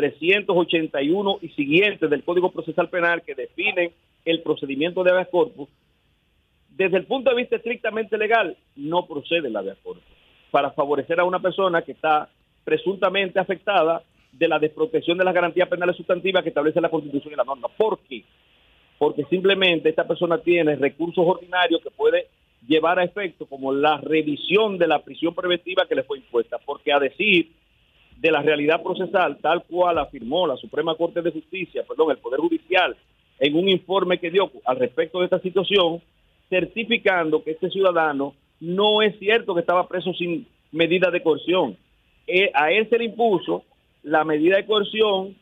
381 0.00 1.38
y 1.42 1.48
siguientes 1.50 2.08
del 2.08 2.24
Código 2.24 2.50
Procesal 2.50 2.88
Penal 2.88 3.22
que 3.22 3.34
definen 3.34 3.92
el 4.24 4.40
procedimiento 4.40 5.04
de 5.04 5.10
habeas 5.10 5.28
corpus, 5.28 5.68
desde 6.70 6.96
el 6.96 7.04
punto 7.04 7.30
de 7.30 7.36
vista 7.36 7.56
estrictamente 7.56 8.16
legal, 8.16 8.56
no 8.76 9.06
procede 9.06 9.48
el 9.48 9.56
habeas 9.56 9.76
corpus 9.82 10.02
para 10.50 10.70
favorecer 10.70 11.20
a 11.20 11.24
una 11.24 11.38
persona 11.38 11.82
que 11.82 11.92
está 11.92 12.30
presuntamente 12.64 13.38
afectada 13.38 14.02
de 14.32 14.48
la 14.48 14.58
desprotección 14.58 15.18
de 15.18 15.24
las 15.24 15.34
garantías 15.34 15.68
penales 15.68 15.96
sustantivas 15.96 16.42
que 16.42 16.48
establece 16.48 16.80
la 16.80 16.88
Constitución 16.88 17.34
y 17.34 17.36
la 17.36 17.44
norma. 17.44 17.68
¿Por 17.68 17.98
qué? 18.00 18.24
Porque 18.98 19.24
simplemente 19.24 19.90
esta 19.90 20.06
persona 20.06 20.38
tiene 20.38 20.76
recursos 20.76 21.24
ordinarios 21.26 21.82
que 21.82 21.90
puede 21.90 22.28
llevar 22.66 22.98
a 22.98 23.04
efecto 23.04 23.46
como 23.46 23.72
la 23.72 23.98
revisión 23.98 24.78
de 24.78 24.86
la 24.86 25.02
prisión 25.02 25.34
preventiva 25.34 25.86
que 25.86 25.94
le 25.94 26.04
fue 26.04 26.18
impuesta, 26.18 26.58
porque 26.64 26.92
a 26.92 26.98
decir 26.98 27.50
de 28.20 28.30
la 28.30 28.42
realidad 28.42 28.82
procesal, 28.82 29.38
tal 29.40 29.64
cual 29.64 29.98
afirmó 29.98 30.46
la 30.46 30.56
Suprema 30.56 30.94
Corte 30.94 31.22
de 31.22 31.32
Justicia, 31.32 31.84
perdón, 31.88 32.10
el 32.10 32.18
Poder 32.18 32.40
Judicial, 32.40 32.94
en 33.38 33.56
un 33.56 33.68
informe 33.68 34.18
que 34.18 34.30
dio 34.30 34.50
al 34.66 34.76
respecto 34.76 35.18
de 35.18 35.24
esta 35.24 35.40
situación, 35.40 36.02
certificando 36.50 37.42
que 37.42 37.52
este 37.52 37.70
ciudadano 37.70 38.34
no 38.60 39.00
es 39.00 39.18
cierto 39.18 39.54
que 39.54 39.60
estaba 39.60 39.88
preso 39.88 40.12
sin 40.12 40.46
medida 40.70 41.10
de 41.10 41.22
coerción. 41.22 41.78
Eh, 42.26 42.50
a 42.52 42.70
él 42.70 42.88
se 42.90 42.98
le 42.98 43.06
impuso 43.06 43.64
la 44.02 44.22
medida 44.24 44.56
de 44.56 44.66
coerción 44.66 45.34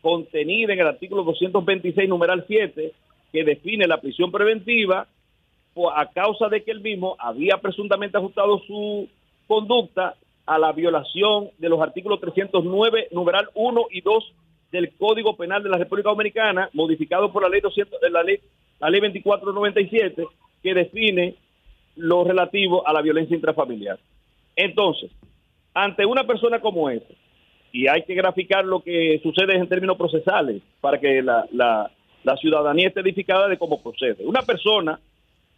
contenida 0.00 0.72
en 0.72 0.80
el 0.80 0.86
artículo 0.86 1.22
226, 1.22 2.08
numeral 2.08 2.44
7, 2.46 2.92
que 3.30 3.44
define 3.44 3.86
la 3.86 4.00
prisión 4.00 4.32
preventiva, 4.32 5.06
a 5.94 6.06
causa 6.06 6.48
de 6.48 6.62
que 6.62 6.70
él 6.70 6.80
mismo 6.80 7.16
había 7.18 7.58
presuntamente 7.58 8.16
ajustado 8.16 8.58
su 8.66 9.06
conducta 9.46 10.16
a 10.46 10.58
la 10.58 10.72
violación 10.72 11.50
de 11.58 11.68
los 11.68 11.80
artículos 11.80 12.20
309, 12.20 13.08
numeral 13.10 13.48
1 13.54 13.86
y 13.90 14.00
2 14.00 14.32
del 14.70 14.92
Código 14.96 15.36
Penal 15.36 15.62
de 15.62 15.68
la 15.68 15.78
República 15.78 16.10
Dominicana, 16.10 16.70
modificado 16.72 17.32
por 17.32 17.42
la 17.42 17.48
ley 17.48 17.60
200, 17.60 17.98
la 18.10 18.22
ley, 18.22 18.38
la 18.80 18.90
ley 18.90 19.00
2497, 19.00 20.26
que 20.62 20.74
define 20.74 21.34
lo 21.96 22.24
relativo 22.24 22.86
a 22.86 22.92
la 22.92 23.02
violencia 23.02 23.34
intrafamiliar. 23.34 23.98
Entonces, 24.54 25.10
ante 25.74 26.06
una 26.06 26.24
persona 26.24 26.60
como 26.60 26.88
esa, 26.90 27.12
y 27.72 27.88
hay 27.88 28.02
que 28.02 28.14
graficar 28.14 28.64
lo 28.64 28.80
que 28.80 29.20
sucede 29.22 29.56
en 29.56 29.68
términos 29.68 29.96
procesales 29.96 30.62
para 30.80 30.98
que 30.98 31.20
la, 31.22 31.46
la, 31.52 31.90
la 32.24 32.36
ciudadanía 32.36 32.88
esté 32.88 33.00
edificada 33.00 33.48
de 33.48 33.58
cómo 33.58 33.82
procede. 33.82 34.24
Una 34.24 34.42
persona 34.42 34.98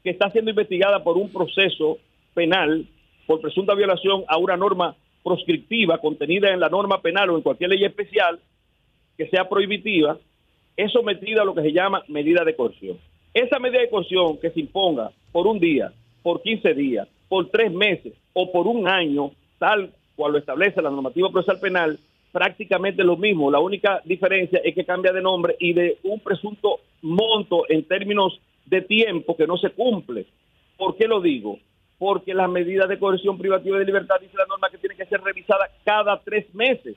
que 0.02 0.10
está 0.10 0.30
siendo 0.30 0.50
investigada 0.50 1.04
por 1.04 1.16
un 1.16 1.30
proceso 1.30 1.98
penal 2.34 2.86
por 3.28 3.42
presunta 3.42 3.74
violación 3.74 4.24
a 4.26 4.38
una 4.38 4.56
norma 4.56 4.96
proscriptiva 5.22 5.98
contenida 5.98 6.50
en 6.50 6.60
la 6.60 6.70
norma 6.70 7.02
penal 7.02 7.28
o 7.28 7.36
en 7.36 7.42
cualquier 7.42 7.68
ley 7.68 7.84
especial 7.84 8.40
que 9.18 9.28
sea 9.28 9.46
prohibitiva, 9.46 10.16
es 10.74 10.90
sometida 10.90 11.42
a 11.42 11.44
lo 11.44 11.54
que 11.54 11.60
se 11.60 11.72
llama 11.72 12.02
medida 12.08 12.42
de 12.42 12.56
coerción. 12.56 12.96
Esa 13.34 13.58
medida 13.58 13.80
de 13.80 13.90
coerción 13.90 14.38
que 14.38 14.48
se 14.50 14.60
imponga 14.60 15.10
por 15.30 15.46
un 15.46 15.60
día, 15.60 15.92
por 16.22 16.40
15 16.40 16.72
días, 16.72 17.06
por 17.28 17.50
tres 17.50 17.70
meses 17.70 18.14
o 18.32 18.50
por 18.50 18.66
un 18.66 18.88
año, 18.88 19.32
tal 19.58 19.92
cual 20.16 20.32
lo 20.32 20.38
establece 20.38 20.80
la 20.80 20.90
normativa 20.90 21.30
procesal 21.30 21.60
penal, 21.60 21.98
prácticamente 22.32 23.04
lo 23.04 23.18
mismo. 23.18 23.50
La 23.50 23.60
única 23.60 24.00
diferencia 24.06 24.62
es 24.64 24.74
que 24.74 24.86
cambia 24.86 25.12
de 25.12 25.20
nombre 25.20 25.54
y 25.60 25.74
de 25.74 25.98
un 26.04 26.20
presunto 26.20 26.80
monto 27.02 27.64
en 27.68 27.84
términos 27.84 28.40
de 28.64 28.80
tiempo 28.80 29.36
que 29.36 29.46
no 29.46 29.58
se 29.58 29.68
cumple. 29.68 30.24
¿Por 30.78 30.96
qué 30.96 31.06
lo 31.06 31.20
digo? 31.20 31.58
Porque 31.98 32.32
las 32.32 32.48
medidas 32.48 32.88
de 32.88 32.98
coerción 32.98 33.38
privativa 33.38 33.78
de 33.78 33.84
libertad 33.84 34.20
dice 34.20 34.36
la 34.36 34.46
norma 34.46 34.70
que 34.70 34.78
tiene 34.78 34.94
que 34.94 35.06
ser 35.06 35.20
revisada 35.20 35.68
cada 35.84 36.18
tres 36.20 36.52
meses. 36.54 36.96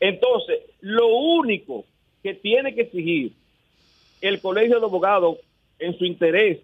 Entonces, 0.00 0.60
lo 0.80 1.08
único 1.08 1.84
que 2.22 2.34
tiene 2.34 2.74
que 2.74 2.82
exigir 2.82 3.32
el 4.20 4.40
Colegio 4.40 4.78
de 4.78 4.86
Abogados 4.86 5.38
en 5.78 5.96
su 5.96 6.04
interés 6.04 6.58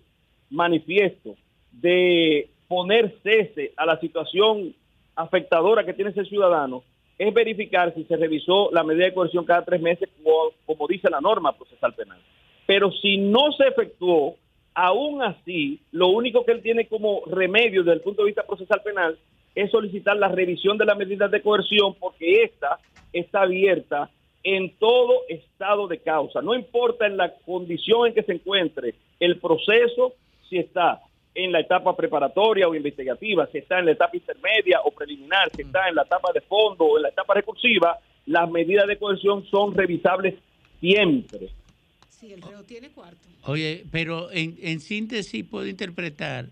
manifiesto 0.51 1.37
de 1.73 2.51
poner 2.69 3.15
cese 3.23 3.73
a 3.77 3.87
la 3.87 3.99
situación 3.99 4.75
afectadora 5.17 5.85
que 5.85 5.95
tiene 5.95 6.11
ese 6.11 6.25
ciudadano 6.25 6.83
es 7.19 7.33
verificar 7.33 7.95
si 7.95 8.05
se 8.05 8.17
revisó 8.17 8.71
la 8.73 8.83
medida 8.83 9.05
de 9.05 9.15
coerción 9.15 9.45
cada 9.45 9.65
tres 9.65 9.81
meses 9.81 10.09
como, 10.17 10.51
como 10.67 10.89
dice 10.89 11.09
la 11.09 11.21
norma 11.21 11.57
procesal 11.57 11.95
penal. 11.95 12.19
Pero 12.67 12.91
si 12.91 13.19
no 13.19 13.53
se 13.53 13.69
efectuó, 13.69 14.37
Aún 14.75 15.23
así, 15.23 15.81
lo 15.93 16.09
único 16.09 16.45
que 16.45 16.53
él 16.53 16.63
tiene 16.63 16.87
como 16.89 17.23
remedio 17.27 17.83
desde 17.83 17.95
el 17.95 18.01
punto 18.01 18.23
de 18.23 18.27
vista 18.27 18.45
procesal 18.45 18.83
penal 18.83 19.17
es 19.55 19.71
solicitar 19.71 20.17
la 20.17 20.29
revisión 20.29 20.77
de 20.77 20.85
las 20.85 20.99
medidas 20.99 21.31
de 21.31 21.43
coerción 21.43 21.95
porque 21.95 22.43
esta 22.43 22.79
está 23.13 23.43
abierta 23.43 24.11
en 24.43 24.77
todo 24.79 25.23
estado 25.29 25.87
de 25.87 25.99
causa. 25.99 26.43
No 26.43 26.55
importa 26.55 27.07
en 27.07 27.17
la 27.17 27.33
condición 27.47 28.09
en 28.09 28.15
que 28.15 28.25
se 28.25 28.33
encuentre 28.33 28.95
el 29.21 29.39
proceso, 29.39 30.15
si 30.49 30.59
está 30.59 31.01
en 31.35 31.53
la 31.53 31.61
etapa 31.61 31.97
preparatoria 31.97 32.69
o 32.69 32.75
investigativa, 32.75 33.47
si 33.47 33.59
está 33.59 33.79
en 33.79 33.87
la 33.87 33.93
etapa 33.93 34.17
intermedia 34.17 34.81
o 34.85 34.91
preliminar, 34.91 35.51
si 35.55 35.63
está 35.63 35.89
en 35.89 35.95
la 35.95 36.03
etapa 36.03 36.33
de 36.33 36.41
fondo 36.43 36.85
o 36.85 36.97
en 36.97 37.05
la 37.05 37.09
etapa 37.09 37.35
recursiva, 37.35 37.99
las 38.27 38.51
medidas 38.51 38.87
de 38.87 38.99
coerción 38.99 39.45
son 39.47 39.75
revisables 39.75 40.35
siempre. 40.81 41.49
Sí, 42.27 42.33
el 42.33 42.43
reo 42.43 42.63
tiene 42.63 42.89
cuarto. 42.91 43.19
Oye, 43.43 43.85
pero 43.91 44.31
en, 44.33 44.57
en 44.63 44.81
síntesis 44.81 45.45
puedo 45.45 45.67
interpretar 45.67 46.47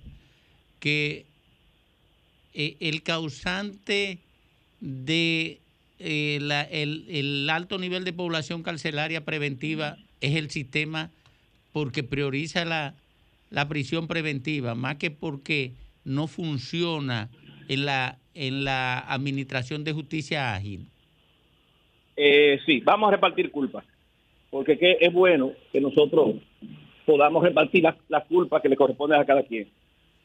que 0.80 1.24
eh, 2.54 2.76
el 2.80 3.02
causante 3.02 4.18
de 4.80 5.58
eh, 5.98 6.38
la- 6.42 6.62
el, 6.62 7.06
el 7.08 7.48
alto 7.48 7.78
nivel 7.78 8.04
de 8.04 8.12
población 8.12 8.62
carcelaria 8.62 9.24
preventiva 9.24 9.96
es 10.20 10.36
el 10.36 10.50
sistema 10.50 11.10
porque 11.72 12.02
prioriza 12.02 12.64
la, 12.64 12.94
la 13.50 13.68
prisión 13.68 14.08
preventiva, 14.08 14.74
más 14.74 14.96
que 14.96 15.10
porque 15.10 15.72
no 16.04 16.26
funciona 16.26 17.30
en 17.68 17.86
la, 17.86 18.18
en 18.34 18.64
la 18.64 18.98
administración 18.98 19.84
de 19.84 19.92
justicia 19.92 20.54
ágil. 20.54 20.86
Eh, 22.16 22.60
sí, 22.66 22.80
vamos 22.80 23.08
a 23.08 23.12
repartir 23.12 23.50
culpas, 23.50 23.84
porque 24.52 24.76
que 24.76 24.98
es 25.00 25.10
bueno 25.10 25.52
que 25.72 25.80
nosotros 25.80 26.34
podamos 27.06 27.42
repartir 27.42 27.84
las 27.84 27.96
las 28.10 28.26
culpas 28.26 28.60
que 28.60 28.68
le 28.68 28.76
corresponden 28.76 29.18
a 29.18 29.24
cada 29.24 29.42
quien. 29.44 29.66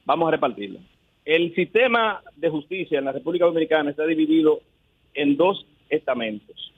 Vamos 0.04 0.28
a 0.28 0.32
repartirlas. 0.32 0.84
El 1.24 1.56
sistema 1.56 2.22
de 2.36 2.50
justicia 2.50 3.00
en 3.00 3.06
la 3.06 3.14
República 3.14 3.46
Dominicana 3.46 3.90
está 3.90 4.06
dividido 4.06 4.60
en 5.14 5.38
dos 5.38 5.66
estamentos. 5.90 6.74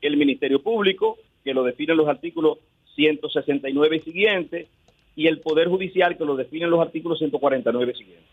El 0.00 0.16
Ministerio 0.16 0.62
Público, 0.62 1.18
que 1.44 1.52
lo 1.52 1.62
definen 1.62 1.98
los 1.98 2.08
artículos 2.08 2.58
169 2.94 3.96
y 3.96 4.00
siguientes, 4.00 4.68
y 5.14 5.26
el 5.26 5.40
Poder 5.40 5.68
Judicial, 5.68 6.16
que 6.16 6.24
lo 6.24 6.36
definen 6.36 6.70
los 6.70 6.80
artículos 6.80 7.18
149 7.18 7.92
y 7.94 7.98
siguientes. 7.98 8.28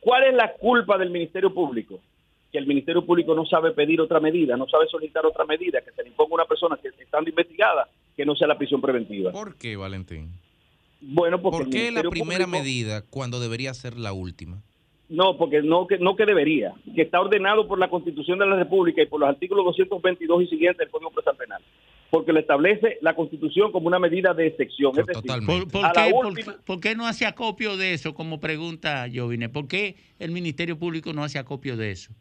¿Cuál 0.00 0.24
es 0.24 0.34
la 0.34 0.52
culpa 0.52 0.98
del 0.98 1.08
Ministerio 1.08 1.54
Público? 1.54 2.00
Que 2.52 2.58
el 2.58 2.66
Ministerio 2.66 3.04
Público 3.06 3.34
no 3.34 3.46
sabe 3.46 3.70
pedir 3.72 4.00
otra 4.00 4.18
medida, 4.20 4.56
no 4.56 4.66
sabe 4.68 4.86
solicitar 4.88 5.24
otra 5.24 5.44
medida, 5.44 5.80
que 5.82 5.92
se 5.92 6.02
le 6.02 6.08
imponga 6.08 6.32
a 6.32 6.34
una 6.36 6.44
persona 6.46 6.76
que 6.82 6.88
estando 7.02 7.30
investigada, 7.30 7.88
que 8.16 8.24
no 8.26 8.34
sea 8.34 8.48
la 8.48 8.58
prisión 8.58 8.80
preventiva. 8.80 9.30
¿Por 9.32 9.56
qué, 9.56 9.76
Valentín? 9.76 10.30
Bueno, 11.00 11.40
porque 11.40 11.58
¿Por 11.58 11.70
qué 11.70 11.90
la 11.92 12.02
primera 12.02 12.44
Público- 12.46 12.50
medida 12.64 13.02
cuando 13.08 13.40
debería 13.40 13.72
ser 13.72 13.96
la 13.96 14.12
última? 14.12 14.60
No, 15.08 15.36
porque 15.36 15.60
no 15.62 15.86
que, 15.88 15.98
no 15.98 16.14
que 16.14 16.24
debería, 16.24 16.72
que 16.94 17.02
está 17.02 17.20
ordenado 17.20 17.66
por 17.66 17.78
la 17.80 17.88
Constitución 17.88 18.38
de 18.38 18.46
la 18.46 18.54
República 18.56 19.02
y 19.02 19.06
por 19.06 19.18
los 19.20 19.28
artículos 19.28 19.64
222 19.64 20.42
y 20.44 20.46
siguientes 20.46 20.78
del 20.78 20.90
Código 20.90 21.10
Procesal 21.10 21.36
Penal, 21.36 21.60
porque 22.10 22.32
lo 22.32 22.38
establece 22.38 22.98
la 23.00 23.16
Constitución 23.16 23.72
como 23.72 23.88
una 23.88 23.98
medida 23.98 24.34
de 24.34 24.46
excepción. 24.46 24.92
Es 24.98 25.06
decir, 25.06 25.46
¿Por, 25.46 25.68
por 25.68 25.84
a 25.84 25.92
la 25.92 26.04
qué, 26.06 26.10
por- 26.12 26.26
última- 26.26 26.56
por 26.64 26.80
qué 26.80 26.94
no 26.94 27.06
hace 27.08 27.26
acopio 27.26 27.76
de 27.76 27.92
eso? 27.94 28.14
Como 28.14 28.38
pregunta 28.38 29.06
Jovine, 29.12 29.48
¿por 29.48 29.66
qué 29.66 29.96
el 30.20 30.30
Ministerio 30.30 30.78
Público 30.78 31.12
no 31.12 31.24
hace 31.24 31.38
acopio 31.40 31.76
de 31.76 31.90
eso? 31.90 32.12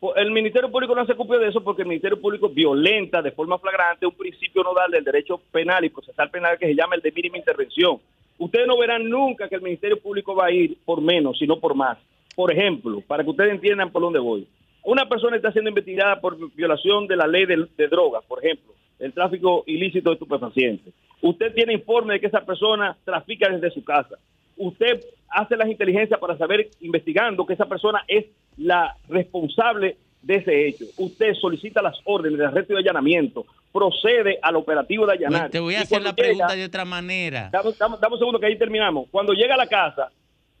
Pues, 0.00 0.16
El 0.16 0.30
Ministerio 0.30 0.70
Público 0.70 0.94
no 0.94 1.04
se 1.06 1.12
ocupa 1.12 1.38
de 1.38 1.48
eso 1.48 1.62
porque 1.62 1.82
el 1.82 1.88
Ministerio 1.88 2.20
Público 2.20 2.48
violenta 2.48 3.20
de 3.20 3.32
forma 3.32 3.58
flagrante 3.58 4.06
un 4.06 4.14
principio 4.14 4.62
nodal 4.62 4.90
del 4.90 5.04
derecho 5.04 5.40
penal 5.50 5.84
y 5.84 5.90
procesal 5.90 6.30
penal 6.30 6.58
que 6.58 6.66
se 6.66 6.74
llama 6.74 6.94
el 6.94 7.02
de 7.02 7.12
mínima 7.12 7.38
intervención. 7.38 7.98
Ustedes 8.38 8.68
no 8.68 8.78
verán 8.78 9.08
nunca 9.08 9.48
que 9.48 9.56
el 9.56 9.62
Ministerio 9.62 10.00
Público 10.00 10.34
va 10.34 10.46
a 10.46 10.52
ir 10.52 10.78
por 10.84 11.00
menos, 11.00 11.38
sino 11.38 11.58
por 11.58 11.74
más. 11.74 11.98
Por 12.36 12.52
ejemplo, 12.52 13.02
para 13.06 13.24
que 13.24 13.30
ustedes 13.30 13.50
entiendan 13.50 13.90
por 13.90 14.02
dónde 14.02 14.20
voy. 14.20 14.46
Una 14.84 15.08
persona 15.08 15.36
está 15.36 15.50
siendo 15.50 15.70
investigada 15.70 16.20
por 16.20 16.36
violación 16.54 17.08
de 17.08 17.16
la 17.16 17.26
ley 17.26 17.46
de, 17.46 17.66
de 17.76 17.88
drogas, 17.88 18.24
por 18.26 18.44
ejemplo, 18.44 18.72
el 19.00 19.12
tráfico 19.12 19.64
ilícito 19.66 20.10
de 20.10 20.14
estupefacientes. 20.14 20.94
Usted 21.20 21.52
tiene 21.52 21.72
informe 21.72 22.14
de 22.14 22.20
que 22.20 22.28
esa 22.28 22.46
persona 22.46 22.96
trafica 23.04 23.48
desde 23.48 23.72
su 23.72 23.82
casa. 23.82 24.16
Usted 24.58 25.00
hace 25.30 25.56
las 25.56 25.68
inteligencias 25.68 26.18
para 26.20 26.36
saber, 26.36 26.68
investigando, 26.80 27.46
que 27.46 27.54
esa 27.54 27.66
persona 27.66 28.02
es 28.08 28.26
la 28.56 28.96
responsable 29.08 29.96
de 30.22 30.34
ese 30.36 30.66
hecho. 30.68 30.84
Usted 30.96 31.34
solicita 31.34 31.80
las 31.80 31.96
órdenes 32.04 32.38
de 32.38 32.46
arresto 32.46 32.72
y 32.72 32.76
de 32.76 32.80
allanamiento, 32.80 33.46
procede 33.72 34.38
al 34.42 34.56
operativo 34.56 35.06
de 35.06 35.12
allanar. 35.12 35.40
Pues 35.42 35.52
te 35.52 35.60
voy 35.60 35.74
a 35.76 35.80
hacer 35.82 36.02
la 36.02 36.10
llega- 36.10 36.16
pregunta 36.16 36.54
de 36.56 36.64
otra 36.64 36.84
manera. 36.84 37.50
Dame, 37.52 37.70
dame- 37.78 37.96
dame 38.00 38.14
un 38.14 38.18
segundo 38.18 38.40
que 38.40 38.46
ahí 38.46 38.58
terminamos. 38.58 39.06
Cuando 39.10 39.32
llega 39.32 39.54
a 39.54 39.58
la 39.58 39.66
casa, 39.66 40.10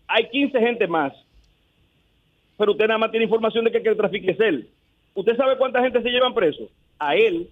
hay 0.06 0.28
15 0.30 0.58
gente 0.60 0.86
más, 0.86 1.12
pero 2.56 2.72
usted 2.72 2.86
nada 2.86 2.98
más 2.98 3.10
tiene 3.10 3.24
información 3.24 3.64
de 3.64 3.72
que, 3.72 3.82
que 3.82 3.88
el 3.88 3.96
trafique 3.96 4.30
es 4.30 4.40
él. 4.40 4.68
¿Usted 5.14 5.36
sabe 5.36 5.56
cuánta 5.56 5.80
gente 5.82 6.02
se 6.02 6.08
llevan 6.10 6.34
preso? 6.34 6.68
A 6.98 7.16
él 7.16 7.48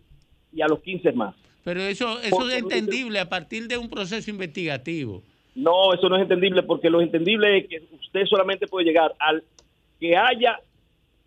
y 0.53 0.61
a 0.63 0.67
los 0.69 0.81
15 0.81 1.13
más. 1.13 1.35
Pero 1.65 1.81
eso, 1.81 2.21
eso 2.21 2.37
Porque 2.37 2.55
es 2.57 2.63
entendible 2.63 3.19
a 3.19 3.29
partir 3.29 3.67
de 3.67 3.77
un 3.77 3.89
proceso 3.91 4.31
investigativo. 4.31 5.23
No, 5.57 5.93
eso 5.95 6.09
no 6.09 6.17
es 6.17 6.23
entendible 6.23 6.63
porque 6.63 6.91
lo 6.91 7.01
entendible 7.01 7.59
es 7.59 7.69
que 7.69 7.83
usted 8.01 8.27
solamente 8.27 8.67
puede 8.69 8.87
llegar 8.87 9.15
al 9.19 9.43
que 9.99 10.17
haya 10.17 10.61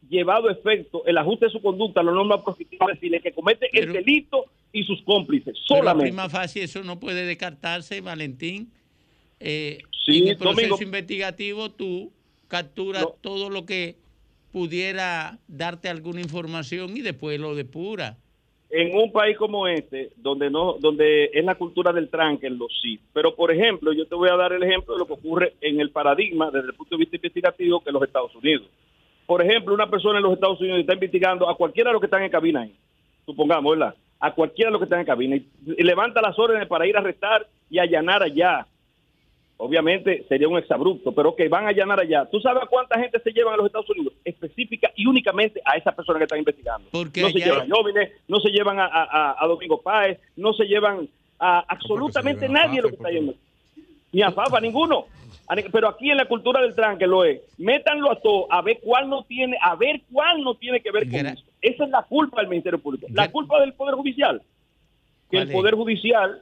llevado 0.07 0.49
efecto 0.49 1.03
el 1.05 1.17
ajuste 1.17 1.45
de 1.47 1.51
su 1.51 1.61
conducta 1.61 2.01
a 2.01 2.03
la 2.03 2.11
norma 2.11 2.43
proscriptiva, 2.43 2.85
es 2.91 2.99
decir, 2.99 3.13
el 3.13 3.21
que 3.21 3.31
comete 3.33 3.67
el 3.73 3.91
delito 3.91 4.45
y 4.71 4.83
sus 4.83 5.01
cómplices, 5.03 5.55
Pero 5.67 5.79
solamente. 5.79 6.11
prima 6.11 6.29
facie 6.29 6.63
eso 6.63 6.83
no 6.83 6.99
puede 6.99 7.25
descartarse, 7.25 8.01
Valentín. 8.01 8.71
Eh, 9.39 9.79
Sí, 10.05 10.19
en 10.19 10.27
el 10.29 10.37
proceso 10.37 10.69
Domingo. 10.69 10.83
investigativo 10.83 11.69
tú 11.69 12.11
capturas 12.47 13.05
todo 13.21 13.49
lo 13.49 13.65
que 13.65 13.97
pudiera 14.51 15.37
darte 15.47 15.89
alguna 15.89 16.21
información 16.21 16.95
y 16.97 17.01
después 17.01 17.39
lo 17.39 17.53
depura. 17.53 18.17
En 18.69 18.95
un 18.95 19.11
país 19.11 19.35
como 19.37 19.67
este, 19.67 20.11
donde 20.17 20.49
no, 20.49 20.75
donde 20.79 21.31
es 21.33 21.43
la 21.43 21.55
cultura 21.55 21.91
del 21.91 22.09
tranque, 22.09 22.49
lo 22.49 22.67
sí. 22.81 22.99
Pero 23.13 23.35
por 23.35 23.51
ejemplo, 23.51 23.91
yo 23.93 24.05
te 24.05 24.15
voy 24.15 24.29
a 24.29 24.35
dar 24.35 24.53
el 24.53 24.63
ejemplo 24.63 24.93
de 24.93 24.99
lo 24.99 25.07
que 25.07 25.13
ocurre 25.13 25.53
en 25.61 25.79
el 25.79 25.89
paradigma 25.89 26.51
desde 26.51 26.67
el 26.67 26.73
punto 26.75 26.95
de 26.95 26.99
vista 26.99 27.15
investigativo 27.15 27.81
que 27.81 27.89
en 27.89 27.93
los 27.93 28.03
Estados 28.03 28.35
Unidos. 28.35 28.67
Por 29.25 29.41
ejemplo, 29.41 29.73
una 29.73 29.89
persona 29.89 30.17
en 30.17 30.23
los 30.23 30.33
Estados 30.33 30.59
Unidos 30.59 30.79
está 30.79 30.93
investigando 30.93 31.49
a 31.49 31.55
cualquiera 31.55 31.89
de 31.89 31.93
los 31.93 32.01
que 32.01 32.07
están 32.07 32.23
en 32.23 32.31
cabina 32.31 32.61
ahí, 32.61 32.75
supongamos, 33.25 33.77
¿verdad? 33.77 33.95
A 34.19 34.33
cualquiera 34.33 34.69
de 34.69 34.73
los 34.73 34.79
que 34.79 34.85
están 34.85 34.99
en 34.99 35.05
cabina 35.05 35.35
y 35.35 35.83
levanta 35.83 36.21
las 36.21 36.37
órdenes 36.37 36.67
para 36.67 36.85
ir 36.85 36.95
a 36.95 36.99
arrestar 36.99 37.47
y 37.69 37.79
allanar 37.79 38.21
allá. 38.21 38.67
Obviamente 39.61 40.23
sería 40.29 40.47
un 40.47 40.57
exabrupto, 40.57 41.11
pero 41.11 41.35
que 41.35 41.49
van 41.49 41.65
a 41.65 41.69
allanar 41.69 41.99
allá. 41.99 42.25
¿Tú 42.31 42.39
sabes 42.39 42.63
cuánta 42.69 42.97
gente 42.97 43.19
se 43.19 43.31
llevan 43.31 43.55
a 43.55 43.57
los 43.57 43.65
Estados 43.65 43.89
Unidos? 43.89 44.13
Específica 44.23 44.89
y 44.95 45.05
únicamente 45.05 45.61
a 45.65 45.75
esa 45.75 45.91
persona 45.91 46.17
que 46.17 46.23
están 46.23 46.39
investigando. 46.39 46.87
Porque 46.91 47.21
no 47.21 47.27
se 47.29 47.39
llevan 47.39 47.61
hay- 47.63 47.67
a 47.69 47.75
Jóvenes, 47.75 48.09
no 48.29 48.39
se 48.39 48.49
llevan 48.51 48.79
a, 48.79 48.85
a- 48.85 49.35
a 49.37 49.47
Domingo 49.47 49.81
Páez, 49.81 50.17
no 50.37 50.53
se 50.53 50.63
llevan 50.63 51.09
a 51.39 51.59
absolutamente 51.67 52.47
nadie 52.47 52.77
de 52.77 52.83
lo 52.83 52.87
que 52.89 52.95
está 52.95 53.09
yendo. 53.09 53.33
Ni 54.13 54.21
a 54.21 54.31
Fafa, 54.31 54.61
ninguno. 54.61 55.07
Pero 55.73 55.89
aquí 55.89 56.09
en 56.09 56.17
la 56.17 56.25
cultura 56.25 56.61
del 56.61 56.73
tranque 56.73 57.05
lo 57.05 57.25
es. 57.25 57.41
Métanlo 57.57 58.11
a 58.11 58.15
todo, 58.21 58.47
a 58.49 58.61
ver 58.61 58.79
cuál 58.81 59.09
no 59.09 59.23
tiene, 59.23 59.57
a 59.61 59.75
ver 59.75 60.01
cuál 60.09 60.41
no 60.41 60.55
tiene 60.55 60.79
que 60.79 60.91
ver 60.91 61.03
con 61.09 61.25
eso. 61.27 61.43
Esa 61.61 61.83
es 61.83 61.89
la 61.89 62.03
culpa 62.03 62.39
del 62.39 62.49
Ministerio 62.49 62.79
Público. 62.79 63.07
La 63.11 63.29
culpa 63.29 63.59
del 63.59 63.73
Poder 63.73 63.95
Judicial. 63.95 64.41
Que 65.29 65.39
el. 65.39 65.51
Poder 65.51 65.75
Judicial 65.75 66.39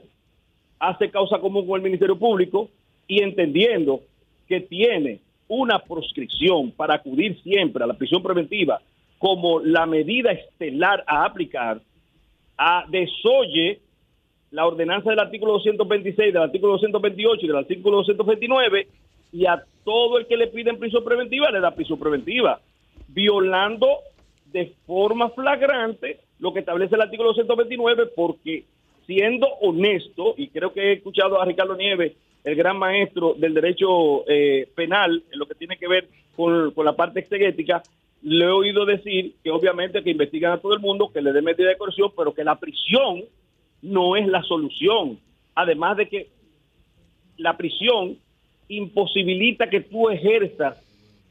hace 0.78 1.10
causa 1.10 1.40
común 1.40 1.66
con 1.66 1.78
el 1.78 1.82
Ministerio 1.82 2.16
Público 2.20 2.70
y 3.08 3.24
entendiendo 3.24 4.02
que 4.48 4.62
tiene 4.62 5.20
una 5.48 5.80
proscripción 5.80 6.72
para 6.72 6.96
acudir 6.96 7.42
siempre 7.42 7.84
a 7.84 7.88
la 7.88 7.94
prisión 7.94 8.22
preventiva 8.22 8.82
como 9.18 9.60
la 9.60 9.86
medida 9.86 10.32
estelar 10.32 11.04
a 11.08 11.26
aplicar, 11.26 11.82
a 12.58 12.86
desoye 12.90 13.80
la 14.52 14.66
ordenanza 14.66 15.10
del 15.10 15.20
artículo 15.20 15.54
226, 15.54 16.34
del 16.34 16.44
artículo 16.44 16.74
228 16.74 17.46
y 17.46 17.48
del 17.48 17.58
artículo 17.58 17.98
229 17.98 18.88
y 19.34 19.46
a 19.46 19.64
todo 19.84 20.18
el 20.18 20.28
que 20.28 20.38
le 20.38 20.48
piden 20.48 20.80
prisión 20.80 21.04
preventiva 21.04 21.50
le 21.52 21.60
da 21.60 21.72
prisión 21.72 22.00
preventiva, 22.00 22.60
violando 23.08 23.88
de 24.52 24.74
forma 24.86 25.30
flagrante 25.32 26.20
lo 26.40 26.54
que 26.54 26.60
establece 26.60 26.96
el 26.96 27.02
artículo 27.02 27.30
229 27.30 28.12
porque 28.16 28.66
siendo 29.06 29.48
honesto, 29.62 30.36
y 30.38 30.50
creo 30.50 30.74
que 30.74 30.82
he 30.82 30.94
escuchado 30.94 31.42
a 31.42 31.46
Ricardo 31.46 31.76
Nieves, 31.76 32.14
el 32.48 32.56
gran 32.56 32.80
maestro 32.80 33.34
del 33.34 33.54
derecho 33.54 34.24
eh, 34.26 34.70
penal, 34.74 35.22
en 35.30 35.38
lo 35.38 35.46
que 35.46 35.56
tiene 35.56 35.76
que 35.76 35.86
ver 35.86 36.08
con, 36.34 36.74
la 36.78 36.96
parte 36.96 37.20
exegética, 37.20 37.84
le 38.22 38.46
he 38.46 38.48
oído 38.48 38.86
decir 38.86 39.34
que 39.44 39.52
obviamente 39.52 40.02
que 40.02 40.12
investigan 40.12 40.54
a 40.54 40.58
todo 40.58 40.74
el 40.74 40.80
mundo, 40.80 41.12
que 41.12 41.22
le 41.22 41.34
den 41.34 41.44
medida 41.44 41.68
de 41.68 41.78
coerción, 41.78 42.10
pero 42.16 42.34
que 42.34 42.46
la 42.46 42.58
prisión 42.58 43.26
no 43.82 44.16
es 44.16 44.26
la 44.28 44.44
solución. 44.44 45.20
Además 45.56 45.98
de 45.98 46.08
que 46.08 46.30
la 47.36 47.58
prisión 47.58 48.18
imposibilita 48.70 49.70
que 49.70 49.82
tú 49.82 50.10
ejerzas 50.10 50.82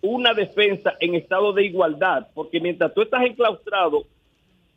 una 0.03 0.35
defensa 0.35 0.97
en 1.01 1.15
estado 1.15 1.55
de 1.55 1.65
igualdad, 1.65 2.27
porque 2.35 2.61
mientras 2.61 2.93
tú 2.93 3.01
estás 3.01 3.25
enclaustrado, 3.25 4.05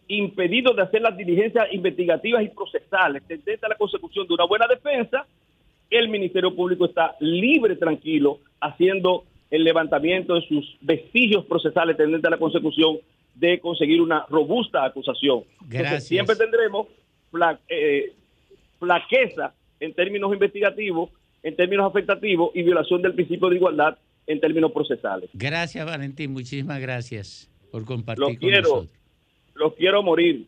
impedido 0.08 0.74
de 0.74 0.84
hacer 0.84 1.02
las 1.02 1.18
diligencias 1.18 1.68
investigativas 1.74 2.44
y 2.44 2.48
procesales, 2.48 3.24
tendente 3.28 3.66
a 3.66 3.70
la 3.70 3.76
consecución 3.76 4.26
de 4.26 4.36
una 4.36 4.46
buena 4.46 4.68
defensa, 4.68 5.28
el 5.90 6.10
Ministerio 6.10 6.56
Público 6.56 6.86
está 6.86 7.16
libre, 7.20 7.76
tranquilo, 7.76 8.40
haciendo 8.62 9.24
el 9.50 9.64
levantamiento 9.64 10.36
de 10.36 10.42
sus 10.48 10.78
vestigios 10.82 11.46
procesales 11.46 11.98
tendente 11.98 12.28
a 12.28 12.32
la 12.32 12.38
consecución 12.38 12.98
de 13.36 13.60
conseguir 13.60 14.02
una 14.02 14.26
robusta 14.30 14.84
acusación. 14.86 15.44
Entonces, 15.72 16.08
siempre 16.08 16.36
tendremos 16.36 16.88
fla- 17.32 17.60
eh, 17.70 18.14
flaqueza 18.80 19.54
en 19.80 19.94
términos 19.94 20.32
investigativos 20.34 21.10
en 21.42 21.56
términos 21.56 21.90
afectativos 21.90 22.52
y 22.54 22.64
violación 22.64 23.02
del 23.02 23.14
principio 23.14 23.48
de 23.50 23.56
igualdad 23.56 23.98
en 24.28 24.42
términos 24.42 24.74
procesales. 24.74 25.30
Gracias, 25.34 25.86
Valentín. 25.86 26.34
Muchísimas 26.34 26.82
gracias 26.82 27.50
por 27.72 27.86
compartir 27.86 28.20
Los 28.20 28.30
con 28.32 28.38
quiero, 28.40 28.62
nosotros. 28.62 28.90
los 29.56 29.74
quiero 29.76 30.04
morir. 30.04 30.46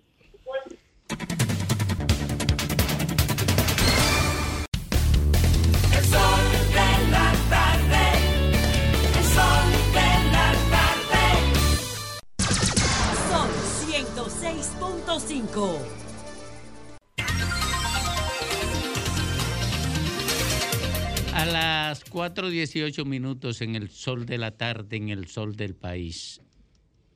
A 21.33 21.45
las 21.45 22.05
4.18 22.05 23.05
minutos 23.05 23.59
en 23.61 23.75
el 23.75 23.89
sol 23.89 24.25
de 24.25 24.37
la 24.37 24.51
tarde, 24.51 24.95
en 24.95 25.09
el 25.09 25.27
sol 25.27 25.57
del 25.57 25.75
país, 25.75 26.39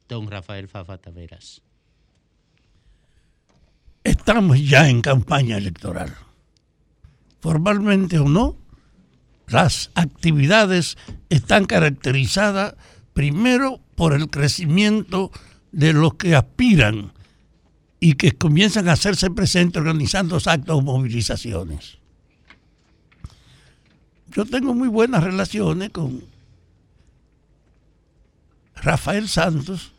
don 0.09 0.29
Rafael 0.29 0.67
Fafa 0.67 0.97
Taveras. 0.97 1.61
Estamos 4.03 4.61
ya 4.61 4.89
en 4.89 5.01
campaña 5.01 5.57
electoral. 5.57 6.13
Formalmente 7.39 8.19
o 8.19 8.27
no, 8.27 8.57
las 9.47 9.91
actividades 9.95 10.97
están 11.29 11.63
caracterizadas 11.63 12.75
primero 13.13 13.79
por 13.95 14.13
el 14.13 14.29
crecimiento 14.29 15.31
de 15.71 15.93
los 15.93 16.15
que 16.15 16.35
aspiran 16.35 17.13
y 18.05 18.13
que 18.13 18.33
comienzan 18.33 18.87
a 18.87 18.91
hacerse 18.91 19.31
presentes 19.31 19.79
organizando 19.79 20.35
actos 20.35 20.77
o 20.77 20.81
movilizaciones. 20.81 21.97
Yo 24.27 24.45
tengo 24.45 24.75
muy 24.75 24.89
buenas 24.89 25.23
relaciones 25.23 25.89
con 25.89 26.23
Rafael 28.75 29.27
Santos 29.27 29.93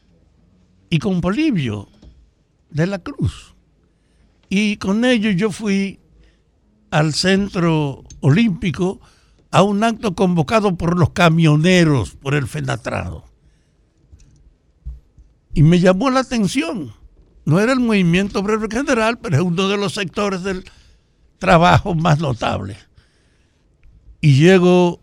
y 0.89 1.01
con 1.01 1.21
Bolivio 1.21 1.89
de 2.71 2.87
la 2.87 3.01
Cruz. 3.01 3.57
Y 4.49 4.77
con 4.77 5.05
ellos 5.05 5.35
yo 5.35 5.51
fui 5.51 5.99
al 6.93 7.13
centro 7.13 8.05
olímpico 8.21 9.01
a 9.51 9.65
un 9.65 9.83
acto 9.83 10.15
convocado 10.15 10.77
por 10.77 10.97
los 10.97 11.11
camioneros, 11.11 12.15
por 12.15 12.37
el 12.37 12.47
Fenatrado. 12.47 13.25
Y 15.55 15.65
me 15.65 15.81
llamó 15.81 16.09
la 16.11 16.21
atención. 16.21 16.95
No 17.47 17.61
era 17.61 17.73
el 17.73 17.81
movimiento 17.81 18.41
obrero 18.41 18.69
general, 18.69 19.19
pero 19.19 19.37
es 19.37 19.43
uno 19.43 19.69
de 19.69 19.77
los 19.77 19.95
sectores 19.95 20.43
del 20.43 20.69
trabajo 21.39 21.95
más 21.95 22.19
notables. 22.19 22.77
Y 24.21 24.35
llego 24.35 25.01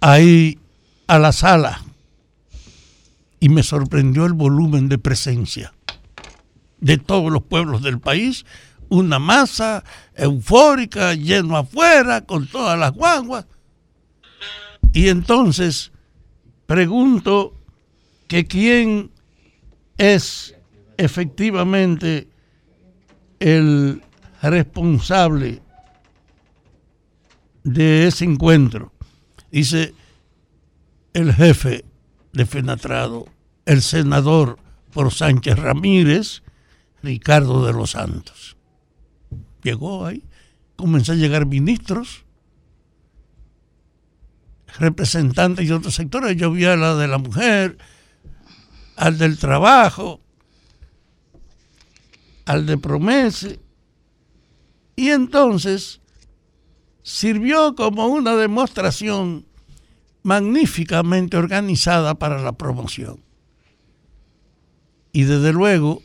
ahí 0.00 0.58
a 1.06 1.20
la 1.20 1.32
sala 1.32 1.80
y 3.38 3.48
me 3.48 3.62
sorprendió 3.62 4.26
el 4.26 4.32
volumen 4.32 4.88
de 4.88 4.98
presencia 4.98 5.72
de 6.80 6.98
todos 6.98 7.30
los 7.30 7.44
pueblos 7.44 7.82
del 7.82 8.00
país, 8.00 8.44
una 8.88 9.20
masa 9.20 9.84
eufórica, 10.16 11.14
lleno 11.14 11.56
afuera, 11.56 12.22
con 12.22 12.48
todas 12.48 12.76
las 12.76 12.92
guaguas. 12.92 13.46
Y 14.92 15.08
entonces 15.08 15.92
pregunto 16.66 17.54
que 18.26 18.46
quién 18.46 19.12
es 19.98 20.53
efectivamente 20.96 22.28
el 23.40 24.02
responsable 24.42 25.62
de 27.62 28.06
ese 28.06 28.24
encuentro. 28.24 28.92
Dice 29.50 29.94
el 31.12 31.32
jefe 31.32 31.84
de 32.32 32.46
Fenatrado, 32.46 33.26
el 33.66 33.82
senador 33.82 34.58
por 34.92 35.12
Sánchez 35.12 35.58
Ramírez, 35.58 36.42
Ricardo 37.02 37.64
de 37.66 37.72
los 37.72 37.92
Santos. 37.92 38.56
Llegó 39.62 40.06
ahí, 40.06 40.24
comenzó 40.76 41.12
a 41.12 41.16
llegar 41.16 41.46
ministros, 41.46 42.24
representantes 44.78 45.68
de 45.68 45.74
otros 45.74 45.94
sectores. 45.94 46.36
Yo 46.36 46.50
vi 46.50 46.64
a 46.64 46.76
la 46.76 46.96
de 46.96 47.08
la 47.08 47.18
mujer, 47.18 47.78
al 48.96 49.18
del 49.18 49.38
trabajo, 49.38 50.20
al 52.44 52.66
de 52.66 52.78
Promese. 52.78 53.60
Y 54.96 55.10
entonces 55.10 56.00
sirvió 57.02 57.74
como 57.74 58.06
una 58.06 58.36
demostración 58.36 59.46
magníficamente 60.22 61.36
organizada 61.36 62.14
para 62.18 62.40
la 62.40 62.52
promoción. 62.52 63.20
Y 65.12 65.24
desde 65.24 65.52
luego, 65.52 66.02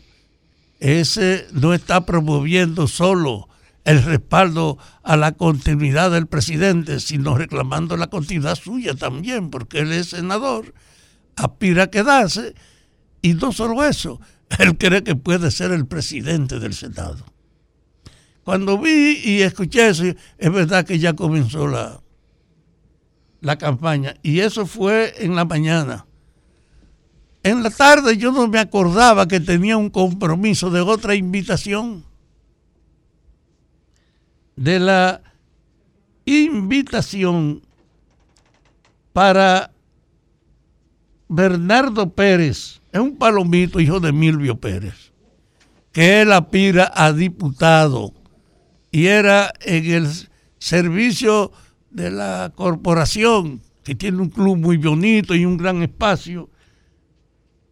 ese 0.79 1.47
no 1.51 1.73
está 1.73 2.05
promoviendo 2.05 2.87
solo 2.87 3.47
el 3.85 4.03
respaldo 4.03 4.77
a 5.03 5.17
la 5.17 5.31
continuidad 5.31 6.11
del 6.11 6.27
presidente, 6.27 6.99
sino 6.99 7.37
reclamando 7.37 7.97
la 7.97 8.07
continuidad 8.07 8.55
suya 8.55 8.93
también, 8.93 9.49
porque 9.49 9.79
él 9.79 9.91
es 9.91 10.09
senador, 10.09 10.75
aspira 11.35 11.83
a 11.83 11.89
quedarse, 11.89 12.53
y 13.21 13.33
no 13.33 13.51
solo 13.51 13.83
eso, 13.83 14.19
él 14.59 14.77
cree 14.77 15.03
que 15.03 15.15
puede 15.15 15.51
ser 15.51 15.71
el 15.71 15.85
presidente 15.85 16.59
del 16.59 16.73
Senado. 16.73 17.23
Cuando 18.43 18.79
vi 18.79 19.19
y 19.23 19.41
escuché 19.41 19.89
eso, 19.89 20.05
es 20.05 20.51
verdad 20.51 20.85
que 20.85 20.97
ya 20.97 21.13
comenzó 21.13 21.67
la, 21.67 22.01
la 23.41 23.57
campaña, 23.57 24.15
y 24.23 24.39
eso 24.39 24.65
fue 24.65 25.13
en 25.23 25.35
la 25.35 25.45
mañana. 25.45 26.05
En 27.43 27.63
la 27.63 27.69
tarde 27.69 28.17
yo 28.17 28.31
no 28.31 28.47
me 28.47 28.59
acordaba 28.59 29.27
que 29.27 29.39
tenía 29.39 29.77
un 29.77 29.89
compromiso 29.89 30.69
de 30.69 30.81
otra 30.81 31.15
invitación. 31.15 32.03
De 34.55 34.79
la 34.79 35.21
invitación 36.25 37.61
para 39.13 39.71
Bernardo 41.29 42.09
Pérez, 42.09 42.78
es 42.91 42.99
un 42.99 43.17
palomito, 43.17 43.79
hijo 43.79 43.99
de 43.99 44.11
Milvio 44.11 44.59
Pérez, 44.59 45.11
que 45.91 46.21
él 46.21 46.31
aspira 46.31 46.91
a 46.95 47.13
diputado 47.13 48.13
y 48.91 49.05
era 49.07 49.53
en 49.61 49.85
el 49.91 50.07
servicio 50.57 51.51
de 51.91 52.11
la 52.11 52.51
corporación, 52.55 53.61
que 53.83 53.95
tiene 53.95 54.21
un 54.21 54.29
club 54.29 54.57
muy 54.57 54.77
bonito 54.77 55.35
y 55.35 55.45
un 55.45 55.57
gran 55.57 55.81
espacio. 55.81 56.49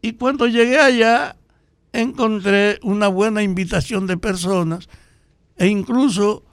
Y 0.02 0.14
cuando 0.14 0.48
llegué 0.48 0.80
allá, 0.80 1.36
encontré 1.92 2.80
una 2.84 3.08
buena 3.08 3.42
invitación 3.42 4.08
de 4.08 4.18
personas 4.18 4.88
e 5.58 5.68
incluso 5.68 6.44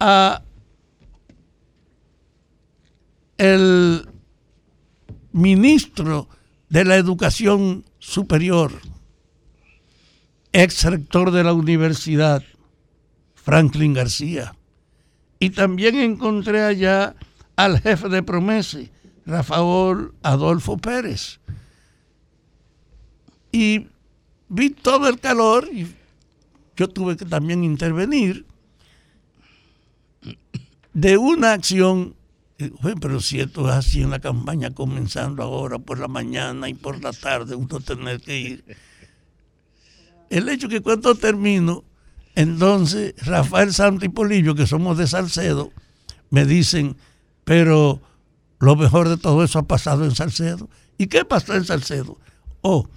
a 0.00 0.42
el 3.38 4.08
ministro 5.32 6.28
de 6.76 6.84
la 6.84 6.96
Educación 6.96 7.86
Superior, 7.98 8.70
ex 10.52 10.84
rector 10.84 11.30
de 11.30 11.42
la 11.42 11.54
universidad, 11.54 12.42
Franklin 13.34 13.94
García. 13.94 14.54
Y 15.38 15.48
también 15.48 15.96
encontré 15.96 16.62
allá 16.62 17.16
al 17.56 17.80
jefe 17.80 18.10
de 18.10 18.22
Promese, 18.22 18.92
Rafael 19.24 20.12
Adolfo 20.22 20.76
Pérez. 20.76 21.40
Y 23.52 23.86
vi 24.50 24.68
todo 24.68 25.08
el 25.08 25.18
calor 25.18 25.70
y 25.72 25.86
yo 26.76 26.90
tuve 26.90 27.16
que 27.16 27.24
también 27.24 27.64
intervenir 27.64 28.44
de 30.92 31.16
una 31.16 31.54
acción, 31.54 32.14
bueno, 32.80 32.98
pero 33.00 33.20
si 33.20 33.40
esto 33.40 33.68
es 33.68 33.74
así 33.74 34.02
en 34.02 34.10
la 34.10 34.18
campaña, 34.18 34.70
comenzando 34.72 35.42
ahora 35.42 35.78
por 35.78 35.98
la 35.98 36.08
mañana 36.08 36.68
y 36.68 36.74
por 36.74 37.02
la 37.02 37.12
tarde, 37.12 37.54
uno 37.54 37.80
tener 37.80 38.20
que 38.20 38.40
ir. 38.40 38.64
El 40.30 40.48
hecho 40.48 40.68
que 40.68 40.80
cuando 40.80 41.14
termino, 41.14 41.84
entonces 42.34 43.14
Rafael 43.24 43.72
Santo 43.74 44.06
y 44.06 44.08
Polillo, 44.08 44.54
que 44.54 44.66
somos 44.66 44.96
de 44.96 45.06
Salcedo, 45.06 45.70
me 46.30 46.44
dicen, 46.46 46.96
pero 47.44 48.00
lo 48.58 48.76
mejor 48.76 49.08
de 49.08 49.18
todo 49.18 49.44
eso 49.44 49.58
ha 49.58 49.66
pasado 49.66 50.04
en 50.04 50.14
Salcedo. 50.14 50.68
¿Y 50.98 51.08
qué 51.08 51.24
pasó 51.24 51.54
en 51.54 51.64
Salcedo? 51.64 52.18
Oh, 52.62 52.88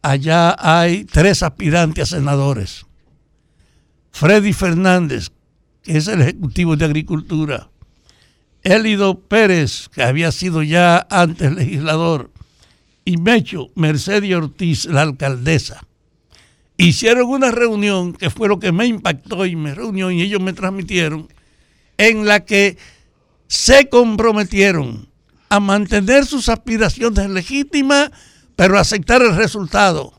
allá 0.00 0.56
hay 0.58 1.04
tres 1.04 1.42
aspirantes 1.42 2.12
a 2.12 2.16
senadores. 2.16 2.86
Freddy 4.10 4.52
Fernández, 4.52 5.30
que 5.82 5.98
es 5.98 6.08
el 6.08 6.22
ejecutivo 6.22 6.76
de 6.76 6.84
Agricultura. 6.84 7.71
Élido 8.62 9.18
Pérez, 9.20 9.88
que 9.88 10.02
había 10.02 10.30
sido 10.32 10.62
ya 10.62 11.06
antes 11.10 11.52
legislador. 11.52 12.30
Y 13.04 13.16
Mecho 13.16 13.70
Mercedes 13.74 14.34
Ortiz, 14.34 14.84
la 14.84 15.02
alcaldesa. 15.02 15.84
hicieron 16.76 17.28
una 17.28 17.50
reunión 17.50 18.12
que 18.12 18.30
fue 18.30 18.48
lo 18.48 18.58
que 18.58 18.72
me 18.72 18.86
impactó 18.86 19.46
y 19.46 19.56
me 19.56 19.74
reunió 19.74 20.10
y 20.10 20.22
ellos 20.22 20.40
me 20.40 20.52
transmitieron, 20.52 21.28
en 21.98 22.26
la 22.26 22.44
que 22.44 22.76
se 23.48 23.88
comprometieron 23.88 25.08
a 25.48 25.60
mantener 25.60 26.24
sus 26.24 26.48
aspiraciones 26.48 27.28
legítimas, 27.28 28.10
pero 28.56 28.78
aceptar 28.78 29.22
el 29.22 29.36
resultado 29.36 30.14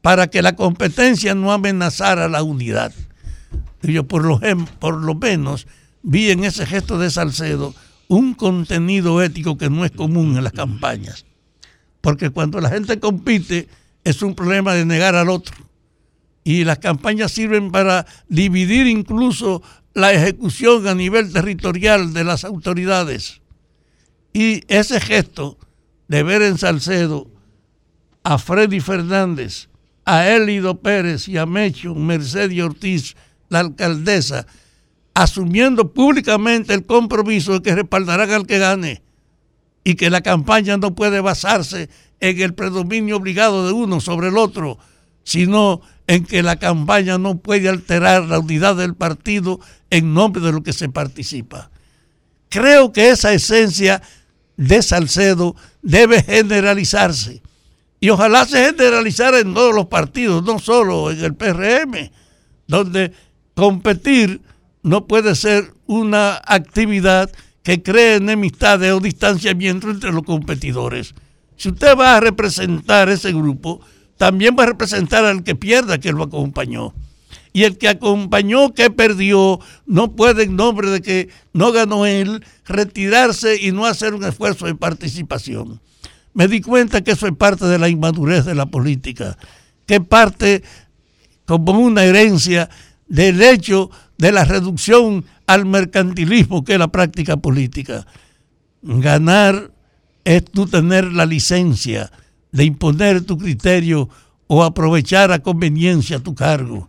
para 0.00 0.28
que 0.28 0.40
la 0.40 0.56
competencia 0.56 1.34
no 1.34 1.52
amenazara 1.52 2.28
la 2.28 2.42
unidad. 2.42 2.92
Y 3.82 3.92
yo 3.92 4.06
por 4.06 4.24
lo, 4.24 4.40
por 4.78 5.02
lo 5.02 5.14
menos 5.14 5.66
vi 6.06 6.30
en 6.30 6.44
ese 6.44 6.64
gesto 6.64 6.98
de 6.98 7.10
Salcedo 7.10 7.74
un 8.06 8.34
contenido 8.34 9.20
ético 9.20 9.58
que 9.58 9.68
no 9.68 9.84
es 9.84 9.90
común 9.90 10.36
en 10.36 10.44
las 10.44 10.52
campañas. 10.52 11.26
Porque 12.00 12.30
cuando 12.30 12.60
la 12.60 12.70
gente 12.70 13.00
compite 13.00 13.68
es 14.04 14.22
un 14.22 14.36
problema 14.36 14.72
de 14.74 14.84
negar 14.84 15.16
al 15.16 15.28
otro. 15.28 15.56
Y 16.44 16.62
las 16.62 16.78
campañas 16.78 17.32
sirven 17.32 17.72
para 17.72 18.06
dividir 18.28 18.86
incluso 18.86 19.62
la 19.94 20.12
ejecución 20.12 20.86
a 20.86 20.94
nivel 20.94 21.32
territorial 21.32 22.12
de 22.12 22.22
las 22.22 22.44
autoridades. 22.44 23.40
Y 24.32 24.62
ese 24.68 25.00
gesto 25.00 25.58
de 26.06 26.22
ver 26.22 26.42
en 26.42 26.56
Salcedo 26.56 27.28
a 28.22 28.38
Freddy 28.38 28.78
Fernández, 28.78 29.68
a 30.04 30.28
Élido 30.28 30.80
Pérez 30.80 31.26
y 31.26 31.36
a 31.36 31.46
Mecho 31.46 31.96
Mercedes 31.96 32.62
Ortiz, 32.62 33.16
la 33.48 33.58
alcaldesa, 33.58 34.46
asumiendo 35.16 35.94
públicamente 35.94 36.74
el 36.74 36.84
compromiso 36.84 37.54
de 37.54 37.62
que 37.62 37.74
respaldarán 37.74 38.30
al 38.32 38.46
que 38.46 38.58
gane 38.58 39.02
y 39.82 39.94
que 39.94 40.10
la 40.10 40.20
campaña 40.20 40.76
no 40.76 40.94
puede 40.94 41.22
basarse 41.22 41.88
en 42.20 42.38
el 42.42 42.52
predominio 42.52 43.16
obligado 43.16 43.66
de 43.66 43.72
uno 43.72 44.02
sobre 44.02 44.28
el 44.28 44.36
otro, 44.36 44.76
sino 45.24 45.80
en 46.06 46.26
que 46.26 46.42
la 46.42 46.56
campaña 46.56 47.16
no 47.16 47.38
puede 47.38 47.70
alterar 47.70 48.24
la 48.24 48.40
unidad 48.40 48.76
del 48.76 48.94
partido 48.94 49.58
en 49.88 50.12
nombre 50.12 50.42
de 50.42 50.52
lo 50.52 50.62
que 50.62 50.74
se 50.74 50.90
participa. 50.90 51.70
Creo 52.50 52.92
que 52.92 53.08
esa 53.08 53.32
esencia 53.32 54.02
de 54.58 54.82
Salcedo 54.82 55.56
debe 55.80 56.22
generalizarse 56.22 57.40
y 58.00 58.10
ojalá 58.10 58.44
se 58.44 58.66
generalizara 58.66 59.38
en 59.38 59.54
todos 59.54 59.74
los 59.74 59.86
partidos, 59.86 60.44
no 60.44 60.58
solo 60.58 61.10
en 61.10 61.24
el 61.24 61.34
PRM, 61.34 62.10
donde 62.66 63.12
competir 63.54 64.42
no 64.86 65.08
puede 65.08 65.34
ser 65.34 65.74
una 65.86 66.40
actividad 66.46 67.28
que 67.64 67.82
cree 67.82 68.14
enemistades 68.14 68.92
o 68.92 69.00
distanciamiento 69.00 69.90
entre 69.90 70.12
los 70.12 70.22
competidores. 70.22 71.12
Si 71.56 71.70
usted 71.70 71.96
va 71.98 72.16
a 72.16 72.20
representar 72.20 73.08
ese 73.08 73.32
grupo, 73.32 73.80
también 74.16 74.54
va 74.56 74.62
a 74.62 74.66
representar 74.66 75.24
al 75.24 75.42
que 75.42 75.56
pierda 75.56 75.98
que 75.98 76.12
lo 76.12 76.22
acompañó. 76.22 76.94
Y 77.52 77.64
el 77.64 77.78
que 77.78 77.88
acompañó 77.88 78.74
que 78.74 78.88
perdió 78.90 79.58
no 79.86 80.12
puede 80.12 80.44
en 80.44 80.54
nombre 80.54 80.88
de 80.88 81.02
que 81.02 81.30
no 81.52 81.72
ganó 81.72 82.06
él 82.06 82.44
retirarse 82.64 83.60
y 83.60 83.72
no 83.72 83.86
hacer 83.86 84.14
un 84.14 84.22
esfuerzo 84.22 84.66
de 84.66 84.76
participación. 84.76 85.80
Me 86.32 86.46
di 86.46 86.60
cuenta 86.60 87.02
que 87.02 87.10
eso 87.10 87.26
es 87.26 87.34
parte 87.34 87.64
de 87.64 87.80
la 87.80 87.88
inmadurez 87.88 88.44
de 88.44 88.54
la 88.54 88.66
política, 88.66 89.36
que 89.84 90.00
parte 90.00 90.62
como 91.44 91.72
una 91.72 92.04
herencia 92.04 92.70
del 93.08 93.42
hecho 93.42 93.90
de 94.18 94.32
la 94.32 94.44
reducción 94.44 95.24
al 95.46 95.66
mercantilismo 95.66 96.64
que 96.64 96.74
es 96.74 96.78
la 96.78 96.88
práctica 96.88 97.36
política. 97.36 98.06
Ganar 98.82 99.72
es 100.24 100.44
tú 100.44 100.66
tener 100.66 101.04
la 101.12 101.26
licencia 101.26 102.10
de 102.52 102.64
imponer 102.64 103.22
tu 103.22 103.38
criterio 103.38 104.08
o 104.46 104.64
aprovechar 104.64 105.32
a 105.32 105.40
conveniencia 105.40 106.20
tu 106.20 106.34
cargo. 106.34 106.88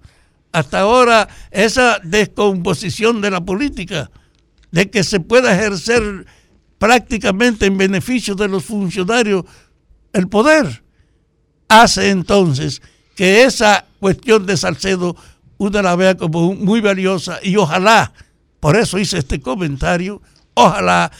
Hasta 0.52 0.82
ahora 0.82 1.28
esa 1.52 2.00
descomposición 2.04 3.22
de 3.22 3.32
la 3.32 3.42
política, 3.42 4.10
de 4.72 4.90
que 4.90 5.04
se 5.04 5.20
pueda 5.20 5.54
ejercer 5.54 6.26
prácticamente 6.78 7.66
en 7.66 7.78
beneficio 7.78 8.36
de 8.36 8.48
los 8.48 8.64
funcionarios 8.64 9.44
el 10.14 10.28
poder, 10.28 10.84
hace 11.68 12.10
entonces 12.10 12.82
que 13.16 13.44
esa 13.44 13.86
cuestión 14.00 14.46
de 14.46 14.58
Salcedo 14.58 15.16
uno 15.58 15.82
la 15.82 15.96
vea 15.96 16.16
como 16.16 16.54
muy 16.54 16.82
valiosa 16.82 17.40
y 17.44 17.56
ojalá, 17.56 18.14
por 18.60 18.76
eso 18.76 19.00
hice 19.00 19.18
este 19.18 19.40
comentario, 19.40 20.22
ojalá 20.54 21.12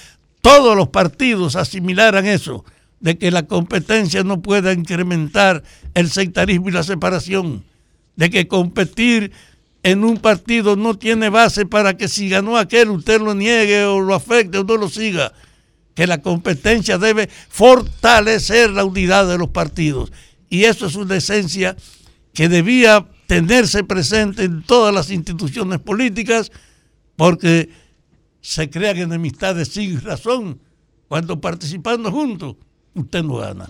todos 0.42 0.76
los 0.76 0.90
partidos 0.90 1.56
asimilaran 1.56 2.26
eso, 2.26 2.64
de 3.00 3.18
que 3.18 3.32
la 3.32 3.46
competencia 3.46 4.24
no 4.24 4.42
pueda 4.42 4.74
incrementar 4.74 5.64
el 5.94 6.10
sectarismo 6.10 6.70
y 6.70 6.72
la 6.72 6.84
separación, 6.84 7.64
de 8.16 8.30
que 8.30 8.48
competir 8.48 9.32
en 9.84 10.04
un 10.04 10.18
partido 10.18 10.76
no 10.76 10.98
tiene 10.98 11.30
base 11.30 11.66
para 11.66 11.96
que 11.96 12.08
si 12.08 12.30
ganó 12.30 12.58
aquel 12.58 12.90
usted 12.90 13.22
lo 13.22 13.36
niegue 13.36 13.86
o 13.86 14.00
lo 14.00 14.16
afecte 14.16 14.58
o 14.58 14.64
no 14.64 14.78
lo 14.78 14.90
siga, 14.90 15.34
que 15.94 16.08
la 16.08 16.22
competencia 16.22 16.98
debe 16.98 17.30
fortalecer 17.50 18.70
la 18.70 18.86
unidad 18.86 19.28
de 19.28 19.38
los 19.38 19.50
partidos. 19.50 20.12
Y 20.50 20.66
eso 20.66 20.86
es 20.86 20.96
una 20.96 21.16
esencia 21.16 21.76
que 22.34 22.50
debía 22.50 23.08
tenerse 23.28 23.84
presente 23.84 24.44
en 24.46 24.64
todas 24.64 24.94
las 24.94 25.12
instituciones 25.12 25.80
políticas 25.80 26.52
porque 27.16 27.70
se 28.42 28.70
crean 28.70 28.98
enemistades 28.98 29.68
sin 29.68 30.02
razón 30.02 30.62
cuando 31.08 31.40
participando 31.40 32.12
juntos 32.12 32.56
usted 32.96 33.24
no 33.24 33.36
gana. 33.36 33.68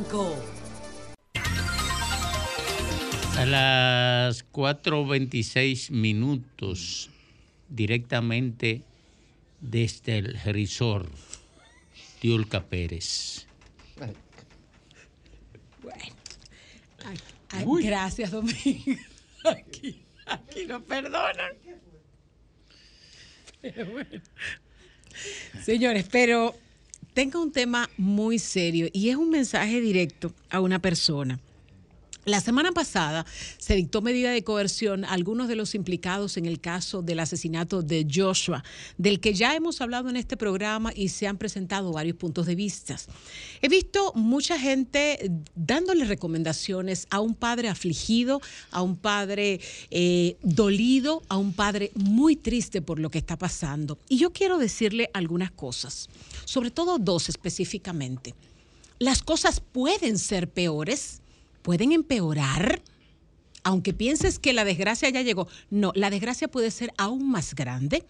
El 0.00 0.47
las 3.50 4.44
4.26 4.52 5.90
minutos, 5.90 7.10
directamente 7.68 8.82
desde 9.60 10.18
el 10.18 10.40
resort 10.40 11.10
Tiulca 12.20 12.62
Pérez. 12.64 13.46
Ay, 17.50 17.64
Uy. 17.64 17.84
gracias, 17.84 18.30
Domingo. 18.30 19.00
Aquí, 19.44 20.02
aquí 20.26 20.66
nos 20.66 20.82
perdonan. 20.82 21.52
Pero 23.62 23.86
bueno. 23.86 24.22
Señores, 25.64 26.06
pero 26.10 26.54
tengo 27.12 27.42
un 27.42 27.50
tema 27.50 27.88
muy 27.96 28.38
serio 28.38 28.88
y 28.92 29.08
es 29.08 29.16
un 29.16 29.30
mensaje 29.30 29.80
directo 29.80 30.32
a 30.50 30.60
una 30.60 30.78
persona. 30.78 31.40
La 32.28 32.42
semana 32.42 32.72
pasada 32.72 33.24
se 33.56 33.74
dictó 33.74 34.02
medida 34.02 34.30
de 34.30 34.44
coerción 34.44 35.06
a 35.06 35.12
algunos 35.12 35.48
de 35.48 35.56
los 35.56 35.74
implicados 35.74 36.36
en 36.36 36.44
el 36.44 36.60
caso 36.60 37.00
del 37.00 37.20
asesinato 37.20 37.80
de 37.80 38.06
Joshua, 38.06 38.62
del 38.98 39.18
que 39.18 39.32
ya 39.32 39.56
hemos 39.56 39.80
hablado 39.80 40.10
en 40.10 40.16
este 40.18 40.36
programa 40.36 40.92
y 40.94 41.08
se 41.08 41.26
han 41.26 41.38
presentado 41.38 41.90
varios 41.90 42.18
puntos 42.18 42.44
de 42.44 42.54
vista. 42.54 42.98
He 43.62 43.68
visto 43.70 44.12
mucha 44.14 44.60
gente 44.60 45.30
dándole 45.54 46.04
recomendaciones 46.04 47.06
a 47.08 47.20
un 47.20 47.34
padre 47.34 47.70
afligido, 47.70 48.42
a 48.72 48.82
un 48.82 48.96
padre 48.98 49.60
eh, 49.90 50.36
dolido, 50.42 51.22
a 51.30 51.38
un 51.38 51.54
padre 51.54 51.92
muy 51.94 52.36
triste 52.36 52.82
por 52.82 52.98
lo 52.98 53.10
que 53.10 53.16
está 53.16 53.38
pasando. 53.38 53.98
Y 54.06 54.18
yo 54.18 54.34
quiero 54.34 54.58
decirle 54.58 55.08
algunas 55.14 55.50
cosas, 55.50 56.10
sobre 56.44 56.70
todo 56.70 56.98
dos 56.98 57.30
específicamente. 57.30 58.34
Las 58.98 59.22
cosas 59.22 59.60
pueden 59.60 60.18
ser 60.18 60.50
peores 60.50 61.17
pueden 61.68 61.92
empeorar, 61.92 62.80
aunque 63.62 63.92
pienses 63.92 64.38
que 64.38 64.54
la 64.54 64.64
desgracia 64.64 65.10
ya 65.10 65.20
llegó. 65.20 65.48
No, 65.68 65.92
la 65.94 66.08
desgracia 66.08 66.48
puede 66.48 66.70
ser 66.70 66.94
aún 66.96 67.30
más 67.30 67.54
grande 67.54 68.06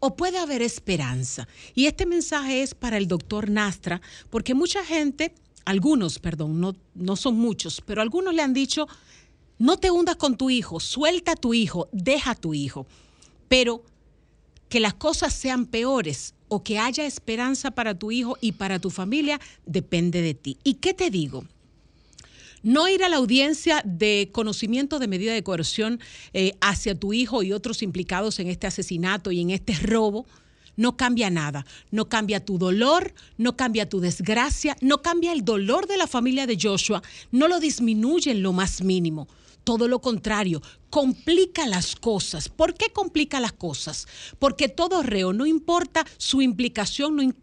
o 0.00 0.16
puede 0.16 0.38
haber 0.38 0.60
esperanza. 0.60 1.46
Y 1.76 1.86
este 1.86 2.04
mensaje 2.04 2.62
es 2.62 2.74
para 2.74 2.96
el 2.96 3.06
doctor 3.06 3.48
Nastra, 3.48 4.00
porque 4.28 4.54
mucha 4.54 4.84
gente, 4.84 5.32
algunos, 5.64 6.18
perdón, 6.18 6.60
no, 6.60 6.74
no 6.96 7.14
son 7.14 7.36
muchos, 7.38 7.80
pero 7.80 8.02
algunos 8.02 8.34
le 8.34 8.42
han 8.42 8.52
dicho, 8.52 8.88
no 9.56 9.76
te 9.76 9.92
hundas 9.92 10.16
con 10.16 10.36
tu 10.36 10.50
hijo, 10.50 10.80
suelta 10.80 11.30
a 11.30 11.36
tu 11.36 11.54
hijo, 11.54 11.88
deja 11.92 12.32
a 12.32 12.34
tu 12.34 12.54
hijo. 12.54 12.88
Pero 13.46 13.84
que 14.68 14.80
las 14.80 14.94
cosas 14.94 15.32
sean 15.32 15.66
peores 15.66 16.34
o 16.48 16.64
que 16.64 16.80
haya 16.80 17.06
esperanza 17.06 17.70
para 17.70 17.96
tu 17.96 18.10
hijo 18.10 18.36
y 18.40 18.50
para 18.50 18.80
tu 18.80 18.90
familia 18.90 19.40
depende 19.64 20.22
de 20.22 20.34
ti. 20.34 20.58
¿Y 20.64 20.74
qué 20.74 20.92
te 20.92 21.08
digo? 21.08 21.44
No 22.66 22.88
ir 22.88 23.04
a 23.04 23.08
la 23.08 23.18
audiencia 23.18 23.80
de 23.84 24.30
conocimiento 24.32 24.98
de 24.98 25.06
medida 25.06 25.32
de 25.32 25.44
coerción 25.44 26.00
eh, 26.32 26.54
hacia 26.60 26.98
tu 26.98 27.12
hijo 27.12 27.44
y 27.44 27.52
otros 27.52 27.80
implicados 27.80 28.40
en 28.40 28.48
este 28.48 28.66
asesinato 28.66 29.30
y 29.30 29.40
en 29.40 29.50
este 29.50 29.74
robo, 29.74 30.26
no 30.74 30.96
cambia 30.96 31.30
nada. 31.30 31.64
No 31.92 32.08
cambia 32.08 32.44
tu 32.44 32.58
dolor, 32.58 33.14
no 33.38 33.56
cambia 33.56 33.88
tu 33.88 34.00
desgracia, 34.00 34.76
no 34.80 35.00
cambia 35.00 35.32
el 35.32 35.44
dolor 35.44 35.86
de 35.86 35.96
la 35.96 36.08
familia 36.08 36.44
de 36.48 36.58
Joshua, 36.60 37.04
no 37.30 37.46
lo 37.46 37.60
disminuye 37.60 38.32
en 38.32 38.42
lo 38.42 38.52
más 38.52 38.82
mínimo. 38.82 39.28
Todo 39.62 39.86
lo 39.86 40.00
contrario, 40.00 40.60
complica 40.90 41.68
las 41.68 41.94
cosas. 41.94 42.48
¿Por 42.48 42.74
qué 42.74 42.90
complica 42.92 43.38
las 43.38 43.52
cosas? 43.52 44.08
Porque 44.40 44.68
todo 44.68 45.04
reo, 45.04 45.32
no 45.32 45.46
importa 45.46 46.04
su 46.18 46.42
implicación, 46.42 47.36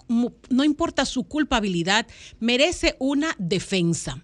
no, 0.49 0.63
importa 0.65 1.05
su 1.05 1.23
culpabilidad, 1.23 2.07
merece 2.41 2.97
una 2.99 3.33
defensa. 3.39 4.21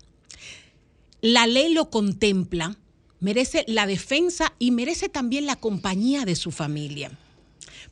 La 1.22 1.48
ley 1.48 1.74
lo 1.74 1.90
contempla, 1.90 2.78
merece 3.20 3.66
la 3.68 3.86
defensa 3.86 4.54
y 4.58 4.72
merece 4.72 5.10
también 5.10 5.46
la 5.46 5.58
compañía 5.58 6.24
de 6.24 6.36
su 6.36 6.52
familia 6.52 7.12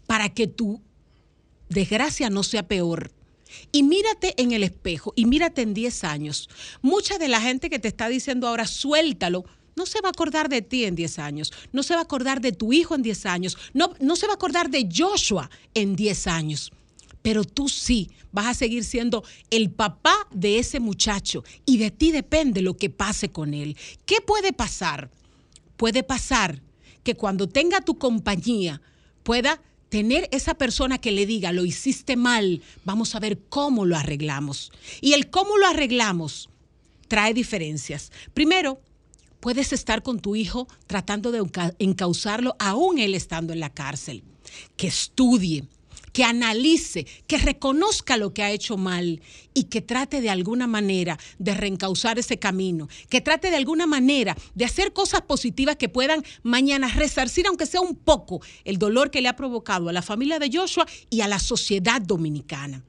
para 0.05 0.29
que 0.29 0.47
tu 0.47 0.81
desgracia 1.69 2.29
no 2.29 2.43
sea 2.43 2.67
peor. 2.67 3.11
Y 3.71 3.83
mírate 3.83 4.33
en 4.41 4.51
el 4.51 4.63
espejo 4.63 5.13
y 5.15 5.25
mírate 5.25 5.61
en 5.61 5.73
10 5.73 6.03
años. 6.03 6.49
Mucha 6.81 7.17
de 7.17 7.27
la 7.27 7.41
gente 7.41 7.69
que 7.69 7.79
te 7.79 7.87
está 7.87 8.07
diciendo 8.07 8.47
ahora 8.47 8.65
suéltalo, 8.65 9.45
no 9.75 9.85
se 9.85 10.01
va 10.01 10.09
a 10.09 10.11
acordar 10.11 10.49
de 10.49 10.61
ti 10.61 10.85
en 10.85 10.95
10 10.95 11.19
años, 11.19 11.53
no 11.71 11.83
se 11.83 11.93
va 11.93 11.99
a 11.99 12.03
acordar 12.03 12.41
de 12.41 12.51
tu 12.51 12.73
hijo 12.73 12.95
en 12.95 13.03
10 13.03 13.25
años, 13.25 13.57
no, 13.73 13.93
no 13.99 14.15
se 14.15 14.25
va 14.25 14.33
a 14.33 14.35
acordar 14.35 14.69
de 14.69 14.89
Joshua 14.93 15.49
en 15.73 15.95
10 15.95 16.27
años. 16.27 16.71
Pero 17.27 17.43
tú 17.43 17.67
sí 17.67 18.09
vas 18.31 18.45
a 18.47 18.53
seguir 18.53 18.85
siendo 18.85 19.21
el 19.49 19.69
papá 19.69 20.15
de 20.31 20.59
ese 20.59 20.79
muchacho 20.79 21.43
y 21.65 21.77
de 21.77 21.91
ti 21.91 22.13
depende 22.13 22.61
lo 22.61 22.77
que 22.77 22.89
pase 22.89 23.33
con 23.33 23.53
él. 23.53 23.75
¿Qué 24.05 24.21
puede 24.25 24.53
pasar? 24.53 25.11
Puede 25.75 26.03
pasar 26.03 26.61
que 27.03 27.15
cuando 27.15 27.49
tenga 27.49 27.81
tu 27.81 27.97
compañía 27.97 28.81
pueda 29.23 29.61
tener 29.89 30.29
esa 30.31 30.53
persona 30.53 30.99
que 30.99 31.11
le 31.11 31.25
diga, 31.25 31.51
lo 31.51 31.65
hiciste 31.65 32.15
mal, 32.15 32.61
vamos 32.85 33.13
a 33.13 33.19
ver 33.19 33.39
cómo 33.49 33.83
lo 33.83 33.97
arreglamos. 33.97 34.71
Y 35.01 35.11
el 35.11 35.29
cómo 35.29 35.57
lo 35.57 35.67
arreglamos 35.67 36.47
trae 37.09 37.33
diferencias. 37.33 38.09
Primero, 38.33 38.79
puedes 39.41 39.73
estar 39.73 40.01
con 40.01 40.21
tu 40.21 40.37
hijo 40.37 40.69
tratando 40.87 41.33
de 41.33 41.41
enca- 41.41 41.75
encauzarlo 41.77 42.55
aún 42.57 42.99
él 42.99 43.15
estando 43.15 43.51
en 43.51 43.59
la 43.59 43.73
cárcel. 43.73 44.23
Que 44.77 44.87
estudie, 44.87 45.65
que 46.18 46.23
analice, 46.23 47.06
que 47.27 47.38
reconozca 47.38 48.18
lo 48.18 48.34
que 48.34 48.41
ha 48.41 48.49
hecho 48.49 48.76
mal 48.76 49.22
y 49.53 49.65
que 49.65 49.81
trate 49.81 50.19
de 50.19 50.31
alguna 50.31 50.65
manera 50.65 51.19
de 51.38 51.53
reencauzar 51.53 52.18
ese 52.18 52.39
camino, 52.39 52.89
que 53.07 53.22
trate 53.22 53.52
de 53.52 53.56
alguna 53.56 53.85
manera 53.85 54.35
de 54.56 54.65
hacer 54.65 54.94
cosas 54.94 55.22
positivas 55.22 55.76
que 55.76 55.89
puedan 55.89 56.23
mañana 56.41 56.88
resarcir, 56.88 57.45
aunque 57.45 57.68
sea 57.68 57.81
un 57.81 57.95
poco, 57.95 58.41
el 58.65 58.80
dolor 58.80 59.11
que 59.11 59.22
le 59.22 59.27
ha 59.27 59.35
provocado 59.35 59.89
a 59.89 59.94
la 59.94 60.02
familia 60.02 60.39
de 60.39 60.49
Joshua 60.52 60.88
y 61.11 61.22
a 61.22 61.27
la 61.27 61.38
sociedad 61.38 62.02
dominicana. 62.02 62.84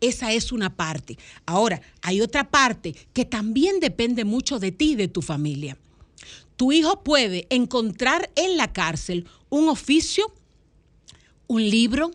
Esa 0.00 0.32
es 0.32 0.50
una 0.50 0.74
parte. 0.74 1.18
Ahora, 1.44 1.82
hay 2.00 2.22
otra 2.22 2.50
parte 2.50 2.94
que 3.12 3.26
también 3.26 3.78
depende 3.80 4.24
mucho 4.24 4.58
de 4.58 4.72
ti 4.72 4.92
y 4.92 4.96
de 4.96 5.08
tu 5.08 5.20
familia. 5.20 5.76
Tu 6.56 6.72
hijo 6.72 7.04
puede 7.04 7.46
encontrar 7.50 8.30
en 8.36 8.56
la 8.56 8.72
cárcel 8.72 9.26
un 9.50 9.68
oficio, 9.68 10.32
un 11.46 11.68
libro, 11.68 12.12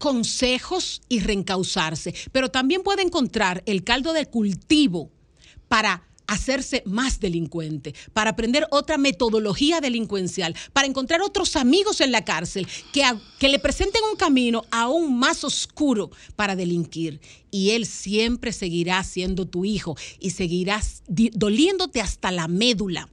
consejos 0.00 1.02
y 1.10 1.20
reencauzarse, 1.20 2.14
pero 2.32 2.50
también 2.50 2.82
puede 2.82 3.02
encontrar 3.02 3.62
el 3.66 3.84
caldo 3.84 4.14
de 4.14 4.24
cultivo 4.24 5.10
para 5.68 6.08
hacerse 6.26 6.82
más 6.86 7.20
delincuente, 7.20 7.94
para 8.14 8.30
aprender 8.30 8.66
otra 8.70 8.96
metodología 8.96 9.80
delincuencial, 9.80 10.56
para 10.72 10.86
encontrar 10.86 11.20
otros 11.20 11.54
amigos 11.54 12.00
en 12.00 12.12
la 12.12 12.24
cárcel 12.24 12.66
que, 12.94 13.02
que 13.38 13.50
le 13.50 13.58
presenten 13.58 14.00
un 14.10 14.16
camino 14.16 14.64
aún 14.70 15.18
más 15.18 15.44
oscuro 15.44 16.10
para 16.34 16.56
delinquir. 16.56 17.20
Y 17.50 17.70
él 17.70 17.84
siempre 17.84 18.52
seguirá 18.52 19.04
siendo 19.04 19.46
tu 19.46 19.66
hijo 19.66 19.96
y 20.18 20.30
seguirás 20.30 21.02
doliéndote 21.08 22.00
hasta 22.00 22.30
la 22.30 22.48
médula. 22.48 23.10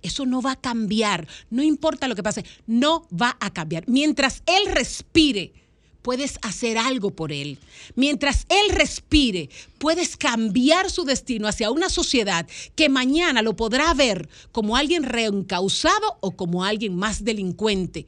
Eso 0.00 0.24
no 0.24 0.40
va 0.40 0.52
a 0.52 0.60
cambiar, 0.60 1.28
no 1.50 1.62
importa 1.62 2.08
lo 2.08 2.14
que 2.14 2.22
pase, 2.22 2.44
no 2.66 3.06
va 3.10 3.36
a 3.38 3.52
cambiar. 3.52 3.84
Mientras 3.86 4.42
él 4.46 4.72
respire, 4.72 5.61
puedes 6.02 6.38
hacer 6.42 6.76
algo 6.76 7.12
por 7.12 7.32
él. 7.32 7.58
Mientras 7.94 8.46
él 8.48 8.74
respire, 8.74 9.48
puedes 9.78 10.16
cambiar 10.16 10.90
su 10.90 11.04
destino 11.04 11.48
hacia 11.48 11.70
una 11.70 11.88
sociedad 11.88 12.46
que 12.74 12.88
mañana 12.88 13.40
lo 13.42 13.56
podrá 13.56 13.94
ver 13.94 14.28
como 14.50 14.76
alguien 14.76 15.04
reencausado 15.04 16.18
o 16.20 16.32
como 16.32 16.64
alguien 16.64 16.96
más 16.96 17.24
delincuente, 17.24 18.06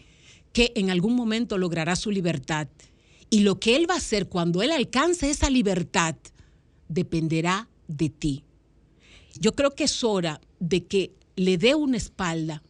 que 0.53 0.73
en 0.75 0.91
algún 0.91 1.15
momento 1.15 1.57
logrará 1.57 1.97
su 1.97 2.11
libertad. 2.11 2.69
Y 3.31 3.41
lo 3.41 3.59
que 3.59 3.77
él 3.77 3.89
va 3.89 3.95
a 3.95 3.99
hacer 3.99 4.29
cuando 4.29 4.63
él 4.63 4.71
alcance 4.73 5.31
esa 5.31 5.49
libertad 5.49 6.17
dependerá 6.89 7.69
de 7.89 8.09
ti. 8.11 8.45
Yo 9.39 9.55
creo 9.55 9.75
que 9.75 9.85
es 9.85 10.05
hora 10.05 10.41
de 10.61 10.85
que 10.85 11.13
le 11.37 11.59
dé 11.59 11.75
una 11.75 11.97
espalda, 11.97 12.63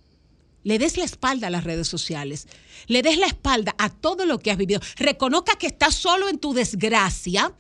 le 0.65 0.79
des 0.79 0.97
la 0.97 1.05
espalda 1.05 1.47
a 1.47 1.51
las 1.51 1.65
redes 1.65 1.87
sociales, 1.87 2.49
le 2.87 3.03
des 3.03 3.19
la 3.19 3.27
espalda 3.27 3.75
a 3.79 3.91
todo 3.91 4.27
lo 4.27 4.39
que 4.39 4.51
has 4.51 4.57
vivido. 4.57 4.81
Reconozca 4.97 5.57
que 5.57 5.69
estás 5.69 5.95
solo 5.95 6.29
en 6.29 6.39
tu 6.39 6.53
desgracia, 6.53 7.55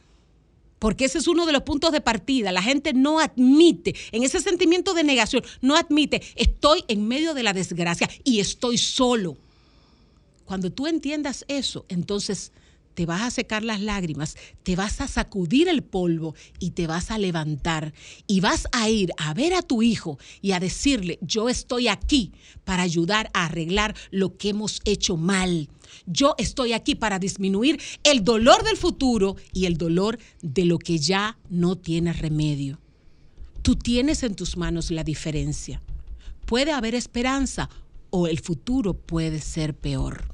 porque 0.78 1.05
ese 1.05 1.18
es 1.18 1.28
uno 1.28 1.47
de 1.47 1.52
los 1.52 1.62
puntos 1.62 1.93
de 1.93 2.01
partida. 2.01 2.51
La 2.51 2.62
gente 2.62 2.93
no 2.93 3.20
admite, 3.20 3.94
en 4.10 4.24
ese 4.24 4.40
sentimiento 4.40 4.93
de 4.94 5.05
negación, 5.05 5.44
no 5.60 5.76
admite, 5.76 6.22
estoy 6.35 6.85
en 6.89 7.06
medio 7.06 7.35
de 7.35 7.43
la 7.43 7.52
desgracia 7.52 8.09
y 8.24 8.40
estoy 8.40 8.78
solo. 8.78 9.36
Cuando 10.44 10.70
tú 10.70 10.86
entiendas 10.86 11.44
eso, 11.48 11.86
entonces 11.89 12.52
te 12.94 13.06
vas 13.06 13.22
a 13.22 13.30
secar 13.30 13.62
las 13.62 13.80
lágrimas, 13.80 14.36
te 14.62 14.76
vas 14.76 15.00
a 15.00 15.08
sacudir 15.08 15.68
el 15.68 15.82
polvo 15.82 16.34
y 16.58 16.70
te 16.70 16.86
vas 16.86 17.10
a 17.10 17.18
levantar 17.18 17.92
y 18.26 18.40
vas 18.40 18.66
a 18.72 18.88
ir 18.88 19.10
a 19.18 19.34
ver 19.34 19.54
a 19.54 19.62
tu 19.62 19.82
hijo 19.82 20.18
y 20.40 20.52
a 20.52 20.60
decirle, 20.60 21.18
yo 21.20 21.48
estoy 21.48 21.88
aquí 21.88 22.32
para 22.64 22.82
ayudar 22.82 23.30
a 23.34 23.46
arreglar 23.46 23.94
lo 24.10 24.36
que 24.36 24.50
hemos 24.50 24.80
hecho 24.84 25.16
mal. 25.16 25.68
Yo 26.06 26.34
estoy 26.38 26.72
aquí 26.72 26.94
para 26.94 27.18
disminuir 27.18 27.80
el 28.02 28.24
dolor 28.24 28.64
del 28.64 28.76
futuro 28.76 29.36
y 29.52 29.66
el 29.66 29.76
dolor 29.76 30.18
de 30.42 30.64
lo 30.64 30.78
que 30.78 30.98
ya 30.98 31.38
no 31.50 31.76
tiene 31.76 32.12
remedio. 32.12 32.80
Tú 33.62 33.76
tienes 33.76 34.22
en 34.22 34.34
tus 34.34 34.56
manos 34.56 34.90
la 34.90 35.04
diferencia. 35.04 35.82
Puede 36.46 36.72
haber 36.72 36.94
esperanza 36.94 37.70
o 38.10 38.26
el 38.26 38.38
futuro 38.40 38.94
puede 38.94 39.40
ser 39.40 39.74
peor. 39.74 40.34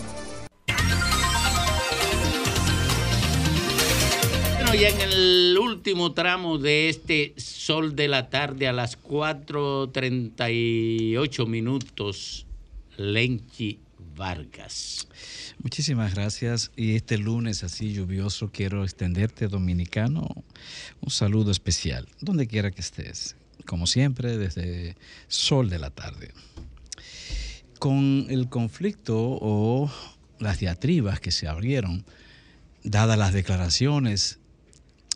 ya 4.81 4.89
en 4.89 5.01
el 5.01 5.57
último 5.59 6.13
tramo 6.13 6.57
de 6.57 6.89
este 6.89 7.35
sol 7.37 7.95
de 7.95 8.07
la 8.07 8.31
tarde 8.31 8.67
a 8.67 8.73
las 8.73 8.99
4.38 8.99 11.47
minutos, 11.47 12.47
Lenchi 12.97 13.77
Vargas. 14.15 15.07
Muchísimas 15.61 16.15
gracias. 16.15 16.71
Y 16.75 16.95
este 16.95 17.19
lunes 17.19 17.63
así 17.63 17.93
lluvioso 17.93 18.49
quiero 18.51 18.83
extenderte, 18.83 19.47
dominicano, 19.47 20.27
un 20.99 21.11
saludo 21.11 21.51
especial, 21.51 22.07
donde 22.19 22.47
quiera 22.47 22.71
que 22.71 22.81
estés. 22.81 23.35
Como 23.67 23.85
siempre, 23.85 24.39
desde 24.39 24.95
Sol 25.27 25.69
de 25.69 25.77
la 25.77 25.91
tarde. 25.91 26.31
Con 27.77 28.25
el 28.31 28.49
conflicto 28.49 29.19
o 29.19 29.91
las 30.39 30.57
diatribas 30.57 31.19
que 31.19 31.29
se 31.29 31.47
abrieron, 31.47 32.03
dadas 32.83 33.19
las 33.19 33.33
declaraciones 33.33 34.39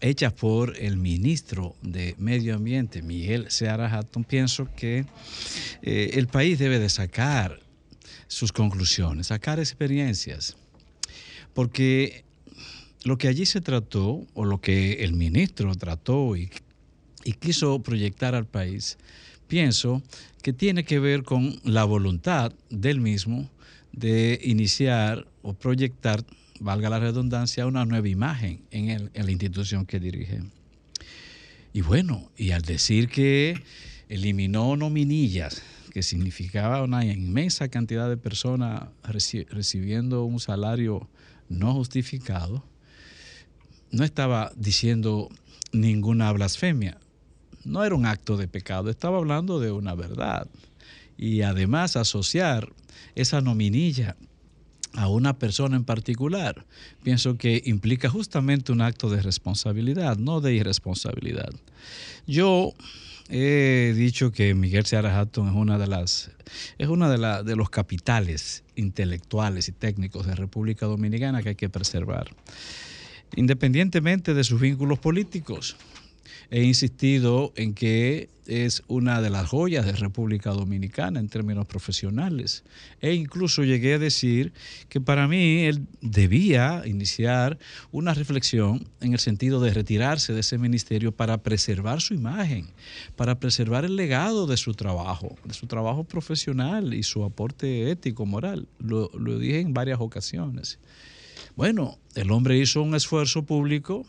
hechas 0.05 0.33
por 0.33 0.77
el 0.77 0.97
ministro 0.97 1.75
de 1.81 2.15
Medio 2.17 2.55
Ambiente, 2.55 3.01
Miguel 3.01 3.47
Seara 3.49 3.91
Hatton, 3.91 4.23
pienso 4.23 4.69
que 4.75 5.05
eh, 5.81 6.11
el 6.13 6.27
país 6.27 6.59
debe 6.59 6.77
de 6.77 6.89
sacar 6.89 7.59
sus 8.27 8.51
conclusiones, 8.51 9.27
sacar 9.27 9.59
experiencias, 9.59 10.55
porque 11.53 12.23
lo 13.03 13.17
que 13.17 13.27
allí 13.27 13.45
se 13.45 13.61
trató, 13.61 14.25
o 14.33 14.45
lo 14.45 14.61
que 14.61 15.03
el 15.03 15.13
ministro 15.13 15.73
trató 15.75 16.35
y, 16.35 16.51
y 17.23 17.33
quiso 17.33 17.79
proyectar 17.81 18.35
al 18.35 18.45
país, 18.45 18.97
pienso 19.47 20.03
que 20.43 20.53
tiene 20.53 20.83
que 20.83 20.99
ver 20.99 21.23
con 21.23 21.59
la 21.63 21.83
voluntad 21.83 22.53
del 22.69 22.99
mismo 22.99 23.49
de 23.91 24.39
iniciar 24.43 25.27
o 25.41 25.53
proyectar 25.53 26.23
valga 26.65 26.89
la 26.89 26.99
redundancia, 26.99 27.67
una 27.67 27.85
nueva 27.85 28.09
imagen 28.09 28.61
en, 28.71 28.89
el- 28.89 29.11
la 29.13 29.29
institución 29.31 29.85
que 29.85 29.99
dirige. 29.99 30.41
Y 31.73 31.81
bueno, 31.81 32.31
y 32.35 32.51
al 32.51 32.63
decir 32.63 33.07
que 33.07 33.61
eliminó 34.09 34.75
nominillas, 34.75 35.61
que 35.93 36.01
significaba 36.01 36.81
una 36.81 37.05
inmensa 37.05 37.67
cantidad 37.69 38.09
de 38.09 38.17
personas 38.17 38.89
reci- 39.03 39.47
recibiendo 39.47 40.23
un 40.25 40.39
salario 40.39 41.07
no 41.49 41.73
justificado, 41.75 42.63
no 43.91 44.03
estaba 44.03 44.51
diciendo 44.55 45.29
ninguna 45.71 46.31
blasfemia. 46.31 46.97
No 47.63 47.83
era 47.83 47.93
un 47.95 48.07
acto 48.07 48.37
de 48.37 48.47
pecado, 48.47 48.89
estaba 48.89 49.17
hablando 49.19 49.59
de 49.59 49.71
una 49.71 49.93
verdad. 49.93 50.47
Y 51.15 51.41
además 51.43 51.95
asociar 51.95 52.73
esa 53.13 53.39
nominilla 53.41 54.17
a 54.97 55.07
una 55.07 55.37
persona 55.37 55.75
en 55.75 55.83
particular, 55.83 56.65
pienso 57.03 57.37
que 57.37 57.61
implica 57.65 58.09
justamente 58.09 58.71
un 58.71 58.81
acto 58.81 59.09
de 59.09 59.21
responsabilidad, 59.21 60.17
no 60.17 60.41
de 60.41 60.53
irresponsabilidad. 60.55 61.49
Yo 62.27 62.73
he 63.29 63.93
dicho 63.95 64.31
que 64.31 64.53
Miguel 64.53 64.85
Seara 64.85 65.19
Hatton 65.19 65.49
es 65.49 65.55
una 65.55 65.77
de 65.77 65.87
las 65.87 66.31
es 66.77 66.87
una 66.87 67.09
de, 67.09 67.17
la- 67.17 67.41
de 67.43 67.55
los 67.55 67.69
capitales 67.69 68.63
intelectuales 68.75 69.67
y 69.67 69.71
técnicos 69.71 70.27
de 70.27 70.35
República 70.35 70.85
Dominicana 70.85 71.41
que 71.41 71.49
hay 71.49 71.55
que 71.55 71.69
preservar, 71.69 72.27
independientemente 73.35 74.33
de 74.33 74.43
sus 74.43 74.59
vínculos 74.61 74.99
políticos. 74.99 75.75
He 76.51 76.63
insistido 76.63 77.53
en 77.55 77.73
que 77.73 78.29
es 78.47 78.83
una 78.87 79.21
de 79.21 79.29
las 79.29 79.47
joyas 79.47 79.85
de 79.85 79.93
República 79.93 80.51
Dominicana 80.51 81.19
en 81.19 81.29
términos 81.29 81.65
profesionales. 81.65 82.63
E 83.01 83.13
incluso 83.13 83.63
llegué 83.63 83.95
a 83.95 83.99
decir 83.99 84.53
que 84.89 85.01
para 85.01 85.27
mí 85.27 85.63
él 85.65 85.87
debía 86.01 86.83
iniciar 86.85 87.57
una 87.91 88.13
reflexión 88.13 88.87
en 89.01 89.13
el 89.13 89.19
sentido 89.19 89.59
de 89.61 89.73
retirarse 89.73 90.33
de 90.33 90.41
ese 90.41 90.57
ministerio 90.57 91.11
para 91.11 91.39
preservar 91.39 92.01
su 92.01 92.13
imagen, 92.13 92.67
para 93.15 93.39
preservar 93.39 93.85
el 93.85 93.95
legado 93.95 94.47
de 94.47 94.57
su 94.57 94.73
trabajo, 94.73 95.35
de 95.43 95.53
su 95.53 95.67
trabajo 95.67 96.03
profesional 96.03 96.93
y 96.93 97.03
su 97.03 97.23
aporte 97.23 97.89
ético, 97.89 98.25
moral. 98.25 98.67
Lo, 98.79 99.09
lo 99.17 99.39
dije 99.39 99.59
en 99.59 99.73
varias 99.73 99.99
ocasiones. 99.99 100.79
Bueno, 101.55 101.97
el 102.15 102.31
hombre 102.31 102.57
hizo 102.57 102.81
un 102.81 102.95
esfuerzo 102.95 103.43
público 103.43 104.05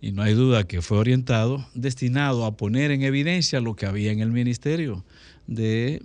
y 0.00 0.12
no 0.12 0.22
hay 0.22 0.34
duda 0.34 0.64
que 0.64 0.82
fue 0.82 0.98
orientado, 0.98 1.66
destinado 1.74 2.44
a 2.44 2.56
poner 2.56 2.90
en 2.90 3.02
evidencia 3.02 3.60
lo 3.60 3.76
que 3.76 3.86
había 3.86 4.12
en 4.12 4.20
el 4.20 4.32
Ministerio 4.32 5.04
de, 5.46 6.02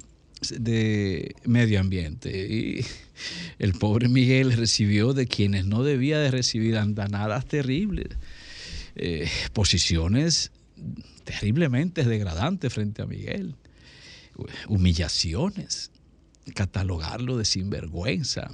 de 0.59 1.35
Medio 1.45 1.79
Ambiente. 1.79 2.47
Y 2.47 2.85
el 3.59 3.73
pobre 3.73 4.07
Miguel 4.07 4.53
recibió 4.53 5.13
de 5.13 5.27
quienes 5.27 5.65
no 5.65 5.83
debía 5.83 6.19
de 6.19 6.31
recibir 6.31 6.77
andanadas 6.77 7.45
terribles, 7.47 8.07
eh, 8.95 9.29
posiciones 9.53 10.51
terriblemente 11.23 12.03
degradantes 12.03 12.71
frente 12.71 13.01
a 13.01 13.05
Miguel, 13.05 13.55
humillaciones, 14.67 15.91
catalogarlo 16.53 17.37
de 17.37 17.45
sinvergüenza, 17.45 18.51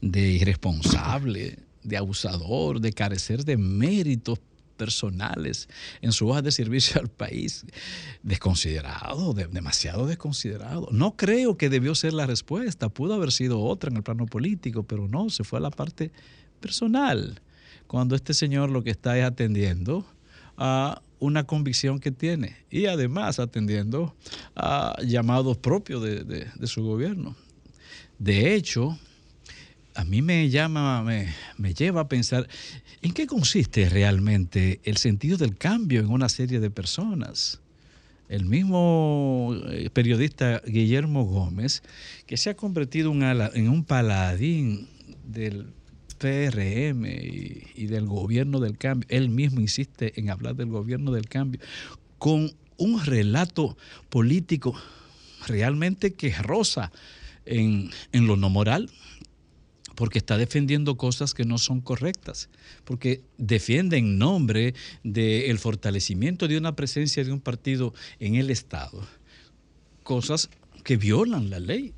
de 0.00 0.20
irresponsable, 0.32 1.58
de 1.82 1.96
abusador, 1.96 2.80
de 2.80 2.92
carecer 2.92 3.44
de 3.44 3.56
méritos 3.56 4.38
personales 4.76 5.68
en 6.00 6.12
su 6.12 6.28
hoja 6.28 6.40
de 6.40 6.52
servicio 6.52 7.00
al 7.00 7.08
país, 7.08 7.66
desconsiderado, 8.22 9.34
de- 9.34 9.48
demasiado 9.48 10.06
desconsiderado. 10.06 10.88
No 10.92 11.16
creo 11.16 11.56
que 11.56 11.68
debió 11.68 11.94
ser 11.94 12.12
la 12.12 12.26
respuesta, 12.26 12.88
pudo 12.88 13.14
haber 13.14 13.32
sido 13.32 13.60
otra 13.60 13.90
en 13.90 13.96
el 13.96 14.02
plano 14.04 14.26
político, 14.26 14.84
pero 14.84 15.08
no, 15.08 15.30
se 15.30 15.42
fue 15.42 15.58
a 15.58 15.62
la 15.62 15.70
parte 15.70 16.12
personal, 16.60 17.40
cuando 17.86 18.14
este 18.14 18.34
señor 18.34 18.70
lo 18.70 18.84
que 18.84 18.90
está 18.90 19.18
es 19.18 19.24
atendiendo 19.24 20.06
a 20.56 21.02
una 21.18 21.44
convicción 21.44 21.98
que 21.98 22.12
tiene 22.12 22.56
y 22.70 22.86
además 22.86 23.40
atendiendo 23.40 24.14
a 24.54 24.96
llamados 25.04 25.56
propios 25.56 26.02
de 26.02 26.66
su 26.66 26.84
gobierno. 26.84 27.34
De 28.18 28.54
hecho, 28.54 28.96
a 29.98 30.04
mí 30.04 30.22
me 30.22 30.48
llama, 30.48 31.02
me, 31.02 31.26
me 31.56 31.74
lleva 31.74 32.02
a 32.02 32.08
pensar 32.08 32.48
en 33.02 33.12
qué 33.12 33.26
consiste 33.26 33.88
realmente 33.88 34.80
el 34.84 34.96
sentido 34.96 35.36
del 35.36 35.56
cambio 35.56 35.98
en 35.98 36.10
una 36.10 36.28
serie 36.28 36.60
de 36.60 36.70
personas. 36.70 37.60
El 38.28 38.44
mismo 38.44 39.56
eh, 39.68 39.90
periodista 39.90 40.62
Guillermo 40.64 41.24
Gómez, 41.24 41.82
que 42.26 42.36
se 42.36 42.50
ha 42.50 42.54
convertido 42.54 43.10
en 43.10 43.68
un 43.68 43.84
paladín 43.84 44.88
del 45.24 45.72
PRM 46.18 47.04
y, 47.04 47.64
y 47.74 47.86
del 47.86 48.06
gobierno 48.06 48.60
del 48.60 48.78
cambio, 48.78 49.08
él 49.10 49.30
mismo 49.30 49.60
insiste 49.60 50.12
en 50.20 50.30
hablar 50.30 50.54
del 50.54 50.68
gobierno 50.68 51.10
del 51.10 51.28
cambio, 51.28 51.60
con 52.18 52.52
un 52.76 53.04
relato 53.04 53.76
político 54.10 54.80
realmente 55.48 56.14
que 56.14 56.30
rosa 56.30 56.92
en, 57.46 57.90
en 58.12 58.28
lo 58.28 58.36
no 58.36 58.48
moral, 58.48 58.88
porque 59.98 60.18
está 60.18 60.38
defendiendo 60.38 60.96
cosas 60.96 61.34
que 61.34 61.44
no 61.44 61.58
son 61.58 61.80
correctas, 61.80 62.50
porque 62.84 63.24
defiende 63.36 63.96
en 63.96 64.16
nombre 64.16 64.72
del 65.02 65.58
fortalecimiento 65.58 66.46
de 66.46 66.56
una 66.56 66.76
presencia 66.76 67.24
de 67.24 67.32
un 67.32 67.40
partido 67.40 67.92
en 68.20 68.36
el 68.36 68.48
Estado, 68.50 69.04
cosas 70.04 70.50
que 70.84 70.96
violan 70.96 71.50
la 71.50 71.58
ley 71.58 71.94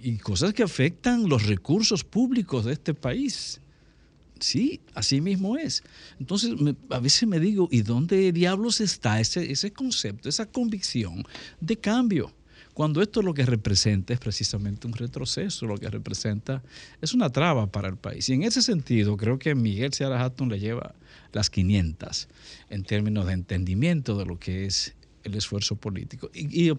y 0.00 0.18
cosas 0.18 0.54
que 0.54 0.62
afectan 0.62 1.28
los 1.28 1.44
recursos 1.44 2.04
públicos 2.04 2.66
de 2.66 2.72
este 2.74 2.94
país. 2.94 3.60
Sí, 4.38 4.80
así 4.94 5.20
mismo 5.20 5.56
es. 5.56 5.82
Entonces, 6.20 6.52
me- 6.60 6.76
a 6.90 7.00
veces 7.00 7.28
me 7.28 7.40
digo, 7.40 7.68
¿y 7.72 7.82
dónde 7.82 8.30
diablos 8.30 8.80
está 8.80 9.18
ese, 9.18 9.50
ese 9.50 9.72
concepto, 9.72 10.28
esa 10.28 10.46
convicción 10.46 11.24
de 11.60 11.76
cambio? 11.76 12.32
Cuando 12.80 13.02
esto 13.02 13.20
lo 13.20 13.34
que 13.34 13.44
representa 13.44 14.14
es 14.14 14.20
precisamente 14.20 14.86
un 14.86 14.94
retroceso, 14.94 15.66
lo 15.66 15.76
que 15.76 15.90
representa 15.90 16.62
es 17.02 17.12
una 17.12 17.28
traba 17.28 17.70
para 17.70 17.88
el 17.88 17.98
país. 17.98 18.26
Y 18.30 18.32
en 18.32 18.42
ese 18.42 18.62
sentido, 18.62 19.18
creo 19.18 19.38
que 19.38 19.54
Miguel 19.54 19.92
Seara 19.92 20.24
Hatton 20.24 20.48
le 20.48 20.60
lleva 20.60 20.94
las 21.34 21.50
500 21.50 22.28
en 22.70 22.82
términos 22.84 23.26
de 23.26 23.34
entendimiento 23.34 24.16
de 24.16 24.24
lo 24.24 24.38
que 24.38 24.64
es 24.64 24.94
el 25.24 25.34
esfuerzo 25.34 25.76
político. 25.76 26.30
Y, 26.32 26.70
y 26.70 26.74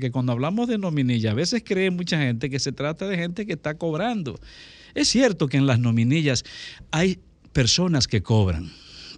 que 0.00 0.10
cuando 0.10 0.32
hablamos 0.32 0.66
de 0.66 0.78
nominilla, 0.78 1.30
a 1.30 1.34
veces 1.34 1.62
cree 1.64 1.92
mucha 1.92 2.18
gente 2.18 2.50
que 2.50 2.58
se 2.58 2.72
trata 2.72 3.06
de 3.06 3.16
gente 3.16 3.46
que 3.46 3.52
está 3.52 3.76
cobrando. 3.76 4.40
Es 4.96 5.06
cierto 5.06 5.46
que 5.46 5.58
en 5.58 5.68
las 5.68 5.78
nominillas 5.78 6.42
hay 6.90 7.20
personas 7.52 8.08
que 8.08 8.20
cobran 8.20 8.72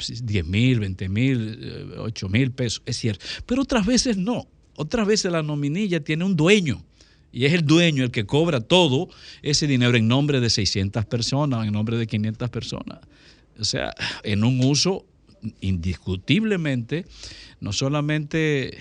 10 0.07 0.47
mil, 0.47 0.81
20 0.81 1.09
mil, 1.09 1.95
8 1.97 2.29
mil 2.29 2.51
pesos, 2.51 2.83
es 2.85 2.99
cierto, 2.99 3.25
pero 3.47 3.63
otras 3.63 3.87
veces 3.87 4.19
no. 4.19 4.47
Otras 4.81 5.09
veces 5.09 5.33
la 5.33 5.43
nominilla 5.43 5.99
tiene 6.05 6.25
un 6.25 6.37
dueño 6.37 6.85
y 7.33 7.47
es 7.47 7.53
el 7.53 7.67
dueño 7.67 8.05
el 8.05 8.13
que 8.13 8.27
cobra 8.27 8.61
todo 8.61 9.09
ese 9.43 9.67
dinero 9.67 9.97
en 9.97 10.07
nombre 10.07 10.39
de 10.39 10.49
600 10.49 11.05
personas, 11.05 11.67
en 11.67 11.73
nombre 11.73 11.97
de 11.97 12.07
500 12.07 12.49
personas. 12.49 13.01
O 13.59 13.65
sea, 13.65 13.93
en 14.23 14.45
un 14.45 14.63
uso 14.63 15.05
indiscutiblemente 15.61 17.07
no 17.59 17.73
solamente 17.73 18.79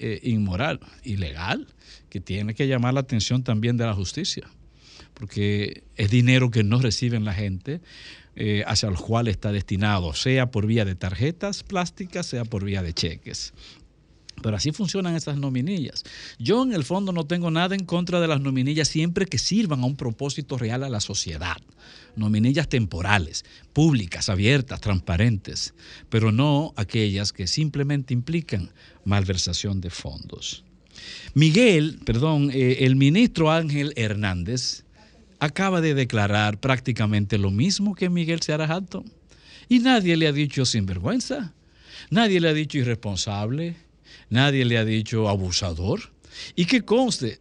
eh, 0.00 0.20
inmoral, 0.24 0.80
ilegal, 1.04 1.68
que 2.10 2.20
tiene 2.20 2.52
que 2.54 2.66
llamar 2.66 2.94
la 2.94 3.00
atención 3.00 3.44
también 3.44 3.76
de 3.76 3.86
la 3.86 3.94
justicia, 3.94 4.48
porque 5.14 5.84
es 5.94 6.10
dinero 6.10 6.50
que 6.50 6.64
no 6.64 6.80
reciben 6.80 7.24
la 7.24 7.34
gente, 7.34 7.80
eh, 8.34 8.64
hacia 8.66 8.88
el 8.88 8.96
cual 8.96 9.28
está 9.28 9.52
destinado, 9.52 10.12
sea 10.12 10.50
por 10.50 10.66
vía 10.66 10.84
de 10.84 10.96
tarjetas 10.96 11.62
plásticas, 11.62 12.26
sea 12.26 12.44
por 12.44 12.64
vía 12.64 12.82
de 12.82 12.92
cheques. 12.92 13.54
Pero 14.42 14.56
así 14.56 14.72
funcionan 14.72 15.16
esas 15.16 15.38
nominillas. 15.38 16.04
Yo 16.38 16.62
en 16.62 16.72
el 16.72 16.84
fondo 16.84 17.12
no 17.12 17.24
tengo 17.26 17.50
nada 17.50 17.74
en 17.74 17.84
contra 17.84 18.20
de 18.20 18.28
las 18.28 18.40
nominillas 18.40 18.88
siempre 18.88 19.26
que 19.26 19.38
sirvan 19.38 19.82
a 19.82 19.86
un 19.86 19.96
propósito 19.96 20.58
real 20.58 20.84
a 20.84 20.88
la 20.88 21.00
sociedad. 21.00 21.56
Nominillas 22.16 22.68
temporales, 22.68 23.44
públicas, 23.72 24.28
abiertas, 24.28 24.80
transparentes, 24.80 25.74
pero 26.08 26.32
no 26.32 26.72
aquellas 26.76 27.32
que 27.32 27.46
simplemente 27.46 28.14
implican 28.14 28.70
malversación 29.04 29.80
de 29.80 29.90
fondos. 29.90 30.64
Miguel, 31.34 31.98
perdón, 32.04 32.50
eh, 32.52 32.78
el 32.80 32.96
ministro 32.96 33.50
Ángel 33.50 33.92
Hernández 33.96 34.84
acaba 35.38 35.80
de 35.80 35.94
declarar 35.94 36.58
prácticamente 36.58 37.38
lo 37.38 37.50
mismo 37.50 37.94
que 37.94 38.08
Miguel 38.08 38.40
Seara 38.40 38.64
Hatton. 38.64 39.04
Y 39.68 39.80
nadie 39.80 40.16
le 40.16 40.28
ha 40.28 40.32
dicho 40.32 40.64
sinvergüenza, 40.64 41.52
nadie 42.10 42.40
le 42.40 42.48
ha 42.48 42.54
dicho 42.54 42.78
irresponsable, 42.78 43.76
nadie 44.30 44.64
le 44.64 44.78
ha 44.78 44.84
dicho 44.84 45.28
abusador. 45.28 46.00
Y 46.54 46.66
que 46.66 46.82
conste 46.82 47.38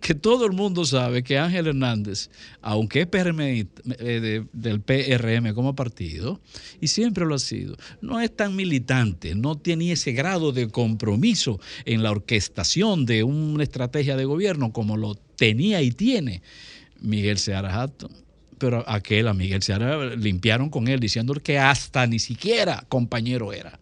que 0.00 0.14
todo 0.14 0.46
el 0.46 0.52
mundo 0.52 0.84
sabe 0.84 1.24
que 1.24 1.36
Ángel 1.38 1.66
Hernández, 1.66 2.28
aunque 2.60 3.00
es 3.00 3.06
PRM, 3.08 3.40
eh, 3.40 3.66
de- 3.98 4.46
del 4.52 4.80
PRM 4.80 5.52
como 5.54 5.74
partido, 5.74 6.40
y 6.80 6.86
siempre 6.88 7.24
lo 7.24 7.34
ha 7.34 7.38
sido, 7.40 7.76
no 8.02 8.20
es 8.20 8.34
tan 8.36 8.54
militante, 8.54 9.34
no 9.34 9.56
tiene 9.56 9.90
ese 9.90 10.12
grado 10.12 10.52
de 10.52 10.68
compromiso 10.68 11.58
en 11.86 12.02
la 12.04 12.10
orquestación 12.12 13.04
de 13.06 13.24
una 13.24 13.64
estrategia 13.64 14.16
de 14.16 14.26
gobierno 14.26 14.72
como 14.72 14.96
lo 14.96 15.14
tenía 15.14 15.82
y 15.82 15.90
tiene 15.90 16.42
Miguel 17.00 17.38
Seara 17.38 17.82
Hatton. 17.82 18.10
pero 18.58 18.88
aquel 18.88 19.28
a 19.28 19.34
Miguel 19.34 19.62
Seara 19.62 20.14
limpiaron 20.16 20.70
con 20.70 20.88
él 20.88 20.98
diciendo 20.98 21.34
que 21.34 21.58
hasta 21.58 22.06
ni 22.06 22.18
siquiera 22.18 22.86
compañero 22.88 23.52
era. 23.52 23.78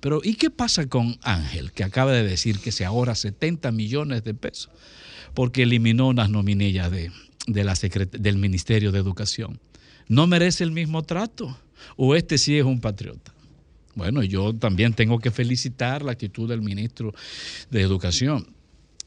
Pero 0.00 0.20
¿y 0.24 0.34
qué 0.34 0.50
pasa 0.50 0.86
con 0.86 1.18
Ángel, 1.22 1.72
que 1.72 1.84
acaba 1.84 2.12
de 2.12 2.24
decir 2.24 2.58
que 2.58 2.72
se 2.72 2.84
ahorra 2.84 3.14
70 3.14 3.70
millones 3.72 4.24
de 4.24 4.34
pesos 4.34 4.70
porque 5.34 5.62
eliminó 5.62 6.08
unas 6.08 6.30
nominillas 6.30 6.90
de, 6.90 7.12
del 7.46 8.36
Ministerio 8.38 8.92
de 8.92 8.98
Educación? 8.98 9.60
¿No 10.08 10.26
merece 10.26 10.64
el 10.64 10.72
mismo 10.72 11.02
trato? 11.02 11.56
¿O 11.96 12.14
este 12.14 12.38
sí 12.38 12.58
es 12.58 12.64
un 12.64 12.80
patriota? 12.80 13.32
Bueno, 13.94 14.22
yo 14.22 14.54
también 14.54 14.92
tengo 14.92 15.18
que 15.18 15.30
felicitar 15.30 16.02
la 16.02 16.12
actitud 16.12 16.48
del 16.48 16.62
ministro 16.62 17.12
de 17.70 17.82
Educación 17.82 18.46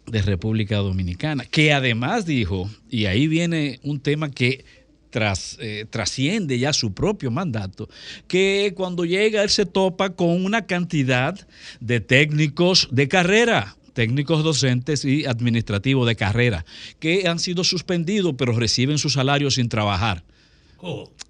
de 0.05 0.21
República 0.21 0.77
Dominicana, 0.77 1.45
que 1.45 1.73
además 1.73 2.25
dijo, 2.25 2.69
y 2.89 3.05
ahí 3.05 3.27
viene 3.27 3.79
un 3.83 3.99
tema 3.99 4.29
que 4.31 4.65
tras, 5.13 5.57
eh, 5.61 5.85
trasciende 5.87 6.57
ya 6.57 6.73
su 6.73 6.95
propio 6.95 7.29
mandato, 7.29 7.87
que 8.27 8.73
cuando 8.75 9.05
llega 9.05 9.43
él 9.43 9.51
se 9.51 9.67
topa 9.67 10.09
con 10.09 10.43
una 10.43 10.65
cantidad 10.65 11.39
de 11.79 11.99
técnicos 11.99 12.87
de 12.91 13.07
carrera, 13.07 13.77
técnicos 13.93 14.43
docentes 14.43 15.05
y 15.05 15.25
administrativos 15.25 16.07
de 16.07 16.15
carrera, 16.15 16.65
que 16.99 17.27
han 17.27 17.37
sido 17.37 17.63
suspendidos 17.63 18.33
pero 18.39 18.53
reciben 18.53 18.97
su 18.97 19.11
salario 19.11 19.51
sin 19.51 19.69
trabajar. 19.69 20.23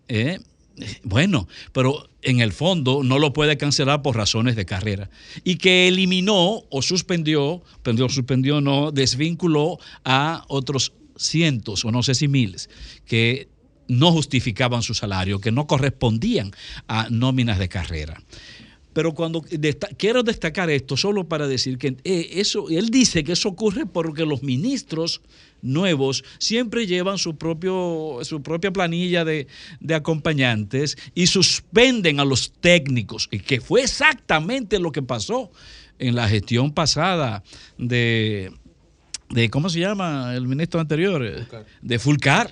Eh, 0.08 0.40
bueno, 1.04 1.50
pero 1.74 2.08
en 2.22 2.40
el 2.40 2.54
fondo 2.54 3.04
no 3.04 3.20
lo 3.20 3.34
puede 3.34 3.58
cancelar 3.58 4.02
por 4.02 4.16
razones 4.16 4.56
de 4.56 4.66
carrera. 4.66 5.10
Y 5.44 5.58
que 5.58 5.90
eliminó 5.90 6.64
o 6.70 6.82
suspendió, 6.82 7.62
suspendió, 7.74 8.08
suspendió 8.08 8.62
no, 8.62 8.92
desvinculó 8.92 9.78
a 10.06 10.46
otros 10.48 10.94
cientos 11.18 11.86
o 11.86 11.92
no 11.92 12.02
sé 12.02 12.16
si 12.16 12.28
miles 12.28 12.70
que 13.06 13.48
no 13.88 14.12
justificaban 14.12 14.82
su 14.82 14.94
salario, 14.94 15.40
que 15.40 15.52
no 15.52 15.68
correspondían 15.68 16.52
a 16.88 17.08
nóminas 17.10 17.60
de 17.60 17.70
carrera. 17.70 18.22
Pero 18.94 19.14
cuando 19.14 19.42
quiero 19.98 20.22
destacar 20.22 20.70
esto 20.70 20.96
solo 20.96 21.28
para 21.28 21.48
decir 21.48 21.80
que 21.80 21.98
eh, 22.04 22.30
eso, 22.34 22.70
él 22.70 22.90
dice 22.90 23.24
que 23.24 23.32
eso 23.32 23.50
ocurre 23.50 23.88
porque 23.88 24.24
los 24.26 24.44
ministros 24.44 25.22
nuevos 25.64 26.24
siempre 26.38 26.86
llevan 26.86 27.18
su, 27.18 27.36
propio, 27.36 28.20
su 28.22 28.44
propia 28.44 28.72
planilla 28.72 29.26
de, 29.26 29.48
de 29.80 29.96
acompañantes 29.96 30.96
y 31.16 31.26
suspenden 31.26 32.20
a 32.20 32.26
los 32.26 32.52
técnicos, 32.52 33.30
y 33.32 33.40
que 33.40 33.62
fue 33.62 33.82
exactamente 33.82 34.78
lo 34.80 34.92
que 34.92 35.02
pasó 35.02 35.52
en 35.98 36.16
la 36.16 36.28
gestión 36.28 36.72
pasada 36.72 37.44
de, 37.78 38.52
de 39.30 39.50
¿cómo 39.50 39.70
se 39.70 39.80
llama 39.80 40.36
el 40.36 40.48
ministro 40.48 40.80
anterior? 40.80 41.48
De 41.82 42.00
Fulcar, 42.00 42.52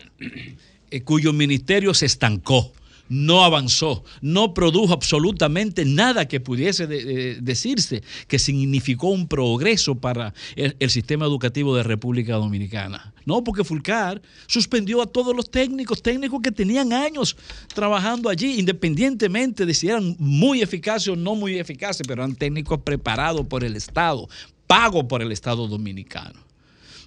eh, 0.92 1.02
cuyo 1.02 1.34
ministerio 1.34 1.94
se 1.94 2.06
estancó, 2.06 2.72
no 3.10 3.44
avanzó, 3.44 4.06
no 4.22 4.54
produjo 4.54 4.94
absolutamente 4.94 5.84
nada 5.84 6.30
que 6.30 6.40
pudiese 6.40 6.88
de- 6.88 7.04
de- 7.04 7.36
decirse 7.42 8.04
que 8.30 8.40
significó 8.40 9.10
un 9.10 9.28
progreso 9.28 9.96
para 9.96 10.34
el, 10.56 10.78
el 10.80 10.90
sistema 10.90 11.26
educativo 11.26 11.76
de 11.76 11.84
República 11.84 12.36
Dominicana. 12.36 13.14
No, 13.26 13.44
porque 13.44 13.66
Fulcar 13.66 14.22
suspendió 14.48 15.02
a 15.02 15.08
todos 15.08 15.36
los 15.36 15.52
técnicos, 15.52 16.02
técnicos 16.02 16.40
que 16.42 16.54
tenían 16.54 16.94
años 16.94 17.36
trabajando 17.76 18.30
allí, 18.30 18.58
independientemente 18.60 19.66
de 19.66 19.74
si 19.74 19.90
eran 19.90 20.16
muy 20.18 20.62
eficaces 20.62 21.10
o 21.10 21.16
no 21.18 21.36
muy 21.36 21.60
eficaces, 21.60 22.08
pero 22.08 22.24
eran 22.24 22.36
técnicos 22.36 22.80
preparados 22.80 23.46
por 23.46 23.66
el 23.66 23.76
Estado, 23.76 24.30
pagos 24.68 25.04
por 25.10 25.22
el 25.22 25.34
Estado 25.34 25.68
dominicano. 25.68 26.40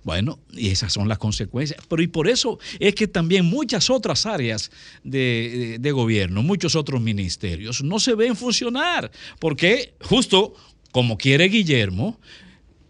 Bueno, 0.05 0.39
y 0.52 0.68
esas 0.68 0.93
son 0.93 1.09
las 1.09 1.18
consecuencias. 1.18 1.81
Pero 1.89 2.02
y 2.02 2.06
por 2.06 2.28
eso 2.28 2.59
es 2.78 2.94
que 2.94 3.09
también 3.09 3.47
muchas 3.47 3.89
otras 3.89 4.26
áreas 4.26 4.70
de, 5.02 5.90
gobierno, 5.93 6.43
muchos 6.43 6.76
otros 6.76 7.01
ministerios, 7.01 7.82
no 7.82 7.98
se 7.98 8.14
ven 8.14 8.36
funcionar. 8.36 9.10
Porque 9.40 9.94
justo 10.02 10.55
como 10.93 11.16
quiere 11.16 11.48
Guillermo, 11.48 12.20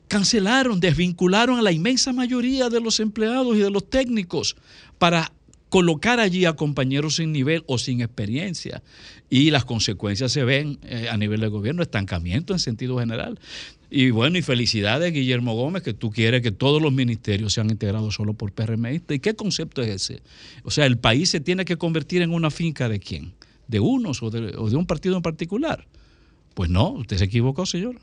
cancelaron, 0.08 0.80
desvincularon 0.80 1.58
a 1.58 1.62
la 1.62 1.72
inmensa 1.72 2.12
mayoría 2.12 2.68
de 2.68 2.80
los 2.80 3.00
empleados 3.00 3.56
y 3.56 3.60
de 3.60 3.70
los 3.70 3.88
técnicos 3.88 4.56
para 4.98 5.32
colocar 5.70 6.20
allí 6.20 6.44
a 6.44 6.52
compañeros 6.52 7.16
sin 7.16 7.32
nivel 7.32 7.64
o 7.66 7.78
sin 7.78 8.00
experiencia. 8.00 8.82
Y 9.30 9.50
las 9.50 9.64
consecuencias 9.64 10.32
se 10.32 10.44
ven 10.44 10.78
eh, 10.82 11.08
a 11.10 11.16
nivel 11.16 11.40
de 11.40 11.48
gobierno, 11.48 11.82
estancamiento 11.82 12.52
en 12.52 12.58
sentido 12.58 12.98
general. 12.98 13.38
Y 13.96 14.10
bueno, 14.10 14.36
y 14.36 14.42
felicidades, 14.42 15.12
Guillermo 15.12 15.54
Gómez, 15.54 15.84
que 15.84 15.94
tú 15.94 16.10
quieres 16.10 16.42
que 16.42 16.50
todos 16.50 16.82
los 16.82 16.92
ministerios 16.92 17.52
sean 17.52 17.70
integrados 17.70 18.16
solo 18.16 18.34
por 18.34 18.50
PRMistas. 18.50 19.16
¿Y 19.16 19.20
qué 19.20 19.34
concepto 19.34 19.82
es 19.82 20.10
ese? 20.10 20.20
O 20.64 20.72
sea, 20.72 20.86
el 20.86 20.98
país 20.98 21.30
se 21.30 21.38
tiene 21.38 21.64
que 21.64 21.76
convertir 21.76 22.20
en 22.20 22.32
una 22.32 22.50
finca 22.50 22.88
de 22.88 22.98
quién? 22.98 23.34
¿De 23.68 23.78
unos 23.78 24.20
o 24.20 24.30
de, 24.30 24.52
o 24.58 24.68
de 24.68 24.74
un 24.74 24.86
partido 24.86 25.16
en 25.16 25.22
particular? 25.22 25.86
Pues 26.54 26.70
no, 26.70 26.90
usted 26.90 27.18
se 27.18 27.26
equivocó, 27.26 27.66
señor. 27.66 28.00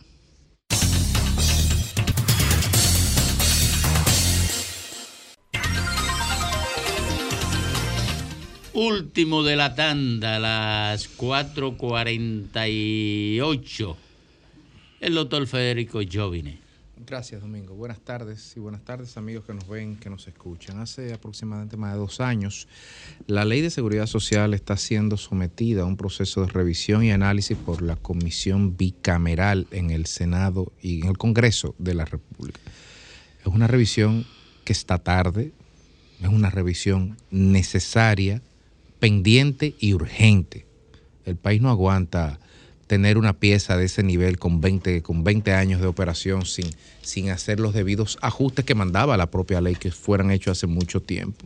Último 8.71 9.43
de 9.43 9.57
la 9.57 9.75
tanda, 9.75 10.39
las 10.39 11.17
4.48. 11.17 13.97
El 15.01 15.15
doctor 15.15 15.47
Federico 15.47 15.99
Jovine. 16.09 16.59
Gracias, 17.07 17.41
Domingo. 17.41 17.73
Buenas 17.73 17.99
tardes 18.01 18.53
y 18.55 18.59
buenas 18.59 18.85
tardes, 18.85 19.17
amigos 19.17 19.43
que 19.45 19.53
nos 19.55 19.67
ven, 19.67 19.95
que 19.95 20.11
nos 20.11 20.27
escuchan. 20.27 20.79
Hace 20.79 21.11
aproximadamente 21.11 21.75
más 21.75 21.93
de 21.93 21.97
dos 21.97 22.19
años, 22.21 22.67
la 23.25 23.43
Ley 23.43 23.61
de 23.61 23.71
Seguridad 23.71 24.05
Social 24.05 24.53
está 24.53 24.77
siendo 24.77 25.17
sometida 25.17 25.81
a 25.81 25.85
un 25.85 25.97
proceso 25.97 26.41
de 26.41 26.51
revisión 26.51 27.03
y 27.03 27.09
análisis 27.09 27.57
por 27.57 27.81
la 27.81 27.95
Comisión 27.95 28.77
Bicameral 28.77 29.65
en 29.71 29.89
el 29.89 30.05
Senado 30.05 30.71
y 30.83 31.01
en 31.01 31.07
el 31.07 31.17
Congreso 31.17 31.73
de 31.79 31.95
la 31.95 32.05
República. 32.05 32.59
Es 33.39 33.47
una 33.47 33.65
revisión 33.65 34.27
que 34.63 34.73
está 34.73 34.99
tarde, 34.99 35.51
es 36.21 36.27
una 36.27 36.51
revisión 36.51 37.17
necesaria, 37.31 38.43
pendiente 38.99 39.73
y 39.79 39.95
urgente. 39.95 40.67
El 41.25 41.37
país 41.37 41.59
no 41.59 41.71
aguanta 41.71 42.39
tener 42.91 43.17
una 43.17 43.31
pieza 43.31 43.77
de 43.77 43.85
ese 43.85 44.03
nivel 44.03 44.37
con 44.37 44.59
20, 44.59 45.01
con 45.01 45.23
20 45.23 45.53
años 45.53 45.79
de 45.79 45.87
operación 45.87 46.45
sin, 46.45 46.65
sin 47.01 47.29
hacer 47.29 47.61
los 47.61 47.73
debidos 47.73 48.17
ajustes 48.21 48.65
que 48.65 48.75
mandaba 48.75 49.15
la 49.15 49.31
propia 49.31 49.61
ley 49.61 49.75
que 49.75 49.91
fueran 49.91 50.29
hechos 50.29 50.57
hace 50.57 50.67
mucho 50.67 50.99
tiempo. 51.01 51.45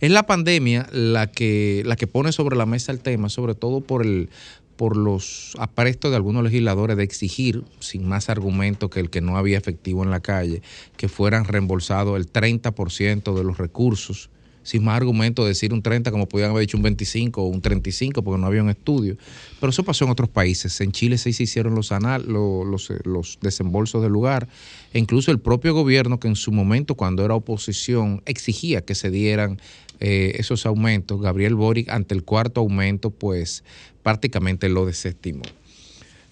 Es 0.00 0.10
la 0.10 0.24
pandemia 0.24 0.88
la 0.90 1.30
que, 1.30 1.84
la 1.86 1.94
que 1.94 2.08
pone 2.08 2.32
sobre 2.32 2.56
la 2.56 2.66
mesa 2.66 2.90
el 2.90 2.98
tema, 2.98 3.28
sobre 3.28 3.54
todo 3.54 3.82
por, 3.82 4.04
el, 4.04 4.30
por 4.74 4.96
los 4.96 5.54
aprestos 5.60 6.10
de 6.10 6.16
algunos 6.16 6.42
legisladores 6.42 6.96
de 6.96 7.04
exigir, 7.04 7.62
sin 7.78 8.08
más 8.08 8.28
argumento 8.28 8.90
que 8.90 8.98
el 8.98 9.10
que 9.10 9.20
no 9.20 9.38
había 9.38 9.58
efectivo 9.58 10.02
en 10.02 10.10
la 10.10 10.18
calle, 10.18 10.60
que 10.96 11.08
fueran 11.08 11.44
reembolsados 11.44 12.16
el 12.16 12.32
30% 12.32 13.32
de 13.32 13.44
los 13.44 13.58
recursos 13.58 14.28
sin 14.62 14.84
más 14.84 14.96
argumento 14.96 15.44
decir 15.44 15.72
un 15.72 15.82
30 15.82 16.10
como 16.10 16.28
podían 16.28 16.50
haber 16.50 16.62
dicho 16.62 16.76
un 16.76 16.82
25 16.82 17.42
o 17.42 17.46
un 17.46 17.60
35 17.60 18.22
porque 18.22 18.40
no 18.40 18.46
había 18.46 18.62
un 18.62 18.70
estudio. 18.70 19.16
Pero 19.60 19.70
eso 19.70 19.82
pasó 19.84 20.04
en 20.04 20.10
otros 20.10 20.28
países. 20.28 20.80
En 20.80 20.92
Chile 20.92 21.18
sí 21.18 21.32
se 21.32 21.44
hicieron 21.44 21.74
los, 21.74 21.92
anal, 21.92 22.24
los, 22.26 22.66
los, 22.66 22.92
los 23.04 23.38
desembolsos 23.40 24.02
del 24.02 24.12
lugar. 24.12 24.48
E 24.92 24.98
incluso 24.98 25.30
el 25.30 25.40
propio 25.40 25.74
gobierno 25.74 26.20
que 26.20 26.28
en 26.28 26.36
su 26.36 26.52
momento 26.52 26.94
cuando 26.94 27.24
era 27.24 27.34
oposición 27.34 28.22
exigía 28.26 28.82
que 28.82 28.94
se 28.94 29.10
dieran 29.10 29.60
eh, 30.00 30.36
esos 30.40 30.66
aumentos. 30.66 31.20
Gabriel 31.20 31.54
Boric 31.54 31.88
ante 31.88 32.14
el 32.14 32.24
cuarto 32.24 32.60
aumento 32.60 33.10
pues 33.10 33.62
prácticamente 34.02 34.68
lo 34.68 34.84
desestimó. 34.84 35.42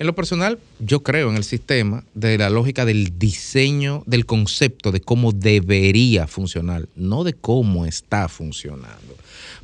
En 0.01 0.07
lo 0.07 0.15
personal, 0.15 0.59
yo 0.79 1.03
creo 1.03 1.29
en 1.29 1.37
el 1.37 1.45
sistema 1.45 2.05
de 2.15 2.39
la 2.39 2.49
lógica 2.49 2.87
del 2.87 3.19
diseño, 3.19 4.03
del 4.07 4.25
concepto 4.25 4.93
de 4.93 5.03
cómo 5.03 5.31
debería 5.31 6.27
funcionar, 6.27 6.89
no 6.97 7.23
de 7.23 7.35
cómo 7.35 7.85
está 7.85 8.27
funcionando. 8.29 9.15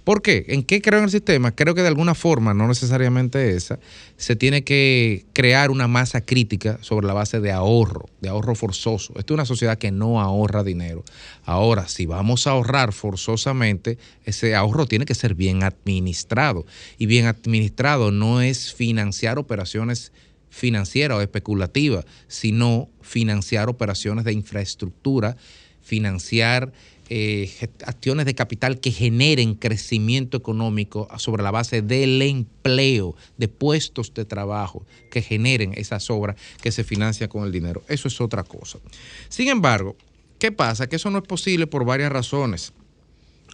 ¿Por 0.04 0.20
qué? 0.20 0.44
¿En 0.48 0.62
qué 0.62 0.82
creo 0.82 0.98
en 0.98 1.06
el 1.06 1.10
sistema? 1.10 1.52
Creo 1.52 1.74
que 1.74 1.80
de 1.80 1.88
alguna 1.88 2.14
forma, 2.14 2.52
no 2.52 2.68
necesariamente 2.68 3.56
esa, 3.56 3.78
se 4.18 4.36
tiene 4.36 4.62
que 4.62 5.24
crear 5.32 5.70
una 5.70 5.88
masa 5.88 6.20
crítica 6.20 6.78
sobre 6.82 7.06
la 7.06 7.14
base 7.14 7.40
de 7.40 7.50
ahorro, 7.50 8.06
de 8.20 8.28
ahorro 8.28 8.54
forzoso. 8.54 9.14
Esta 9.16 9.32
es 9.32 9.34
una 9.34 9.46
sociedad 9.46 9.78
que 9.78 9.90
no 9.90 10.20
ahorra 10.20 10.62
dinero. 10.62 11.02
Ahora, 11.46 11.88
si 11.88 12.04
vamos 12.04 12.46
a 12.46 12.50
ahorrar 12.50 12.92
forzosamente, 12.92 13.96
ese 14.26 14.54
ahorro 14.54 14.86
tiene 14.86 15.06
que 15.06 15.14
ser 15.14 15.34
bien 15.34 15.62
administrado. 15.62 16.66
Y 16.98 17.06
bien 17.06 17.24
administrado 17.24 18.10
no 18.10 18.42
es 18.42 18.74
financiar 18.74 19.38
operaciones 19.38 20.12
financiera 20.50 21.16
o 21.16 21.20
especulativa, 21.20 22.04
sino 22.28 22.88
financiar 23.02 23.68
operaciones 23.68 24.24
de 24.24 24.32
infraestructura, 24.32 25.36
financiar 25.82 26.72
eh, 27.08 27.48
acciones 27.86 28.26
de 28.26 28.34
capital 28.34 28.80
que 28.80 28.90
generen 28.90 29.54
crecimiento 29.54 30.36
económico 30.36 31.06
sobre 31.18 31.44
la 31.44 31.52
base 31.52 31.80
del 31.80 32.20
empleo, 32.20 33.14
de 33.36 33.46
puestos 33.46 34.12
de 34.12 34.24
trabajo 34.24 34.84
que 35.10 35.22
generen 35.22 35.72
esas 35.76 36.10
obras 36.10 36.36
que 36.60 36.72
se 36.72 36.82
financian 36.82 37.28
con 37.28 37.44
el 37.44 37.52
dinero. 37.52 37.84
Eso 37.86 38.08
es 38.08 38.20
otra 38.20 38.42
cosa. 38.42 38.80
Sin 39.28 39.48
embargo, 39.48 39.96
¿qué 40.40 40.50
pasa? 40.50 40.88
Que 40.88 40.96
eso 40.96 41.10
no 41.10 41.18
es 41.18 41.24
posible 41.24 41.68
por 41.68 41.84
varias 41.84 42.10
razones. 42.10 42.72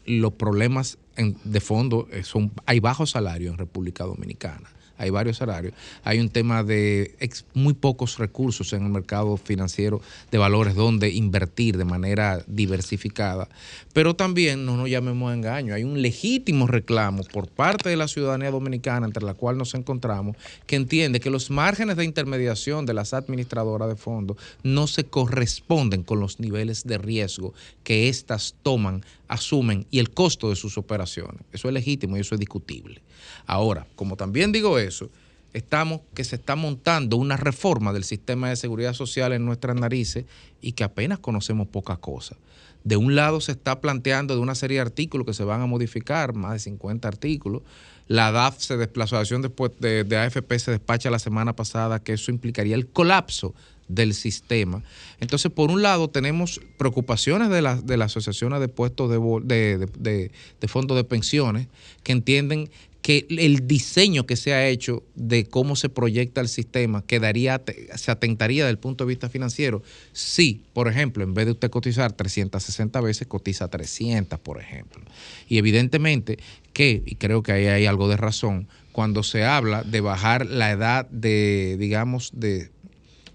Los 0.06 0.32
problemas 0.32 0.97
de 1.16 1.60
fondo 1.60 2.09
eh, 2.10 2.23
son, 2.23 2.52
hay 2.64 2.81
bajos 2.81 3.10
salarios 3.10 3.52
en 3.52 3.59
República 3.59 4.05
Dominicana. 4.05 4.70
Hay 4.98 5.10
varios 5.10 5.39
salarios. 5.39 5.74
Hay 6.05 6.20
un 6.20 6.28
tema 6.28 6.62
de 6.62 7.14
muy 7.55 7.74
pocos 7.74 8.19
recursos 8.19 8.73
en 8.73 8.85
el 8.85 8.90
mercado 8.90 9.36
financiero 9.36 10.01
de 10.31 10.39
valores 10.39 10.74
donde 10.74 11.10
invertir 11.10 11.77
de 11.77 11.85
manera 11.85 12.43
diversificada. 12.47 13.48
Pero 13.93 14.14
también, 14.14 14.64
no 14.64 14.77
nos 14.77 14.89
llamemos 14.89 15.31
a 15.31 15.35
engaño, 15.35 15.74
hay 15.74 15.85
un 15.85 16.01
legítimo 16.01 16.66
reclamo 16.66 17.24
por 17.24 17.48
parte 17.48 17.89
de 17.89 17.97
la 17.97 18.09
ciudadanía 18.09 18.51
dominicana, 18.51 19.06
entre 19.06 19.24
la 19.24 19.35
cual 19.35 19.59
nos 19.59 19.74
encontramos, 19.74 20.36
que 20.66 20.77
entiende 20.77 21.20
que 21.20 21.31
los 21.31 21.51
márgenes 21.51 21.97
de 21.97 22.05
intermediación 22.05 22.86
de 22.86 22.94
las 22.94 23.14
administradoras 23.14 23.89
de 23.89 23.97
fondos 23.97 24.36
no 24.62 24.86
se 24.86 25.05
corresponden 25.05 26.02
con 26.02 26.20
los 26.20 26.40
niveles 26.40 26.85
de 26.85 26.98
riesgo 26.98 27.55
que 27.85 28.09
éstas 28.09 28.55
toman, 28.62 29.05
asumen 29.32 29.86
y 29.90 29.98
el 29.98 30.10
costo 30.10 30.50
de 30.50 30.56
sus 30.56 30.76
operaciones. 30.76 31.42
Eso 31.52 31.68
es 31.68 31.74
legítimo 31.74 32.16
y 32.16 32.20
eso 32.20 32.34
es 32.34 32.38
discutible. 32.38 33.02
Ahora, 33.46 33.86
como 33.96 34.16
también 34.16 34.52
digo 34.52 34.78
eso, 34.78 35.10
estamos 35.52 36.02
que 36.14 36.24
se 36.24 36.36
está 36.36 36.54
montando 36.54 37.16
una 37.16 37.36
reforma 37.36 37.92
del 37.92 38.04
sistema 38.04 38.50
de 38.50 38.56
seguridad 38.56 38.92
social 38.92 39.32
en 39.32 39.44
nuestras 39.44 39.76
narices 39.76 40.26
y 40.60 40.72
que 40.72 40.84
apenas 40.84 41.18
conocemos 41.18 41.68
poca 41.68 41.96
cosa. 41.96 42.36
De 42.84 42.96
un 42.96 43.14
lado 43.14 43.40
se 43.40 43.52
está 43.52 43.80
planteando 43.80 44.34
de 44.34 44.40
una 44.40 44.54
serie 44.54 44.76
de 44.76 44.82
artículos 44.82 45.26
que 45.26 45.34
se 45.34 45.44
van 45.44 45.60
a 45.60 45.66
modificar, 45.66 46.34
más 46.34 46.52
de 46.52 46.59
50 46.59 47.06
artículos. 47.06 47.62
La 48.09 48.32
DAF 48.32 48.59
se 48.59 48.76
desplazó, 48.76 49.14
la 49.14 49.20
asociación 49.20 49.42
después 49.42 49.72
de, 49.78 50.04
de 50.04 50.16
AFP 50.16 50.59
se 50.59 50.72
despacha 50.72 51.09
la 51.09 51.20
semana 51.20 51.54
pasada 51.54 52.02
que 52.02 52.14
eso 52.14 52.30
implicaría 52.30 52.74
el 52.74 52.88
colapso 52.88 53.54
del 53.88 54.14
sistema. 54.14 54.82
Entonces, 55.20 55.50
por 55.52 55.70
un 55.70 55.82
lado, 55.82 56.09
tenemos 56.09 56.60
preocupaciones 56.78 57.50
de, 57.50 57.62
la- 57.62 57.76
de 57.80 57.96
las 57.96 58.12
asociaciones 58.12 58.60
de 58.60 58.68
puestos 58.68 59.10
de, 59.10 59.18
de, 59.44 59.86
de- 59.98 60.30
de- 60.60 60.68
fondos 60.68 60.96
de 60.96 61.04
pensiones 61.04 61.68
que 62.02 62.12
entienden 62.12 62.70
que 63.02 63.26
el 63.30 63.66
diseño 63.66 64.26
que 64.26 64.36
se 64.36 64.52
ha 64.54 64.68
hecho 64.68 65.02
de 65.16 65.44
cómo 65.44 65.74
se 65.74 65.88
proyecta 65.88 66.40
el 66.40 66.46
sistema 66.46 67.02
quedaría, 67.04 67.60
se 67.96 68.12
atentaría 68.12 68.62
desde 68.62 68.70
el 68.70 68.78
punto 68.78 69.04
de 69.04 69.09
vista 69.09 69.28
financiero. 69.28 69.82
Si, 70.12 70.62
por 70.72 70.86
ejemplo, 70.86 71.24
en 71.24 71.34
vez 71.34 71.46
de 71.46 71.50
usted 71.52 71.68
cotizar 71.68 72.12
360 72.12 73.00
veces, 73.00 73.26
cotiza 73.26 73.66
300, 73.66 74.38
por 74.38 74.60
ejemplo. 74.60 75.02
Y 75.48 75.59
evidentemente 75.59 76.38
que, 76.72 77.02
y 77.04 77.16
creo 77.16 77.42
que 77.42 77.50
ahí 77.50 77.66
hay 77.66 77.86
algo 77.86 78.09
de 78.09 78.16
razón, 78.16 78.68
cuando 78.92 79.24
se 79.24 79.42
habla 79.44 79.82
de 79.82 80.00
bajar 80.00 80.46
la 80.46 80.70
edad 80.70 81.09
de, 81.10 81.76
digamos, 81.80 82.30
de, 82.34 82.70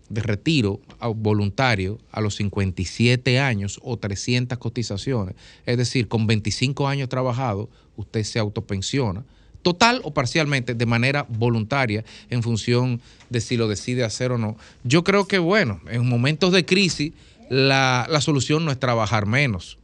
de 0.09 0.21
retiro 0.21 0.79
voluntario 1.15 1.99
a 2.11 2.21
los 2.21 2.35
57 2.35 3.39
años 3.39 3.79
o 3.83 3.97
300 3.97 4.57
cotizaciones, 4.57 5.35
es 5.65 5.77
decir, 5.77 6.07
con 6.07 6.27
25 6.27 6.87
años 6.87 7.09
trabajados, 7.09 7.67
usted 7.95 8.23
se 8.23 8.39
autopensiona, 8.39 9.23
total 9.61 10.01
o 10.03 10.13
parcialmente, 10.13 10.75
de 10.75 10.85
manera 10.85 11.25
voluntaria, 11.27 12.05
en 12.29 12.41
función 12.41 13.01
de 13.29 13.41
si 13.41 13.57
lo 13.57 13.67
decide 13.67 14.03
hacer 14.03 14.31
o 14.31 14.37
no. 14.37 14.55
Yo 14.83 15.03
creo 15.03 15.27
que, 15.27 15.39
bueno, 15.39 15.81
en 15.89 16.07
momentos 16.07 16.53
de 16.53 16.65
crisis, 16.65 17.11
la, 17.49 18.07
la 18.09 18.21
solución 18.21 18.63
no 18.63 18.71
es 18.71 18.79
trabajar 18.79 19.25
menos. 19.25 19.77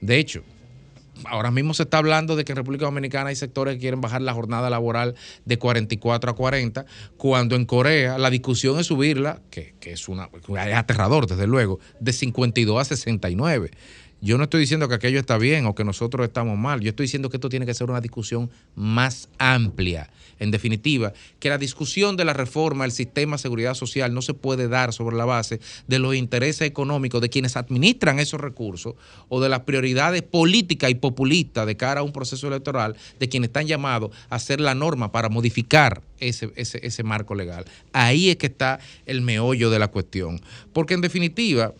De 0.00 0.18
hecho, 0.18 0.44
ahora 1.24 1.50
mismo 1.50 1.74
se 1.74 1.84
está 1.84 1.98
hablando 1.98 2.36
de 2.36 2.44
que 2.44 2.52
en 2.52 2.56
República 2.56 2.84
Dominicana 2.84 3.30
hay 3.30 3.36
sectores 3.36 3.74
que 3.74 3.80
quieren 3.80 4.00
bajar 4.00 4.22
la 4.22 4.32
jornada 4.32 4.70
laboral 4.70 5.14
de 5.44 5.58
44 5.58 6.30
a 6.30 6.34
40, 6.34 6.86
cuando 7.16 7.56
en 7.56 7.64
Corea 7.64 8.18
la 8.18 8.30
discusión 8.30 8.78
es 8.78 8.86
subirla, 8.86 9.40
que, 9.50 9.74
que 9.80 9.92
es, 9.92 10.08
una, 10.08 10.28
es 10.66 10.74
aterrador 10.74 11.26
desde 11.26 11.46
luego, 11.46 11.80
de 12.00 12.12
52 12.12 12.80
a 12.80 12.84
69. 12.84 13.70
Yo 14.20 14.36
no 14.36 14.44
estoy 14.44 14.60
diciendo 14.60 14.88
que 14.88 14.94
aquello 14.94 15.20
está 15.20 15.38
bien 15.38 15.66
o 15.66 15.76
que 15.76 15.84
nosotros 15.84 16.26
estamos 16.26 16.58
mal. 16.58 16.80
Yo 16.80 16.90
estoy 16.90 17.04
diciendo 17.04 17.30
que 17.30 17.36
esto 17.36 17.48
tiene 17.48 17.66
que 17.66 17.74
ser 17.74 17.88
una 17.88 18.00
discusión 18.00 18.50
más 18.74 19.28
amplia. 19.38 20.10
En 20.40 20.50
definitiva, 20.50 21.12
que 21.38 21.48
la 21.48 21.58
discusión 21.58 22.16
de 22.16 22.24
la 22.24 22.32
reforma 22.32 22.84
del 22.84 22.92
sistema 22.92 23.36
de 23.36 23.42
seguridad 23.42 23.74
social 23.74 24.12
no 24.14 24.22
se 24.22 24.34
puede 24.34 24.68
dar 24.68 24.92
sobre 24.92 25.16
la 25.16 25.24
base 25.24 25.60
de 25.86 25.98
los 25.98 26.14
intereses 26.14 26.62
económicos 26.62 27.20
de 27.20 27.28
quienes 27.28 27.56
administran 27.56 28.18
esos 28.18 28.40
recursos 28.40 28.94
o 29.28 29.40
de 29.40 29.48
las 29.48 29.60
prioridades 29.60 30.22
políticas 30.22 30.90
y 30.90 30.94
populistas 30.94 31.66
de 31.66 31.76
cara 31.76 32.00
a 32.00 32.04
un 32.04 32.12
proceso 32.12 32.48
electoral 32.48 32.96
de 33.18 33.28
quienes 33.28 33.48
están 33.48 33.66
llamados 33.66 34.10
a 34.30 34.36
hacer 34.36 34.60
la 34.60 34.74
norma 34.74 35.12
para 35.12 35.28
modificar 35.28 36.02
ese, 36.18 36.52
ese, 36.56 36.84
ese 36.84 37.02
marco 37.02 37.34
legal. 37.34 37.64
Ahí 37.92 38.30
es 38.30 38.36
que 38.36 38.46
está 38.46 38.80
el 39.06 39.20
meollo 39.20 39.70
de 39.70 39.78
la 39.78 39.88
cuestión. 39.88 40.40
Porque 40.72 40.94
en 40.94 41.00
definitiva, 41.00 41.74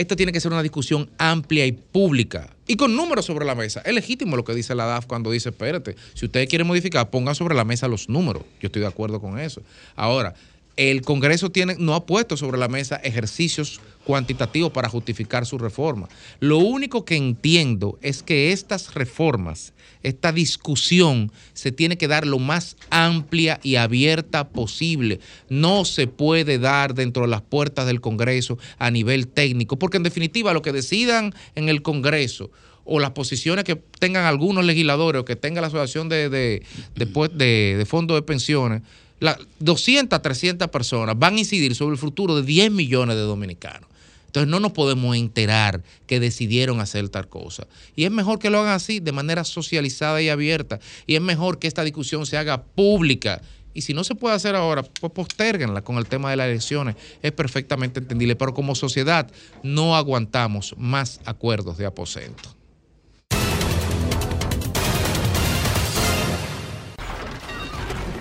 esto 0.00 0.16
tiene 0.16 0.32
que 0.32 0.40
ser 0.40 0.50
una 0.50 0.62
discusión 0.62 1.10
amplia 1.18 1.66
y 1.66 1.72
pública 1.72 2.48
y 2.66 2.76
con 2.76 2.96
números 2.96 3.26
sobre 3.26 3.44
la 3.44 3.54
mesa. 3.54 3.82
Es 3.84 3.92
legítimo 3.92 4.34
lo 4.34 4.44
que 4.44 4.54
dice 4.54 4.74
la 4.74 4.86
DAF 4.86 5.04
cuando 5.04 5.30
dice, 5.30 5.50
espérate, 5.50 5.94
si 6.14 6.24
ustedes 6.24 6.48
quieren 6.48 6.66
modificar, 6.66 7.10
pongan 7.10 7.34
sobre 7.34 7.54
la 7.54 7.66
mesa 7.66 7.86
los 7.86 8.08
números. 8.08 8.44
Yo 8.62 8.68
estoy 8.68 8.80
de 8.80 8.88
acuerdo 8.88 9.20
con 9.20 9.38
eso. 9.38 9.60
Ahora, 9.96 10.34
el 10.76 11.02
Congreso 11.02 11.50
tiene, 11.50 11.76
no 11.78 11.94
ha 11.94 12.06
puesto 12.06 12.36
sobre 12.36 12.58
la 12.58 12.68
mesa 12.68 12.96
ejercicios 12.96 13.80
cuantitativos 14.04 14.72
para 14.72 14.88
justificar 14.88 15.46
su 15.46 15.58
reforma. 15.58 16.08
Lo 16.40 16.58
único 16.58 17.04
que 17.04 17.16
entiendo 17.16 17.98
es 18.02 18.22
que 18.22 18.52
estas 18.52 18.94
reformas, 18.94 19.72
esta 20.02 20.32
discusión 20.32 21.30
se 21.52 21.70
tiene 21.70 21.98
que 21.98 22.08
dar 22.08 22.26
lo 22.26 22.38
más 22.38 22.76
amplia 22.88 23.60
y 23.62 23.76
abierta 23.76 24.48
posible. 24.48 25.20
No 25.48 25.84
se 25.84 26.06
puede 26.06 26.58
dar 26.58 26.94
dentro 26.94 27.22
de 27.22 27.28
las 27.28 27.42
puertas 27.42 27.86
del 27.86 28.00
Congreso 28.00 28.58
a 28.78 28.90
nivel 28.90 29.28
técnico, 29.28 29.78
porque 29.78 29.98
en 29.98 30.02
definitiva 30.02 30.54
lo 30.54 30.62
que 30.62 30.72
decidan 30.72 31.34
en 31.54 31.68
el 31.68 31.82
Congreso 31.82 32.50
o 32.84 32.98
las 32.98 33.10
posiciones 33.10 33.64
que 33.64 33.76
tengan 33.76 34.24
algunos 34.24 34.64
legisladores 34.64 35.20
o 35.20 35.24
que 35.24 35.36
tenga 35.36 35.60
la 35.60 35.66
Asociación 35.66 36.08
de, 36.08 36.28
de, 36.28 36.62
de, 36.96 37.76
de 37.76 37.86
Fondos 37.86 38.16
de 38.16 38.22
Pensiones, 38.22 38.82
la, 39.20 39.38
200, 39.60 40.20
300 40.20 40.68
personas 40.68 41.18
van 41.18 41.36
a 41.36 41.38
incidir 41.38 41.74
sobre 41.74 41.92
el 41.92 41.98
futuro 41.98 42.34
de 42.36 42.42
10 42.42 42.72
millones 42.72 43.16
de 43.16 43.22
dominicanos. 43.22 43.88
Entonces 44.26 44.48
no 44.48 44.60
nos 44.60 44.72
podemos 44.72 45.16
enterar 45.16 45.82
que 46.06 46.20
decidieron 46.20 46.80
hacer 46.80 47.08
tal 47.08 47.28
cosa. 47.28 47.66
Y 47.96 48.04
es 48.04 48.12
mejor 48.12 48.38
que 48.38 48.48
lo 48.48 48.60
hagan 48.60 48.74
así, 48.74 49.00
de 49.00 49.10
manera 49.10 49.42
socializada 49.42 50.22
y 50.22 50.28
abierta. 50.28 50.78
Y 51.08 51.16
es 51.16 51.20
mejor 51.20 51.58
que 51.58 51.66
esta 51.66 51.82
discusión 51.82 52.26
se 52.26 52.36
haga 52.36 52.62
pública. 52.62 53.42
Y 53.74 53.82
si 53.82 53.92
no 53.92 54.04
se 54.04 54.14
puede 54.14 54.36
hacer 54.36 54.54
ahora, 54.54 54.84
pues 54.84 55.12
postérguenla 55.12 55.82
con 55.82 55.96
el 55.96 56.06
tema 56.06 56.30
de 56.30 56.36
las 56.36 56.46
elecciones. 56.46 56.94
Es 57.22 57.32
perfectamente 57.32 57.98
entendible. 57.98 58.36
Pero 58.36 58.54
como 58.54 58.76
sociedad 58.76 59.28
no 59.64 59.96
aguantamos 59.96 60.76
más 60.78 61.20
acuerdos 61.24 61.76
de 61.76 61.86
aposento. 61.86 62.59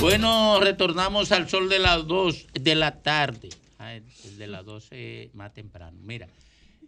Bueno, 0.00 0.60
retornamos 0.60 1.32
al 1.32 1.48
sol 1.48 1.68
de 1.68 1.78
las 1.78 2.06
2 2.06 2.48
de 2.60 2.74
la 2.74 3.02
tarde. 3.02 3.48
Ah, 3.78 3.94
el 3.94 4.04
el 4.24 4.38
de 4.38 4.46
las 4.46 4.64
12 4.64 5.30
más 5.34 5.52
temprano. 5.54 5.98
Mira, 6.02 6.28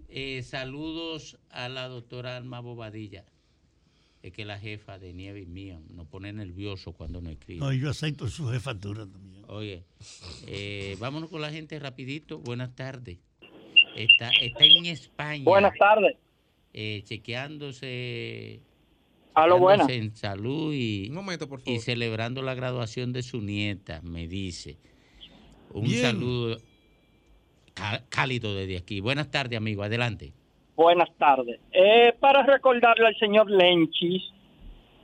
eh, 0.08 0.42
saludos 0.42 1.38
a 1.50 1.68
la 1.68 1.88
doctora 1.88 2.36
Alma 2.36 2.60
Bobadilla. 2.60 3.24
Es 4.22 4.32
que 4.32 4.44
la 4.44 4.58
jefa 4.58 4.98
de 4.98 5.12
Nieve 5.12 5.40
y 5.42 5.46
mía 5.46 5.78
nos 5.90 6.06
pone 6.08 6.32
nervioso 6.32 6.92
cuando 6.92 7.20
nos 7.20 7.32
escribe. 7.32 7.60
No, 7.60 7.72
yo 7.72 7.90
acepto 7.90 8.28
su 8.28 8.48
jefatura 8.48 9.06
también. 9.06 9.44
Oye, 9.48 9.84
eh, 10.46 10.96
vámonos 10.98 11.30
con 11.30 11.40
la 11.40 11.50
gente 11.50 11.78
rapidito. 11.78 12.38
Buenas 12.38 12.74
tardes. 12.74 13.18
Está, 13.96 14.30
está 14.40 14.64
en 14.64 14.86
España. 14.86 15.44
Buenas 15.44 15.72
tardes. 15.78 16.16
eh, 16.74 17.02
chequeándose, 17.04 18.60
A 19.42 19.46
lo 19.46 19.58
buena. 19.58 19.84
chequeándose 19.86 20.08
en 20.08 20.16
salud 20.16 20.72
y, 20.74 21.10
y 21.66 21.78
celebrando 21.80 22.42
la 22.42 22.54
graduación 22.54 23.12
de 23.12 23.22
su 23.22 23.40
nieta, 23.40 24.00
me 24.02 24.26
dice. 24.28 24.76
Un 25.72 25.84
Bien. 25.84 26.02
saludo 26.02 26.56
cá- 27.74 28.02
cálido 28.08 28.54
desde 28.54 28.76
aquí. 28.78 29.00
Buenas 29.00 29.30
tardes, 29.30 29.56
amigo. 29.58 29.82
Adelante. 29.82 30.32
Buenas 30.76 31.08
tardes. 31.18 31.58
Eh, 31.72 32.12
para 32.20 32.42
recordarle 32.44 33.06
al 33.08 33.16
señor 33.18 33.50
Lenchis 33.50 34.22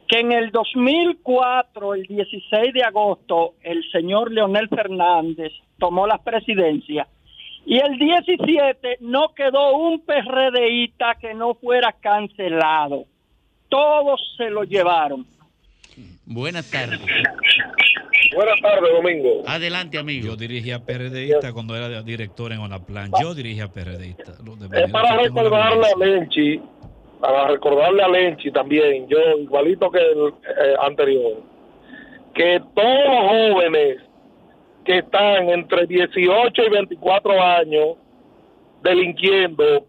que 0.06 0.20
en 0.20 0.32
el 0.32 0.51
2004, 0.51 1.94
el 1.94 2.02
16 2.06 2.73
de 2.74 2.82
agosto, 2.82 3.55
el 3.62 3.82
señor 3.90 4.31
Leonel 4.31 4.69
Fernández 4.69 5.52
tomó 5.78 6.06
la 6.06 6.19
presidencia 6.23 7.09
y 7.66 7.78
el 7.78 7.98
17 7.98 8.98
no 9.01 9.35
quedó 9.35 9.77
un 9.77 10.01
PRDista 10.01 11.15
que 11.20 11.32
no 11.35 11.55
fuera 11.55 11.93
cancelado. 11.93 13.06
Todos 13.74 14.20
se 14.36 14.48
lo 14.51 14.62
llevaron. 14.62 15.26
Buenas 16.26 16.70
tardes. 16.70 17.01
Buenas 18.32 18.60
tardes, 18.60 18.92
Domingo. 18.92 19.42
Adelante, 19.48 19.98
amigo. 19.98 20.28
Yo 20.28 20.36
dirigía 20.36 20.78
PRDista 20.78 21.52
cuando 21.52 21.74
era 21.74 22.01
director 22.02 22.52
en 22.52 22.60
Onaplan. 22.60 23.10
Yo 23.20 23.34
dirigía 23.34 23.66
PRDista. 23.66 24.34
Es 24.74 24.92
para 24.92 25.16
recordarle 25.16 25.88
a 25.88 25.98
Lenchi, 25.98 26.62
para 27.20 27.48
recordarle 27.48 28.05
a 28.05 28.09
Lenchi 28.09 28.52
también, 28.52 29.09
yo 29.09 29.18
igualito 29.40 29.90
que 29.90 29.98
el 29.98 30.28
eh, 30.28 30.74
anterior, 30.80 31.42
que 32.32 32.62
todos 32.76 33.05
los 33.09 33.55
jóvenes 33.55 33.96
que 34.84 34.98
están 34.98 35.48
entre 35.48 35.88
18 35.88 36.62
y 36.62 36.70
24 36.70 37.42
años 37.42 37.96
delinquiendo 38.84 39.84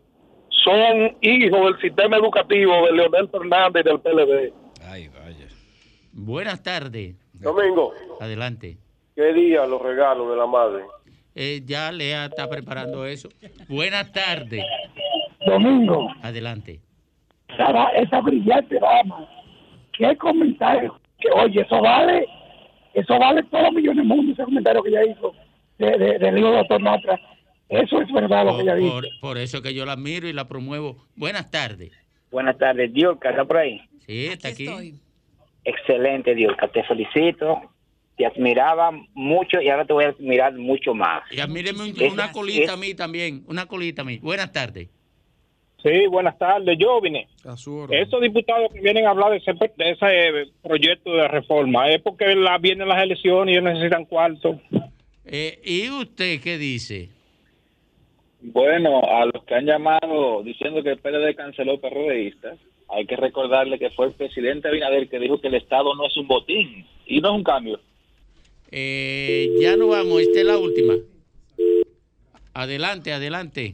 son 0.63 1.17
hijos 1.21 1.61
del 1.65 1.79
sistema 1.81 2.17
educativo 2.17 2.85
de 2.85 2.93
Leonel 2.93 3.29
Fernández 3.29 3.83
y 3.85 3.89
del 3.89 3.99
PLD. 3.99 4.53
Buenas 6.13 6.63
tardes. 6.63 7.15
Domingo, 7.33 7.93
Adelante. 8.21 8.77
¿qué 9.15 9.33
día 9.33 9.65
los 9.65 9.81
regalos 9.81 10.29
de 10.29 10.35
la 10.35 10.45
madre? 10.47 10.83
Eh, 11.35 11.61
ya 11.65 11.91
Lea 11.91 12.25
está 12.25 12.49
preparando 12.49 13.05
eso. 13.05 13.29
Buenas 13.67 14.11
tardes. 14.11 14.63
Domingo, 15.45 16.07
Adelante. 16.21 16.79
esa, 17.49 17.89
esa 17.89 18.21
brillante 18.21 18.79
dama, 18.79 19.27
qué 19.97 20.15
comentario, 20.17 20.99
que 21.19 21.29
oye, 21.31 21.61
eso 21.61 21.81
vale, 21.81 22.25
eso 22.93 23.19
vale 23.19 23.43
todos 23.43 23.65
los 23.65 23.73
millones 23.73 23.97
del 23.97 24.05
mundo, 24.07 24.31
ese 24.31 24.43
comentario 24.43 24.81
que 24.81 24.89
ella 24.89 25.03
hizo 25.05 25.33
de, 25.77 25.97
de, 25.97 26.19
del 26.19 26.37
hijo 26.37 26.47
del 26.47 26.57
doctor 26.59 26.81
Matra. 26.81 27.19
Eso 27.69 28.01
es 28.01 28.11
verdad 28.11 28.45
lo 28.45 28.57
que 28.57 28.63
ella 28.63 28.73
Por, 28.73 28.79
dice. 28.81 28.91
por- 28.91 29.05
por 29.21 29.37
eso 29.37 29.61
que 29.61 29.73
yo 29.73 29.85
la 29.85 29.95
miro 29.95 30.27
y 30.27 30.33
la 30.33 30.47
promuevo. 30.47 30.97
Buenas 31.15 31.49
tardes. 31.49 31.91
Buenas 32.31 32.57
tardes, 32.57 32.93
Diorca, 32.93 33.29
¿está 33.31 33.45
por 33.45 33.57
ahí? 33.57 33.81
Sí, 34.05 34.27
está 34.27 34.49
aquí. 34.49 34.67
Excelente, 35.63 36.35
Diorca, 36.35 36.67
te 36.67 36.83
felicito. 36.83 37.71
Te 38.17 38.25
admiraba 38.25 38.91
mucho 39.13 39.59
y 39.61 39.67
ahora 39.69 39.83
te 39.85 39.91
voy 39.93 40.05
a 40.05 40.09
admirar 40.09 40.53
mucho 40.53 40.93
más. 40.93 41.23
Y 41.31 41.39
admíreme 41.39 41.83
un- 41.83 42.01
Es- 42.01 42.13
una 42.13 42.31
colita 42.31 42.63
es- 42.63 42.69
a 42.69 42.77
mí 42.77 42.93
también. 42.93 43.43
Una 43.47 43.65
colita 43.65 44.03
a 44.03 44.05
mí. 44.05 44.19
Buenas 44.19 44.51
tardes. 44.53 44.89
Sí, 45.83 46.07
buenas 46.09 46.37
tardes. 46.37 46.77
Yo 46.79 47.01
vine. 47.01 47.27
A 47.43 47.57
su 47.57 47.75
orden. 47.75 48.01
Esos 48.01 48.21
diputados 48.21 48.71
que 48.73 48.79
vienen 48.79 49.05
a 49.05 49.09
hablar 49.09 49.31
de 49.31 49.37
ese, 49.37 49.53
de 49.53 49.91
ese 49.91 50.05
eh, 50.41 50.45
proyecto 50.63 51.11
de 51.13 51.27
reforma 51.27 51.89
es 51.89 52.01
porque 52.01 52.33
la, 52.35 52.57
vienen 52.57 52.87
las 52.87 53.03
elecciones 53.03 53.53
y 53.53 53.57
ellos 53.57 53.71
necesitan 53.73 54.05
cuarto. 54.05 54.59
Eh, 55.25 55.59
¿Y 55.63 55.89
usted 55.89 56.39
qué 56.41 56.57
dice? 56.57 57.09
Bueno, 58.47 59.01
a 59.03 59.25
los 59.25 59.43
que 59.45 59.55
han 59.55 59.65
llamado 59.65 60.43
diciendo 60.43 60.83
que 60.83 60.91
el 60.91 60.99
PLD 60.99 61.35
canceló 61.35 61.79
PRDistas, 61.79 62.59
hay 62.89 63.07
que 63.07 63.15
recordarle 63.15 63.79
que 63.79 63.89
fue 63.89 64.07
el 64.07 64.13
presidente 64.13 64.67
Abinader 64.67 65.09
que 65.09 65.17
dijo 65.17 65.41
que 65.41 65.47
el 65.47 65.55
Estado 65.55 65.95
no 65.95 66.05
es 66.05 66.15
un 66.15 66.27
botín 66.27 66.85
y 67.07 67.21
no 67.21 67.29
es 67.29 67.35
un 67.35 67.43
cambio. 67.43 67.79
Eh, 68.71 69.49
ya 69.59 69.75
no 69.75 69.87
vamos. 69.87 70.21
Esta 70.21 70.39
es 70.39 70.45
la 70.45 70.57
última. 70.59 70.93
Adelante, 72.53 73.13
adelante. 73.13 73.73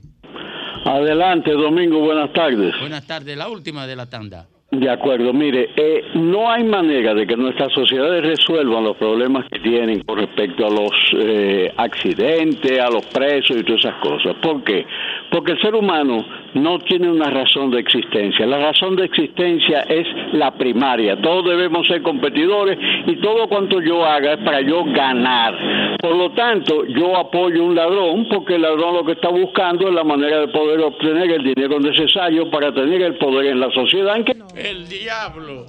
Adelante, 0.85 1.52
Domingo, 1.52 1.99
buenas 1.99 2.31
tardes. 2.31 2.73
Buenas 2.80 3.06
tardes. 3.06 3.38
La 3.38 3.49
última 3.49 3.85
de 3.85 3.95
la 3.98 4.10
tanda. 4.10 4.48
De 4.72 4.89
acuerdo, 4.89 5.34
mire, 5.34 5.69
eh, 5.76 6.06
no 6.14 6.49
hay 6.49 6.64
manera 6.64 7.14
de 7.14 7.27
que 7.27 7.35
nuestras 7.35 7.73
sociedades 7.73 8.26
resuelvan 8.26 8.85
los 8.85 8.95
problemas 8.95 9.45
que 9.52 9.60
tienen 9.60 10.02
con 10.03 10.18
respecto 10.18 10.65
a 10.65 10.69
los 10.69 10.91
eh, 11.14 11.73
accidentes, 11.76 12.80
a 12.80 12.89
los 12.89 13.06
presos 13.07 13.57
y 13.57 13.64
todas 13.64 13.81
esas 13.81 13.95
cosas. 13.95 14.34
¿Por 14.41 14.64
qué? 14.64 14.85
Porque 15.32 15.53
el 15.53 15.62
ser 15.62 15.74
humano 15.76 16.26
no 16.56 16.80
tiene 16.80 17.10
una 17.10 17.30
razón 17.30 17.72
de 17.72 17.80
existencia. 17.80 18.45
La 18.45 18.60
razón 18.60 18.95
de 18.98 19.06
existencia 19.06 19.82
es 19.84 20.06
la 20.34 20.52
primaria. 20.52 21.20
Todos 21.22 21.45
debemos 21.45 21.88
ser 21.88 22.02
competidores 22.02 22.78
y 23.08 23.16
todo 23.18 23.48
cuanto 23.48 23.80
yo 23.82 24.06
haga 24.06 24.34
es 24.34 24.40
para 24.40 24.62
yo 24.62 24.84
ganar. 24.84 25.98
Por 26.02 26.16
lo 26.16 26.32
tanto, 26.32 26.86
yo 26.86 27.16
apoyo 27.16 27.64
a 27.64 27.66
un 27.66 27.76
ladrón 27.76 28.28
porque 28.30 28.56
el 28.56 28.64
ladrón 28.64 28.95
lo 28.95 29.06
que 29.06 29.14
está 29.14 29.30
buscando 29.30 29.88
es 29.88 29.94
la 29.94 30.03
manera 30.03 30.41
de 30.41 30.48
poder 30.49 30.82
obtener 30.82 31.32
el 31.32 31.44
dinero 31.44 31.80
necesario 31.80 32.49
para 32.49 32.74
tener 32.74 33.02
el 33.02 33.16
poder 33.16 33.48
en 33.48 33.60
la 33.60 33.72
sociedad. 33.72 34.18
En 34.18 34.26
que 34.26 34.34
El 34.58 34.88
diablo. 34.90 35.66